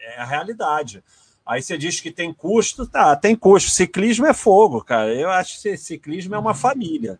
É 0.00 0.20
a 0.20 0.24
realidade. 0.24 1.02
Aí 1.44 1.60
você 1.60 1.76
diz 1.76 2.00
que 2.00 2.12
tem 2.12 2.32
custo, 2.32 2.86
tá, 2.86 3.16
tem 3.16 3.34
custo. 3.34 3.70
Ciclismo 3.70 4.26
é 4.26 4.32
fogo, 4.32 4.82
cara. 4.84 5.12
Eu 5.12 5.30
acho 5.30 5.60
que 5.60 5.76
ciclismo 5.76 6.36
é 6.36 6.38
uma 6.38 6.54
família. 6.54 7.18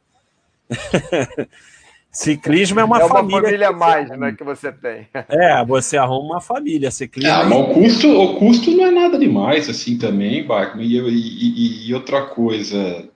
Ciclismo 2.17 2.81
é 2.81 2.85
uma, 2.85 2.97
é 2.97 3.07
família. 3.07 3.37
É 3.37 3.41
uma 3.41 3.43
família 3.43 3.69
a 3.69 3.73
mais, 3.73 4.09
né, 4.09 4.33
que 4.33 4.43
você 4.43 4.73
tem. 4.73 5.07
É, 5.29 5.63
você 5.67 5.99
arruma 5.99 6.37
uma 6.37 6.41
família. 6.41 6.91
Ciclismo 6.91 7.31
é, 7.31 7.45
mas 7.45 7.59
o 7.59 7.75
custo, 7.75 8.09
o 8.09 8.37
custo 8.37 8.71
não 8.71 8.87
é 8.87 8.91
nada 8.91 9.19
demais, 9.19 9.69
assim, 9.69 9.99
também, 9.99 10.43
Bachman. 10.47 10.83
E, 10.83 10.99
e, 10.99 11.89
e, 11.91 11.95
outra 11.95 12.23
coisa, 12.23 13.07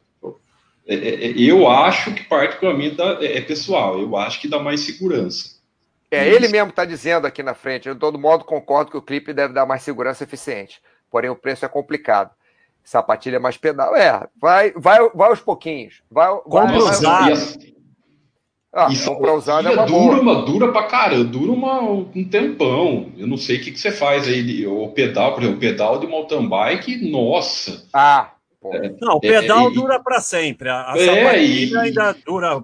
é, 0.86 0.94
é, 0.94 1.26
é, 1.28 1.32
eu 1.38 1.66
acho 1.66 2.12
que 2.12 2.24
particularmente 2.24 2.96
dá, 2.96 3.16
é, 3.22 3.40
pessoal, 3.40 3.98
eu 3.98 4.14
acho 4.18 4.38
que 4.38 4.46
dá 4.46 4.58
mais 4.58 4.80
segurança. 4.80 5.58
É, 6.10 6.28
ele 6.28 6.48
mesmo 6.48 6.68
está 6.68 6.84
dizendo 6.84 7.26
aqui 7.26 7.42
na 7.42 7.54
frente, 7.54 7.88
eu 7.88 7.94
de 7.94 8.00
todo 8.00 8.18
modo 8.18 8.44
concordo 8.44 8.90
que 8.90 8.98
o 8.98 9.02
clipe 9.02 9.32
deve 9.32 9.54
dar 9.54 9.64
mais 9.64 9.82
segurança 9.82 10.24
eficiente, 10.24 10.78
porém 11.10 11.30
o 11.30 11.36
preço 11.36 11.64
é 11.64 11.68
complicado. 11.68 12.32
Sapatilha 12.84 13.40
mais 13.40 13.56
pedal, 13.56 13.96
é, 13.96 14.28
vai, 14.38 14.72
vai, 14.72 14.98
vai 15.14 15.30
aos 15.30 15.40
pouquinhos. 15.40 16.02
Vai, 16.10 16.28
Compra 16.42 16.66
vai, 16.66 16.78
usado. 16.78 17.79
Ah, 18.72 18.88
Isso 18.88 19.12
para 19.16 19.34
usar 19.34 19.64
é 19.64 19.70
uma 19.70 19.84
dura, 19.84 20.20
uma 20.20 20.42
dura 20.42 20.70
pra 20.70 20.84
caramba, 20.84 21.24
dura 21.24 21.50
uma, 21.50 21.80
um 21.82 22.24
tempão. 22.24 23.10
Eu 23.18 23.26
não 23.26 23.36
sei 23.36 23.56
o 23.56 23.60
que, 23.60 23.72
que 23.72 23.80
você 23.80 23.90
faz 23.90 24.28
aí. 24.28 24.64
O 24.64 24.88
pedal, 24.88 25.34
por 25.34 25.42
exemplo, 25.42 25.58
o 25.58 25.60
pedal 25.60 25.98
de 25.98 26.06
mountain 26.06 26.48
bike, 26.48 27.10
nossa. 27.10 27.84
Ah, 27.92 28.30
é, 28.64 28.94
não, 29.00 29.16
o 29.16 29.20
pedal 29.20 29.68
é, 29.68 29.70
dura 29.72 29.98
para 29.98 30.20
sempre. 30.20 30.68
A, 30.68 30.92
a 30.92 30.98
é, 30.98 31.42
e... 31.42 31.76
ainda 31.76 32.14
dura 32.24 32.62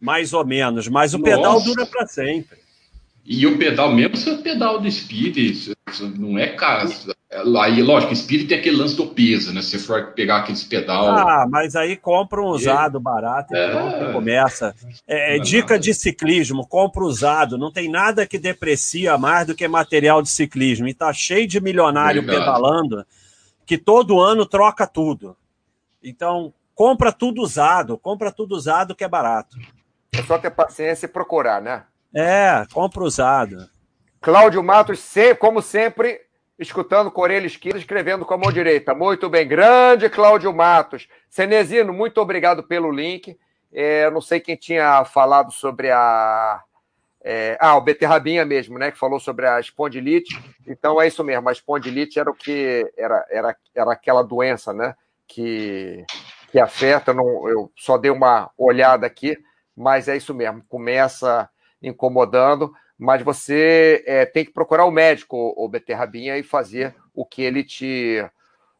mais 0.00 0.32
ou 0.32 0.46
menos, 0.46 0.86
mas 0.86 1.12
o 1.12 1.18
nossa. 1.18 1.36
pedal 1.36 1.60
dura 1.60 1.86
para 1.86 2.06
sempre. 2.06 2.58
E 3.28 3.44
o 3.44 3.58
pedal, 3.58 3.92
mesmo 3.92 4.16
se 4.16 4.30
o 4.30 4.38
pedal 4.38 4.80
de 4.80 4.90
speed, 4.90 5.74
não 6.16 6.38
é 6.38 6.46
caro. 6.50 6.88
Aí, 7.60 7.82
lógico, 7.82 8.14
speed 8.14 8.48
tem 8.48 8.56
aquele 8.56 8.76
lance 8.76 8.96
do 8.96 9.08
peso, 9.08 9.52
né? 9.52 9.60
Se 9.60 9.70
você 9.70 9.78
for 9.80 10.12
pegar 10.12 10.38
aqueles 10.38 10.62
pedal. 10.62 11.08
Ah, 11.08 11.44
mas 11.50 11.74
aí 11.74 11.96
compra 11.96 12.40
um 12.40 12.46
usado 12.46 13.00
barato 13.00 13.52
e 13.52 13.58
é... 13.58 14.12
começa. 14.12 14.72
É, 15.08 15.36
é 15.36 15.38
dica 15.40 15.76
de 15.76 15.92
ciclismo: 15.92 16.64
compra 16.64 17.02
usado. 17.02 17.58
Não 17.58 17.72
tem 17.72 17.90
nada 17.90 18.24
que 18.24 18.38
deprecia 18.38 19.18
mais 19.18 19.48
do 19.48 19.56
que 19.56 19.66
material 19.66 20.22
de 20.22 20.28
ciclismo. 20.28 20.86
E 20.86 20.94
tá 20.94 21.12
cheio 21.12 21.48
de 21.48 21.60
milionário 21.60 22.22
Verdade. 22.22 22.44
pedalando 22.44 23.04
que 23.66 23.76
todo 23.76 24.20
ano 24.20 24.46
troca 24.46 24.86
tudo. 24.86 25.36
Então, 26.00 26.54
compra 26.76 27.10
tudo 27.10 27.42
usado, 27.42 27.98
compra 27.98 28.30
tudo 28.30 28.54
usado 28.54 28.94
que 28.94 29.02
é 29.02 29.08
barato. 29.08 29.58
É 30.12 30.22
só 30.22 30.38
ter 30.38 30.50
paciência 30.50 31.06
e 31.06 31.08
procurar, 31.08 31.60
né? 31.60 31.82
É, 32.14 32.64
compra 32.72 33.02
usado. 33.02 33.68
Cláudio 34.20 34.62
Matos, 34.62 35.14
como 35.38 35.62
sempre, 35.62 36.20
escutando 36.58 37.10
com 37.10 37.20
a 37.20 37.24
orelha 37.24 37.46
esquerda, 37.46 37.78
escrevendo 37.78 38.24
com 38.24 38.34
a 38.34 38.38
mão 38.38 38.50
direita. 38.50 38.94
Muito 38.94 39.28
bem, 39.28 39.46
grande 39.46 40.08
Cláudio 40.08 40.52
Matos. 40.52 41.08
Cenezino, 41.28 41.92
muito 41.92 42.20
obrigado 42.20 42.62
pelo 42.62 42.90
link. 42.90 43.38
É, 43.72 44.10
não 44.10 44.20
sei 44.20 44.40
quem 44.40 44.56
tinha 44.56 45.04
falado 45.04 45.52
sobre 45.52 45.90
a. 45.90 46.62
É, 47.22 47.58
ah, 47.60 47.76
o 47.76 47.80
Beterrabinha 47.80 48.44
mesmo, 48.44 48.78
né? 48.78 48.90
Que 48.90 48.98
falou 48.98 49.18
sobre 49.18 49.46
a 49.46 49.60
espondilite. 49.60 50.38
Então 50.66 51.00
é 51.00 51.08
isso 51.08 51.22
mesmo, 51.22 51.48
a 51.48 51.52
espondilite 51.52 52.18
era 52.18 52.30
o 52.30 52.34
que. 52.34 52.90
Era, 52.96 53.26
era, 53.30 53.56
era 53.74 53.92
aquela 53.92 54.22
doença, 54.22 54.72
né? 54.72 54.94
Que, 55.26 56.04
que 56.50 56.58
afeta. 56.58 57.12
Não, 57.12 57.48
eu 57.48 57.70
só 57.76 57.98
dei 57.98 58.10
uma 58.10 58.50
olhada 58.56 59.06
aqui, 59.06 59.36
mas 59.76 60.08
é 60.08 60.16
isso 60.16 60.32
mesmo. 60.32 60.64
Começa 60.68 61.48
incomodando 61.82 62.72
mas 62.98 63.22
você 63.22 64.02
é, 64.06 64.24
tem 64.24 64.44
que 64.44 64.52
procurar 64.52 64.84
o 64.84 64.90
médico, 64.90 65.54
o 65.56 65.68
Beterrabinha, 65.68 66.38
e 66.38 66.42
fazer 66.42 66.94
o 67.14 67.24
que 67.24 67.42
ele 67.42 67.62
te 67.62 68.24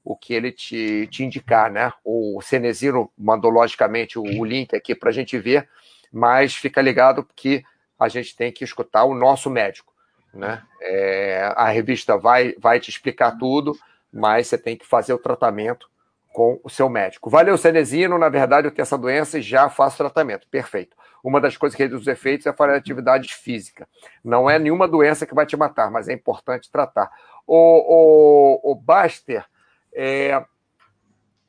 o 0.02 0.16
que 0.16 0.32
ele 0.32 0.52
te, 0.52 1.08
te 1.10 1.24
indicar, 1.24 1.68
né? 1.68 1.92
O 2.04 2.40
Cenezino 2.40 3.10
mandou, 3.18 3.50
logicamente, 3.50 4.16
o, 4.16 4.22
o 4.22 4.44
link 4.44 4.72
aqui 4.72 4.94
para 4.94 5.10
a 5.10 5.12
gente 5.12 5.36
ver, 5.36 5.68
mas 6.12 6.54
fica 6.54 6.80
ligado 6.80 7.26
que 7.34 7.64
a 7.98 8.08
gente 8.08 8.36
tem 8.36 8.52
que 8.52 8.62
escutar 8.62 9.02
o 9.02 9.16
nosso 9.16 9.50
médico, 9.50 9.92
né? 10.32 10.62
É, 10.80 11.52
a 11.56 11.68
revista 11.70 12.16
vai, 12.16 12.54
vai 12.56 12.78
te 12.78 12.88
explicar 12.88 13.32
tudo, 13.36 13.76
mas 14.12 14.46
você 14.46 14.56
tem 14.56 14.76
que 14.76 14.86
fazer 14.86 15.12
o 15.12 15.18
tratamento 15.18 15.90
com 16.36 16.60
o 16.62 16.68
seu 16.68 16.86
médico. 16.90 17.30
Valeu, 17.30 17.56
Cenezino, 17.56 18.18
na 18.18 18.28
verdade 18.28 18.66
eu 18.66 18.70
tenho 18.70 18.82
essa 18.82 18.98
doença 18.98 19.38
e 19.38 19.42
já 19.42 19.70
faço 19.70 19.96
tratamento. 19.96 20.46
Perfeito 20.50 20.94
uma 21.26 21.40
das 21.40 21.56
coisas 21.56 21.76
que 21.76 21.82
reduz 21.82 22.02
os 22.02 22.06
efeitos 22.06 22.46
é 22.46 22.52
fazer 22.52 22.76
atividade 22.76 23.34
física. 23.34 23.88
Não 24.22 24.48
é 24.48 24.60
nenhuma 24.60 24.86
doença 24.86 25.26
que 25.26 25.34
vai 25.34 25.44
te 25.44 25.56
matar, 25.56 25.90
mas 25.90 26.08
é 26.08 26.12
importante 26.12 26.70
tratar. 26.70 27.10
O, 27.44 28.60
o, 28.62 28.72
o 28.72 28.74
Baster, 28.76 29.44
é, 29.92 30.40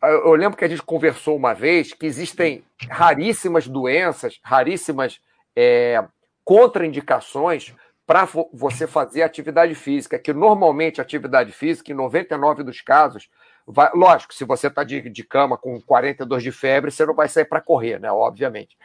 eu 0.02 0.34
lembro 0.34 0.58
que 0.58 0.66
a 0.66 0.68
gente 0.68 0.82
conversou 0.82 1.36
uma 1.36 1.54
vez 1.54 1.94
que 1.94 2.08
existem 2.08 2.66
raríssimas 2.90 3.68
doenças, 3.68 4.40
raríssimas 4.44 5.22
é, 5.56 6.04
contraindicações 6.44 7.76
para 8.08 8.28
você 8.52 8.88
fazer 8.88 9.22
atividade 9.22 9.76
física, 9.76 10.18
que 10.18 10.34
normalmente 10.34 11.00
atividade 11.00 11.52
física, 11.52 11.92
em 11.92 11.96
99 11.96 12.64
dos 12.64 12.82
casos, 12.82 13.30
vai, 13.68 13.92
lógico, 13.94 14.34
se 14.34 14.46
você 14.46 14.68
está 14.68 14.84
de, 14.84 15.10
de 15.10 15.24
cama 15.24 15.58
com 15.58 15.80
42 15.82 16.42
de 16.42 16.52
febre, 16.52 16.90
você 16.90 17.06
não 17.06 17.14
vai 17.14 17.28
sair 17.28 17.46
para 17.46 17.62
correr, 17.62 18.00
né? 18.00 18.12
Obviamente 18.12 18.78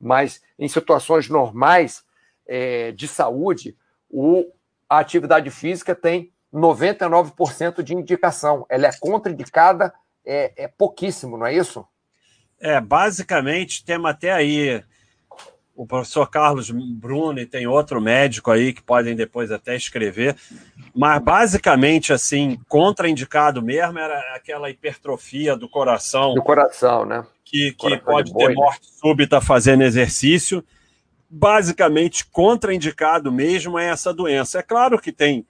mas 0.00 0.42
em 0.58 0.68
situações 0.68 1.28
normais 1.28 2.04
é, 2.46 2.92
de 2.92 3.08
saúde, 3.08 3.76
o, 4.08 4.44
a 4.88 4.98
atividade 4.98 5.50
física 5.50 5.94
tem 5.94 6.32
99% 6.52 7.82
de 7.82 7.94
indicação. 7.94 8.64
Ela 8.68 8.86
é 8.86 8.92
contraindicada, 8.98 9.92
é, 10.24 10.52
é 10.56 10.68
pouquíssimo, 10.68 11.36
não 11.36 11.46
é 11.46 11.54
isso? 11.54 11.86
É, 12.58 12.80
basicamente, 12.80 13.84
temos 13.84 14.10
até 14.10 14.32
aí 14.32 14.82
o 15.76 15.86
professor 15.86 16.28
Carlos 16.30 16.70
Bruni, 16.70 17.46
tem 17.46 17.66
outro 17.66 18.00
médico 18.00 18.50
aí 18.50 18.72
que 18.72 18.82
podem 18.82 19.14
depois 19.14 19.52
até 19.52 19.76
escrever, 19.76 20.34
mas 20.94 21.22
basicamente, 21.22 22.12
assim, 22.12 22.58
contraindicado 22.66 23.62
mesmo 23.62 23.98
era 23.98 24.18
aquela 24.34 24.70
hipertrofia 24.70 25.54
do 25.54 25.68
coração. 25.68 26.34
Do 26.34 26.42
coração, 26.42 27.04
né? 27.04 27.24
que, 27.46 27.72
que 27.72 27.96
pode 27.98 28.34
ter 28.34 28.52
morte 28.52 28.86
súbita 28.90 29.40
fazendo 29.40 29.84
exercício. 29.84 30.64
Basicamente, 31.30 32.26
contraindicado 32.26 33.30
mesmo 33.30 33.78
é 33.78 33.86
essa 33.86 34.12
doença. 34.12 34.58
É 34.58 34.62
claro 34.62 35.00
que 35.00 35.12
tem 35.12 35.46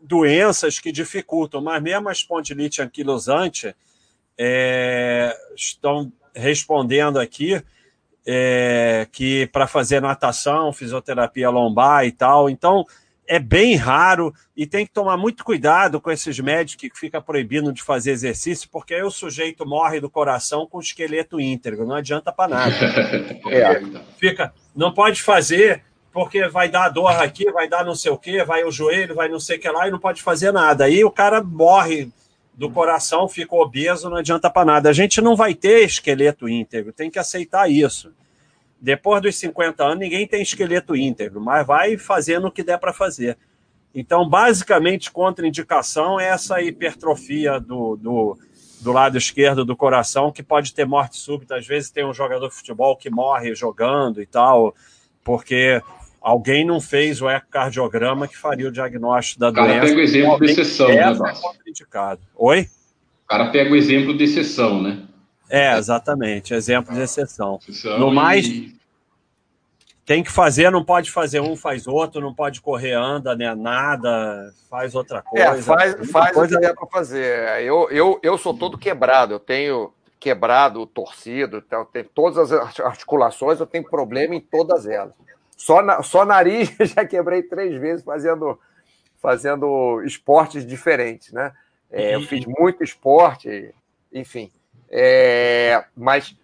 doenças 0.00 0.80
que 0.80 0.90
dificultam, 0.90 1.60
mas 1.60 1.82
mesmo 1.82 2.08
a 2.08 2.12
espondilite 2.12 2.80
anquilosante 2.80 3.74
é, 4.38 5.36
estão 5.54 6.10
respondendo 6.34 7.18
aqui 7.18 7.62
é, 8.26 9.06
que 9.12 9.46
para 9.46 9.66
fazer 9.66 10.00
natação, 10.00 10.72
fisioterapia 10.72 11.48
lombar 11.48 12.04
e 12.04 12.12
tal. 12.12 12.50
Então, 12.50 12.84
é 13.28 13.38
bem 13.38 13.76
raro 13.76 14.32
e 14.56 14.66
tem 14.66 14.86
que 14.86 14.92
tomar 14.92 15.16
muito 15.16 15.44
cuidado 15.44 16.00
com 16.00 16.10
esses 16.10 16.38
médicos 16.38 16.90
que 16.90 16.98
fica 16.98 17.20
proibindo 17.20 17.72
de 17.72 17.82
fazer 17.82 18.12
exercício, 18.12 18.68
porque 18.70 18.94
aí 18.94 19.02
o 19.02 19.10
sujeito 19.10 19.66
morre 19.66 20.00
do 20.00 20.10
coração 20.10 20.66
com 20.66 20.78
o 20.78 20.80
esqueleto 20.80 21.40
íntegro, 21.40 21.86
não 21.86 21.96
adianta 21.96 22.32
para 22.32 22.48
nada. 22.48 22.74
é. 23.50 23.82
Fica, 24.18 24.52
não 24.74 24.92
pode 24.92 25.22
fazer 25.22 25.82
porque 26.12 26.48
vai 26.48 26.68
dar 26.68 26.88
dor 26.88 27.10
aqui, 27.10 27.50
vai 27.52 27.68
dar 27.68 27.84
não 27.84 27.94
sei 27.94 28.10
o 28.10 28.16
que, 28.16 28.42
vai 28.42 28.64
o 28.64 28.70
joelho, 28.70 29.14
vai 29.14 29.28
não 29.28 29.38
sei 29.38 29.58
o 29.58 29.60
que 29.60 29.68
lá 29.68 29.86
e 29.86 29.90
não 29.90 29.98
pode 29.98 30.22
fazer 30.22 30.50
nada. 30.50 30.84
Aí 30.84 31.04
o 31.04 31.10
cara 31.10 31.42
morre 31.42 32.10
do 32.56 32.70
coração, 32.70 33.28
fica 33.28 33.54
obeso, 33.54 34.08
não 34.08 34.16
adianta 34.16 34.48
para 34.48 34.64
nada. 34.64 34.88
A 34.88 34.92
gente 34.92 35.20
não 35.20 35.36
vai 35.36 35.54
ter 35.54 35.84
esqueleto 35.84 36.48
íntegro, 36.48 36.92
tem 36.92 37.10
que 37.10 37.18
aceitar 37.18 37.70
isso. 37.70 38.12
Depois 38.80 39.20
dos 39.20 39.36
50 39.36 39.84
anos, 39.84 39.98
ninguém 39.98 40.26
tem 40.26 40.42
esqueleto 40.42 40.96
íntegro, 40.96 41.40
mas 41.40 41.66
vai 41.66 41.98
fazendo 41.98 42.46
o 42.46 42.50
que 42.50 42.62
der 42.62 42.78
para 42.78 42.94
fazer. 42.94 43.36
Então, 43.94 44.28
basicamente, 44.28 45.10
contraindicação 45.10 46.18
é 46.20 46.28
essa 46.28 46.60
hipertrofia 46.60 47.58
do, 47.58 47.96
do, 47.96 48.38
do, 48.80 48.92
lado 48.92 49.16
esquerdo 49.16 49.64
do 49.64 49.76
coração, 49.76 50.30
que 50.30 50.42
pode 50.42 50.74
ter 50.74 50.86
morte 50.86 51.16
súbita. 51.16 51.56
Às 51.56 51.66
vezes 51.66 51.90
tem 51.90 52.04
um 52.04 52.12
jogador 52.12 52.48
de 52.48 52.54
futebol 52.54 52.96
que 52.96 53.08
morre 53.08 53.54
jogando 53.54 54.20
e 54.20 54.26
tal, 54.26 54.74
porque 55.24 55.80
alguém 56.26 56.66
não 56.66 56.80
fez 56.80 57.22
o 57.22 57.30
ecocardiograma 57.30 58.26
que 58.26 58.36
faria 58.36 58.66
o 58.66 58.72
diagnóstico 58.72 59.38
da 59.38 59.50
o 59.50 59.52
cara 59.52 59.68
doença. 59.68 59.86
pega 59.86 59.96
o 59.96 60.02
exemplo 60.02 60.38
de 60.40 60.50
exceção, 60.50 60.88
né, 60.88 60.96
é 60.96 62.18
Oi? 62.34 62.68
O 63.24 63.28
cara 63.28 63.50
pega 63.50 63.70
o 63.70 63.76
exemplo 63.76 64.16
de 64.16 64.24
exceção, 64.24 64.82
né? 64.82 65.04
É, 65.48 65.78
exatamente, 65.78 66.52
exemplo 66.52 66.92
de 66.92 67.00
exceção. 67.00 67.60
No 68.00 68.12
mais, 68.12 68.44
tem 70.04 70.24
que 70.24 70.32
fazer, 70.32 70.68
não 70.72 70.84
pode 70.84 71.12
fazer 71.12 71.38
um, 71.38 71.54
faz 71.54 71.86
outro, 71.86 72.20
não 72.20 72.34
pode 72.34 72.60
correr, 72.60 72.94
anda, 72.94 73.36
né, 73.36 73.54
nada, 73.54 74.52
faz 74.68 74.96
outra 74.96 75.18
é, 75.18 75.22
coisa. 75.22 75.46
É, 75.46 75.62
faz, 75.62 76.10
faz 76.10 76.34
coisa... 76.34 76.56
o 76.56 76.60
que 76.60 76.66
é 76.66 76.74
para 76.74 76.86
fazer. 76.88 77.62
Eu, 77.62 77.88
eu, 77.88 78.18
eu 78.20 78.36
sou 78.36 78.52
todo 78.52 78.76
quebrado, 78.76 79.32
eu 79.32 79.38
tenho 79.38 79.92
quebrado, 80.18 80.84
torcido, 80.86 81.62
então, 81.64 81.84
tenho 81.84 82.06
todas 82.12 82.50
as 82.50 82.80
articulações, 82.80 83.60
eu 83.60 83.66
tenho 83.66 83.88
problema 83.88 84.34
em 84.34 84.40
todas 84.40 84.88
elas. 84.88 85.14
Só, 85.56 85.80
na, 85.82 86.02
só 86.02 86.24
nariz 86.24 86.70
já 86.94 87.04
quebrei 87.04 87.42
três 87.42 87.80
vezes 87.80 88.04
fazendo, 88.04 88.60
fazendo 89.16 90.02
esportes 90.04 90.66
diferentes, 90.66 91.32
né? 91.32 91.52
É, 91.90 92.14
eu 92.14 92.20
fiz 92.22 92.44
muito 92.44 92.84
esporte, 92.84 93.74
enfim. 94.12 94.52
É, 94.90 95.84
mas 95.96 96.36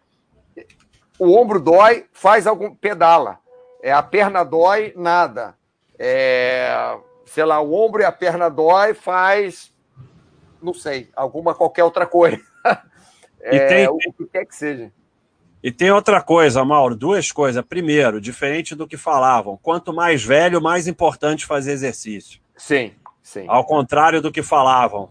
o 1.18 1.38
ombro 1.38 1.60
dói, 1.60 2.06
faz 2.12 2.46
algum. 2.46 2.74
pedala. 2.74 3.38
É, 3.82 3.92
a 3.92 4.02
perna 4.02 4.44
dói, 4.44 4.92
nada. 4.96 5.54
É, 5.98 6.96
sei 7.26 7.44
lá, 7.44 7.60
o 7.60 7.74
ombro 7.74 8.02
e 8.02 8.04
a 8.04 8.12
perna 8.12 8.48
dói, 8.48 8.94
faz. 8.94 9.72
Não 10.60 10.72
sei, 10.72 11.10
alguma 11.14 11.54
qualquer 11.54 11.84
outra 11.84 12.06
coisa. 12.06 12.40
É, 13.44 13.56
e 13.56 13.66
tem, 13.66 13.88
o 13.88 13.98
que 13.98 14.24
quer 14.26 14.46
que 14.46 14.54
seja. 14.54 14.92
E 15.62 15.70
tem 15.70 15.90
outra 15.90 16.20
coisa, 16.20 16.64
Mauro, 16.64 16.96
duas 16.96 17.30
coisas. 17.30 17.64
Primeiro, 17.64 18.20
diferente 18.20 18.74
do 18.74 18.86
que 18.86 18.96
falavam, 18.96 19.58
quanto 19.62 19.92
mais 19.92 20.24
velho, 20.24 20.60
mais 20.60 20.88
importante 20.88 21.46
fazer 21.46 21.72
exercício. 21.72 22.40
Sim, 22.56 22.92
sim. 23.22 23.44
Ao 23.46 23.64
contrário 23.64 24.20
do 24.20 24.32
que 24.32 24.42
falavam. 24.42 25.10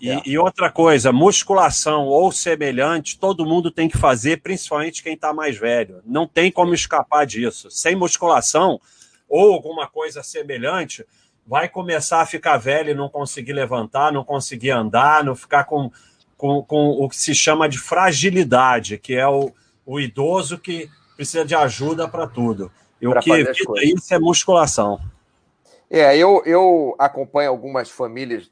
E, 0.00 0.10
é. 0.10 0.22
e, 0.24 0.38
outra 0.38 0.70
coisa, 0.70 1.10
musculação 1.10 2.06
ou 2.06 2.30
semelhante, 2.30 3.18
todo 3.18 3.44
mundo 3.44 3.70
tem 3.70 3.88
que 3.88 3.98
fazer, 3.98 4.40
principalmente 4.40 5.02
quem 5.02 5.14
está 5.14 5.34
mais 5.34 5.58
velho. 5.58 6.00
Não 6.06 6.26
tem 6.26 6.52
como 6.52 6.72
escapar 6.72 7.26
disso. 7.26 7.68
Sem 7.68 7.96
musculação 7.96 8.80
ou 9.28 9.52
alguma 9.52 9.88
coisa 9.88 10.22
semelhante, 10.22 11.04
vai 11.44 11.68
começar 11.68 12.20
a 12.20 12.26
ficar 12.26 12.56
velho 12.56 12.90
e 12.90 12.94
não 12.94 13.08
conseguir 13.08 13.52
levantar, 13.52 14.12
não 14.12 14.22
conseguir 14.22 14.70
andar, 14.70 15.24
não 15.24 15.34
ficar 15.34 15.64
com, 15.64 15.90
com, 16.36 16.62
com 16.62 16.90
o 16.90 17.08
que 17.08 17.16
se 17.16 17.34
chama 17.34 17.68
de 17.68 17.78
fragilidade, 17.78 18.98
que 18.98 19.14
é 19.14 19.26
o, 19.26 19.52
o 19.88 19.98
idoso 19.98 20.58
que 20.58 20.90
precisa 21.16 21.46
de 21.46 21.54
ajuda 21.54 22.06
para 22.06 22.26
tudo. 22.26 22.70
E 23.00 23.08
o 23.08 23.18
que 23.18 23.30
evita 23.30 23.82
isso 23.82 24.14
é 24.14 24.18
musculação. 24.18 25.00
É, 25.90 26.14
eu, 26.14 26.42
eu 26.44 26.94
acompanho 26.98 27.48
algumas 27.48 27.88
famílias 27.88 28.50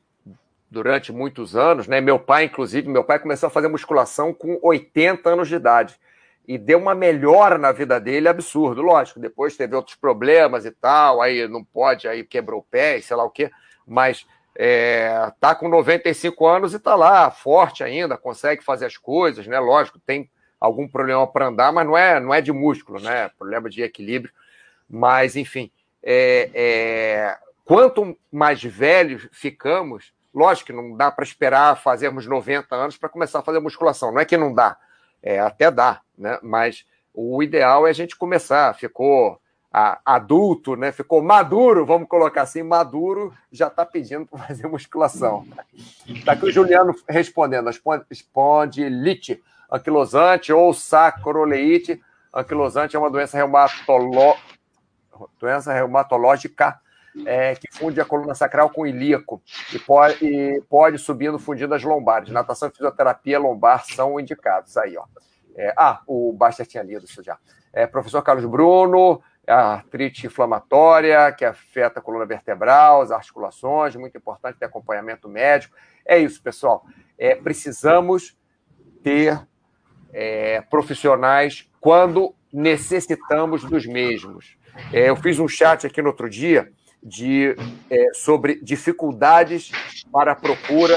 durante 0.71 1.13
muitos 1.13 1.55
anos, 1.55 1.87
né? 1.87 2.01
Meu 2.01 2.19
pai, 2.19 2.45
inclusive, 2.45 2.89
meu 2.89 3.05
pai 3.05 3.19
começou 3.19 3.49
a 3.49 3.51
fazer 3.51 3.69
musculação 3.69 4.33
com 4.33 4.59
80 4.63 5.29
anos 5.29 5.49
de 5.49 5.57
idade 5.57 6.01
e 6.49 6.57
deu 6.57 6.79
uma 6.79 6.95
melhora 6.95 7.59
na 7.59 7.71
vida 7.71 8.01
dele 8.01 8.29
absurdo. 8.29 8.81
Lógico, 8.81 9.21
depois 9.21 9.59
teve 9.59 9.77
outros 9.77 9.95
problemas 9.95 10.65
e 10.65 10.71
tal, 10.71 11.21
aí 11.21 11.47
não 11.47 11.63
pode, 11.63 12.09
aí 12.09 12.25
quebrou 12.25 12.61
o 12.61 12.65
pé, 12.65 12.99
sei 13.03 13.15
lá 13.15 13.25
o 13.25 13.31
quê, 13.31 13.51
mas 13.87 14.27
é, 14.57 15.31
tá 15.39 15.55
com 15.55 15.69
95 15.69 16.47
anos 16.47 16.73
e 16.73 16.79
tá 16.79 16.95
lá, 16.95 17.31
forte 17.31 17.85
ainda, 17.85 18.17
consegue 18.17 18.65
fazer 18.65 18.87
as 18.87 18.97
coisas, 18.97 19.47
né? 19.47 19.59
Lógico, 19.61 19.99
tem 19.99 20.31
algum 20.61 20.89
problema 20.89 21.27
para 21.27 21.49
andar, 21.49 21.73
mas 21.73 21.87
não 21.87 21.97
é, 21.97 22.19
não 22.21 22.35
é 22.35 22.41
de 22.41 22.53
músculo, 22.53 23.01
né? 23.01 23.31
Problema 23.39 23.69
de 23.69 23.83
equilíbrio. 23.83 24.33
Mas, 24.89 25.37
enfim, 25.37 25.71
é, 26.03 26.51
é, 26.55 27.39
quanto 27.65 28.17
mais 28.33 28.63
velhos 28.63 29.29
ficamos, 29.33 30.13
lógico 30.35 30.69
que 30.69 30.73
não 30.73 30.97
dá 30.97 31.11
para 31.11 31.25
esperar 31.25 31.77
fazermos 31.77 32.27
90 32.27 32.75
anos 32.75 32.97
para 32.97 33.09
começar 33.09 33.41
a 33.41 33.43
fazer 33.43 33.61
musculação. 33.61 34.13
Não 34.13 34.21
é 34.21 34.25
que 34.25 34.37
não 34.37 34.55
dá, 34.55 34.77
é, 35.23 35.39
até 35.41 35.71
dá, 35.71 36.01
né? 36.17 36.39
Mas 36.43 36.87
o 37.13 37.43
ideal 37.43 37.87
é 37.87 37.91
a 37.91 37.95
gente 37.95 38.17
começar. 38.17 38.75
Ficou 38.75 39.41
a, 39.73 40.01
adulto, 40.05 40.77
né? 40.77 40.93
Ficou 40.93 41.23
maduro, 41.23 41.85
vamos 41.85 42.09
colocar 42.09 42.43
assim, 42.43 42.63
maduro, 42.63 43.35
já 43.51 43.67
está 43.67 43.85
pedindo 43.85 44.27
para 44.27 44.39
fazer 44.47 44.67
musculação. 44.69 45.47
Está 46.07 46.33
aqui 46.33 46.47
o 46.47 46.53
Juliano 46.53 46.95
respondendo: 47.09 47.69
espondilite 48.11 49.43
anquilosante 49.71 50.53
ou 50.53 50.73
sacroleite. 50.73 52.01
Anquilosante 52.33 52.97
é 52.97 52.99
uma 52.99 53.11
doença, 53.11 53.37
reumatolo... 53.37 54.37
doença 55.39 55.73
reumatológica 55.73 56.81
é, 57.25 57.55
que 57.55 57.69
funde 57.73 58.01
a 58.01 58.05
coluna 58.05 58.35
sacral 58.35 58.69
com 58.69 58.87
ilíaco 58.87 59.41
e 59.73 59.79
pode, 59.79 60.25
e 60.25 60.61
pode 60.69 60.99
subindo 60.99 61.39
fundindo 61.39 61.75
as 61.75 61.83
lombares. 61.83 62.31
Natação 62.31 62.71
fisioterapia 62.71 63.39
lombar 63.39 63.85
são 63.85 64.19
indicados. 64.21 64.77
Aí, 64.77 64.97
ó. 64.97 65.05
É, 65.57 65.73
ah, 65.77 66.03
o 66.07 66.33
Baster 66.33 66.67
tinha 66.67 66.83
lido 66.83 67.05
isso 67.05 67.23
já. 67.23 67.39
É, 67.73 67.87
professor 67.87 68.23
Carlos 68.23 68.45
Bruno, 68.45 69.23
artrite 69.47 70.27
inflamatória, 70.27 71.33
que 71.33 71.45
afeta 71.45 72.01
a 72.01 72.03
coluna 72.03 72.27
vertebral, 72.27 73.01
as 73.01 73.11
articulações, 73.11 73.97
muito 73.97 74.19
importante 74.19 74.59
ter 74.59 74.67
acompanhamento 74.67 75.29
médico. 75.29 75.75
É 76.05 76.19
isso, 76.19 76.43
pessoal. 76.43 76.85
É, 77.19 77.35
precisamos 77.35 78.37
ter 79.03 79.41
é, 80.17 80.63
profissionais 80.63 81.69
quando 81.79 82.35
necessitamos 82.51 83.63
dos 83.63 83.87
mesmos. 83.87 84.57
É, 84.91 85.11
eu 85.11 85.17
fiz 85.17 85.39
um 85.39 85.47
chat 85.47 85.87
aqui 85.87 86.01
no 86.01 86.09
outro 86.09 86.29
dia 86.29 86.73
de, 87.03 87.55
é, 87.91 88.15
sobre 88.15 88.59
dificuldades 88.63 89.71
para 90.11 90.33
a 90.33 90.35
procura. 90.35 90.97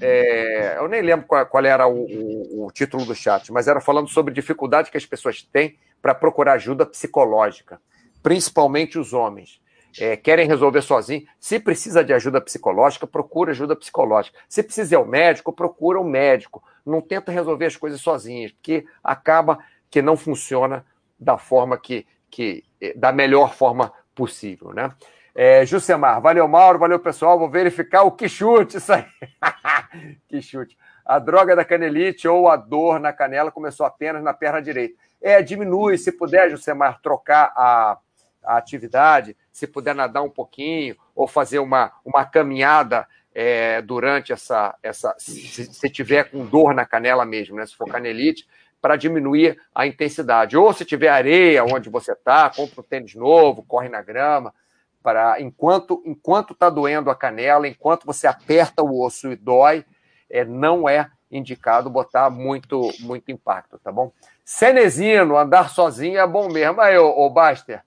É, 0.00 0.76
eu 0.78 0.86
nem 0.86 1.02
lembro 1.02 1.26
qual, 1.26 1.44
qual 1.44 1.64
era 1.64 1.88
o, 1.88 2.04
o, 2.04 2.66
o 2.66 2.70
título 2.70 3.04
do 3.04 3.16
chat, 3.16 3.52
mas 3.52 3.66
era 3.66 3.80
falando 3.80 4.08
sobre 4.08 4.32
dificuldade 4.32 4.92
que 4.92 4.96
as 4.96 5.04
pessoas 5.04 5.42
têm 5.42 5.76
para 6.00 6.14
procurar 6.14 6.54
ajuda 6.54 6.86
psicológica, 6.86 7.80
principalmente 8.22 8.96
os 8.96 9.12
homens. 9.12 9.60
É, 10.00 10.16
querem 10.16 10.46
resolver 10.46 10.82
sozinho. 10.82 11.26
Se 11.38 11.58
precisa 11.58 12.02
de 12.02 12.12
ajuda 12.12 12.40
psicológica, 12.40 13.06
procura 13.06 13.50
ajuda 13.50 13.76
psicológica. 13.76 14.38
Se 14.48 14.62
precisa 14.62 14.94
ir 14.94 14.96
ao 14.96 15.04
médico, 15.04 15.52
procura 15.52 16.00
um 16.00 16.04
médico. 16.04 16.62
Não 16.84 17.00
tenta 17.00 17.30
resolver 17.30 17.66
as 17.66 17.76
coisas 17.76 18.00
sozinhas, 18.00 18.52
porque 18.52 18.84
acaba 19.02 19.58
que 19.90 20.00
não 20.00 20.16
funciona 20.16 20.84
da 21.18 21.36
forma 21.36 21.76
que, 21.78 22.06
que 22.30 22.64
da 22.96 23.12
melhor 23.12 23.54
forma 23.54 23.92
possível, 24.14 24.72
né? 24.72 24.90
É, 25.34 25.64
Jusemar, 25.64 26.20
valeu 26.20 26.46
Mauro, 26.46 26.78
valeu 26.78 26.98
pessoal, 26.98 27.38
vou 27.38 27.48
verificar 27.48 28.02
o 28.02 28.12
que 28.12 28.28
chute 28.28 28.76
isso 28.76 28.92
aí. 28.92 29.06
que 30.28 30.42
chute. 30.42 30.76
A 31.04 31.18
droga 31.18 31.56
da 31.56 31.64
canelite 31.64 32.28
ou 32.28 32.48
a 32.48 32.56
dor 32.56 33.00
na 33.00 33.12
canela 33.12 33.50
começou 33.50 33.86
apenas 33.86 34.22
na 34.22 34.34
perna 34.34 34.60
direita. 34.60 34.94
É, 35.20 35.40
diminui, 35.40 35.96
se 35.96 36.12
puder, 36.12 36.50
Jusemar, 36.50 37.00
trocar 37.00 37.52
a, 37.56 37.98
a 38.44 38.56
atividade, 38.56 39.36
se 39.52 39.66
puder 39.66 39.94
nadar 39.94 40.22
um 40.22 40.30
pouquinho, 40.30 40.96
ou 41.14 41.28
fazer 41.28 41.58
uma, 41.58 41.92
uma 42.04 42.24
caminhada 42.24 43.06
é, 43.34 43.82
durante 43.82 44.32
essa. 44.32 44.74
essa 44.82 45.14
se, 45.18 45.66
se 45.66 45.90
tiver 45.90 46.30
com 46.30 46.44
dor 46.44 46.74
na 46.74 46.86
canela 46.86 47.24
mesmo, 47.24 47.56
né? 47.56 47.66
Se 47.66 47.76
for 47.76 47.88
canelite, 47.88 48.46
para 48.80 48.96
diminuir 48.96 49.58
a 49.74 49.86
intensidade. 49.86 50.56
Ou 50.56 50.72
se 50.72 50.84
tiver 50.84 51.08
areia 51.08 51.64
onde 51.64 51.88
você 51.88 52.12
está, 52.12 52.50
compra 52.50 52.80
um 52.80 52.84
tênis 52.84 53.14
novo, 53.14 53.62
corre 53.62 53.88
na 53.88 54.02
grama. 54.02 54.54
Para 55.02 55.40
enquanto 55.40 56.02
enquanto 56.04 56.52
está 56.52 56.70
doendo 56.70 57.10
a 57.10 57.14
canela, 57.14 57.68
enquanto 57.68 58.04
você 58.04 58.26
aperta 58.26 58.82
o 58.82 59.04
osso 59.04 59.32
e 59.32 59.36
dói, 59.36 59.84
é, 60.30 60.44
não 60.44 60.88
é 60.88 61.10
indicado 61.30 61.90
botar 61.90 62.30
muito 62.30 62.90
muito 63.00 63.30
impacto, 63.30 63.78
tá 63.78 63.90
bom? 63.90 64.12
Cenezino, 64.44 65.36
andar 65.36 65.70
sozinho 65.70 66.18
é 66.18 66.26
bom 66.26 66.48
mesmo. 66.48 66.80
Aí, 66.80 66.96
ô, 66.98 67.08
ô 67.08 67.30
Baster, 67.30 67.82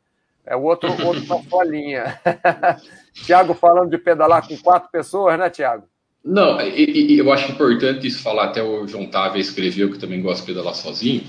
é 0.46 0.56
o 0.56 0.64
outro, 0.64 0.90
outro 1.06 1.26
na 1.28 1.42
sua 1.44 1.64
linha. 1.64 2.20
Tiago 3.14 3.54
falando 3.54 3.90
de 3.90 3.98
pedalar 3.98 4.48
com 4.48 4.58
quatro 4.58 4.90
pessoas, 4.92 5.38
né, 5.40 5.50
Tiago? 5.50 5.86
Não, 6.24 6.60
e, 6.60 7.14
e, 7.14 7.20
eu 7.20 7.32
acho 7.32 7.52
importante 7.52 8.08
isso 8.08 8.24
falar, 8.24 8.46
até 8.46 8.62
o 8.62 8.88
João 8.88 9.06
Távia 9.06 9.40
escreveu 9.40 9.92
que 9.92 10.00
também 10.00 10.22
gosta 10.22 10.42
de 10.42 10.52
pedalar 10.52 10.74
sozinho. 10.74 11.24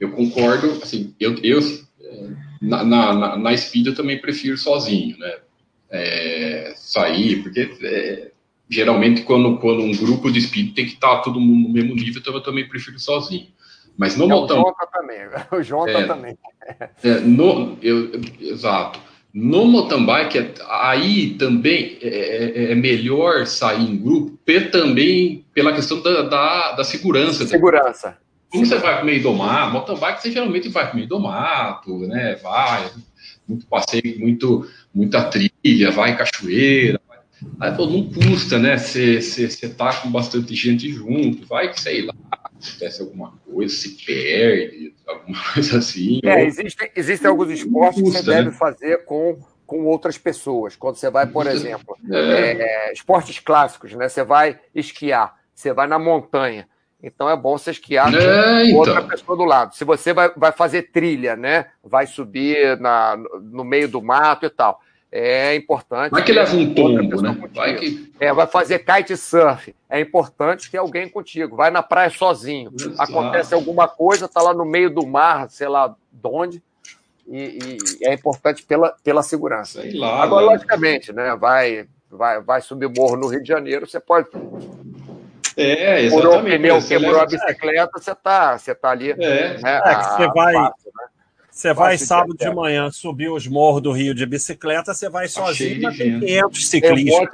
Eu 0.00 0.10
concordo, 0.12 0.78
assim, 0.82 1.14
eu, 1.20 1.36
eu 1.42 1.60
na, 2.60 2.84
na, 2.84 3.36
na 3.36 3.56
speed 3.56 3.86
eu 3.86 3.94
também 3.94 4.20
prefiro 4.20 4.56
sozinho, 4.56 5.18
né? 5.18 5.36
É, 5.90 6.72
sair, 6.76 7.42
porque 7.42 7.70
é, 7.82 8.30
geralmente 8.68 9.22
quando, 9.22 9.58
quando 9.58 9.82
um 9.82 9.96
grupo 9.96 10.30
de 10.30 10.40
speed 10.40 10.74
tem 10.74 10.86
que 10.86 10.94
estar 10.94 11.16
tá 11.16 11.22
todo 11.22 11.40
mundo 11.40 11.68
no 11.68 11.72
mesmo 11.72 11.94
nível, 11.94 12.20
então 12.20 12.34
eu 12.34 12.42
também 12.42 12.68
prefiro 12.68 12.98
sozinho. 12.98 13.48
Mas 13.98 14.16
no 14.16 14.28
mountain... 14.28 14.54
O 14.54 14.62
João 14.62 14.74
tá 14.74 14.86
também, 14.86 15.18
o 15.50 15.62
João 15.62 15.84
tá 15.84 15.90
é, 15.90 16.06
também. 16.06 16.38
É, 17.02 17.14
no, 17.20 17.76
eu, 17.82 18.12
exato. 18.40 19.00
No 19.34 19.64
mountain 19.66 20.06
bike, 20.06 20.38
é, 20.38 20.54
aí 20.68 21.30
também 21.34 21.98
é, 22.00 22.08
é, 22.08 22.72
é, 22.72 22.74
melhor 22.76 23.44
sair 23.44 23.82
em 23.82 23.96
grupo, 23.96 24.38
também 24.70 25.44
pela 25.52 25.72
questão 25.72 26.00
da, 26.00 26.22
da, 26.22 26.72
da 26.72 26.84
segurança. 26.84 27.44
Segurança. 27.44 28.16
Como 28.50 28.64
você 28.64 28.78
vai 28.78 28.94
para 28.94 29.02
o 29.02 29.06
meio 29.06 29.22
do 29.22 29.34
mato, 29.34 29.72
mountain 29.72 29.96
bike 29.96 30.22
você 30.22 30.30
geralmente 30.30 30.68
vai 30.68 30.84
para 30.84 30.92
o 30.92 30.96
meio 30.96 31.08
do 31.08 31.20
mato, 31.20 31.98
né? 32.06 32.36
Vai, 32.36 32.88
muito 33.46 33.66
passeio, 33.66 34.18
muito, 34.18 34.66
muita 34.94 35.24
trilha, 35.24 35.90
vai 35.90 36.12
em 36.12 36.16
cachoeira. 36.16 37.00
Aí, 37.60 37.72
pô, 37.76 37.86
não 37.86 38.10
custa, 38.10 38.58
né? 38.58 38.76
Você 38.76 39.68
tá 39.76 39.94
com 40.00 40.10
bastante 40.10 40.54
gente 40.54 40.90
junto, 40.90 41.46
vai 41.46 41.72
que 41.72 41.80
sei 41.80 42.06
lá, 42.06 42.14
acontece 42.30 43.00
alguma 43.00 43.32
coisa, 43.44 43.72
se 43.72 43.90
perde, 44.04 44.94
alguma 45.06 45.38
coisa 45.54 45.78
assim. 45.78 46.20
É, 46.24 46.34
ou... 46.34 46.40
existem, 46.40 46.90
existem 46.96 47.30
alguns 47.30 47.50
esportes 47.50 48.02
custa, 48.02 48.18
que 48.18 48.24
você 48.24 48.30
né? 48.30 48.42
deve 48.42 48.56
fazer 48.56 49.04
com, 49.04 49.38
com 49.66 49.84
outras 49.86 50.18
pessoas. 50.18 50.74
Quando 50.74 50.96
você 50.96 51.10
vai, 51.10 51.26
por 51.26 51.46
exemplo, 51.46 51.96
é. 52.10 52.88
É, 52.88 52.92
esportes 52.92 53.38
clássicos, 53.38 53.92
né? 53.92 54.08
Você 54.08 54.24
vai 54.24 54.58
esquiar, 54.74 55.36
você 55.54 55.72
vai 55.72 55.86
na 55.86 55.98
montanha. 55.98 56.68
Então 57.00 57.30
é 57.30 57.36
bom 57.36 57.56
você 57.56 57.70
esquiar 57.70 58.12
é, 58.12 58.62
com 58.62 58.64
então. 58.64 58.78
outra 58.78 59.02
pessoa 59.02 59.38
do 59.38 59.44
lado. 59.44 59.76
Se 59.76 59.84
você 59.84 60.12
vai, 60.12 60.32
vai 60.36 60.50
fazer 60.50 60.90
trilha, 60.90 61.36
né? 61.36 61.66
Vai 61.84 62.08
subir 62.08 62.76
na, 62.80 63.16
no 63.40 63.62
meio 63.62 63.88
do 63.88 64.02
mato 64.02 64.44
e 64.44 64.50
tal 64.50 64.80
é 65.10 65.54
importante. 65.54 66.10
Vai 66.10 66.22
que 66.22 66.32
leva 66.32 66.54
um 66.54 66.74
tombo, 66.74 67.22
né? 67.22 67.36
Vai, 67.54 67.76
que... 67.76 68.12
é, 68.20 68.32
vai 68.32 68.46
fazer 68.46 68.80
kitesurf. 68.80 69.74
É 69.88 69.98
importante 70.00 70.70
que 70.70 70.76
alguém 70.76 71.08
contigo. 71.08 71.56
Vai 71.56 71.70
na 71.70 71.82
praia 71.82 72.10
sozinho. 72.10 72.70
Exato. 72.78 73.00
Acontece 73.00 73.54
alguma 73.54 73.88
coisa, 73.88 74.28
tá 74.28 74.42
lá 74.42 74.52
no 74.52 74.64
meio 74.64 74.90
do 74.90 75.06
mar, 75.06 75.48
sei 75.48 75.68
lá 75.68 75.88
de 75.88 76.28
onde. 76.28 76.62
E, 77.26 77.78
e 78.00 78.06
é 78.06 78.14
importante 78.14 78.62
pela, 78.64 78.94
pela 79.02 79.22
segurança. 79.22 79.80
Sei 79.80 79.94
lá, 79.94 80.22
Agora, 80.22 80.46
né? 80.46 80.52
logicamente, 80.52 81.12
né? 81.12 81.36
Vai, 81.36 81.86
vai, 82.10 82.40
vai 82.40 82.60
subir 82.60 82.88
morro 82.88 83.16
no 83.16 83.28
Rio 83.28 83.42
de 83.42 83.48
Janeiro, 83.48 83.86
você 83.86 84.00
pode. 84.00 84.28
É, 85.56 86.02
exatamente. 86.02 86.38
O 86.38 86.42
pneu, 86.44 86.82
quebrou 86.86 87.20
a 87.20 87.26
bicicleta, 87.26 87.90
você 87.94 88.14
tá, 88.14 88.58
você 88.58 88.74
tá 88.74 88.90
ali. 88.90 89.10
É, 89.12 89.58
né, 89.58 89.82
é 89.84 89.94
que 89.94 90.04
você 90.04 90.26
vai. 90.28 90.52
Né? 90.54 90.70
Você 91.58 91.74
vai 91.74 91.98
sábado 91.98 92.36
de 92.38 92.48
manhã 92.54 92.88
subir 92.88 93.28
os 93.30 93.48
morros 93.48 93.82
do 93.82 93.90
Rio 93.90 94.14
de 94.14 94.24
bicicleta, 94.24 94.94
você 94.94 95.08
vai 95.08 95.24
tá 95.24 95.30
sozinho, 95.30 95.82
mas 95.82 95.98
tem 95.98 96.20
500 96.20 96.68
ciclistas. 96.68 97.28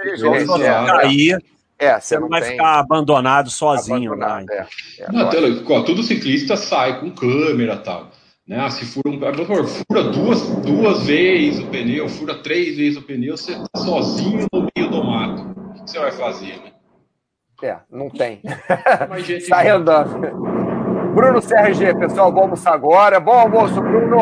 É, 0.62 0.86
cair, 0.86 1.44
é, 1.78 2.00
você, 2.00 2.18
não, 2.18 2.30
vai 2.30 2.40
tem... 2.40 2.52
ficar 2.52 2.78
abandonado 2.78 3.50
sozinho. 3.50 4.14
Abandonado, 4.14 4.46
lá, 4.48 4.54
é, 4.54 4.66
é, 4.98 5.12
não, 5.12 5.84
todo 5.84 6.02
ciclista 6.02 6.56
sai 6.56 7.00
com 7.00 7.10
câmera 7.10 7.74
e 7.74 7.78
tal. 7.80 8.10
Né? 8.48 8.58
Ah, 8.58 8.70
se 8.70 8.86
fura, 8.86 9.10
um, 9.10 9.66
fura 9.66 10.04
duas, 10.04 10.40
duas 10.64 11.02
vezes 11.04 11.62
o 11.62 11.66
pneu, 11.66 12.08
fura 12.08 12.34
três 12.36 12.78
vezes 12.78 12.96
o 12.96 13.02
pneu, 13.02 13.36
você 13.36 13.52
tá 13.52 13.78
sozinho 13.78 14.46
no 14.50 14.68
meio 14.74 14.90
do 14.90 15.04
mato. 15.04 15.42
O 15.42 15.84
que 15.84 15.90
você 15.90 15.98
vai 15.98 16.12
fazer, 16.12 16.56
né? 16.64 16.72
É, 17.62 17.76
não 17.90 18.08
tem. 18.08 18.40
Sai 19.46 19.68
andando. 19.68 20.63
Bruno 21.14 21.40
CRG, 21.40 21.94
pessoal, 21.96 22.26
vamos 22.26 22.42
almoçar 22.42 22.74
agora. 22.74 23.20
Bom 23.20 23.38
almoço, 23.38 23.80
Bruno. 23.80 24.18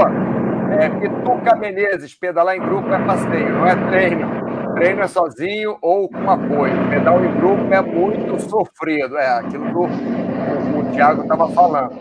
É, 0.70 0.90
Pituca 0.90 1.56
Menezes, 1.56 2.14
pedalar 2.14 2.54
em 2.54 2.60
grupo 2.60 2.92
é 2.92 3.02
passeio, 3.06 3.48
não 3.48 3.66
é 3.66 3.74
treino. 3.88 4.74
Treino 4.74 5.00
é 5.00 5.08
sozinho 5.08 5.78
ou 5.80 6.06
com 6.06 6.30
apoio. 6.30 6.90
Pedal 6.90 7.24
em 7.24 7.34
grupo 7.34 7.72
é 7.72 7.80
muito 7.80 8.38
sofrido. 8.42 9.16
É 9.16 9.38
aquilo 9.38 9.64
que 9.68 9.74
o, 9.74 10.80
o, 10.80 10.92
Thiago 10.92 11.22
estava 11.22 11.48
falando. 11.48 11.94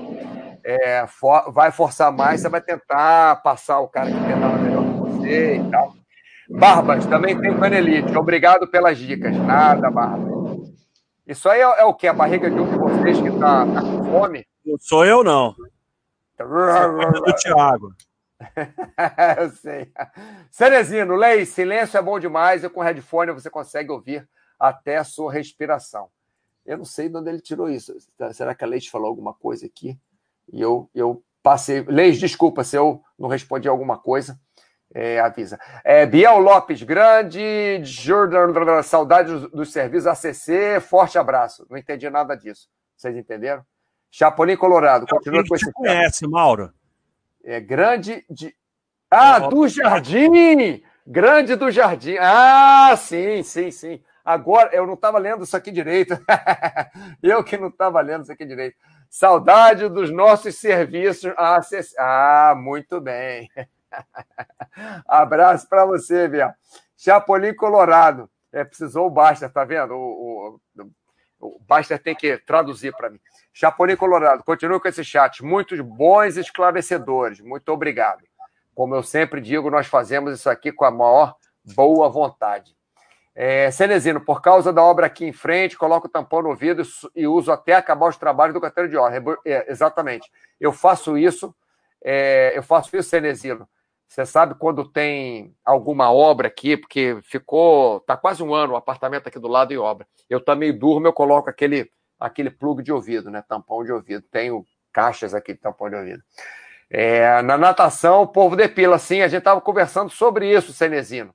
É, 0.61 1.05
for, 1.07 1.49
vai 1.53 1.71
forçar 1.71 2.11
mais, 2.11 2.41
você 2.41 2.49
vai 2.49 2.61
tentar 2.61 3.41
passar 3.41 3.79
o 3.79 3.87
cara 3.87 4.11
que 4.11 4.25
pedala 4.25 4.57
melhor 4.57 4.83
que 4.83 4.99
você 4.99 5.55
e 5.55 5.71
tal. 5.71 5.93
Barbas, 6.49 7.05
também 7.05 7.39
tem 7.39 7.57
panelite. 7.57 8.17
Obrigado 8.17 8.67
pelas 8.67 8.97
dicas. 8.97 9.37
Nada, 9.37 9.89
Barbas. 9.89 10.33
Isso 11.25 11.47
aí 11.47 11.61
é, 11.61 11.63
é, 11.79 11.85
o 11.85 11.93
que? 11.93 12.07
A 12.07 12.13
barriga 12.13 12.49
de 12.51 12.59
um 12.59 12.69
de 12.69 12.77
vocês 12.77 13.21
que 13.21 13.29
está 13.29 13.65
tá 13.65 13.79
com 13.79 14.03
fome? 14.03 14.50
Não 14.65 14.77
sou 14.79 15.05
eu, 15.05 15.23
não. 15.23 15.55
do 17.21 17.35
Thiago. 17.35 17.95
eu 19.39 19.49
sei. 19.51 19.91
Cenezino, 20.49 21.15
Lei, 21.15 21.45
silêncio 21.45 21.97
é 21.97 22.01
bom 22.01 22.19
demais 22.19 22.63
e 22.63 22.69
com 22.69 22.81
headphone 22.81 23.31
você 23.31 23.49
consegue 23.49 23.91
ouvir 23.91 24.27
até 24.59 24.97
a 24.97 25.03
sua 25.03 25.31
respiração. 25.31 26.09
Eu 26.65 26.77
não 26.77 26.85
sei 26.85 27.09
de 27.09 27.17
onde 27.17 27.29
ele 27.29 27.41
tirou 27.41 27.69
isso. 27.69 27.95
Será 28.33 28.53
que 28.53 28.63
a 28.63 28.67
Leite 28.67 28.91
falou 28.91 29.07
alguma 29.07 29.33
coisa 29.33 29.65
aqui? 29.65 29.97
E 30.51 30.61
eu, 30.61 30.89
eu 30.93 31.23
passei. 31.41 31.81
Leis, 31.81 32.19
desculpa 32.19 32.63
se 32.63 32.75
eu 32.75 33.01
não 33.17 33.27
respondi 33.27 33.67
alguma 33.67 33.97
coisa. 33.97 34.39
É, 34.93 35.19
avisa. 35.19 35.57
É, 35.83 36.05
Biel 36.05 36.37
Lopes, 36.37 36.83
grande. 36.83 37.81
Jordan, 37.83 38.83
saudade 38.83 39.31
dos, 39.31 39.51
dos 39.51 39.71
serviços 39.71 40.07
ACC. 40.07 40.79
Forte 40.81 41.17
abraço. 41.17 41.65
Não 41.69 41.77
entendi 41.77 42.09
nada 42.09 42.35
disso. 42.35 42.67
Vocês 42.95 43.15
entenderam? 43.15 43.65
Chapolin 44.11 44.57
Colorado. 44.57 45.07
Continua 45.07 45.43
com 45.47 45.55
esse. 45.55 45.71
conhece, 45.71 46.27
Mauro? 46.27 46.73
É 47.43 47.59
grande 47.61 48.25
de. 48.29 48.53
Ah, 49.09 49.39
do 49.39 49.67
Jardim! 49.67 50.83
Grande 51.07 51.55
do 51.55 51.71
Jardim. 51.71 52.17
Ah, 52.19 52.93
sim, 52.97 53.41
sim, 53.41 53.71
sim. 53.71 54.03
Agora, 54.23 54.69
eu 54.73 54.85
não 54.85 54.93
estava 54.93 55.17
lendo 55.17 55.43
isso 55.43 55.57
aqui 55.57 55.71
direito. 55.71 56.13
eu 57.23 57.43
que 57.43 57.57
não 57.57 57.69
estava 57.69 57.99
lendo 58.01 58.23
isso 58.23 58.31
aqui 58.31 58.45
direito. 58.45 58.77
Saudade 59.09 59.89
dos 59.89 60.11
nossos 60.11 60.55
serviços. 60.55 61.33
Ah, 61.37 61.59
ah 61.97 62.53
muito 62.55 63.01
bem. 63.01 63.49
Abraço 65.07 65.67
para 65.67 65.85
você, 65.85 66.27
Biel. 66.27 66.53
Chapolin 66.95 67.55
Colorado. 67.55 68.29
É, 68.53 68.63
precisou 68.63 69.07
o 69.07 69.09
Basta, 69.09 69.49
tá 69.49 69.63
vendo? 69.63 69.95
O, 69.95 70.59
o, 70.77 70.91
o 71.41 71.59
Basta 71.67 71.97
tem 71.97 72.15
que 72.15 72.37
traduzir 72.37 72.95
para 72.95 73.09
mim. 73.09 73.19
Chapolin 73.53 73.95
Colorado, 73.95 74.43
continue 74.43 74.79
com 74.79 74.87
esse 74.87 75.03
chat. 75.03 75.43
Muitos 75.43 75.79
bons 75.81 76.37
esclarecedores. 76.37 77.41
Muito 77.41 77.69
obrigado. 77.69 78.23
Como 78.73 78.95
eu 78.95 79.03
sempre 79.03 79.41
digo, 79.41 79.69
nós 79.69 79.87
fazemos 79.87 80.33
isso 80.33 80.49
aqui 80.49 80.71
com 80.71 80.85
a 80.85 80.91
maior 80.91 81.35
boa 81.75 82.09
vontade. 82.09 82.75
É, 83.33 83.71
Cenezino, 83.71 84.19
por 84.21 84.41
causa 84.41 84.73
da 84.73 84.83
obra 84.83 85.05
aqui 85.05 85.25
em 85.25 85.33
frente, 85.33 85.77
coloco 85.77 86.07
o 86.07 86.09
tampão 86.09 86.41
no 86.41 86.49
ouvido 86.49 86.83
e 87.15 87.25
uso 87.27 87.51
até 87.51 87.73
acabar 87.73 88.09
os 88.09 88.17
trabalhos 88.17 88.53
do 88.53 88.61
carteiro 88.61 88.89
de 88.89 88.97
ordem. 88.97 89.21
É, 89.45 89.71
exatamente. 89.71 90.29
Eu 90.59 90.71
faço 90.71 91.17
isso, 91.17 91.53
é, 92.03 92.53
eu 92.55 92.63
faço 92.63 92.95
isso, 92.95 93.09
Cenezino. 93.09 93.67
Você 94.11 94.25
sabe 94.25 94.55
quando 94.55 94.83
tem 94.83 95.55
alguma 95.63 96.11
obra 96.11 96.49
aqui, 96.49 96.75
porque 96.75 97.17
ficou, 97.23 98.01
tá 98.01 98.17
quase 98.17 98.43
um 98.43 98.53
ano 98.53 98.73
o 98.73 98.75
apartamento 98.75 99.27
aqui 99.27 99.39
do 99.39 99.47
lado 99.47 99.71
em 99.71 99.77
obra. 99.77 100.05
Eu 100.29 100.43
também 100.43 100.77
durmo, 100.77 101.07
eu 101.07 101.13
coloco 101.13 101.49
aquele, 101.49 101.89
aquele 102.19 102.51
plug 102.51 102.83
de 102.83 102.91
ouvido, 102.91 103.31
né? 103.31 103.41
Tampão 103.47 103.85
de 103.85 103.91
ouvido. 103.93 104.21
Tenho 104.29 104.65
caixas 104.91 105.33
aqui 105.33 105.53
de 105.53 105.59
tampão 105.61 105.89
de 105.89 105.95
ouvido. 105.95 106.21
É, 106.89 107.41
na 107.41 107.57
natação, 107.57 108.23
o 108.23 108.27
povo 108.27 108.57
depila. 108.57 108.99
Sim, 108.99 109.21
a 109.21 109.29
gente 109.29 109.39
estava 109.39 109.61
conversando 109.61 110.09
sobre 110.09 110.53
isso, 110.53 110.73
Cenezino, 110.73 111.33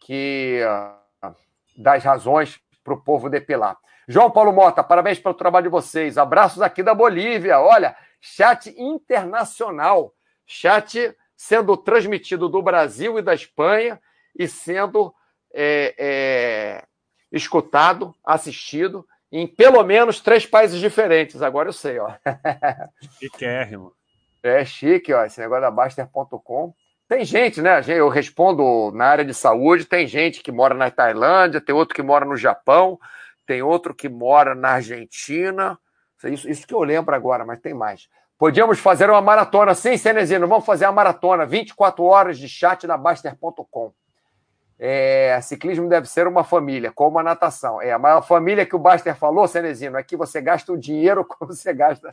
que 0.00 0.60
uh, 0.62 1.34
das 1.76 2.04
razões 2.04 2.60
para 2.84 2.94
o 2.94 3.02
povo 3.02 3.28
depilar. 3.28 3.76
João 4.06 4.30
Paulo 4.30 4.52
Mota, 4.52 4.84
parabéns 4.84 5.18
pelo 5.18 5.34
trabalho 5.34 5.64
de 5.64 5.70
vocês. 5.70 6.16
Abraços 6.16 6.62
aqui 6.62 6.84
da 6.84 6.94
Bolívia. 6.94 7.58
Olha, 7.58 7.96
chat 8.20 8.72
internacional. 8.80 10.14
Chat 10.46 11.12
sendo 11.36 11.76
transmitido 11.76 12.48
do 12.48 12.62
Brasil 12.62 13.18
e 13.18 13.22
da 13.22 13.34
Espanha 13.34 14.00
e 14.38 14.48
sendo 14.48 15.14
é, 15.52 15.94
é, 15.98 16.84
escutado, 17.30 18.14
assistido 18.24 19.06
em 19.30 19.46
pelo 19.46 19.82
menos 19.82 20.20
três 20.20 20.46
países 20.46 20.80
diferentes. 20.80 21.42
Agora 21.42 21.68
eu 21.68 21.72
sei, 21.72 21.98
ó. 21.98 22.12
Chiquérrimo. 23.18 23.92
É 24.42 24.64
chique, 24.64 25.12
ó, 25.12 25.24
esse 25.24 25.40
negócio 25.40 25.62
da 25.62 25.70
Baster.com. 25.70 26.72
Tem 27.08 27.24
gente, 27.24 27.60
né? 27.60 27.80
Eu 27.86 28.08
respondo 28.08 28.90
na 28.92 29.06
área 29.06 29.24
de 29.24 29.34
saúde, 29.34 29.84
tem 29.84 30.06
gente 30.06 30.42
que 30.42 30.52
mora 30.52 30.74
na 30.74 30.90
Tailândia, 30.90 31.60
tem 31.60 31.74
outro 31.74 31.94
que 31.94 32.02
mora 32.02 32.24
no 32.24 32.36
Japão, 32.36 32.98
tem 33.46 33.62
outro 33.62 33.94
que 33.94 34.08
mora 34.08 34.54
na 34.54 34.70
Argentina. 34.70 35.78
Isso, 36.24 36.48
isso 36.48 36.66
que 36.66 36.74
eu 36.74 36.82
lembro 36.82 37.14
agora, 37.14 37.44
mas 37.44 37.60
tem 37.60 37.74
mais. 37.74 38.08
Podíamos 38.38 38.78
fazer 38.78 39.08
uma 39.08 39.22
maratona, 39.22 39.74
sim, 39.74 39.96
Cenezino, 39.96 40.46
vamos 40.46 40.66
fazer 40.66 40.84
uma 40.86 40.92
maratona, 40.92 41.46
24 41.46 42.04
horas 42.04 42.38
de 42.38 42.48
chat 42.48 42.86
na 42.86 42.96
Baster.com. 42.96 43.92
É, 44.78 45.40
ciclismo 45.40 45.88
deve 45.88 46.06
ser 46.06 46.26
uma 46.26 46.44
família, 46.44 46.92
como 46.92 47.18
a 47.18 47.22
natação. 47.22 47.80
É, 47.80 47.92
a 47.92 48.20
família 48.20 48.66
que 48.66 48.76
o 48.76 48.78
Baster 48.78 49.16
falou, 49.16 49.48
Cenezino, 49.48 49.96
é 49.96 50.02
que 50.02 50.16
você 50.16 50.42
gasta 50.42 50.70
o 50.70 50.76
dinheiro 50.76 51.24
como 51.26 51.50
você 51.50 51.72
gasta 51.72 52.10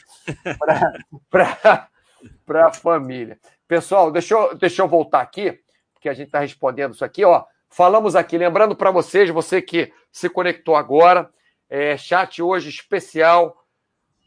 para 1.30 2.68
a 2.68 2.72
família. 2.72 3.38
Pessoal, 3.68 4.10
deixa 4.10 4.34
eu, 4.34 4.56
deixa 4.56 4.82
eu 4.82 4.88
voltar 4.88 5.20
aqui, 5.20 5.60
porque 5.94 6.08
a 6.08 6.14
gente 6.14 6.28
está 6.28 6.40
respondendo 6.40 6.94
isso 6.94 7.04
aqui. 7.04 7.26
Ó. 7.26 7.44
Falamos 7.70 8.16
aqui, 8.16 8.38
lembrando 8.38 8.78
para 8.78 8.92
vocês, 8.92 9.30
você 9.30 9.62
que 9.62 9.92
se 10.10 10.30
conectou 10.30 10.78
agora, 10.78 11.30
é, 11.70 11.98
chat 11.98 12.42
hoje 12.42 12.70
especial 12.70 13.58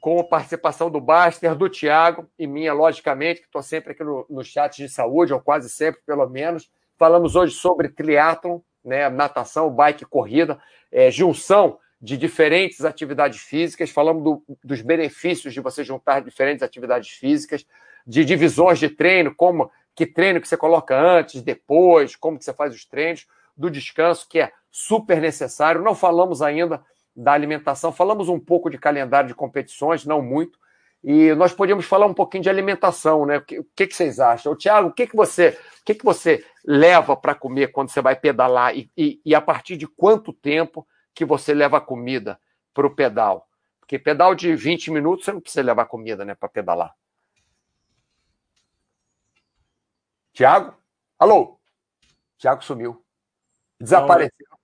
com 0.06 0.22
participação 0.22 0.88
do 0.88 1.00
Baster, 1.00 1.56
do 1.56 1.68
Tiago 1.68 2.30
e 2.38 2.46
minha, 2.46 2.72
logicamente, 2.72 3.40
que 3.40 3.46
estou 3.46 3.60
sempre 3.60 3.90
aqui 3.90 4.04
no, 4.04 4.24
no 4.30 4.44
chat 4.44 4.76
de 4.76 4.88
saúde, 4.88 5.32
ou 5.32 5.40
quase 5.40 5.68
sempre, 5.68 6.00
pelo 6.06 6.24
menos. 6.28 6.70
Falamos 6.96 7.34
hoje 7.34 7.56
sobre 7.56 7.88
triatlon, 7.88 8.60
né, 8.84 9.08
natação, 9.08 9.68
bike, 9.68 10.04
corrida, 10.04 10.60
é, 10.92 11.10
junção 11.10 11.80
de 12.00 12.16
diferentes 12.16 12.84
atividades 12.84 13.40
físicas, 13.40 13.90
falamos 13.90 14.22
do, 14.22 14.42
dos 14.62 14.80
benefícios 14.80 15.52
de 15.52 15.60
você 15.60 15.82
juntar 15.82 16.20
diferentes 16.20 16.62
atividades 16.62 17.10
físicas, 17.10 17.66
de 18.06 18.24
divisões 18.24 18.78
de 18.78 18.88
treino, 18.88 19.34
como 19.34 19.72
que 19.92 20.06
treino 20.06 20.40
que 20.40 20.46
você 20.46 20.56
coloca 20.56 20.96
antes, 20.96 21.42
depois, 21.42 22.14
como 22.14 22.38
que 22.38 22.44
você 22.44 22.54
faz 22.54 22.72
os 22.72 22.84
treinos, 22.84 23.26
do 23.56 23.68
descanso, 23.68 24.28
que 24.30 24.38
é 24.38 24.52
super 24.70 25.20
necessário. 25.20 25.82
Não 25.82 25.96
falamos 25.96 26.42
ainda 26.42 26.80
da 27.16 27.32
alimentação, 27.32 27.90
falamos 27.90 28.28
um 28.28 28.38
pouco 28.38 28.68
de 28.68 28.76
calendário 28.76 29.28
de 29.28 29.34
competições, 29.34 30.04
não 30.04 30.20
muito, 30.20 30.58
e 31.02 31.34
nós 31.34 31.54
podíamos 31.54 31.86
falar 31.86 32.06
um 32.06 32.14
pouquinho 32.14 32.42
de 32.42 32.50
alimentação, 32.50 33.24
né? 33.24 33.38
O 33.38 33.42
que, 33.42 33.58
o 33.60 33.66
que, 33.76 33.86
que 33.86 33.94
vocês 33.94 34.18
acham? 34.18 34.56
Tiago, 34.56 34.88
o 34.88 34.92
que, 34.92 35.06
que 35.06 35.14
você 35.14 35.58
o 35.80 35.84
que, 35.84 35.94
que 35.94 36.04
você 36.04 36.44
leva 36.64 37.16
para 37.16 37.34
comer 37.34 37.68
quando 37.68 37.90
você 37.90 38.02
vai 38.02 38.16
pedalar 38.16 38.76
e, 38.76 38.90
e, 38.96 39.20
e, 39.24 39.34
a 39.34 39.40
partir 39.40 39.76
de 39.76 39.86
quanto 39.86 40.32
tempo 40.32 40.86
que 41.14 41.24
você 41.24 41.54
leva 41.54 41.80
comida 41.80 42.40
para 42.74 42.86
o 42.86 42.94
pedal? 42.94 43.48
Porque 43.78 44.00
pedal 44.00 44.34
de 44.34 44.54
20 44.56 44.90
minutos 44.90 45.24
você 45.24 45.32
não 45.32 45.40
precisa 45.40 45.62
levar 45.62 45.86
comida 45.86 46.24
né, 46.24 46.34
para 46.34 46.48
pedalar. 46.48 46.92
Tiago? 50.32 50.74
Alô? 51.16 51.60
Tiago 52.36 52.64
sumiu. 52.64 53.02
Desapareceu. 53.80 54.55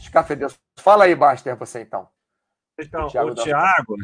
Escafedeu. 0.00 0.50
Fala 0.76 1.04
aí, 1.04 1.14
Baster, 1.14 1.56
você 1.56 1.82
então. 1.82 2.08
Então, 2.78 3.06
o 3.06 3.10
Thiago, 3.10 3.30
o 3.30 3.34
Thiago 3.34 3.96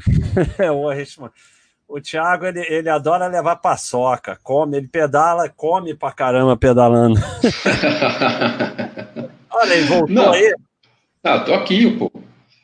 o 1.88 2.00
Thiago 2.00 2.46
ele, 2.46 2.60
ele 2.60 2.88
adora 2.88 3.26
levar 3.26 3.56
paçoca, 3.56 4.38
come, 4.42 4.76
ele 4.76 4.86
pedala, 4.86 5.48
come 5.48 5.92
pra 5.94 6.12
caramba 6.12 6.56
pedalando. 6.56 7.18
Olha, 9.50 9.74
ele 9.74 9.86
voltou 9.86 10.14
não. 10.14 10.32
aí. 10.32 10.54
Ah, 11.24 11.40
tô 11.40 11.52
aqui, 11.52 11.90
pô. 11.98 12.12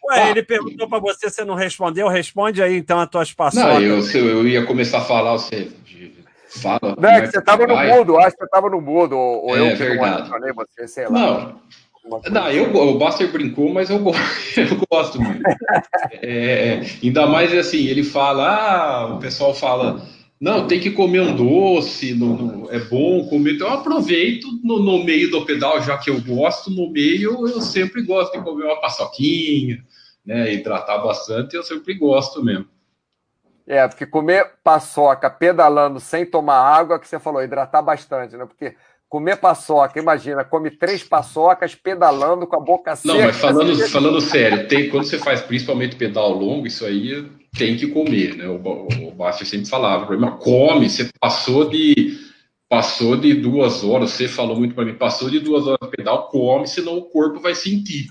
Ué, 0.08 0.22
ah, 0.22 0.30
ele 0.30 0.44
perguntou 0.44 0.88
para 0.88 1.00
você, 1.00 1.28
você 1.28 1.44
não 1.44 1.56
respondeu, 1.56 2.06
responde 2.06 2.62
aí 2.62 2.76
então 2.76 3.00
as 3.00 3.10
tuas 3.10 3.32
paçocas. 3.32 3.74
Não, 3.74 3.82
eu, 3.82 4.00
eu 4.28 4.46
ia 4.46 4.64
começar 4.64 4.98
a 4.98 5.04
falar, 5.04 5.32
você 5.32 5.72
fala. 6.48 6.94
Não, 6.96 7.10
é 7.10 7.22
que 7.22 7.32
você 7.32 7.38
estava 7.38 7.66
no 7.66 7.76
mudo, 7.76 8.16
acho 8.18 8.30
que 8.30 8.38
você 8.38 8.44
estava 8.44 8.70
no 8.70 8.80
mudo, 8.80 9.16
ou 9.16 9.56
é, 9.56 9.60
eu 9.60 9.76
que 9.76 9.82
verdade. 9.82 10.30
não 10.30 10.54
você, 10.54 10.86
sei 10.86 11.06
lá. 11.06 11.10
Não, 11.10 11.60
não, 12.30 12.50
eu, 12.50 12.74
o 12.74 12.98
Buster 12.98 13.30
brincou, 13.30 13.72
mas 13.72 13.90
eu, 13.90 13.96
eu 14.02 14.86
gosto 14.90 15.20
muito. 15.20 15.42
é, 16.22 16.80
ainda 17.02 17.26
mais 17.26 17.52
assim, 17.52 17.86
ele 17.86 18.04
fala, 18.04 18.48
ah, 18.48 19.14
o 19.14 19.18
pessoal 19.18 19.54
fala, 19.54 20.02
não, 20.40 20.66
tem 20.66 20.78
que 20.78 20.90
comer 20.90 21.20
um 21.20 21.34
doce, 21.34 22.14
no, 22.14 22.36
no, 22.36 22.70
é 22.70 22.78
bom 22.78 23.26
comer. 23.28 23.54
Então 23.54 23.68
eu 23.68 23.74
aproveito 23.74 24.46
no, 24.62 24.78
no, 24.80 25.02
meio 25.02 25.30
do 25.30 25.46
pedal, 25.46 25.80
já 25.80 25.96
que 25.96 26.10
eu 26.10 26.20
gosto, 26.20 26.70
no 26.70 26.90
meio 26.90 27.48
eu 27.48 27.60
sempre 27.60 28.02
gosto 28.02 28.36
de 28.36 28.44
comer 28.44 28.64
uma 28.64 28.80
paçoquinha, 28.80 29.82
né? 30.24 30.52
Hidratar 30.52 31.02
bastante, 31.02 31.56
eu 31.56 31.62
sempre 31.62 31.94
gosto 31.94 32.44
mesmo. 32.44 32.68
É, 33.66 33.86
porque 33.88 34.06
comer 34.06 34.52
paçoca 34.62 35.28
pedalando 35.28 35.98
sem 35.98 36.24
tomar 36.24 36.58
água, 36.58 37.00
que 37.00 37.08
você 37.08 37.18
falou, 37.18 37.42
hidratar 37.42 37.82
bastante, 37.82 38.36
né? 38.36 38.44
Porque 38.44 38.76
comer 39.08 39.36
paçoca, 39.36 40.00
imagina, 40.00 40.44
come 40.44 40.70
três 40.70 41.02
paçocas 41.02 41.74
pedalando 41.74 42.46
com 42.46 42.56
a 42.56 42.60
boca 42.60 42.96
seca. 42.96 43.14
Não, 43.14 43.24
mas 43.24 43.36
falando, 43.36 43.88
falando 43.88 44.20
sério, 44.20 44.66
tem, 44.66 44.88
quando 44.90 45.04
você 45.04 45.18
faz 45.18 45.40
principalmente 45.40 45.96
pedal 45.96 46.32
longo, 46.32 46.66
isso 46.66 46.84
aí 46.84 47.24
tem 47.56 47.76
que 47.76 47.86
comer, 47.86 48.36
né? 48.36 48.48
O, 48.48 48.56
o, 48.56 49.08
o 49.08 49.12
Basti 49.12 49.44
sempre 49.44 49.68
falava, 49.68 50.06
problema 50.06 50.36
come, 50.38 50.88
você 50.88 51.08
passou 51.20 51.68
de 51.68 52.18
passou 52.68 53.16
de 53.16 53.32
duas 53.32 53.84
horas, 53.84 54.10
você 54.10 54.26
falou 54.26 54.56
muito 54.56 54.74
para 54.74 54.84
mim, 54.84 54.94
passou 54.94 55.30
de 55.30 55.38
duas 55.38 55.68
horas 55.68 55.78
de 55.88 55.96
pedal, 55.96 56.28
come, 56.28 56.66
senão 56.66 56.98
o 56.98 57.04
corpo 57.04 57.38
vai 57.38 57.54
sentir, 57.54 58.08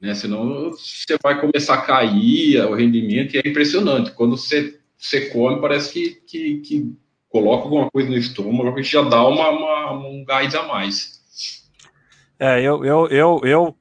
né? 0.00 0.14
Senão 0.14 0.70
você 0.70 1.16
vai 1.20 1.40
começar 1.40 1.74
a 1.74 1.82
cair 1.82 2.60
o 2.66 2.74
rendimento 2.74 3.34
e 3.34 3.38
é 3.38 3.48
impressionante. 3.48 4.12
Quando 4.12 4.36
você 4.36 4.78
você 4.98 5.26
come, 5.28 5.60
parece 5.60 5.92
que, 5.92 6.10
que, 6.26 6.58
que 6.60 6.92
coloca 7.28 7.64
alguma 7.64 7.90
coisa 7.90 8.08
no 8.08 8.16
estômago 8.16 8.74
que 8.74 8.82
já 8.82 9.02
dá 9.02 9.26
uma, 9.26 9.50
uma, 9.50 9.92
um 9.92 10.24
gás 10.24 10.54
a 10.54 10.62
mais. 10.64 11.20
É, 12.38 12.60
eu, 12.60 12.84
eu, 12.84 13.08
eu, 13.08 13.40
eu, 13.44 13.76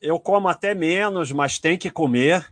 eu 0.00 0.18
como 0.18 0.48
até 0.48 0.74
menos, 0.74 1.30
mas 1.32 1.58
tem 1.58 1.76
que 1.76 1.90
comer. 1.90 2.46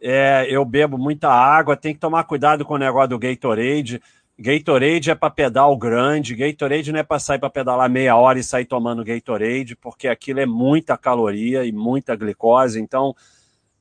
É, 0.00 0.46
eu 0.48 0.64
bebo 0.64 0.96
muita 0.96 1.28
água, 1.28 1.76
tem 1.76 1.92
que 1.92 2.00
tomar 2.00 2.24
cuidado 2.24 2.64
com 2.64 2.74
o 2.74 2.78
negócio 2.78 3.10
do 3.10 3.18
Gatorade. 3.18 4.00
Gatorade 4.38 5.10
é 5.10 5.14
para 5.14 5.28
pedal 5.28 5.76
grande, 5.76 6.34
Gatorade 6.34 6.90
não 6.90 7.00
é 7.00 7.02
para 7.02 7.18
sair 7.18 7.38
para 7.38 7.50
pedalar 7.50 7.90
meia 7.90 8.16
hora 8.16 8.38
e 8.38 8.42
sair 8.42 8.64
tomando 8.64 9.04
Gatorade, 9.04 9.76
porque 9.76 10.08
aquilo 10.08 10.40
é 10.40 10.46
muita 10.46 10.96
caloria 10.96 11.62
e 11.66 11.72
muita 11.72 12.16
glicose, 12.16 12.80
então 12.80 13.14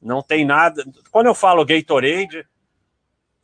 não 0.01 0.21
tem 0.21 0.43
nada. 0.43 0.83
Quando 1.11 1.27
eu 1.27 1.33
falo 1.33 1.65
Gatorade. 1.65 2.45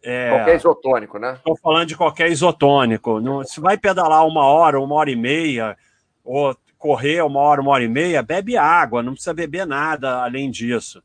É... 0.05 0.29
Qualquer 0.29 0.55
isotônico, 0.57 1.17
né? 1.17 1.33
Estou 1.33 1.57
falando 1.57 1.87
de 1.87 1.97
qualquer 1.97 2.31
isotônico. 2.31 3.19
Não, 3.19 3.43
se 3.43 3.59
vai 3.59 3.75
pedalar 3.75 4.25
uma 4.27 4.45
hora, 4.45 4.79
uma 4.79 4.93
hora 4.93 5.09
e 5.09 5.15
meia, 5.15 5.75
ou 6.23 6.55
correr 6.77 7.23
uma 7.23 7.39
hora, 7.39 7.59
uma 7.59 7.71
hora 7.71 7.83
e 7.83 7.87
meia, 7.87 8.21
bebe 8.21 8.55
água, 8.55 9.01
não 9.01 9.13
precisa 9.13 9.33
beber 9.33 9.65
nada 9.65 10.23
além 10.23 10.51
disso. 10.51 11.01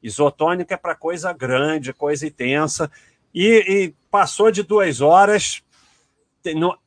Isotônico 0.00 0.72
é 0.72 0.76
para 0.76 0.94
coisa 0.94 1.32
grande, 1.32 1.92
coisa 1.92 2.26
intensa. 2.28 2.88
E, 3.34 3.64
e, 3.66 3.94
passou 4.08 4.52
de 4.52 4.62
duas 4.62 5.00
horas. 5.00 5.60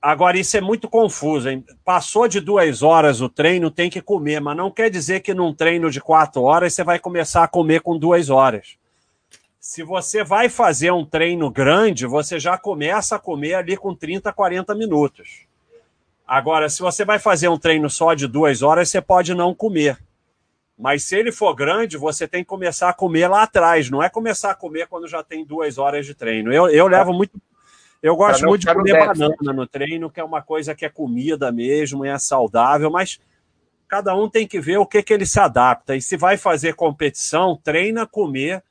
Agora, 0.02 0.38
isso 0.38 0.56
é 0.56 0.62
muito 0.62 0.88
confuso. 0.88 1.50
Hein? 1.50 1.66
Passou 1.84 2.30
de 2.30 2.40
duas 2.40 2.82
horas 2.82 3.20
o 3.20 3.28
treino, 3.28 3.70
tem 3.70 3.90
que 3.90 4.02
comer, 4.02 4.40
mas 4.40 4.56
não 4.56 4.72
quer 4.72 4.90
dizer 4.90 5.20
que 5.20 5.34
num 5.34 5.54
treino 5.54 5.92
de 5.92 6.00
quatro 6.00 6.44
horas 6.44 6.74
você 6.74 6.84
vai 6.84 7.00
começar 7.00 7.44
a 7.44 7.48
comer 7.48 7.82
com 7.82 7.98
duas 7.98 8.30
horas. 8.30 8.78
Se 9.68 9.84
você 9.84 10.24
vai 10.24 10.48
fazer 10.48 10.92
um 10.94 11.04
treino 11.04 11.52
grande, 11.52 12.06
você 12.06 12.40
já 12.40 12.58
começa 12.58 13.18
a 13.18 13.20
comer 13.20 13.56
ali 13.56 13.76
com 13.76 13.94
30, 13.94 14.32
40 14.32 14.74
minutos. 14.74 15.46
Agora, 16.26 16.70
se 16.70 16.80
você 16.80 17.04
vai 17.04 17.20
fazer 17.20 17.50
um 17.50 17.58
treino 17.58 17.90
só 17.90 18.14
de 18.14 18.28
duas 18.28 18.62
horas, 18.62 18.88
você 18.88 19.02
pode 19.02 19.34
não 19.34 19.54
comer. 19.54 20.02
Mas 20.80 21.04
se 21.04 21.18
ele 21.18 21.34
for 21.34 21.54
grande, 21.54 21.98
você 21.98 22.26
tem 22.26 22.46
que 22.46 22.50
começar 22.50 22.88
a 22.88 22.94
comer 22.94 23.28
lá 23.28 23.44
atrás. 23.44 23.90
Não 23.90 24.02
é 24.02 24.10
começar 24.10 24.52
a 24.52 24.56
comer 24.56 24.88
quando 24.88 25.06
já 25.06 25.22
tem 25.22 25.44
duas 25.44 25.78
horas 25.78 26.06
de 26.06 26.16
treino. 26.16 26.54
Eu, 26.54 26.70
eu 26.70 26.88
levo 26.88 27.12
muito. 27.12 27.38
Eu 28.02 28.16
gosto 28.16 28.46
muito 28.46 28.62
de 28.62 28.74
comer 28.74 29.06
banana 29.06 29.54
no 29.54 29.68
treino, 29.68 30.10
que 30.10 30.22
é 30.22 30.24
uma 30.24 30.42
coisa 30.42 30.74
que 30.74 30.86
é 30.86 30.90
comida 30.90 31.52
mesmo, 31.52 32.06
é 32.06 32.18
saudável, 32.18 32.90
mas 32.90 33.20
cada 33.86 34.16
um 34.16 34.30
tem 34.30 34.48
que 34.48 34.62
ver 34.62 34.78
o 34.78 34.86
que, 34.86 35.04
que 35.04 35.14
ele 35.14 35.26
se 35.26 35.42
adapta. 35.42 35.94
E 35.94 36.02
se 36.02 36.16
vai 36.16 36.38
fazer 36.38 36.74
competição, 36.74 37.60
treina 37.62 38.04
a 38.04 38.08
comer 38.08 38.64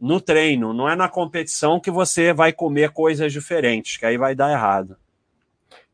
no 0.00 0.20
treino. 0.20 0.72
Não 0.72 0.88
é 0.88 0.94
na 0.94 1.08
competição 1.08 1.80
que 1.80 1.90
você 1.90 2.32
vai 2.32 2.52
comer 2.52 2.90
coisas 2.90 3.32
diferentes, 3.32 3.96
que 3.96 4.06
aí 4.06 4.16
vai 4.16 4.34
dar 4.34 4.50
errado. 4.50 4.96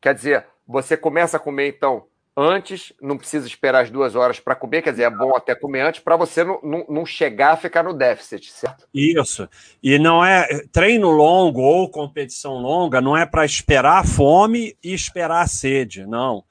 Quer 0.00 0.14
dizer, 0.14 0.46
você 0.66 0.96
começa 0.96 1.36
a 1.36 1.40
comer, 1.40 1.68
então, 1.68 2.04
antes, 2.36 2.92
não 3.00 3.16
precisa 3.16 3.46
esperar 3.46 3.84
as 3.84 3.90
duas 3.90 4.14
horas 4.14 4.40
para 4.40 4.54
comer, 4.54 4.82
quer 4.82 4.90
dizer, 4.90 5.04
é 5.04 5.10
bom 5.10 5.34
até 5.36 5.54
comer 5.54 5.80
antes, 5.80 6.00
para 6.00 6.16
você 6.16 6.44
não, 6.44 6.60
não, 6.62 6.86
não, 6.88 7.06
chegar 7.06 7.52
a 7.52 7.56
ficar 7.56 7.82
no 7.82 7.94
déficit, 7.94 8.50
certo? 8.52 8.86
Isso. 8.92 9.48
E 9.82 9.98
não 9.98 10.24
é 10.24 10.66
treino 10.72 11.10
longo 11.10 11.60
ou 11.60 11.88
competição 11.88 12.54
longa, 12.54 13.00
não 13.00 13.16
é 13.16 13.24
para 13.24 13.44
esperar 13.44 14.00
a 14.00 14.04
fome 14.04 14.76
e 14.82 14.92
esperar 14.92 15.42
a 15.42 15.46
sede, 15.46 16.06
não. 16.06 16.44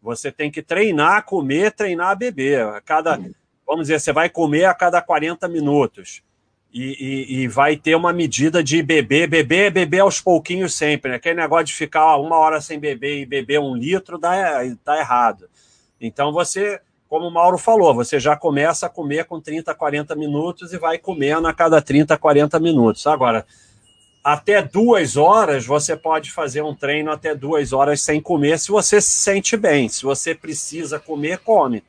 Você 0.00 0.30
tem 0.30 0.50
que 0.50 0.62
treinar, 0.62 1.24
comer, 1.24 1.72
treinar, 1.72 2.16
beber. 2.16 2.60
A 2.66 2.80
cada, 2.80 3.18
vamos 3.66 3.86
dizer, 3.86 3.98
você 3.98 4.12
vai 4.12 4.28
comer 4.28 4.66
a 4.66 4.74
cada 4.74 5.00
40 5.00 5.48
minutos. 5.48 6.22
E, 6.76 6.82
e, 6.82 7.42
e, 7.42 7.48
vai 7.48 7.76
ter 7.76 7.94
uma 7.94 8.12
medida 8.12 8.60
de 8.60 8.82
beber, 8.82 9.28
beber, 9.28 9.70
beber 9.70 10.00
aos 10.00 10.20
pouquinhos 10.20 10.74
sempre. 10.74 11.12
Né? 11.12 11.18
Aquele 11.18 11.40
negócio 11.40 11.66
de 11.66 11.74
ficar 11.74 12.16
uma 12.16 12.36
hora 12.36 12.60
sem 12.60 12.80
beber 12.80 13.20
e 13.20 13.24
beber 13.24 13.60
um 13.60 13.76
litro 13.76 14.18
dá, 14.18 14.34
dá 14.84 14.98
errado. 14.98 15.48
Então 16.00 16.32
você, 16.32 16.80
como 17.08 17.28
o 17.28 17.30
Mauro 17.30 17.58
falou, 17.58 17.94
você 17.94 18.18
já 18.18 18.34
começa 18.34 18.86
a 18.86 18.90
comer 18.90 19.24
com 19.24 19.40
30, 19.40 19.72
40 19.72 20.16
minutos 20.16 20.72
e 20.72 20.78
vai 20.78 20.98
comendo 20.98 21.46
a 21.46 21.54
cada 21.54 21.80
30, 21.80 22.18
40 22.18 22.58
minutos. 22.58 23.06
Agora, 23.06 23.46
até 24.24 24.60
duas 24.60 25.16
horas 25.16 25.64
você 25.64 25.94
pode 25.94 26.32
fazer 26.32 26.62
um 26.62 26.74
treino 26.74 27.12
até 27.12 27.36
duas 27.36 27.72
horas 27.72 28.00
sem 28.00 28.20
comer 28.20 28.58
se 28.58 28.72
você 28.72 29.00
se 29.00 29.12
sente 29.18 29.56
bem. 29.56 29.88
Se 29.88 30.02
você 30.02 30.34
precisa 30.34 30.98
comer, 30.98 31.38
come. 31.38 31.84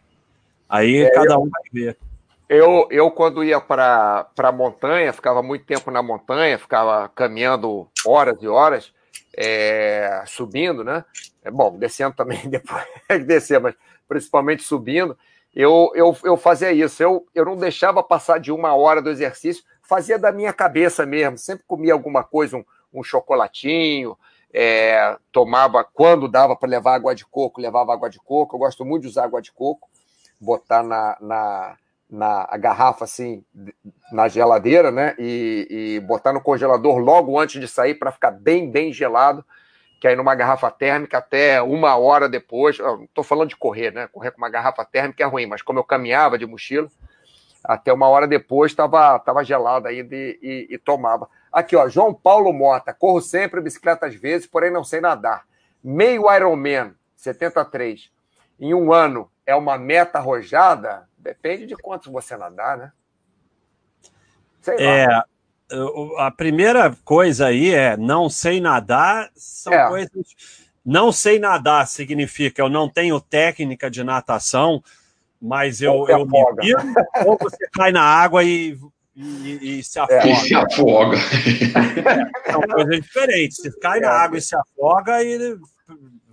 Aí 0.70 0.98
é, 0.98 1.10
cada 1.10 1.40
um 1.40 1.50
vai 1.50 1.64
ver. 1.74 1.98
Eu, 2.48 2.88
eu 2.92 3.10
quando 3.10 3.44
ia 3.44 3.60
para 3.60 4.28
a 4.38 4.52
montanha, 4.52 5.12
ficava 5.12 5.42
muito 5.42 5.66
tempo 5.66 5.90
na 5.90 6.04
montanha, 6.04 6.60
ficava 6.60 7.10
caminhando 7.10 7.88
horas 8.06 8.38
e 8.42 8.48
horas, 8.48 8.94
é, 9.36 10.24
subindo, 10.28 10.84
né? 10.84 11.04
É, 11.44 11.50
bom, 11.50 11.76
descendo 11.78 12.14
também 12.18 12.48
depois 12.48 12.84
de 13.10 13.20
descer, 13.20 13.60
mas 13.60 13.76
principalmente 14.08 14.64
subindo. 14.64 15.18
Eu, 15.56 15.92
eu, 15.96 16.16
eu 16.24 16.38
fazia 16.38 16.72
isso, 16.72 17.02
eu, 17.02 17.26
eu 17.34 17.46
não 17.46 17.56
deixava 17.56 18.04
passar 18.04 18.40
de 18.40 18.52
uma 18.52 18.76
hora 18.76 19.02
do 19.02 19.10
exercício, 19.10 19.64
fazia 19.82 20.20
da 20.20 20.32
minha 20.32 20.52
cabeça 20.52 21.06
mesmo, 21.06 21.38
sempre 21.38 21.64
comia 21.66 21.94
alguma 21.94 22.24
coisa, 22.24 22.58
um, 22.58 22.66
um 22.94 23.02
chocolatinho, 23.02 24.18
é, 24.54 25.18
tomava, 25.32 25.84
quando 25.84 26.28
dava 26.28 26.56
para 26.58 26.70
levar 26.70 26.96
água 26.96 27.16
de 27.16 27.26
coco, 27.26 27.62
levava 27.62 27.94
água 27.94 28.10
de 28.10 28.20
coco, 28.20 28.56
eu 28.56 28.60
gosto 28.60 28.84
muito 28.84 29.04
de 29.04 29.08
usar 29.08 29.24
água 29.24 29.42
de 29.42 29.52
coco, 29.52 29.90
botar 30.42 30.84
na, 30.84 31.18
na 31.22 31.78
na 32.10 32.46
garrafa 32.58 33.06
assim 33.06 33.44
na 34.12 34.28
geladeira, 34.28 34.92
né? 34.92 35.16
E, 35.18 35.68
e, 35.98 36.00
botar 36.02 36.32
no 36.32 36.42
congelador 36.42 36.98
logo 36.98 37.40
antes 37.40 37.60
de 37.60 37.68
sair 37.68 37.96
para 37.96 38.12
ficar 38.12 38.32
bem, 38.32 38.70
bem 38.70 38.94
gelado. 38.94 39.44
Que 40.00 40.08
aí 40.08 40.16
numa 40.16 40.36
garrafa 40.36 40.70
térmica 40.70 41.18
até 41.18 41.62
uma 41.62 41.96
hora 41.98 42.30
depois. 42.30 42.78
Estou 43.04 43.24
falando 43.24 43.50
de 43.50 43.56
correr, 43.56 43.92
né? 43.92 44.08
Correr 44.08 44.32
com 44.32 44.38
uma 44.38 44.50
garrafa 44.50 44.86
térmica 44.86 45.24
é 45.24 45.26
ruim, 45.26 45.48
mas 45.48 45.62
como 45.62 45.80
eu 45.80 45.84
caminhava 45.84 46.38
de 46.38 46.46
mochila, 46.46 46.88
até 47.64 47.92
uma 47.92 48.08
hora 48.08 48.28
depois 48.28 48.72
estava 48.72 49.18
tava 49.20 49.44
gelado 49.44 49.88
ainda 49.88 50.16
e, 50.16 50.38
e, 50.42 50.68
e 50.76 50.78
tomava. 50.78 51.28
Aqui, 51.52 51.76
ó, 51.76 51.88
João 51.88 52.14
Paulo 52.14 52.52
Mota, 52.54 52.94
corro 52.94 53.22
sempre, 53.22 53.62
bicicleta 53.62 54.06
às 54.06 54.16
vezes, 54.16 54.46
porém 54.46 54.72
não 54.72 54.84
sei 54.84 55.02
nadar. 55.02 55.46
Meio 55.84 56.32
Ironman, 56.32 56.94
73. 57.16 58.12
Em 58.60 58.74
um 58.74 58.92
ano 58.92 59.32
é 59.46 59.56
uma 59.56 59.78
meta 59.78 60.20
arrojada? 60.20 61.08
Depende 61.26 61.66
de 61.66 61.76
quanto 61.76 62.12
você 62.12 62.38
nadar, 62.38 62.78
né? 62.78 62.92
Sei 64.62 64.76
é, 64.78 65.08
lá. 65.08 65.26
A 66.20 66.30
primeira 66.30 66.96
coisa 67.04 67.48
aí 67.48 67.74
é 67.74 67.98
não 67.98 68.30
sei 68.30 68.62
nadar, 68.62 69.32
são 69.36 69.74
é. 69.74 69.88
coisas. 69.88 70.36
Não 70.86 71.12
sei 71.12 71.40
nadar 71.40 71.88
significa 71.88 72.62
eu 72.62 72.70
não 72.70 72.88
tenho 72.88 73.20
técnica 73.20 73.90
de 73.90 74.04
natação, 74.04 74.84
mas 75.42 75.82
eu, 75.82 76.08
eu 76.08 76.28
me 76.28 76.46
viro, 76.62 76.84
ou 77.26 77.36
você 77.42 77.68
cai 77.74 77.92
na 77.92 78.04
água 78.04 78.44
e, 78.44 78.78
e, 79.16 79.80
e 79.80 79.84
se 79.84 79.98
afoga. 79.98 80.28
É, 80.28 80.32
e 80.32 80.36
se 80.36 80.54
afoga. 80.54 81.18
É, 81.18 82.52
são 82.52 82.62
coisas 82.62 83.02
diferentes. 83.02 83.58
Você 83.58 83.80
cai 83.80 83.98
é. 83.98 84.02
na 84.02 84.12
água 84.12 84.38
e 84.38 84.42
se 84.42 84.56
afoga 84.56 85.24
e 85.24 85.58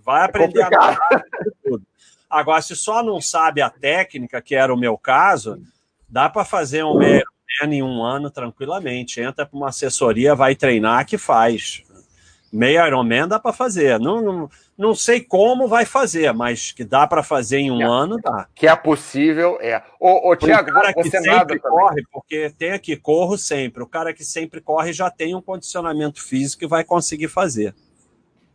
vai 0.05 0.21
é 0.21 0.25
aprender 0.25 0.61
a 0.61 0.69
nadar. 0.69 0.99
Tudo. 1.63 1.83
Agora, 2.33 2.63
se 2.63 2.75
só 2.75 3.03
não 3.03 3.21
sabe 3.21 3.61
a 3.61 3.69
técnica, 3.69 4.41
que 4.41 4.55
era 4.55 4.73
o 4.73 4.77
meu 4.77 4.97
caso, 4.97 5.61
dá 6.09 6.27
para 6.27 6.43
fazer 6.43 6.83
um 6.83 6.97
meio 6.97 7.23
em 7.61 7.83
um 7.83 8.03
ano 8.03 8.31
tranquilamente. 8.31 9.21
Entra 9.21 9.45
para 9.45 9.55
uma 9.55 9.69
assessoria, 9.69 10.33
vai 10.33 10.55
treinar, 10.55 11.05
que 11.05 11.15
faz. 11.15 11.83
Meio 12.51 12.83
Ironman 12.87 13.27
dá 13.27 13.39
para 13.39 13.53
fazer. 13.53 13.99
Não, 13.99 14.19
não, 14.19 14.49
não 14.75 14.95
sei 14.95 15.21
como 15.21 15.67
vai 15.67 15.85
fazer, 15.85 16.33
mas 16.33 16.71
que 16.71 16.83
dá 16.83 17.05
para 17.05 17.21
fazer 17.21 17.59
em 17.59 17.69
um 17.69 17.81
é, 17.81 17.85
ano, 17.85 18.19
dá. 18.19 18.47
Que 18.55 18.67
é 18.67 18.75
possível, 18.75 19.59
é. 19.61 19.83
Ô, 19.99 20.31
ô 20.31 20.35
Tiago, 20.35 20.71
cara 20.71 20.91
que 20.91 21.03
sempre 21.11 21.59
corre, 21.59 22.03
porque 22.11 22.51
tem 22.57 22.71
aqui, 22.71 22.95
corro 22.95 23.37
sempre. 23.37 23.83
O 23.83 23.87
cara 23.87 24.11
que 24.11 24.25
sempre 24.25 24.59
corre 24.59 24.91
já 24.91 25.11
tem 25.11 25.35
um 25.35 25.41
condicionamento 25.41 26.19
físico 26.19 26.63
e 26.63 26.67
vai 26.67 26.83
conseguir 26.83 27.27
fazer. 27.27 27.75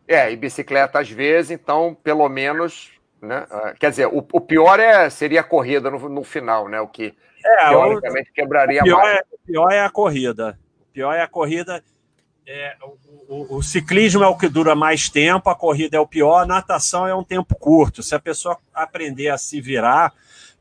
É, 0.08 0.32
e 0.32 0.36
bicicleta 0.36 0.98
às 0.98 1.08
vezes, 1.08 1.52
então, 1.52 1.96
pelo 2.02 2.28
menos 2.28 2.97
né? 3.20 3.46
Ah, 3.50 3.74
quer 3.78 3.90
dizer, 3.90 4.06
o, 4.06 4.18
o 4.32 4.40
pior 4.40 4.78
é, 4.80 5.08
seria 5.10 5.40
a 5.40 5.44
corrida 5.44 5.90
no, 5.90 6.08
no 6.08 6.24
final, 6.24 6.68
né? 6.68 6.80
O 6.80 6.88
que 6.88 7.14
é, 7.44 7.68
teoricamente 7.68 8.30
o, 8.30 8.34
quebraria 8.34 8.80
o 8.80 8.84
pior. 8.84 9.06
É, 9.06 9.22
o 9.32 9.38
pior 9.46 9.72
é 9.72 9.80
a 9.80 9.90
corrida. 9.90 10.58
O 10.80 10.92
pior 10.92 11.12
é 11.12 11.22
a 11.22 11.28
corrida. 11.28 11.82
É, 12.46 12.76
o, 13.28 13.56
o, 13.56 13.62
ciclismo 13.62 14.24
é 14.24 14.26
o 14.26 14.36
que 14.36 14.48
dura 14.48 14.74
mais 14.74 15.10
tempo, 15.10 15.50
a 15.50 15.54
corrida 15.54 15.98
é 15.98 16.00
o 16.00 16.06
pior, 16.06 16.42
a 16.42 16.46
natação 16.46 17.06
é 17.06 17.14
um 17.14 17.22
tempo 17.22 17.54
curto. 17.54 18.02
Se 18.02 18.14
a 18.14 18.18
pessoa 18.18 18.58
aprender 18.72 19.28
a 19.28 19.36
se 19.36 19.60
virar, 19.60 20.14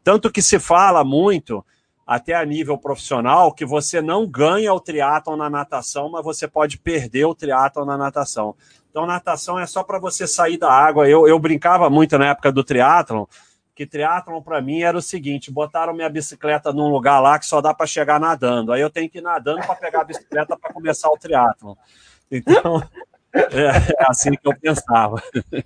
tanto 0.03 0.29
que 0.29 0.41
se 0.41 0.59
fala 0.59 1.03
muito, 1.03 1.65
até 2.05 2.33
a 2.33 2.45
nível 2.45 2.77
profissional, 2.77 3.53
que 3.53 3.65
você 3.65 4.01
não 4.01 4.25
ganha 4.25 4.73
o 4.73 4.79
triatlon 4.79 5.35
na 5.35 5.49
natação, 5.49 6.09
mas 6.09 6.23
você 6.23 6.47
pode 6.47 6.77
perder 6.77 7.25
o 7.25 7.35
triatlon 7.35 7.85
na 7.85 7.97
natação. 7.97 8.55
Então, 8.97 9.05
natação 9.05 9.59
é 9.59 9.67
só 9.67 9.83
para 9.83 9.99
você 9.99 10.25
sair 10.25 10.57
da 10.57 10.71
água. 10.71 11.07
Eu, 11.07 11.27
eu 11.27 11.37
brincava 11.37 11.87
muito 11.87 12.17
na 12.17 12.29
época 12.29 12.51
do 12.51 12.63
triatlon, 12.63 13.25
que 13.75 13.85
triatlon 13.85 14.41
para 14.41 14.59
mim 14.59 14.81
era 14.81 14.97
o 14.97 15.01
seguinte: 15.03 15.51
botaram 15.51 15.93
minha 15.93 16.09
bicicleta 16.09 16.73
num 16.73 16.89
lugar 16.89 17.19
lá 17.19 17.37
que 17.37 17.45
só 17.45 17.61
dá 17.61 17.75
para 17.75 17.85
chegar 17.85 18.19
nadando. 18.19 18.73
Aí 18.73 18.81
eu 18.81 18.89
tenho 18.89 19.07
que 19.07 19.19
ir 19.19 19.21
nadando 19.21 19.61
para 19.61 19.75
pegar 19.75 20.01
a 20.01 20.03
bicicleta 20.03 20.57
para 20.57 20.73
começar 20.73 21.09
o 21.09 21.17
triatlon. 21.17 21.75
Então, 22.31 22.81
É, 23.33 24.03
é 24.03 24.05
assim 24.07 24.31
que 24.31 24.47
eu 24.47 24.57
pensava. 24.59 25.21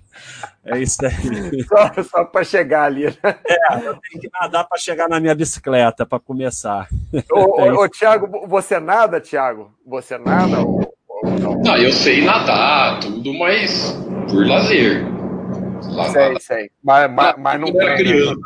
É 0.64 0.78
isso 0.78 1.04
aí. 1.04 1.64
Só, 1.64 2.02
só 2.04 2.24
para 2.24 2.44
chegar 2.44 2.84
ali. 2.84 3.06
Né? 3.06 3.36
É, 3.44 3.74
eu 3.78 3.98
tenho 3.98 4.20
que 4.20 4.30
nadar 4.32 4.62
para 4.62 4.78
chegar 4.78 5.08
na 5.08 5.18
minha 5.18 5.34
bicicleta, 5.34 6.06
para 6.06 6.20
começar. 6.20 6.86
Ô, 7.32 7.58
é 7.66 7.72
ô, 7.72 7.88
Tiago, 7.88 8.46
você 8.46 8.78
nada, 8.78 9.20
Tiago? 9.20 9.74
Você 9.84 10.16
nada? 10.16 10.60
Ou 10.60 10.94
não? 11.38 11.60
não, 11.60 11.76
eu 11.76 11.92
sei 11.92 12.24
nadar, 12.24 13.00
tudo, 13.00 13.32
mas 13.34 13.98
por 14.28 14.46
lazer. 14.46 15.06
Lá, 15.90 16.08
sei, 16.10 16.40
sei. 16.40 16.70
Mas, 16.82 17.10
mas, 17.12 17.34
mas 17.38 17.60
não 17.60 17.68
era 17.80 17.96
criança. 17.96 18.36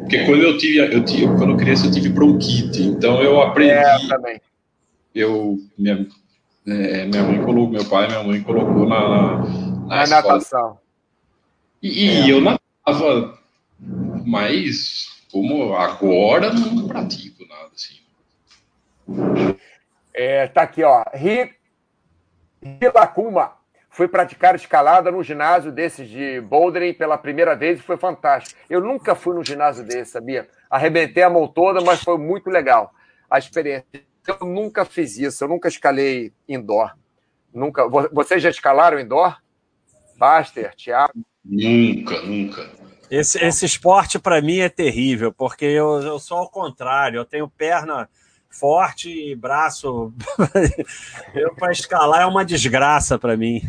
Porque 0.00 0.24
quando 0.24 0.42
eu 0.42 0.58
tive, 0.58 0.78
eu 0.78 1.04
tive, 1.04 1.26
quando 1.36 1.56
criança, 1.56 1.86
eu 1.86 1.90
tive 1.90 2.08
bronquite. 2.08 2.82
Então 2.82 3.22
eu 3.22 3.40
aprendi. 3.40 3.72
É, 3.72 4.08
também. 4.08 4.40
Eu, 5.14 5.58
minha, 5.78 6.06
é, 6.66 7.04
minha 7.06 7.22
mãe 7.22 7.42
colocou, 7.42 7.70
meu 7.70 7.84
pai 7.84 8.04
e 8.04 8.08
minha 8.08 8.22
mãe 8.22 8.42
colocou 8.42 8.86
na, 8.86 9.08
na, 9.08 9.46
na 9.86 10.06
natação. 10.06 10.78
E, 11.82 12.06
e 12.06 12.30
é. 12.30 12.32
eu 12.32 12.40
nadava, 12.40 13.38
mas 14.24 15.08
como 15.30 15.74
agora 15.74 16.52
não 16.52 16.86
pratico 16.86 17.44
nada 17.46 17.70
assim. 17.74 17.94
É, 20.14 20.46
tá 20.46 20.62
aqui, 20.62 20.84
ó. 20.84 21.04
Ri, 21.12 21.50
Rilacuma 22.80 23.52
foi 23.90 24.08
praticar 24.08 24.54
escalada 24.54 25.10
no 25.10 25.22
ginásio 25.22 25.70
desses 25.70 26.08
de 26.08 26.40
bouldering 26.40 26.94
pela 26.94 27.16
primeira 27.16 27.54
vez 27.54 27.78
e 27.78 27.82
foi 27.82 27.96
fantástico. 27.96 28.58
Eu 28.68 28.80
nunca 28.80 29.14
fui 29.14 29.34
no 29.34 29.44
ginásio 29.44 29.84
desse, 29.84 30.12
sabia? 30.12 30.48
Arrebentei 30.68 31.22
a 31.22 31.30
mão 31.30 31.46
toda, 31.46 31.80
mas 31.80 32.02
foi 32.02 32.18
muito 32.18 32.50
legal 32.50 32.92
a 33.30 33.38
experiência. 33.38 33.86
Eu 34.26 34.46
nunca 34.46 34.84
fiz 34.84 35.18
isso, 35.18 35.44
eu 35.44 35.48
nunca 35.48 35.68
escalei 35.68 36.32
indoor. 36.48 36.92
Nunca. 37.52 37.86
Vocês 38.12 38.42
já 38.42 38.50
escalaram 38.50 38.98
indoor? 38.98 39.36
Baster, 40.16 40.74
Thiago? 40.74 41.12
Nunca, 41.44 42.20
nunca. 42.22 42.68
Esse, 43.10 43.38
esse 43.44 43.66
esporte 43.66 44.18
para 44.18 44.40
mim 44.40 44.58
é 44.58 44.68
terrível, 44.68 45.32
porque 45.32 45.66
eu, 45.66 46.00
eu 46.00 46.18
sou 46.18 46.38
ao 46.38 46.50
contrário, 46.50 47.18
eu 47.18 47.24
tenho 47.24 47.48
perna 47.48 48.08
forte 48.54 49.10
e 49.10 49.34
braço. 49.34 50.12
eu 51.34 51.54
para 51.54 51.72
escalar 51.72 52.22
é 52.22 52.26
uma 52.26 52.44
desgraça 52.44 53.18
para 53.18 53.36
mim. 53.36 53.62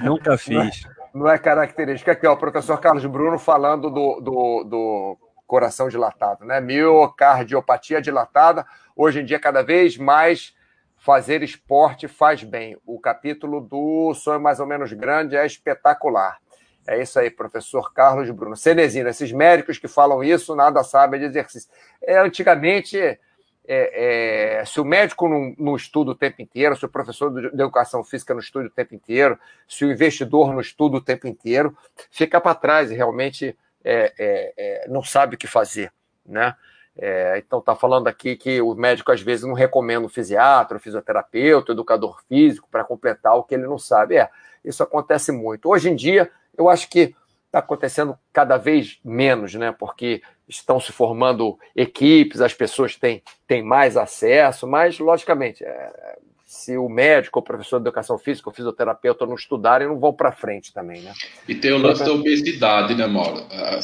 Nunca 0.00 0.36
fiz. 0.36 0.54
Não 0.54 0.62
é, 0.62 0.70
não 1.14 1.28
é, 1.30 1.38
característica. 1.38 2.12
Aqui, 2.12 2.26
ó, 2.26 2.34
o 2.34 2.36
professor 2.36 2.78
Carlos 2.80 3.04
Bruno 3.06 3.38
falando 3.38 3.90
do, 3.90 4.20
do, 4.20 4.64
do 4.64 5.18
coração 5.46 5.88
dilatado, 5.88 6.44
né? 6.44 6.60
Miocardiopatia 6.60 8.00
dilatada. 8.00 8.66
Hoje 8.94 9.20
em 9.20 9.24
dia, 9.24 9.38
cada 9.38 9.62
vez 9.62 9.96
mais 9.96 10.54
fazer 10.96 11.42
esporte 11.42 12.08
faz 12.08 12.42
bem. 12.42 12.76
O 12.86 12.98
capítulo 12.98 13.60
do 13.60 14.14
Sonho 14.14 14.40
Mais 14.40 14.60
ou 14.60 14.66
Menos 14.66 14.92
Grande 14.92 15.36
é 15.36 15.46
espetacular. 15.46 16.38
É 16.86 17.00
isso 17.00 17.18
aí, 17.18 17.30
professor 17.30 17.92
Carlos 17.92 18.30
Bruno. 18.30 18.56
Cenezino, 18.56 19.08
esses 19.08 19.32
médicos 19.32 19.78
que 19.78 19.88
falam 19.88 20.22
isso, 20.22 20.54
nada 20.54 20.82
sabem 20.84 21.18
de 21.18 21.26
exercício. 21.26 21.70
É, 22.02 22.18
antigamente, 22.18 23.18
é, 23.66 24.58
é, 24.60 24.64
se 24.64 24.80
o 24.80 24.84
médico 24.84 25.28
não, 25.28 25.54
não, 25.58 25.76
estuda 25.76 26.10
o 26.10 26.14
tempo 26.14 26.42
inteiro, 26.42 26.76
se 26.76 26.84
o 26.84 26.88
professor 26.88 27.30
de 27.30 27.46
educação 27.46 28.04
física 28.04 28.34
não 28.34 28.40
estuda 28.40 28.66
o 28.66 28.70
tempo 28.70 28.94
inteiro, 28.94 29.38
se 29.66 29.84
o 29.84 29.90
investidor 29.90 30.52
não 30.52 30.60
estuda 30.60 30.98
o 30.98 31.00
tempo 31.00 31.26
inteiro, 31.26 31.76
fica 32.10 32.40
para 32.40 32.54
trás 32.54 32.90
e 32.90 32.94
realmente 32.94 33.56
é, 33.82 34.12
é, 34.18 34.54
é, 34.56 34.88
não 34.88 35.02
sabe 35.02 35.36
o 35.36 35.38
que 35.38 35.46
fazer, 35.46 35.92
né? 36.26 36.54
É, 36.96 37.38
então 37.38 37.58
está 37.58 37.74
falando 37.74 38.06
aqui 38.06 38.36
que 38.36 38.60
o 38.60 38.72
médico 38.74 39.10
às 39.10 39.20
vezes 39.20 39.44
não 39.44 39.54
recomenda 39.54 40.06
um 40.06 40.08
fisiatra, 40.08 40.76
um 40.76 40.80
fisioterapeuta, 40.80 41.72
um 41.72 41.74
educador 41.74 42.22
físico 42.28 42.68
para 42.70 42.84
completar 42.84 43.34
o 43.34 43.42
que 43.42 43.54
ele 43.54 43.66
não 43.66 43.78
sabe. 43.78 44.16
É, 44.16 44.30
isso 44.64 44.82
acontece 44.82 45.32
muito. 45.32 45.68
Hoje 45.68 45.90
em 45.90 45.96
dia, 45.96 46.30
eu 46.56 46.68
acho 46.68 46.88
que 46.88 47.14
está 47.54 47.60
acontecendo 47.60 48.18
cada 48.32 48.56
vez 48.56 48.98
menos, 49.04 49.54
né? 49.54 49.72
Porque 49.72 50.20
estão 50.48 50.80
se 50.80 50.90
formando 50.92 51.56
equipes, 51.74 52.40
as 52.40 52.52
pessoas 52.52 52.96
têm, 52.96 53.22
têm 53.46 53.62
mais 53.62 53.96
acesso, 53.96 54.66
mas, 54.66 54.98
logicamente, 54.98 55.64
é, 55.64 56.18
se 56.44 56.76
o 56.76 56.88
médico, 56.88 57.38
o 57.38 57.42
professor 57.42 57.78
de 57.78 57.84
educação 57.84 58.18
física, 58.18 58.50
o 58.50 58.52
fisioterapeuta 58.52 59.24
não 59.24 59.36
estudarem, 59.36 59.86
não 59.86 59.98
vão 59.98 60.12
para 60.12 60.32
frente 60.32 60.72
também, 60.72 61.00
né? 61.00 61.12
E 61.48 61.54
tem 61.54 61.72
o 61.72 61.78
lance 61.78 62.04
da 62.04 62.12
obesidade, 62.12 62.94
né, 62.94 63.06
Mauro? 63.06 63.46
Ah, 63.50 63.78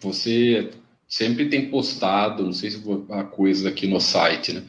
você 0.00 0.70
sempre 1.08 1.48
tem 1.48 1.68
postado, 1.68 2.44
não 2.44 2.52
sei 2.52 2.70
se 2.70 2.82
a 3.10 3.24
coisa 3.24 3.68
aqui 3.68 3.86
no 3.86 4.00
site, 4.00 4.52
né? 4.52 4.62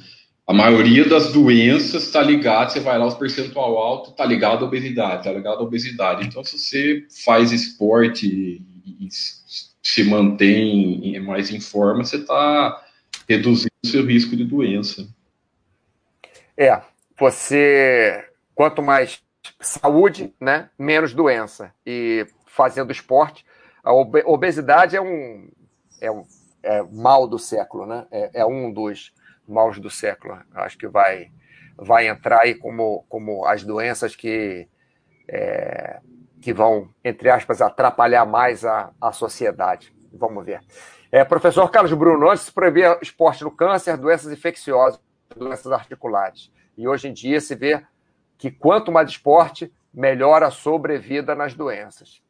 A 0.47 0.53
maioria 0.53 1.07
das 1.07 1.33
doenças 1.33 2.03
está 2.03 2.21
ligada, 2.21 2.69
você 2.69 2.79
vai 2.79 2.97
lá, 2.97 3.05
os 3.05 3.15
percentual 3.15 3.77
alto 3.77 4.11
está 4.11 4.23
ligado 4.23 4.63
à 4.63 4.67
obesidade, 4.67 5.17
está 5.17 5.31
ligado 5.33 5.59
à 5.59 5.61
obesidade. 5.61 6.25
Então, 6.25 6.41
se 6.41 6.57
você 6.57 7.05
faz 7.25 7.51
esporte 7.51 8.25
e 8.85 9.07
se 9.83 10.03
mantém 10.05 11.19
mais 11.19 11.51
em 11.51 11.59
forma, 11.59 12.05
você 12.05 12.15
está 12.15 12.81
reduzindo 13.27 13.73
o 13.83 13.87
seu 13.87 14.05
risco 14.05 14.37
de 14.37 14.45
doença. 14.45 15.05
É, 16.55 16.81
você, 17.19 18.29
quanto 18.55 18.81
mais 18.81 19.21
saúde, 19.59 20.33
né, 20.39 20.69
menos 20.79 21.13
doença. 21.13 21.73
E 21.85 22.25
fazendo 22.45 22.91
esporte, 22.91 23.45
a 23.83 23.91
obesidade 23.93 24.95
é 24.95 25.01
um, 25.01 25.49
é 25.99 26.09
um 26.09 26.23
é 26.63 26.83
mal 26.83 27.27
do 27.27 27.39
século, 27.39 27.85
né? 27.85 28.05
É, 28.11 28.41
é 28.41 28.45
um 28.45 28.71
dos 28.71 29.13
maus 29.47 29.79
do 29.79 29.89
século. 29.89 30.37
Acho 30.53 30.77
que 30.77 30.87
vai, 30.87 31.31
vai 31.77 32.07
entrar 32.07 32.41
aí 32.41 32.55
como, 32.55 33.05
como 33.07 33.45
as 33.45 33.63
doenças 33.63 34.15
que, 34.15 34.67
é, 35.27 35.99
que 36.41 36.53
vão, 36.53 36.89
entre 37.03 37.29
aspas, 37.29 37.61
atrapalhar 37.61 38.25
mais 38.25 38.65
a, 38.65 38.91
a 38.99 39.11
sociedade. 39.11 39.95
Vamos 40.11 40.45
ver. 40.45 40.61
É, 41.11 41.23
professor 41.23 41.69
Carlos 41.71 41.93
Bruno, 41.93 42.29
antes 42.29 42.45
se 42.45 42.51
proibia 42.51 42.97
esporte 43.01 43.43
no 43.43 43.51
câncer, 43.51 43.95
doenças 43.97 44.31
infecciosas, 44.31 44.99
doenças 45.35 45.71
articulares. 45.71 46.51
E 46.77 46.87
hoje 46.87 47.07
em 47.07 47.13
dia 47.13 47.39
se 47.39 47.55
vê 47.55 47.81
que 48.37 48.51
quanto 48.51 48.91
mais 48.91 49.09
esporte, 49.09 49.71
melhor 49.93 50.43
a 50.43 50.51
sobrevida 50.51 51.33
nas 51.33 51.53
doenças. 51.53 52.21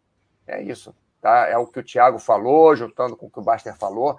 É 0.48 0.62
isso. 0.62 0.96
Tá? 1.22 1.48
É 1.48 1.58
o 1.58 1.68
que 1.68 1.80
o 1.80 1.84
Tiago 1.84 2.20
falou, 2.20 2.76
juntando 2.76 3.18
com 3.18 3.26
o 3.26 3.30
que 3.30 3.40
o 3.40 3.44
Baster 3.44 3.76
falou. 3.76 4.18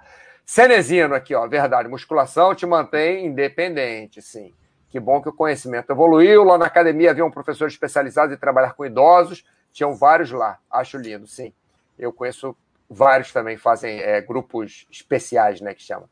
Cenezino 0.49 1.13
aqui, 1.13 1.35
ó, 1.35 1.47
verdade. 1.47 1.87
Musculação 1.87 2.55
te 2.55 2.65
mantém 2.65 3.27
independente, 3.27 4.19
sim. 4.19 4.51
Que 4.89 4.99
bom 4.99 5.21
que 5.21 5.29
o 5.29 5.31
conhecimento 5.31 5.91
evoluiu. 5.91 6.43
Lá 6.43 6.57
na 6.57 6.65
academia 6.65 7.11
havia 7.11 7.23
um 7.23 7.29
professor 7.29 7.67
especializado 7.67 8.33
em 8.33 8.35
trabalhar 8.35 8.73
com 8.73 8.83
idosos. 8.83 9.45
Tinham 9.71 9.93
vários 9.93 10.31
lá. 10.31 10.57
Acho 10.71 10.97
lindo, 10.97 11.27
sim. 11.27 11.53
Eu 11.99 12.11
conheço 12.11 12.57
vários 12.89 13.31
também, 13.31 13.57
fazem 13.57 13.99
é, 13.99 14.21
grupos 14.21 14.87
especiais, 14.89 15.61
né, 15.61 15.75
que 15.75 15.83
chamam. 15.83 16.09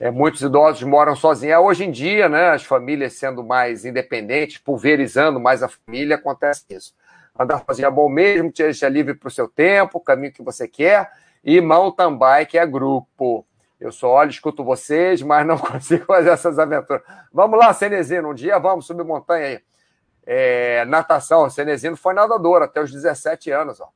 É, 0.00 0.10
muitos 0.10 0.40
idosos 0.40 0.82
moram 0.82 1.14
sozinhos. 1.14 1.52
É, 1.52 1.58
hoje 1.58 1.84
em 1.84 1.90
dia, 1.90 2.26
né, 2.26 2.52
as 2.52 2.64
famílias 2.64 3.12
sendo 3.12 3.44
mais 3.44 3.84
independentes, 3.84 4.56
pulverizando 4.56 5.38
mais 5.38 5.62
a 5.62 5.68
família, 5.68 6.16
acontece 6.16 6.64
isso. 6.70 6.94
Andar 7.38 7.62
sozinho 7.66 7.88
é 7.88 7.90
bom 7.90 8.08
mesmo, 8.08 8.50
te 8.50 8.62
deixa 8.62 8.88
livre 8.88 9.12
para 9.12 9.28
o 9.28 9.30
seu 9.30 9.46
tempo, 9.46 9.98
o 9.98 10.00
caminho 10.00 10.32
que 10.32 10.42
você 10.42 10.66
quer. 10.66 11.10
E 11.44 11.60
mountain 11.60 12.16
bike 12.16 12.56
é 12.56 12.64
grupo. 12.64 13.44
Eu 13.84 13.92
só 13.92 14.08
olho, 14.08 14.30
escuto 14.30 14.64
vocês, 14.64 15.20
mas 15.20 15.46
não 15.46 15.58
consigo 15.60 16.06
fazer 16.06 16.30
essas 16.30 16.58
aventuras. 16.58 17.02
Vamos 17.30 17.58
lá, 17.58 17.74
Cenezino, 17.74 18.30
um 18.30 18.34
dia 18.34 18.58
vamos 18.58 18.86
subir 18.86 19.04
montanha 19.04 19.46
aí. 19.46 19.60
É, 20.26 20.86
natação, 20.86 21.50
Cenezino 21.50 21.94
foi 21.94 22.14
nadador 22.14 22.62
até 22.62 22.80
os 22.80 22.90
17 22.90 23.50
anos. 23.50 23.82
Ó. 23.82 23.88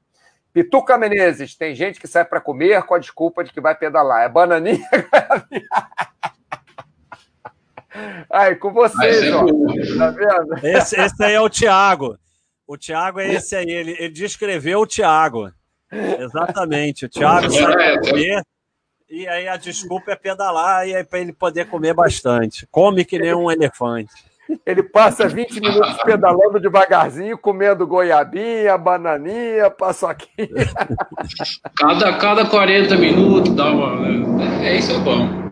Pituca 0.53 0.99
Menezes, 0.99 1.57
tem 1.57 1.75
gente 1.75 1.99
que 1.99 2.07
sai 2.07 2.27
para 2.27 2.39
comer 2.39 2.83
com 2.83 2.95
a 2.95 2.99
desculpa 2.99 3.43
de 3.43 3.51
que 3.51 3.63
vai 3.63 3.75
pedalar. 3.75 4.25
É 4.25 4.29
bananinha. 4.29 4.87
Aí, 8.31 8.55
com 8.57 8.71
vocês, 8.73 9.25
é 9.25 9.35
ó. 9.35 9.47
Tá 9.97 10.11
vendo? 10.11 10.55
Esse, 10.63 11.01
esse 11.01 11.25
aí 11.25 11.33
é 11.33 11.41
o 11.41 11.49
Tiago. 11.49 12.19
O 12.67 12.77
Tiago 12.77 13.19
é 13.19 13.33
esse 13.33 13.57
aí. 13.57 13.69
Ele, 13.69 13.97
ele 13.99 14.11
descreveu 14.11 14.81
o 14.81 14.87
Tiago. 14.87 15.51
Exatamente. 15.91 17.07
O 17.07 17.09
Tiago 17.09 17.51
sai 17.51 17.73
para 17.73 18.01
comer 18.01 18.43
e 19.11 19.27
aí 19.27 19.49
a 19.49 19.57
desculpa 19.57 20.13
é 20.13 20.17
pedalar 20.17 20.87
e 20.87 20.95
aí 20.95 21.05
para 21.05 21.21
ele 21.21 21.33
poder 21.33 21.67
comer 21.67 21.95
bastante. 21.95 22.67
Come 22.71 23.05
que 23.05 23.19
nem 23.19 23.35
um 23.35 23.51
elefante. 23.53 24.13
Ele 24.65 24.83
passa 24.83 25.29
20 25.29 25.61
minutos 25.61 26.03
pedalando 26.03 26.59
devagarzinho, 26.59 27.37
comendo 27.37 27.87
goiabinha, 27.87 28.79
bananinha, 28.79 29.71
paçoquinha. 29.71 30.49
Cada, 31.77 32.17
cada 32.19 32.47
40 32.47 32.97
minutos 32.97 33.55
dá 33.55 33.71
uma. 33.71 34.65
É, 34.65 34.77
isso 34.77 34.93
é 34.93 34.99
bom. 34.99 35.51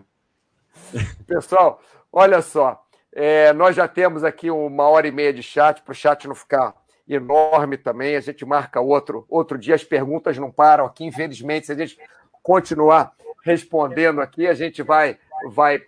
Pessoal, 1.27 1.79
olha 2.11 2.41
só. 2.41 2.81
É, 3.13 3.53
nós 3.53 3.75
já 3.75 3.87
temos 3.87 4.23
aqui 4.23 4.49
uma 4.49 4.87
hora 4.89 5.07
e 5.07 5.11
meia 5.11 5.33
de 5.33 5.43
chat, 5.43 5.81
para 5.81 5.91
o 5.91 5.95
chat 5.95 6.27
não 6.27 6.35
ficar 6.35 6.73
enorme 7.07 7.77
também. 7.77 8.15
A 8.15 8.21
gente 8.21 8.45
marca 8.45 8.81
outro, 8.81 9.25
outro 9.29 9.57
dia, 9.57 9.75
as 9.75 9.83
perguntas 9.83 10.37
não 10.37 10.51
param 10.51 10.85
aqui, 10.85 11.05
infelizmente, 11.05 11.67
se 11.67 11.71
a 11.71 11.75
gente 11.75 11.97
continuar 12.41 13.11
respondendo 13.47 14.21
aqui. 14.21 14.45
A 14.45 14.53
gente 14.53 14.83
vai, 14.83 15.17
vai 15.49 15.81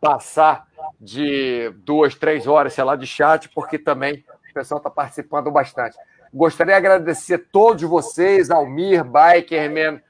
passar 0.00 0.66
de 1.00 1.70
duas, 1.78 2.14
três 2.14 2.46
horas, 2.46 2.74
sei 2.74 2.84
lá, 2.84 2.94
de 2.94 3.06
chat, 3.06 3.48
porque 3.48 3.78
também 3.78 4.24
o 4.50 4.54
pessoal 4.54 4.78
está 4.78 4.90
participando 4.90 5.50
bastante. 5.50 5.96
Gostaria 6.32 6.74
de 6.74 6.78
agradecer 6.78 7.48
todos 7.50 7.82
vocês, 7.82 8.50
Almir, 8.50 9.02
Bikerman, 9.02 10.00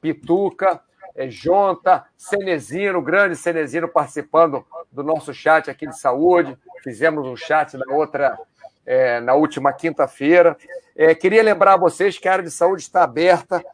Pituca, 0.00 0.80
é, 1.14 1.28
Jonta, 1.28 2.04
Cenezino, 2.16 3.00
grande 3.00 3.36
Cenezino 3.36 3.88
participando 3.88 4.66
do 4.90 5.02
nosso 5.02 5.32
chat 5.32 5.70
aqui 5.70 5.86
de 5.86 5.98
saúde. 5.98 6.58
Fizemos 6.82 7.26
um 7.26 7.36
chat 7.36 7.76
na 7.76 7.94
outra, 7.94 8.38
é, 8.84 9.20
na 9.20 9.34
última 9.34 9.72
quinta-feira. 9.72 10.56
É, 10.96 11.14
queria 11.14 11.42
lembrar 11.42 11.74
a 11.74 11.78
vocês 11.78 12.18
que 12.18 12.28
a 12.28 12.32
área 12.32 12.44
de 12.44 12.50
saúde 12.50 12.82
está 12.82 13.04
aberta 13.04 13.64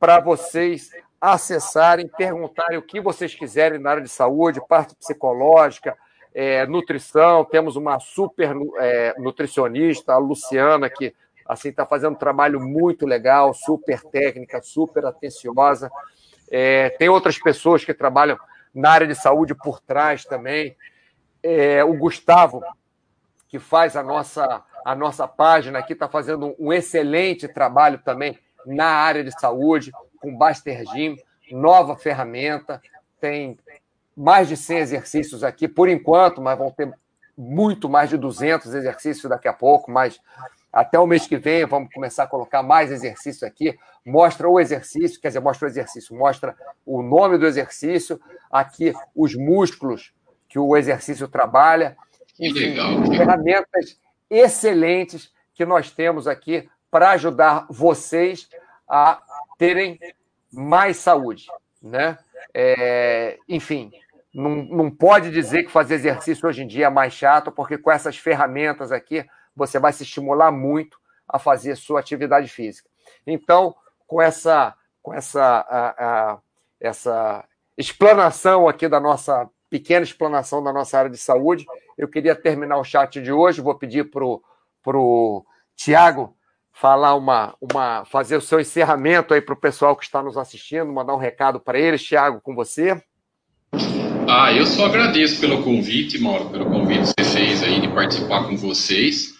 para 0.00 0.18
vocês 0.18 0.90
acessarem, 1.22 2.08
perguntarem 2.08 2.76
o 2.76 2.82
que 2.82 3.00
vocês 3.00 3.32
quiserem 3.32 3.78
na 3.78 3.90
área 3.90 4.02
de 4.02 4.08
saúde, 4.08 4.60
parte 4.66 4.96
psicológica, 4.96 5.96
é, 6.34 6.66
nutrição. 6.66 7.44
Temos 7.44 7.76
uma 7.76 8.00
super 8.00 8.52
é, 8.80 9.14
nutricionista, 9.20 10.14
a 10.14 10.18
Luciana, 10.18 10.90
que 10.90 11.14
assim 11.46 11.68
está 11.68 11.86
fazendo 11.86 12.14
um 12.14 12.18
trabalho 12.18 12.60
muito 12.60 13.06
legal, 13.06 13.54
super 13.54 14.02
técnica, 14.02 14.60
super 14.60 15.06
atenciosa. 15.06 15.88
É, 16.50 16.90
tem 16.90 17.08
outras 17.08 17.38
pessoas 17.38 17.84
que 17.84 17.94
trabalham 17.94 18.36
na 18.74 18.90
área 18.90 19.06
de 19.06 19.14
saúde 19.14 19.54
por 19.54 19.78
trás 19.78 20.24
também. 20.24 20.76
É, 21.40 21.84
o 21.84 21.94
Gustavo, 21.94 22.64
que 23.46 23.60
faz 23.60 23.94
a 23.94 24.02
nossa, 24.02 24.64
a 24.84 24.94
nossa 24.96 25.28
página 25.28 25.78
aqui, 25.78 25.92
está 25.92 26.08
fazendo 26.08 26.52
um 26.58 26.72
excelente 26.72 27.46
trabalho 27.46 27.98
também 28.04 28.36
na 28.66 28.86
área 28.86 29.22
de 29.22 29.30
saúde, 29.38 29.92
com 30.22 30.34
Baster 30.34 30.84
Gym, 30.92 31.16
nova 31.50 31.96
ferramenta, 31.96 32.80
tem 33.20 33.58
mais 34.16 34.48
de 34.48 34.56
100 34.56 34.78
exercícios 34.78 35.42
aqui, 35.42 35.66
por 35.66 35.88
enquanto, 35.88 36.40
mas 36.40 36.56
vão 36.56 36.70
ter 36.70 36.94
muito 37.36 37.88
mais 37.88 38.08
de 38.08 38.16
200 38.16 38.72
exercícios 38.72 39.28
daqui 39.28 39.48
a 39.48 39.52
pouco, 39.52 39.90
mas 39.90 40.20
até 40.72 40.98
o 40.98 41.06
mês 41.06 41.26
que 41.26 41.36
vem 41.36 41.66
vamos 41.66 41.92
começar 41.92 42.24
a 42.24 42.26
colocar 42.26 42.62
mais 42.62 42.90
exercícios 42.90 43.42
aqui. 43.42 43.76
Mostra 44.06 44.48
o 44.48 44.60
exercício, 44.60 45.20
quer 45.20 45.28
dizer, 45.28 45.40
mostra 45.40 45.66
o 45.66 45.70
exercício, 45.70 46.16
mostra 46.16 46.56
o 46.86 47.02
nome 47.02 47.36
do 47.36 47.46
exercício, 47.46 48.20
aqui 48.50 48.94
os 49.14 49.34
músculos 49.34 50.14
que 50.48 50.58
o 50.58 50.76
exercício 50.76 51.26
trabalha. 51.26 51.96
Enfim, 52.38 52.76
ferramentas 53.16 53.98
excelentes 54.30 55.32
que 55.54 55.64
nós 55.64 55.90
temos 55.90 56.26
aqui 56.26 56.68
para 56.90 57.10
ajudar 57.10 57.66
vocês 57.68 58.48
a 58.88 59.20
terem 59.62 59.96
mais 60.52 60.96
saúde, 60.96 61.46
né? 61.80 62.18
É, 62.52 63.38
enfim, 63.48 63.92
não, 64.34 64.56
não 64.56 64.90
pode 64.90 65.30
dizer 65.30 65.62
que 65.62 65.70
fazer 65.70 65.94
exercício 65.94 66.48
hoje 66.48 66.64
em 66.64 66.66
dia 66.66 66.86
é 66.86 66.90
mais 66.90 67.12
chato, 67.12 67.52
porque 67.52 67.78
com 67.78 67.92
essas 67.92 68.16
ferramentas 68.16 68.90
aqui 68.90 69.24
você 69.54 69.78
vai 69.78 69.92
se 69.92 70.02
estimular 70.02 70.50
muito 70.50 70.98
a 71.28 71.38
fazer 71.38 71.76
sua 71.76 72.00
atividade 72.00 72.48
física. 72.48 72.90
Então, 73.24 73.72
com 74.04 74.20
essa, 74.20 74.74
com 75.00 75.14
essa, 75.14 75.40
a, 75.40 76.32
a, 76.32 76.38
essa 76.80 77.44
explanação 77.78 78.66
aqui 78.66 78.88
da 78.88 78.98
nossa 78.98 79.48
pequena 79.70 80.02
explanação 80.02 80.60
da 80.60 80.72
nossa 80.72 80.98
área 80.98 81.10
de 81.10 81.18
saúde, 81.18 81.64
eu 81.96 82.08
queria 82.08 82.34
terminar 82.34 82.78
o 82.78 82.84
chat 82.84 83.22
de 83.22 83.30
hoje. 83.30 83.62
Vou 83.62 83.76
pedir 83.76 84.10
para 84.10 84.98
o 84.98 85.46
Tiago 85.76 86.36
falar 86.72 87.14
uma, 87.14 87.54
uma, 87.60 88.04
fazer 88.04 88.36
o 88.36 88.40
seu 88.40 88.58
encerramento 88.58 89.34
aí 89.34 89.40
para 89.40 89.54
o 89.54 89.60
pessoal 89.60 89.94
que 89.94 90.04
está 90.04 90.22
nos 90.22 90.36
assistindo, 90.36 90.92
mandar 90.92 91.14
um 91.14 91.18
recado 91.18 91.60
para 91.60 91.78
eles. 91.78 92.02
Tiago, 92.02 92.40
com 92.40 92.54
você. 92.54 93.00
Ah, 94.28 94.52
eu 94.52 94.66
só 94.66 94.86
agradeço 94.86 95.40
pelo 95.40 95.62
convite, 95.62 96.20
Mauro, 96.20 96.50
pelo 96.50 96.66
convite 96.66 97.12
que 97.14 97.24
você 97.24 97.38
fez 97.38 97.62
aí 97.62 97.80
de 97.80 97.88
participar 97.88 98.44
com 98.48 98.56
vocês. 98.56 99.34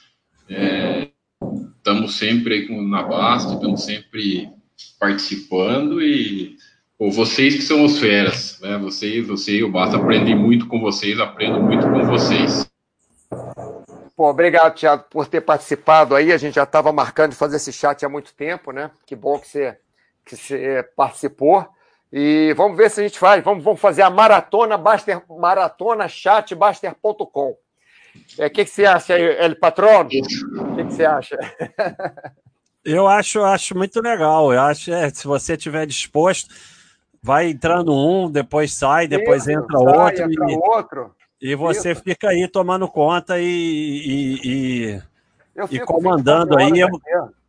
Estamos 1.78 2.14
é, 2.14 2.18
sempre 2.18 2.66
com, 2.66 2.82
na 2.82 3.02
Basta, 3.02 3.54
estamos 3.54 3.84
sempre 3.84 4.48
participando 4.98 6.02
e 6.02 6.56
pô, 6.98 7.10
vocês 7.10 7.54
que 7.54 7.62
são 7.62 7.84
os 7.84 7.98
feras, 7.98 8.58
né? 8.60 8.76
Vocês, 8.78 9.26
você 9.26 9.58
e 9.58 9.64
o 9.64 9.70
Basta 9.70 9.96
aprendem 9.96 10.36
muito 10.36 10.66
com 10.66 10.80
vocês, 10.80 11.18
aprendo 11.18 11.62
muito 11.62 11.88
com 11.88 12.04
vocês. 12.06 12.71
Pô, 14.22 14.30
obrigado, 14.30 14.76
Thiago, 14.76 15.04
por 15.10 15.26
ter 15.26 15.40
participado 15.40 16.14
aí. 16.14 16.32
A 16.32 16.36
gente 16.36 16.54
já 16.54 16.62
estava 16.62 16.92
marcando 16.92 17.32
de 17.32 17.36
fazer 17.36 17.56
esse 17.56 17.72
chat 17.72 18.06
há 18.06 18.08
muito 18.08 18.32
tempo, 18.32 18.70
né? 18.70 18.88
Que 19.04 19.16
bom 19.16 19.36
que 19.36 19.48
você, 19.48 19.76
que 20.24 20.36
você 20.36 20.88
participou. 20.94 21.66
E 22.12 22.54
vamos 22.56 22.76
ver 22.76 22.88
se 22.88 23.00
a 23.00 23.02
gente 23.02 23.18
faz. 23.18 23.42
Vamos, 23.42 23.64
vamos 23.64 23.80
fazer 23.80 24.02
a 24.02 24.10
maratona 24.10 24.78
Baster, 24.78 25.20
maratona 25.28 26.06
chatbaster.com. 26.06 27.48
O 27.48 27.56
é, 28.38 28.48
que, 28.48 28.64
que 28.64 28.70
você 28.70 28.86
acha 28.86 29.14
aí, 29.14 29.24
El 29.24 29.56
Patrão? 29.58 30.02
O 30.02 30.06
que, 30.06 30.20
que 30.20 30.92
você 30.92 31.04
acha? 31.04 31.36
Eu 32.84 33.08
acho, 33.08 33.42
acho 33.42 33.76
muito 33.76 34.00
legal. 34.00 34.52
Eu 34.52 34.60
acho, 34.60 34.92
é, 34.92 35.10
se 35.10 35.26
você 35.26 35.54
estiver 35.54 35.84
disposto, 35.84 36.54
vai 37.20 37.48
entrando 37.48 37.92
um, 37.92 38.30
depois 38.30 38.72
sai, 38.72 39.08
depois 39.08 39.48
Isso, 39.48 39.50
entra 39.50 39.78
sai, 39.78 39.98
outro. 39.98 40.22
Entra 40.22 40.52
e, 40.52 40.56
outro. 40.56 41.21
E 41.42 41.56
você 41.56 41.90
Isso. 41.90 42.04
fica 42.04 42.28
aí 42.28 42.46
tomando 42.46 42.86
conta 42.86 43.40
e, 43.40 43.44
e, 43.44 45.02
e, 45.72 45.76
e 45.76 45.80
comandando 45.80 46.56
aí. 46.56 46.78
Eu, 46.78 46.88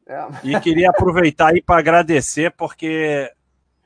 é. 0.08 0.28
E 0.44 0.60
queria 0.60 0.90
aproveitar 0.90 1.54
aí 1.54 1.62
para 1.62 1.78
agradecer, 1.78 2.52
porque 2.58 3.32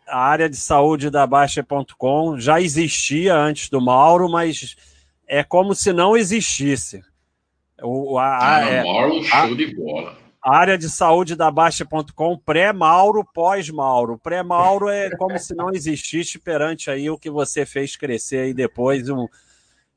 a 0.08 0.18
área 0.18 0.50
de 0.50 0.56
saúde 0.56 1.10
da 1.10 1.28
Baixa.com 1.28 2.40
já 2.40 2.62
existia 2.62 3.36
antes 3.36 3.70
do 3.70 3.82
Mauro, 3.82 4.30
mas 4.30 4.78
é 5.28 5.44
como 5.44 5.76
se 5.76 5.92
não 5.92 6.16
existisse. 6.16 7.04
O, 7.84 8.18
a, 8.18 8.56
ah, 8.56 8.62
é, 8.62 8.84
Mauro, 8.84 9.24
show 9.26 9.40
a, 9.40 9.54
de 9.54 9.76
bola. 9.76 10.16
A 10.42 10.58
área 10.58 10.78
de 10.78 10.90
saúde 10.90 11.36
da 11.36 11.52
Baixa.com, 11.52 12.38
pré-Mauro, 12.38 13.28
pós-Mauro. 13.34 14.18
Pré-Mauro 14.18 14.88
é 14.88 15.10
como 15.18 15.38
se 15.38 15.54
não 15.54 15.70
existisse 15.72 16.40
perante 16.40 16.90
aí 16.90 17.10
o 17.10 17.18
que 17.18 17.30
você 17.30 17.66
fez 17.66 17.98
crescer 17.98 18.38
aí 18.38 18.54
depois 18.54 19.10
um, 19.10 19.28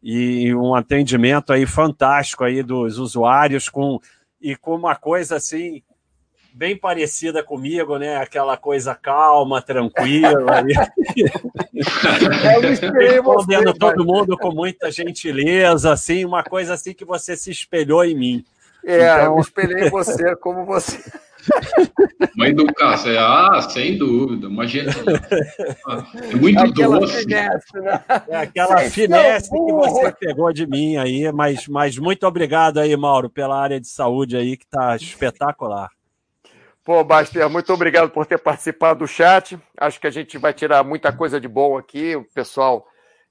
e 0.03 0.55
um 0.55 0.75
atendimento 0.75 1.53
aí 1.53 1.67
fantástico 1.67 2.45
aí 2.45 2.63
dos 2.63 2.99
usuários 2.99 3.69
com 3.69 4.01
e 4.41 4.57
com 4.57 4.75
uma 4.75 4.97
coisa 4.97 5.37
assim 5.37 5.83
bem 6.53 6.77
parecida 6.77 7.43
comigo, 7.43 7.99
né? 7.99 8.17
Aquela 8.17 8.57
coisa 8.57 8.95
calma, 8.95 9.63
tranquila. 9.63 10.65
Respondendo 12.99 13.73
todo 13.75 14.05
mundo 14.05 14.37
com 14.37 14.53
muita 14.53 14.91
gentileza, 14.91 15.93
assim, 15.93 16.25
uma 16.25 16.43
coisa 16.43 16.75
assim 16.75 16.93
que 16.93 17.05
você 17.05 17.37
se 17.37 17.51
espelhou 17.51 18.05
em 18.05 18.17
mim. 18.17 18.45
É, 18.85 18.97
então... 18.97 19.37
eu 19.37 19.41
espelhei 19.41 19.91
você 19.91 20.35
como 20.37 20.65
você. 20.65 20.99
Mãe 22.37 22.55
do 22.55 22.67
Cássio, 22.73 23.13
é, 23.13 23.19
ah, 23.19 23.61
sem 23.63 23.97
dúvida, 23.97 24.49
uma 24.49 24.67
gente. 24.67 24.97
É 26.33 26.37
muito 26.37 26.59
aquela 26.59 27.01
doce. 27.01 27.21
Finesse, 27.21 27.81
né? 27.81 28.05
É 28.29 28.37
aquela 28.37 28.79
Vocês 28.79 28.95
finesse 28.95 29.51
que 29.51 29.73
você 29.73 30.13
pegou 30.13 30.53
de 30.53 30.67
mim 30.67 30.97
aí, 30.97 31.31
mas, 31.33 31.67
mas 31.69 31.99
muito 31.99 32.27
obrigado 32.27 32.79
aí, 32.79 32.97
Mauro, 32.97 33.29
pela 33.29 33.61
área 33.61 33.81
de 33.81 33.89
saúde 33.89 34.37
aí, 34.37 34.57
que 34.57 34.65
está 34.65 34.97
espetacular. 34.97 35.91
Pô, 36.85 37.05
Baster, 37.05 37.49
muito 37.49 37.73
obrigado 37.73 38.11
por 38.11 38.27
ter 38.27 38.39
participado 38.39 39.01
do 39.01 39.07
chat. 39.07 39.59
Acho 39.79 40.01
que 40.01 40.07
a 40.07 40.11
gente 40.11 40.39
vai 40.39 40.53
tirar 40.53 40.83
muita 40.83 41.13
coisa 41.13 41.41
de 41.41 41.47
bom 41.47 41.77
aqui. 41.77 42.17
O 42.17 42.25
pessoal, 42.25 42.87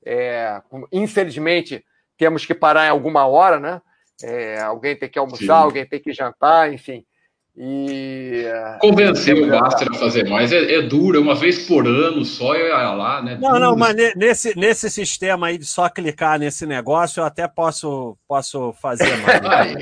é, 0.06 0.61
infelizmente, 0.91 1.84
temos 2.18 2.45
que 2.45 2.53
parar 2.53 2.86
em 2.86 2.90
alguma 2.90 3.26
hora, 3.26 3.60
né? 3.60 3.81
É, 4.22 4.61
alguém 4.61 4.95
tem 4.95 5.10
que 5.10 5.18
almoçar, 5.18 5.45
Sim. 5.45 5.52
alguém 5.52 5.86
tem 5.86 5.99
que 5.99 6.14
jantar, 6.14 6.72
enfim. 6.72 7.06
E. 7.61 8.45
Convencer 8.80 9.36
o 9.36 9.49
Baster 9.49 9.90
a 9.91 9.94
fazer 9.95 10.30
mais 10.30 10.53
é, 10.53 10.76
é 10.76 10.81
duro, 10.81 11.18
é 11.18 11.19
uma 11.19 11.36
vez 11.36 11.68
por 11.68 11.86
ano 11.86 12.23
só 12.23 12.56
e 12.56 12.69
lá, 12.69 13.22
né? 13.22 13.38
Não, 13.41 13.60
não, 13.60 13.76
mas 13.76 13.95
nesse, 14.15 14.57
nesse 14.57 14.90
sistema 14.90 15.48
aí 15.48 15.57
de 15.57 15.65
só 15.65 15.90
clicar 15.90 16.40
nesse 16.40 16.65
negócio, 16.65 17.19
eu 17.19 17.26
até 17.26 17.49
posso, 17.49 18.18
posso 18.26 18.72
fazer 18.81 19.14
mais. 19.18 19.41
Ai. 19.44 19.76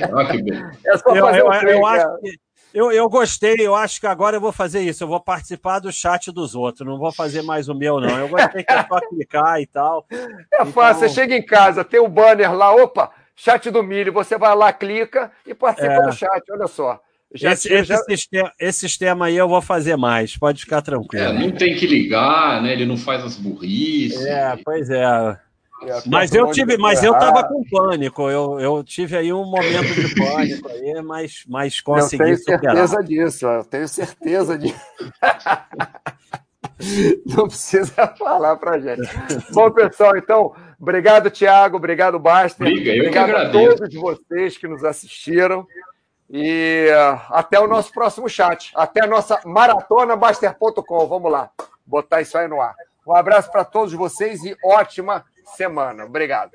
É 0.88 0.98
só 0.98 1.04
fazer 1.04 1.20
eu, 1.20 1.54
eu, 1.54 1.70
eu 1.70 1.86
acho 1.86 2.20
que 2.20 2.48
eu, 2.74 2.92
eu 2.92 3.10
gostei, 3.10 3.56
eu 3.60 3.76
acho 3.76 4.00
que 4.00 4.08
agora 4.08 4.38
eu 4.38 4.42
vou 4.42 4.52
fazer 4.52 4.82
isso. 4.82 5.04
Eu 5.04 5.08
vou 5.08 5.20
participar 5.20 5.80
do 5.80 5.92
chat 5.92 6.32
dos 6.32 6.56
outros, 6.56 6.88
não 6.88 6.98
vou 6.98 7.12
fazer 7.12 7.42
mais 7.42 7.70
o 7.70 7.76
meu, 7.76 8.00
não. 8.00 8.18
Eu 8.18 8.28
gostei 8.28 8.64
que 8.64 8.74
é 8.74 8.86
só 8.88 9.00
clicar 9.00 9.62
e 9.62 9.68
tal. 9.68 10.06
É 10.12 10.18
então... 10.54 10.66
fácil, 10.68 11.08
você 11.08 11.10
chega 11.10 11.36
em 11.36 11.46
casa, 11.46 11.84
tem 11.84 12.00
o 12.00 12.08
banner 12.08 12.54
lá, 12.54 12.74
opa, 12.76 13.12
chat 13.36 13.70
do 13.70 13.84
milho, 13.84 14.12
você 14.12 14.38
vai 14.38 14.56
lá, 14.56 14.74
clica 14.74 15.32
e 15.46 15.54
participa 15.54 15.94
é. 15.94 16.02
do 16.02 16.12
chat, 16.12 16.44
olha 16.52 16.68
só. 16.68 17.00
Já, 17.34 17.52
esse, 17.52 17.72
esse, 17.72 17.86
já... 17.86 17.98
sistema, 17.98 18.54
esse, 18.60 18.80
sistema, 18.80 19.26
aí 19.26 19.36
eu 19.36 19.50
vou 19.50 19.62
fazer 19.62 19.98
mais, 19.98 20.38
pode 20.38 20.62
ficar 20.62 20.82
tranquilo. 20.82 21.26
É, 21.26 21.34
não 21.34 21.52
tem 21.52 21.76
que 21.76 21.86
ligar, 21.86 22.62
né? 22.62 22.72
Ele 22.72 22.86
não 22.86 22.98
faz 22.98 23.24
as 23.24 23.36
burrices. 23.36 24.26
É, 24.26 24.58
pois 24.64 24.90
é. 24.90 25.38
Mas 26.08 26.34
eu 26.34 26.50
tive, 26.52 26.78
mas 26.78 27.04
eu 27.04 27.14
estava 27.14 27.44
com 27.44 27.64
pânico. 27.70 28.30
Eu, 28.30 28.60
eu 28.60 28.84
tive 28.84 29.16
aí 29.16 29.32
um 29.32 29.46
momento 29.46 29.94
de 29.94 30.14
pânico 30.16 30.70
aí, 30.70 31.02
mas, 31.04 31.44
mas 31.48 31.82
consegui 31.82 32.24
eu 32.24 32.28
tenho 32.28 32.38
certeza 32.38 33.04
disso. 33.04 33.46
Eu 33.46 33.64
tenho 33.64 33.88
certeza 33.88 34.58
disso. 34.58 34.76
Não 37.26 37.48
precisa 37.48 38.08
falar 38.18 38.56
para 38.58 38.80
gente. 38.80 39.10
Bom, 39.52 39.72
pessoal, 39.72 40.18
então, 40.18 40.54
obrigado, 40.80 41.30
Tiago, 41.30 41.78
obrigado. 41.78 42.20
Briga, 42.58 42.92
obrigado 42.92 43.36
a 43.36 43.50
todos 43.50 43.94
vocês 43.94 44.58
que 44.58 44.68
nos 44.68 44.84
assistiram. 44.84 45.66
E 46.30 46.90
uh, 46.90 47.22
até 47.30 47.60
o 47.60 47.68
nosso 47.68 47.92
próximo 47.94 48.28
chat. 48.28 48.72
Até 48.76 49.04
a 49.04 49.08
nossa 49.08 49.40
maratona 49.46 50.16
Baster.com. 50.16 51.08
Vamos 51.08 51.32
lá, 51.32 51.50
botar 51.86 52.22
isso 52.22 52.38
aí 52.38 52.48
no 52.48 52.62
ar. 52.62 52.76
Um 53.06 53.16
abraço 53.16 53.50
para 53.52 53.64
todos 53.64 53.94
vocês 53.94 54.44
e 54.44 54.56
ótima 54.64 55.26
semana. 55.56 56.06
Obrigado. 56.06 56.52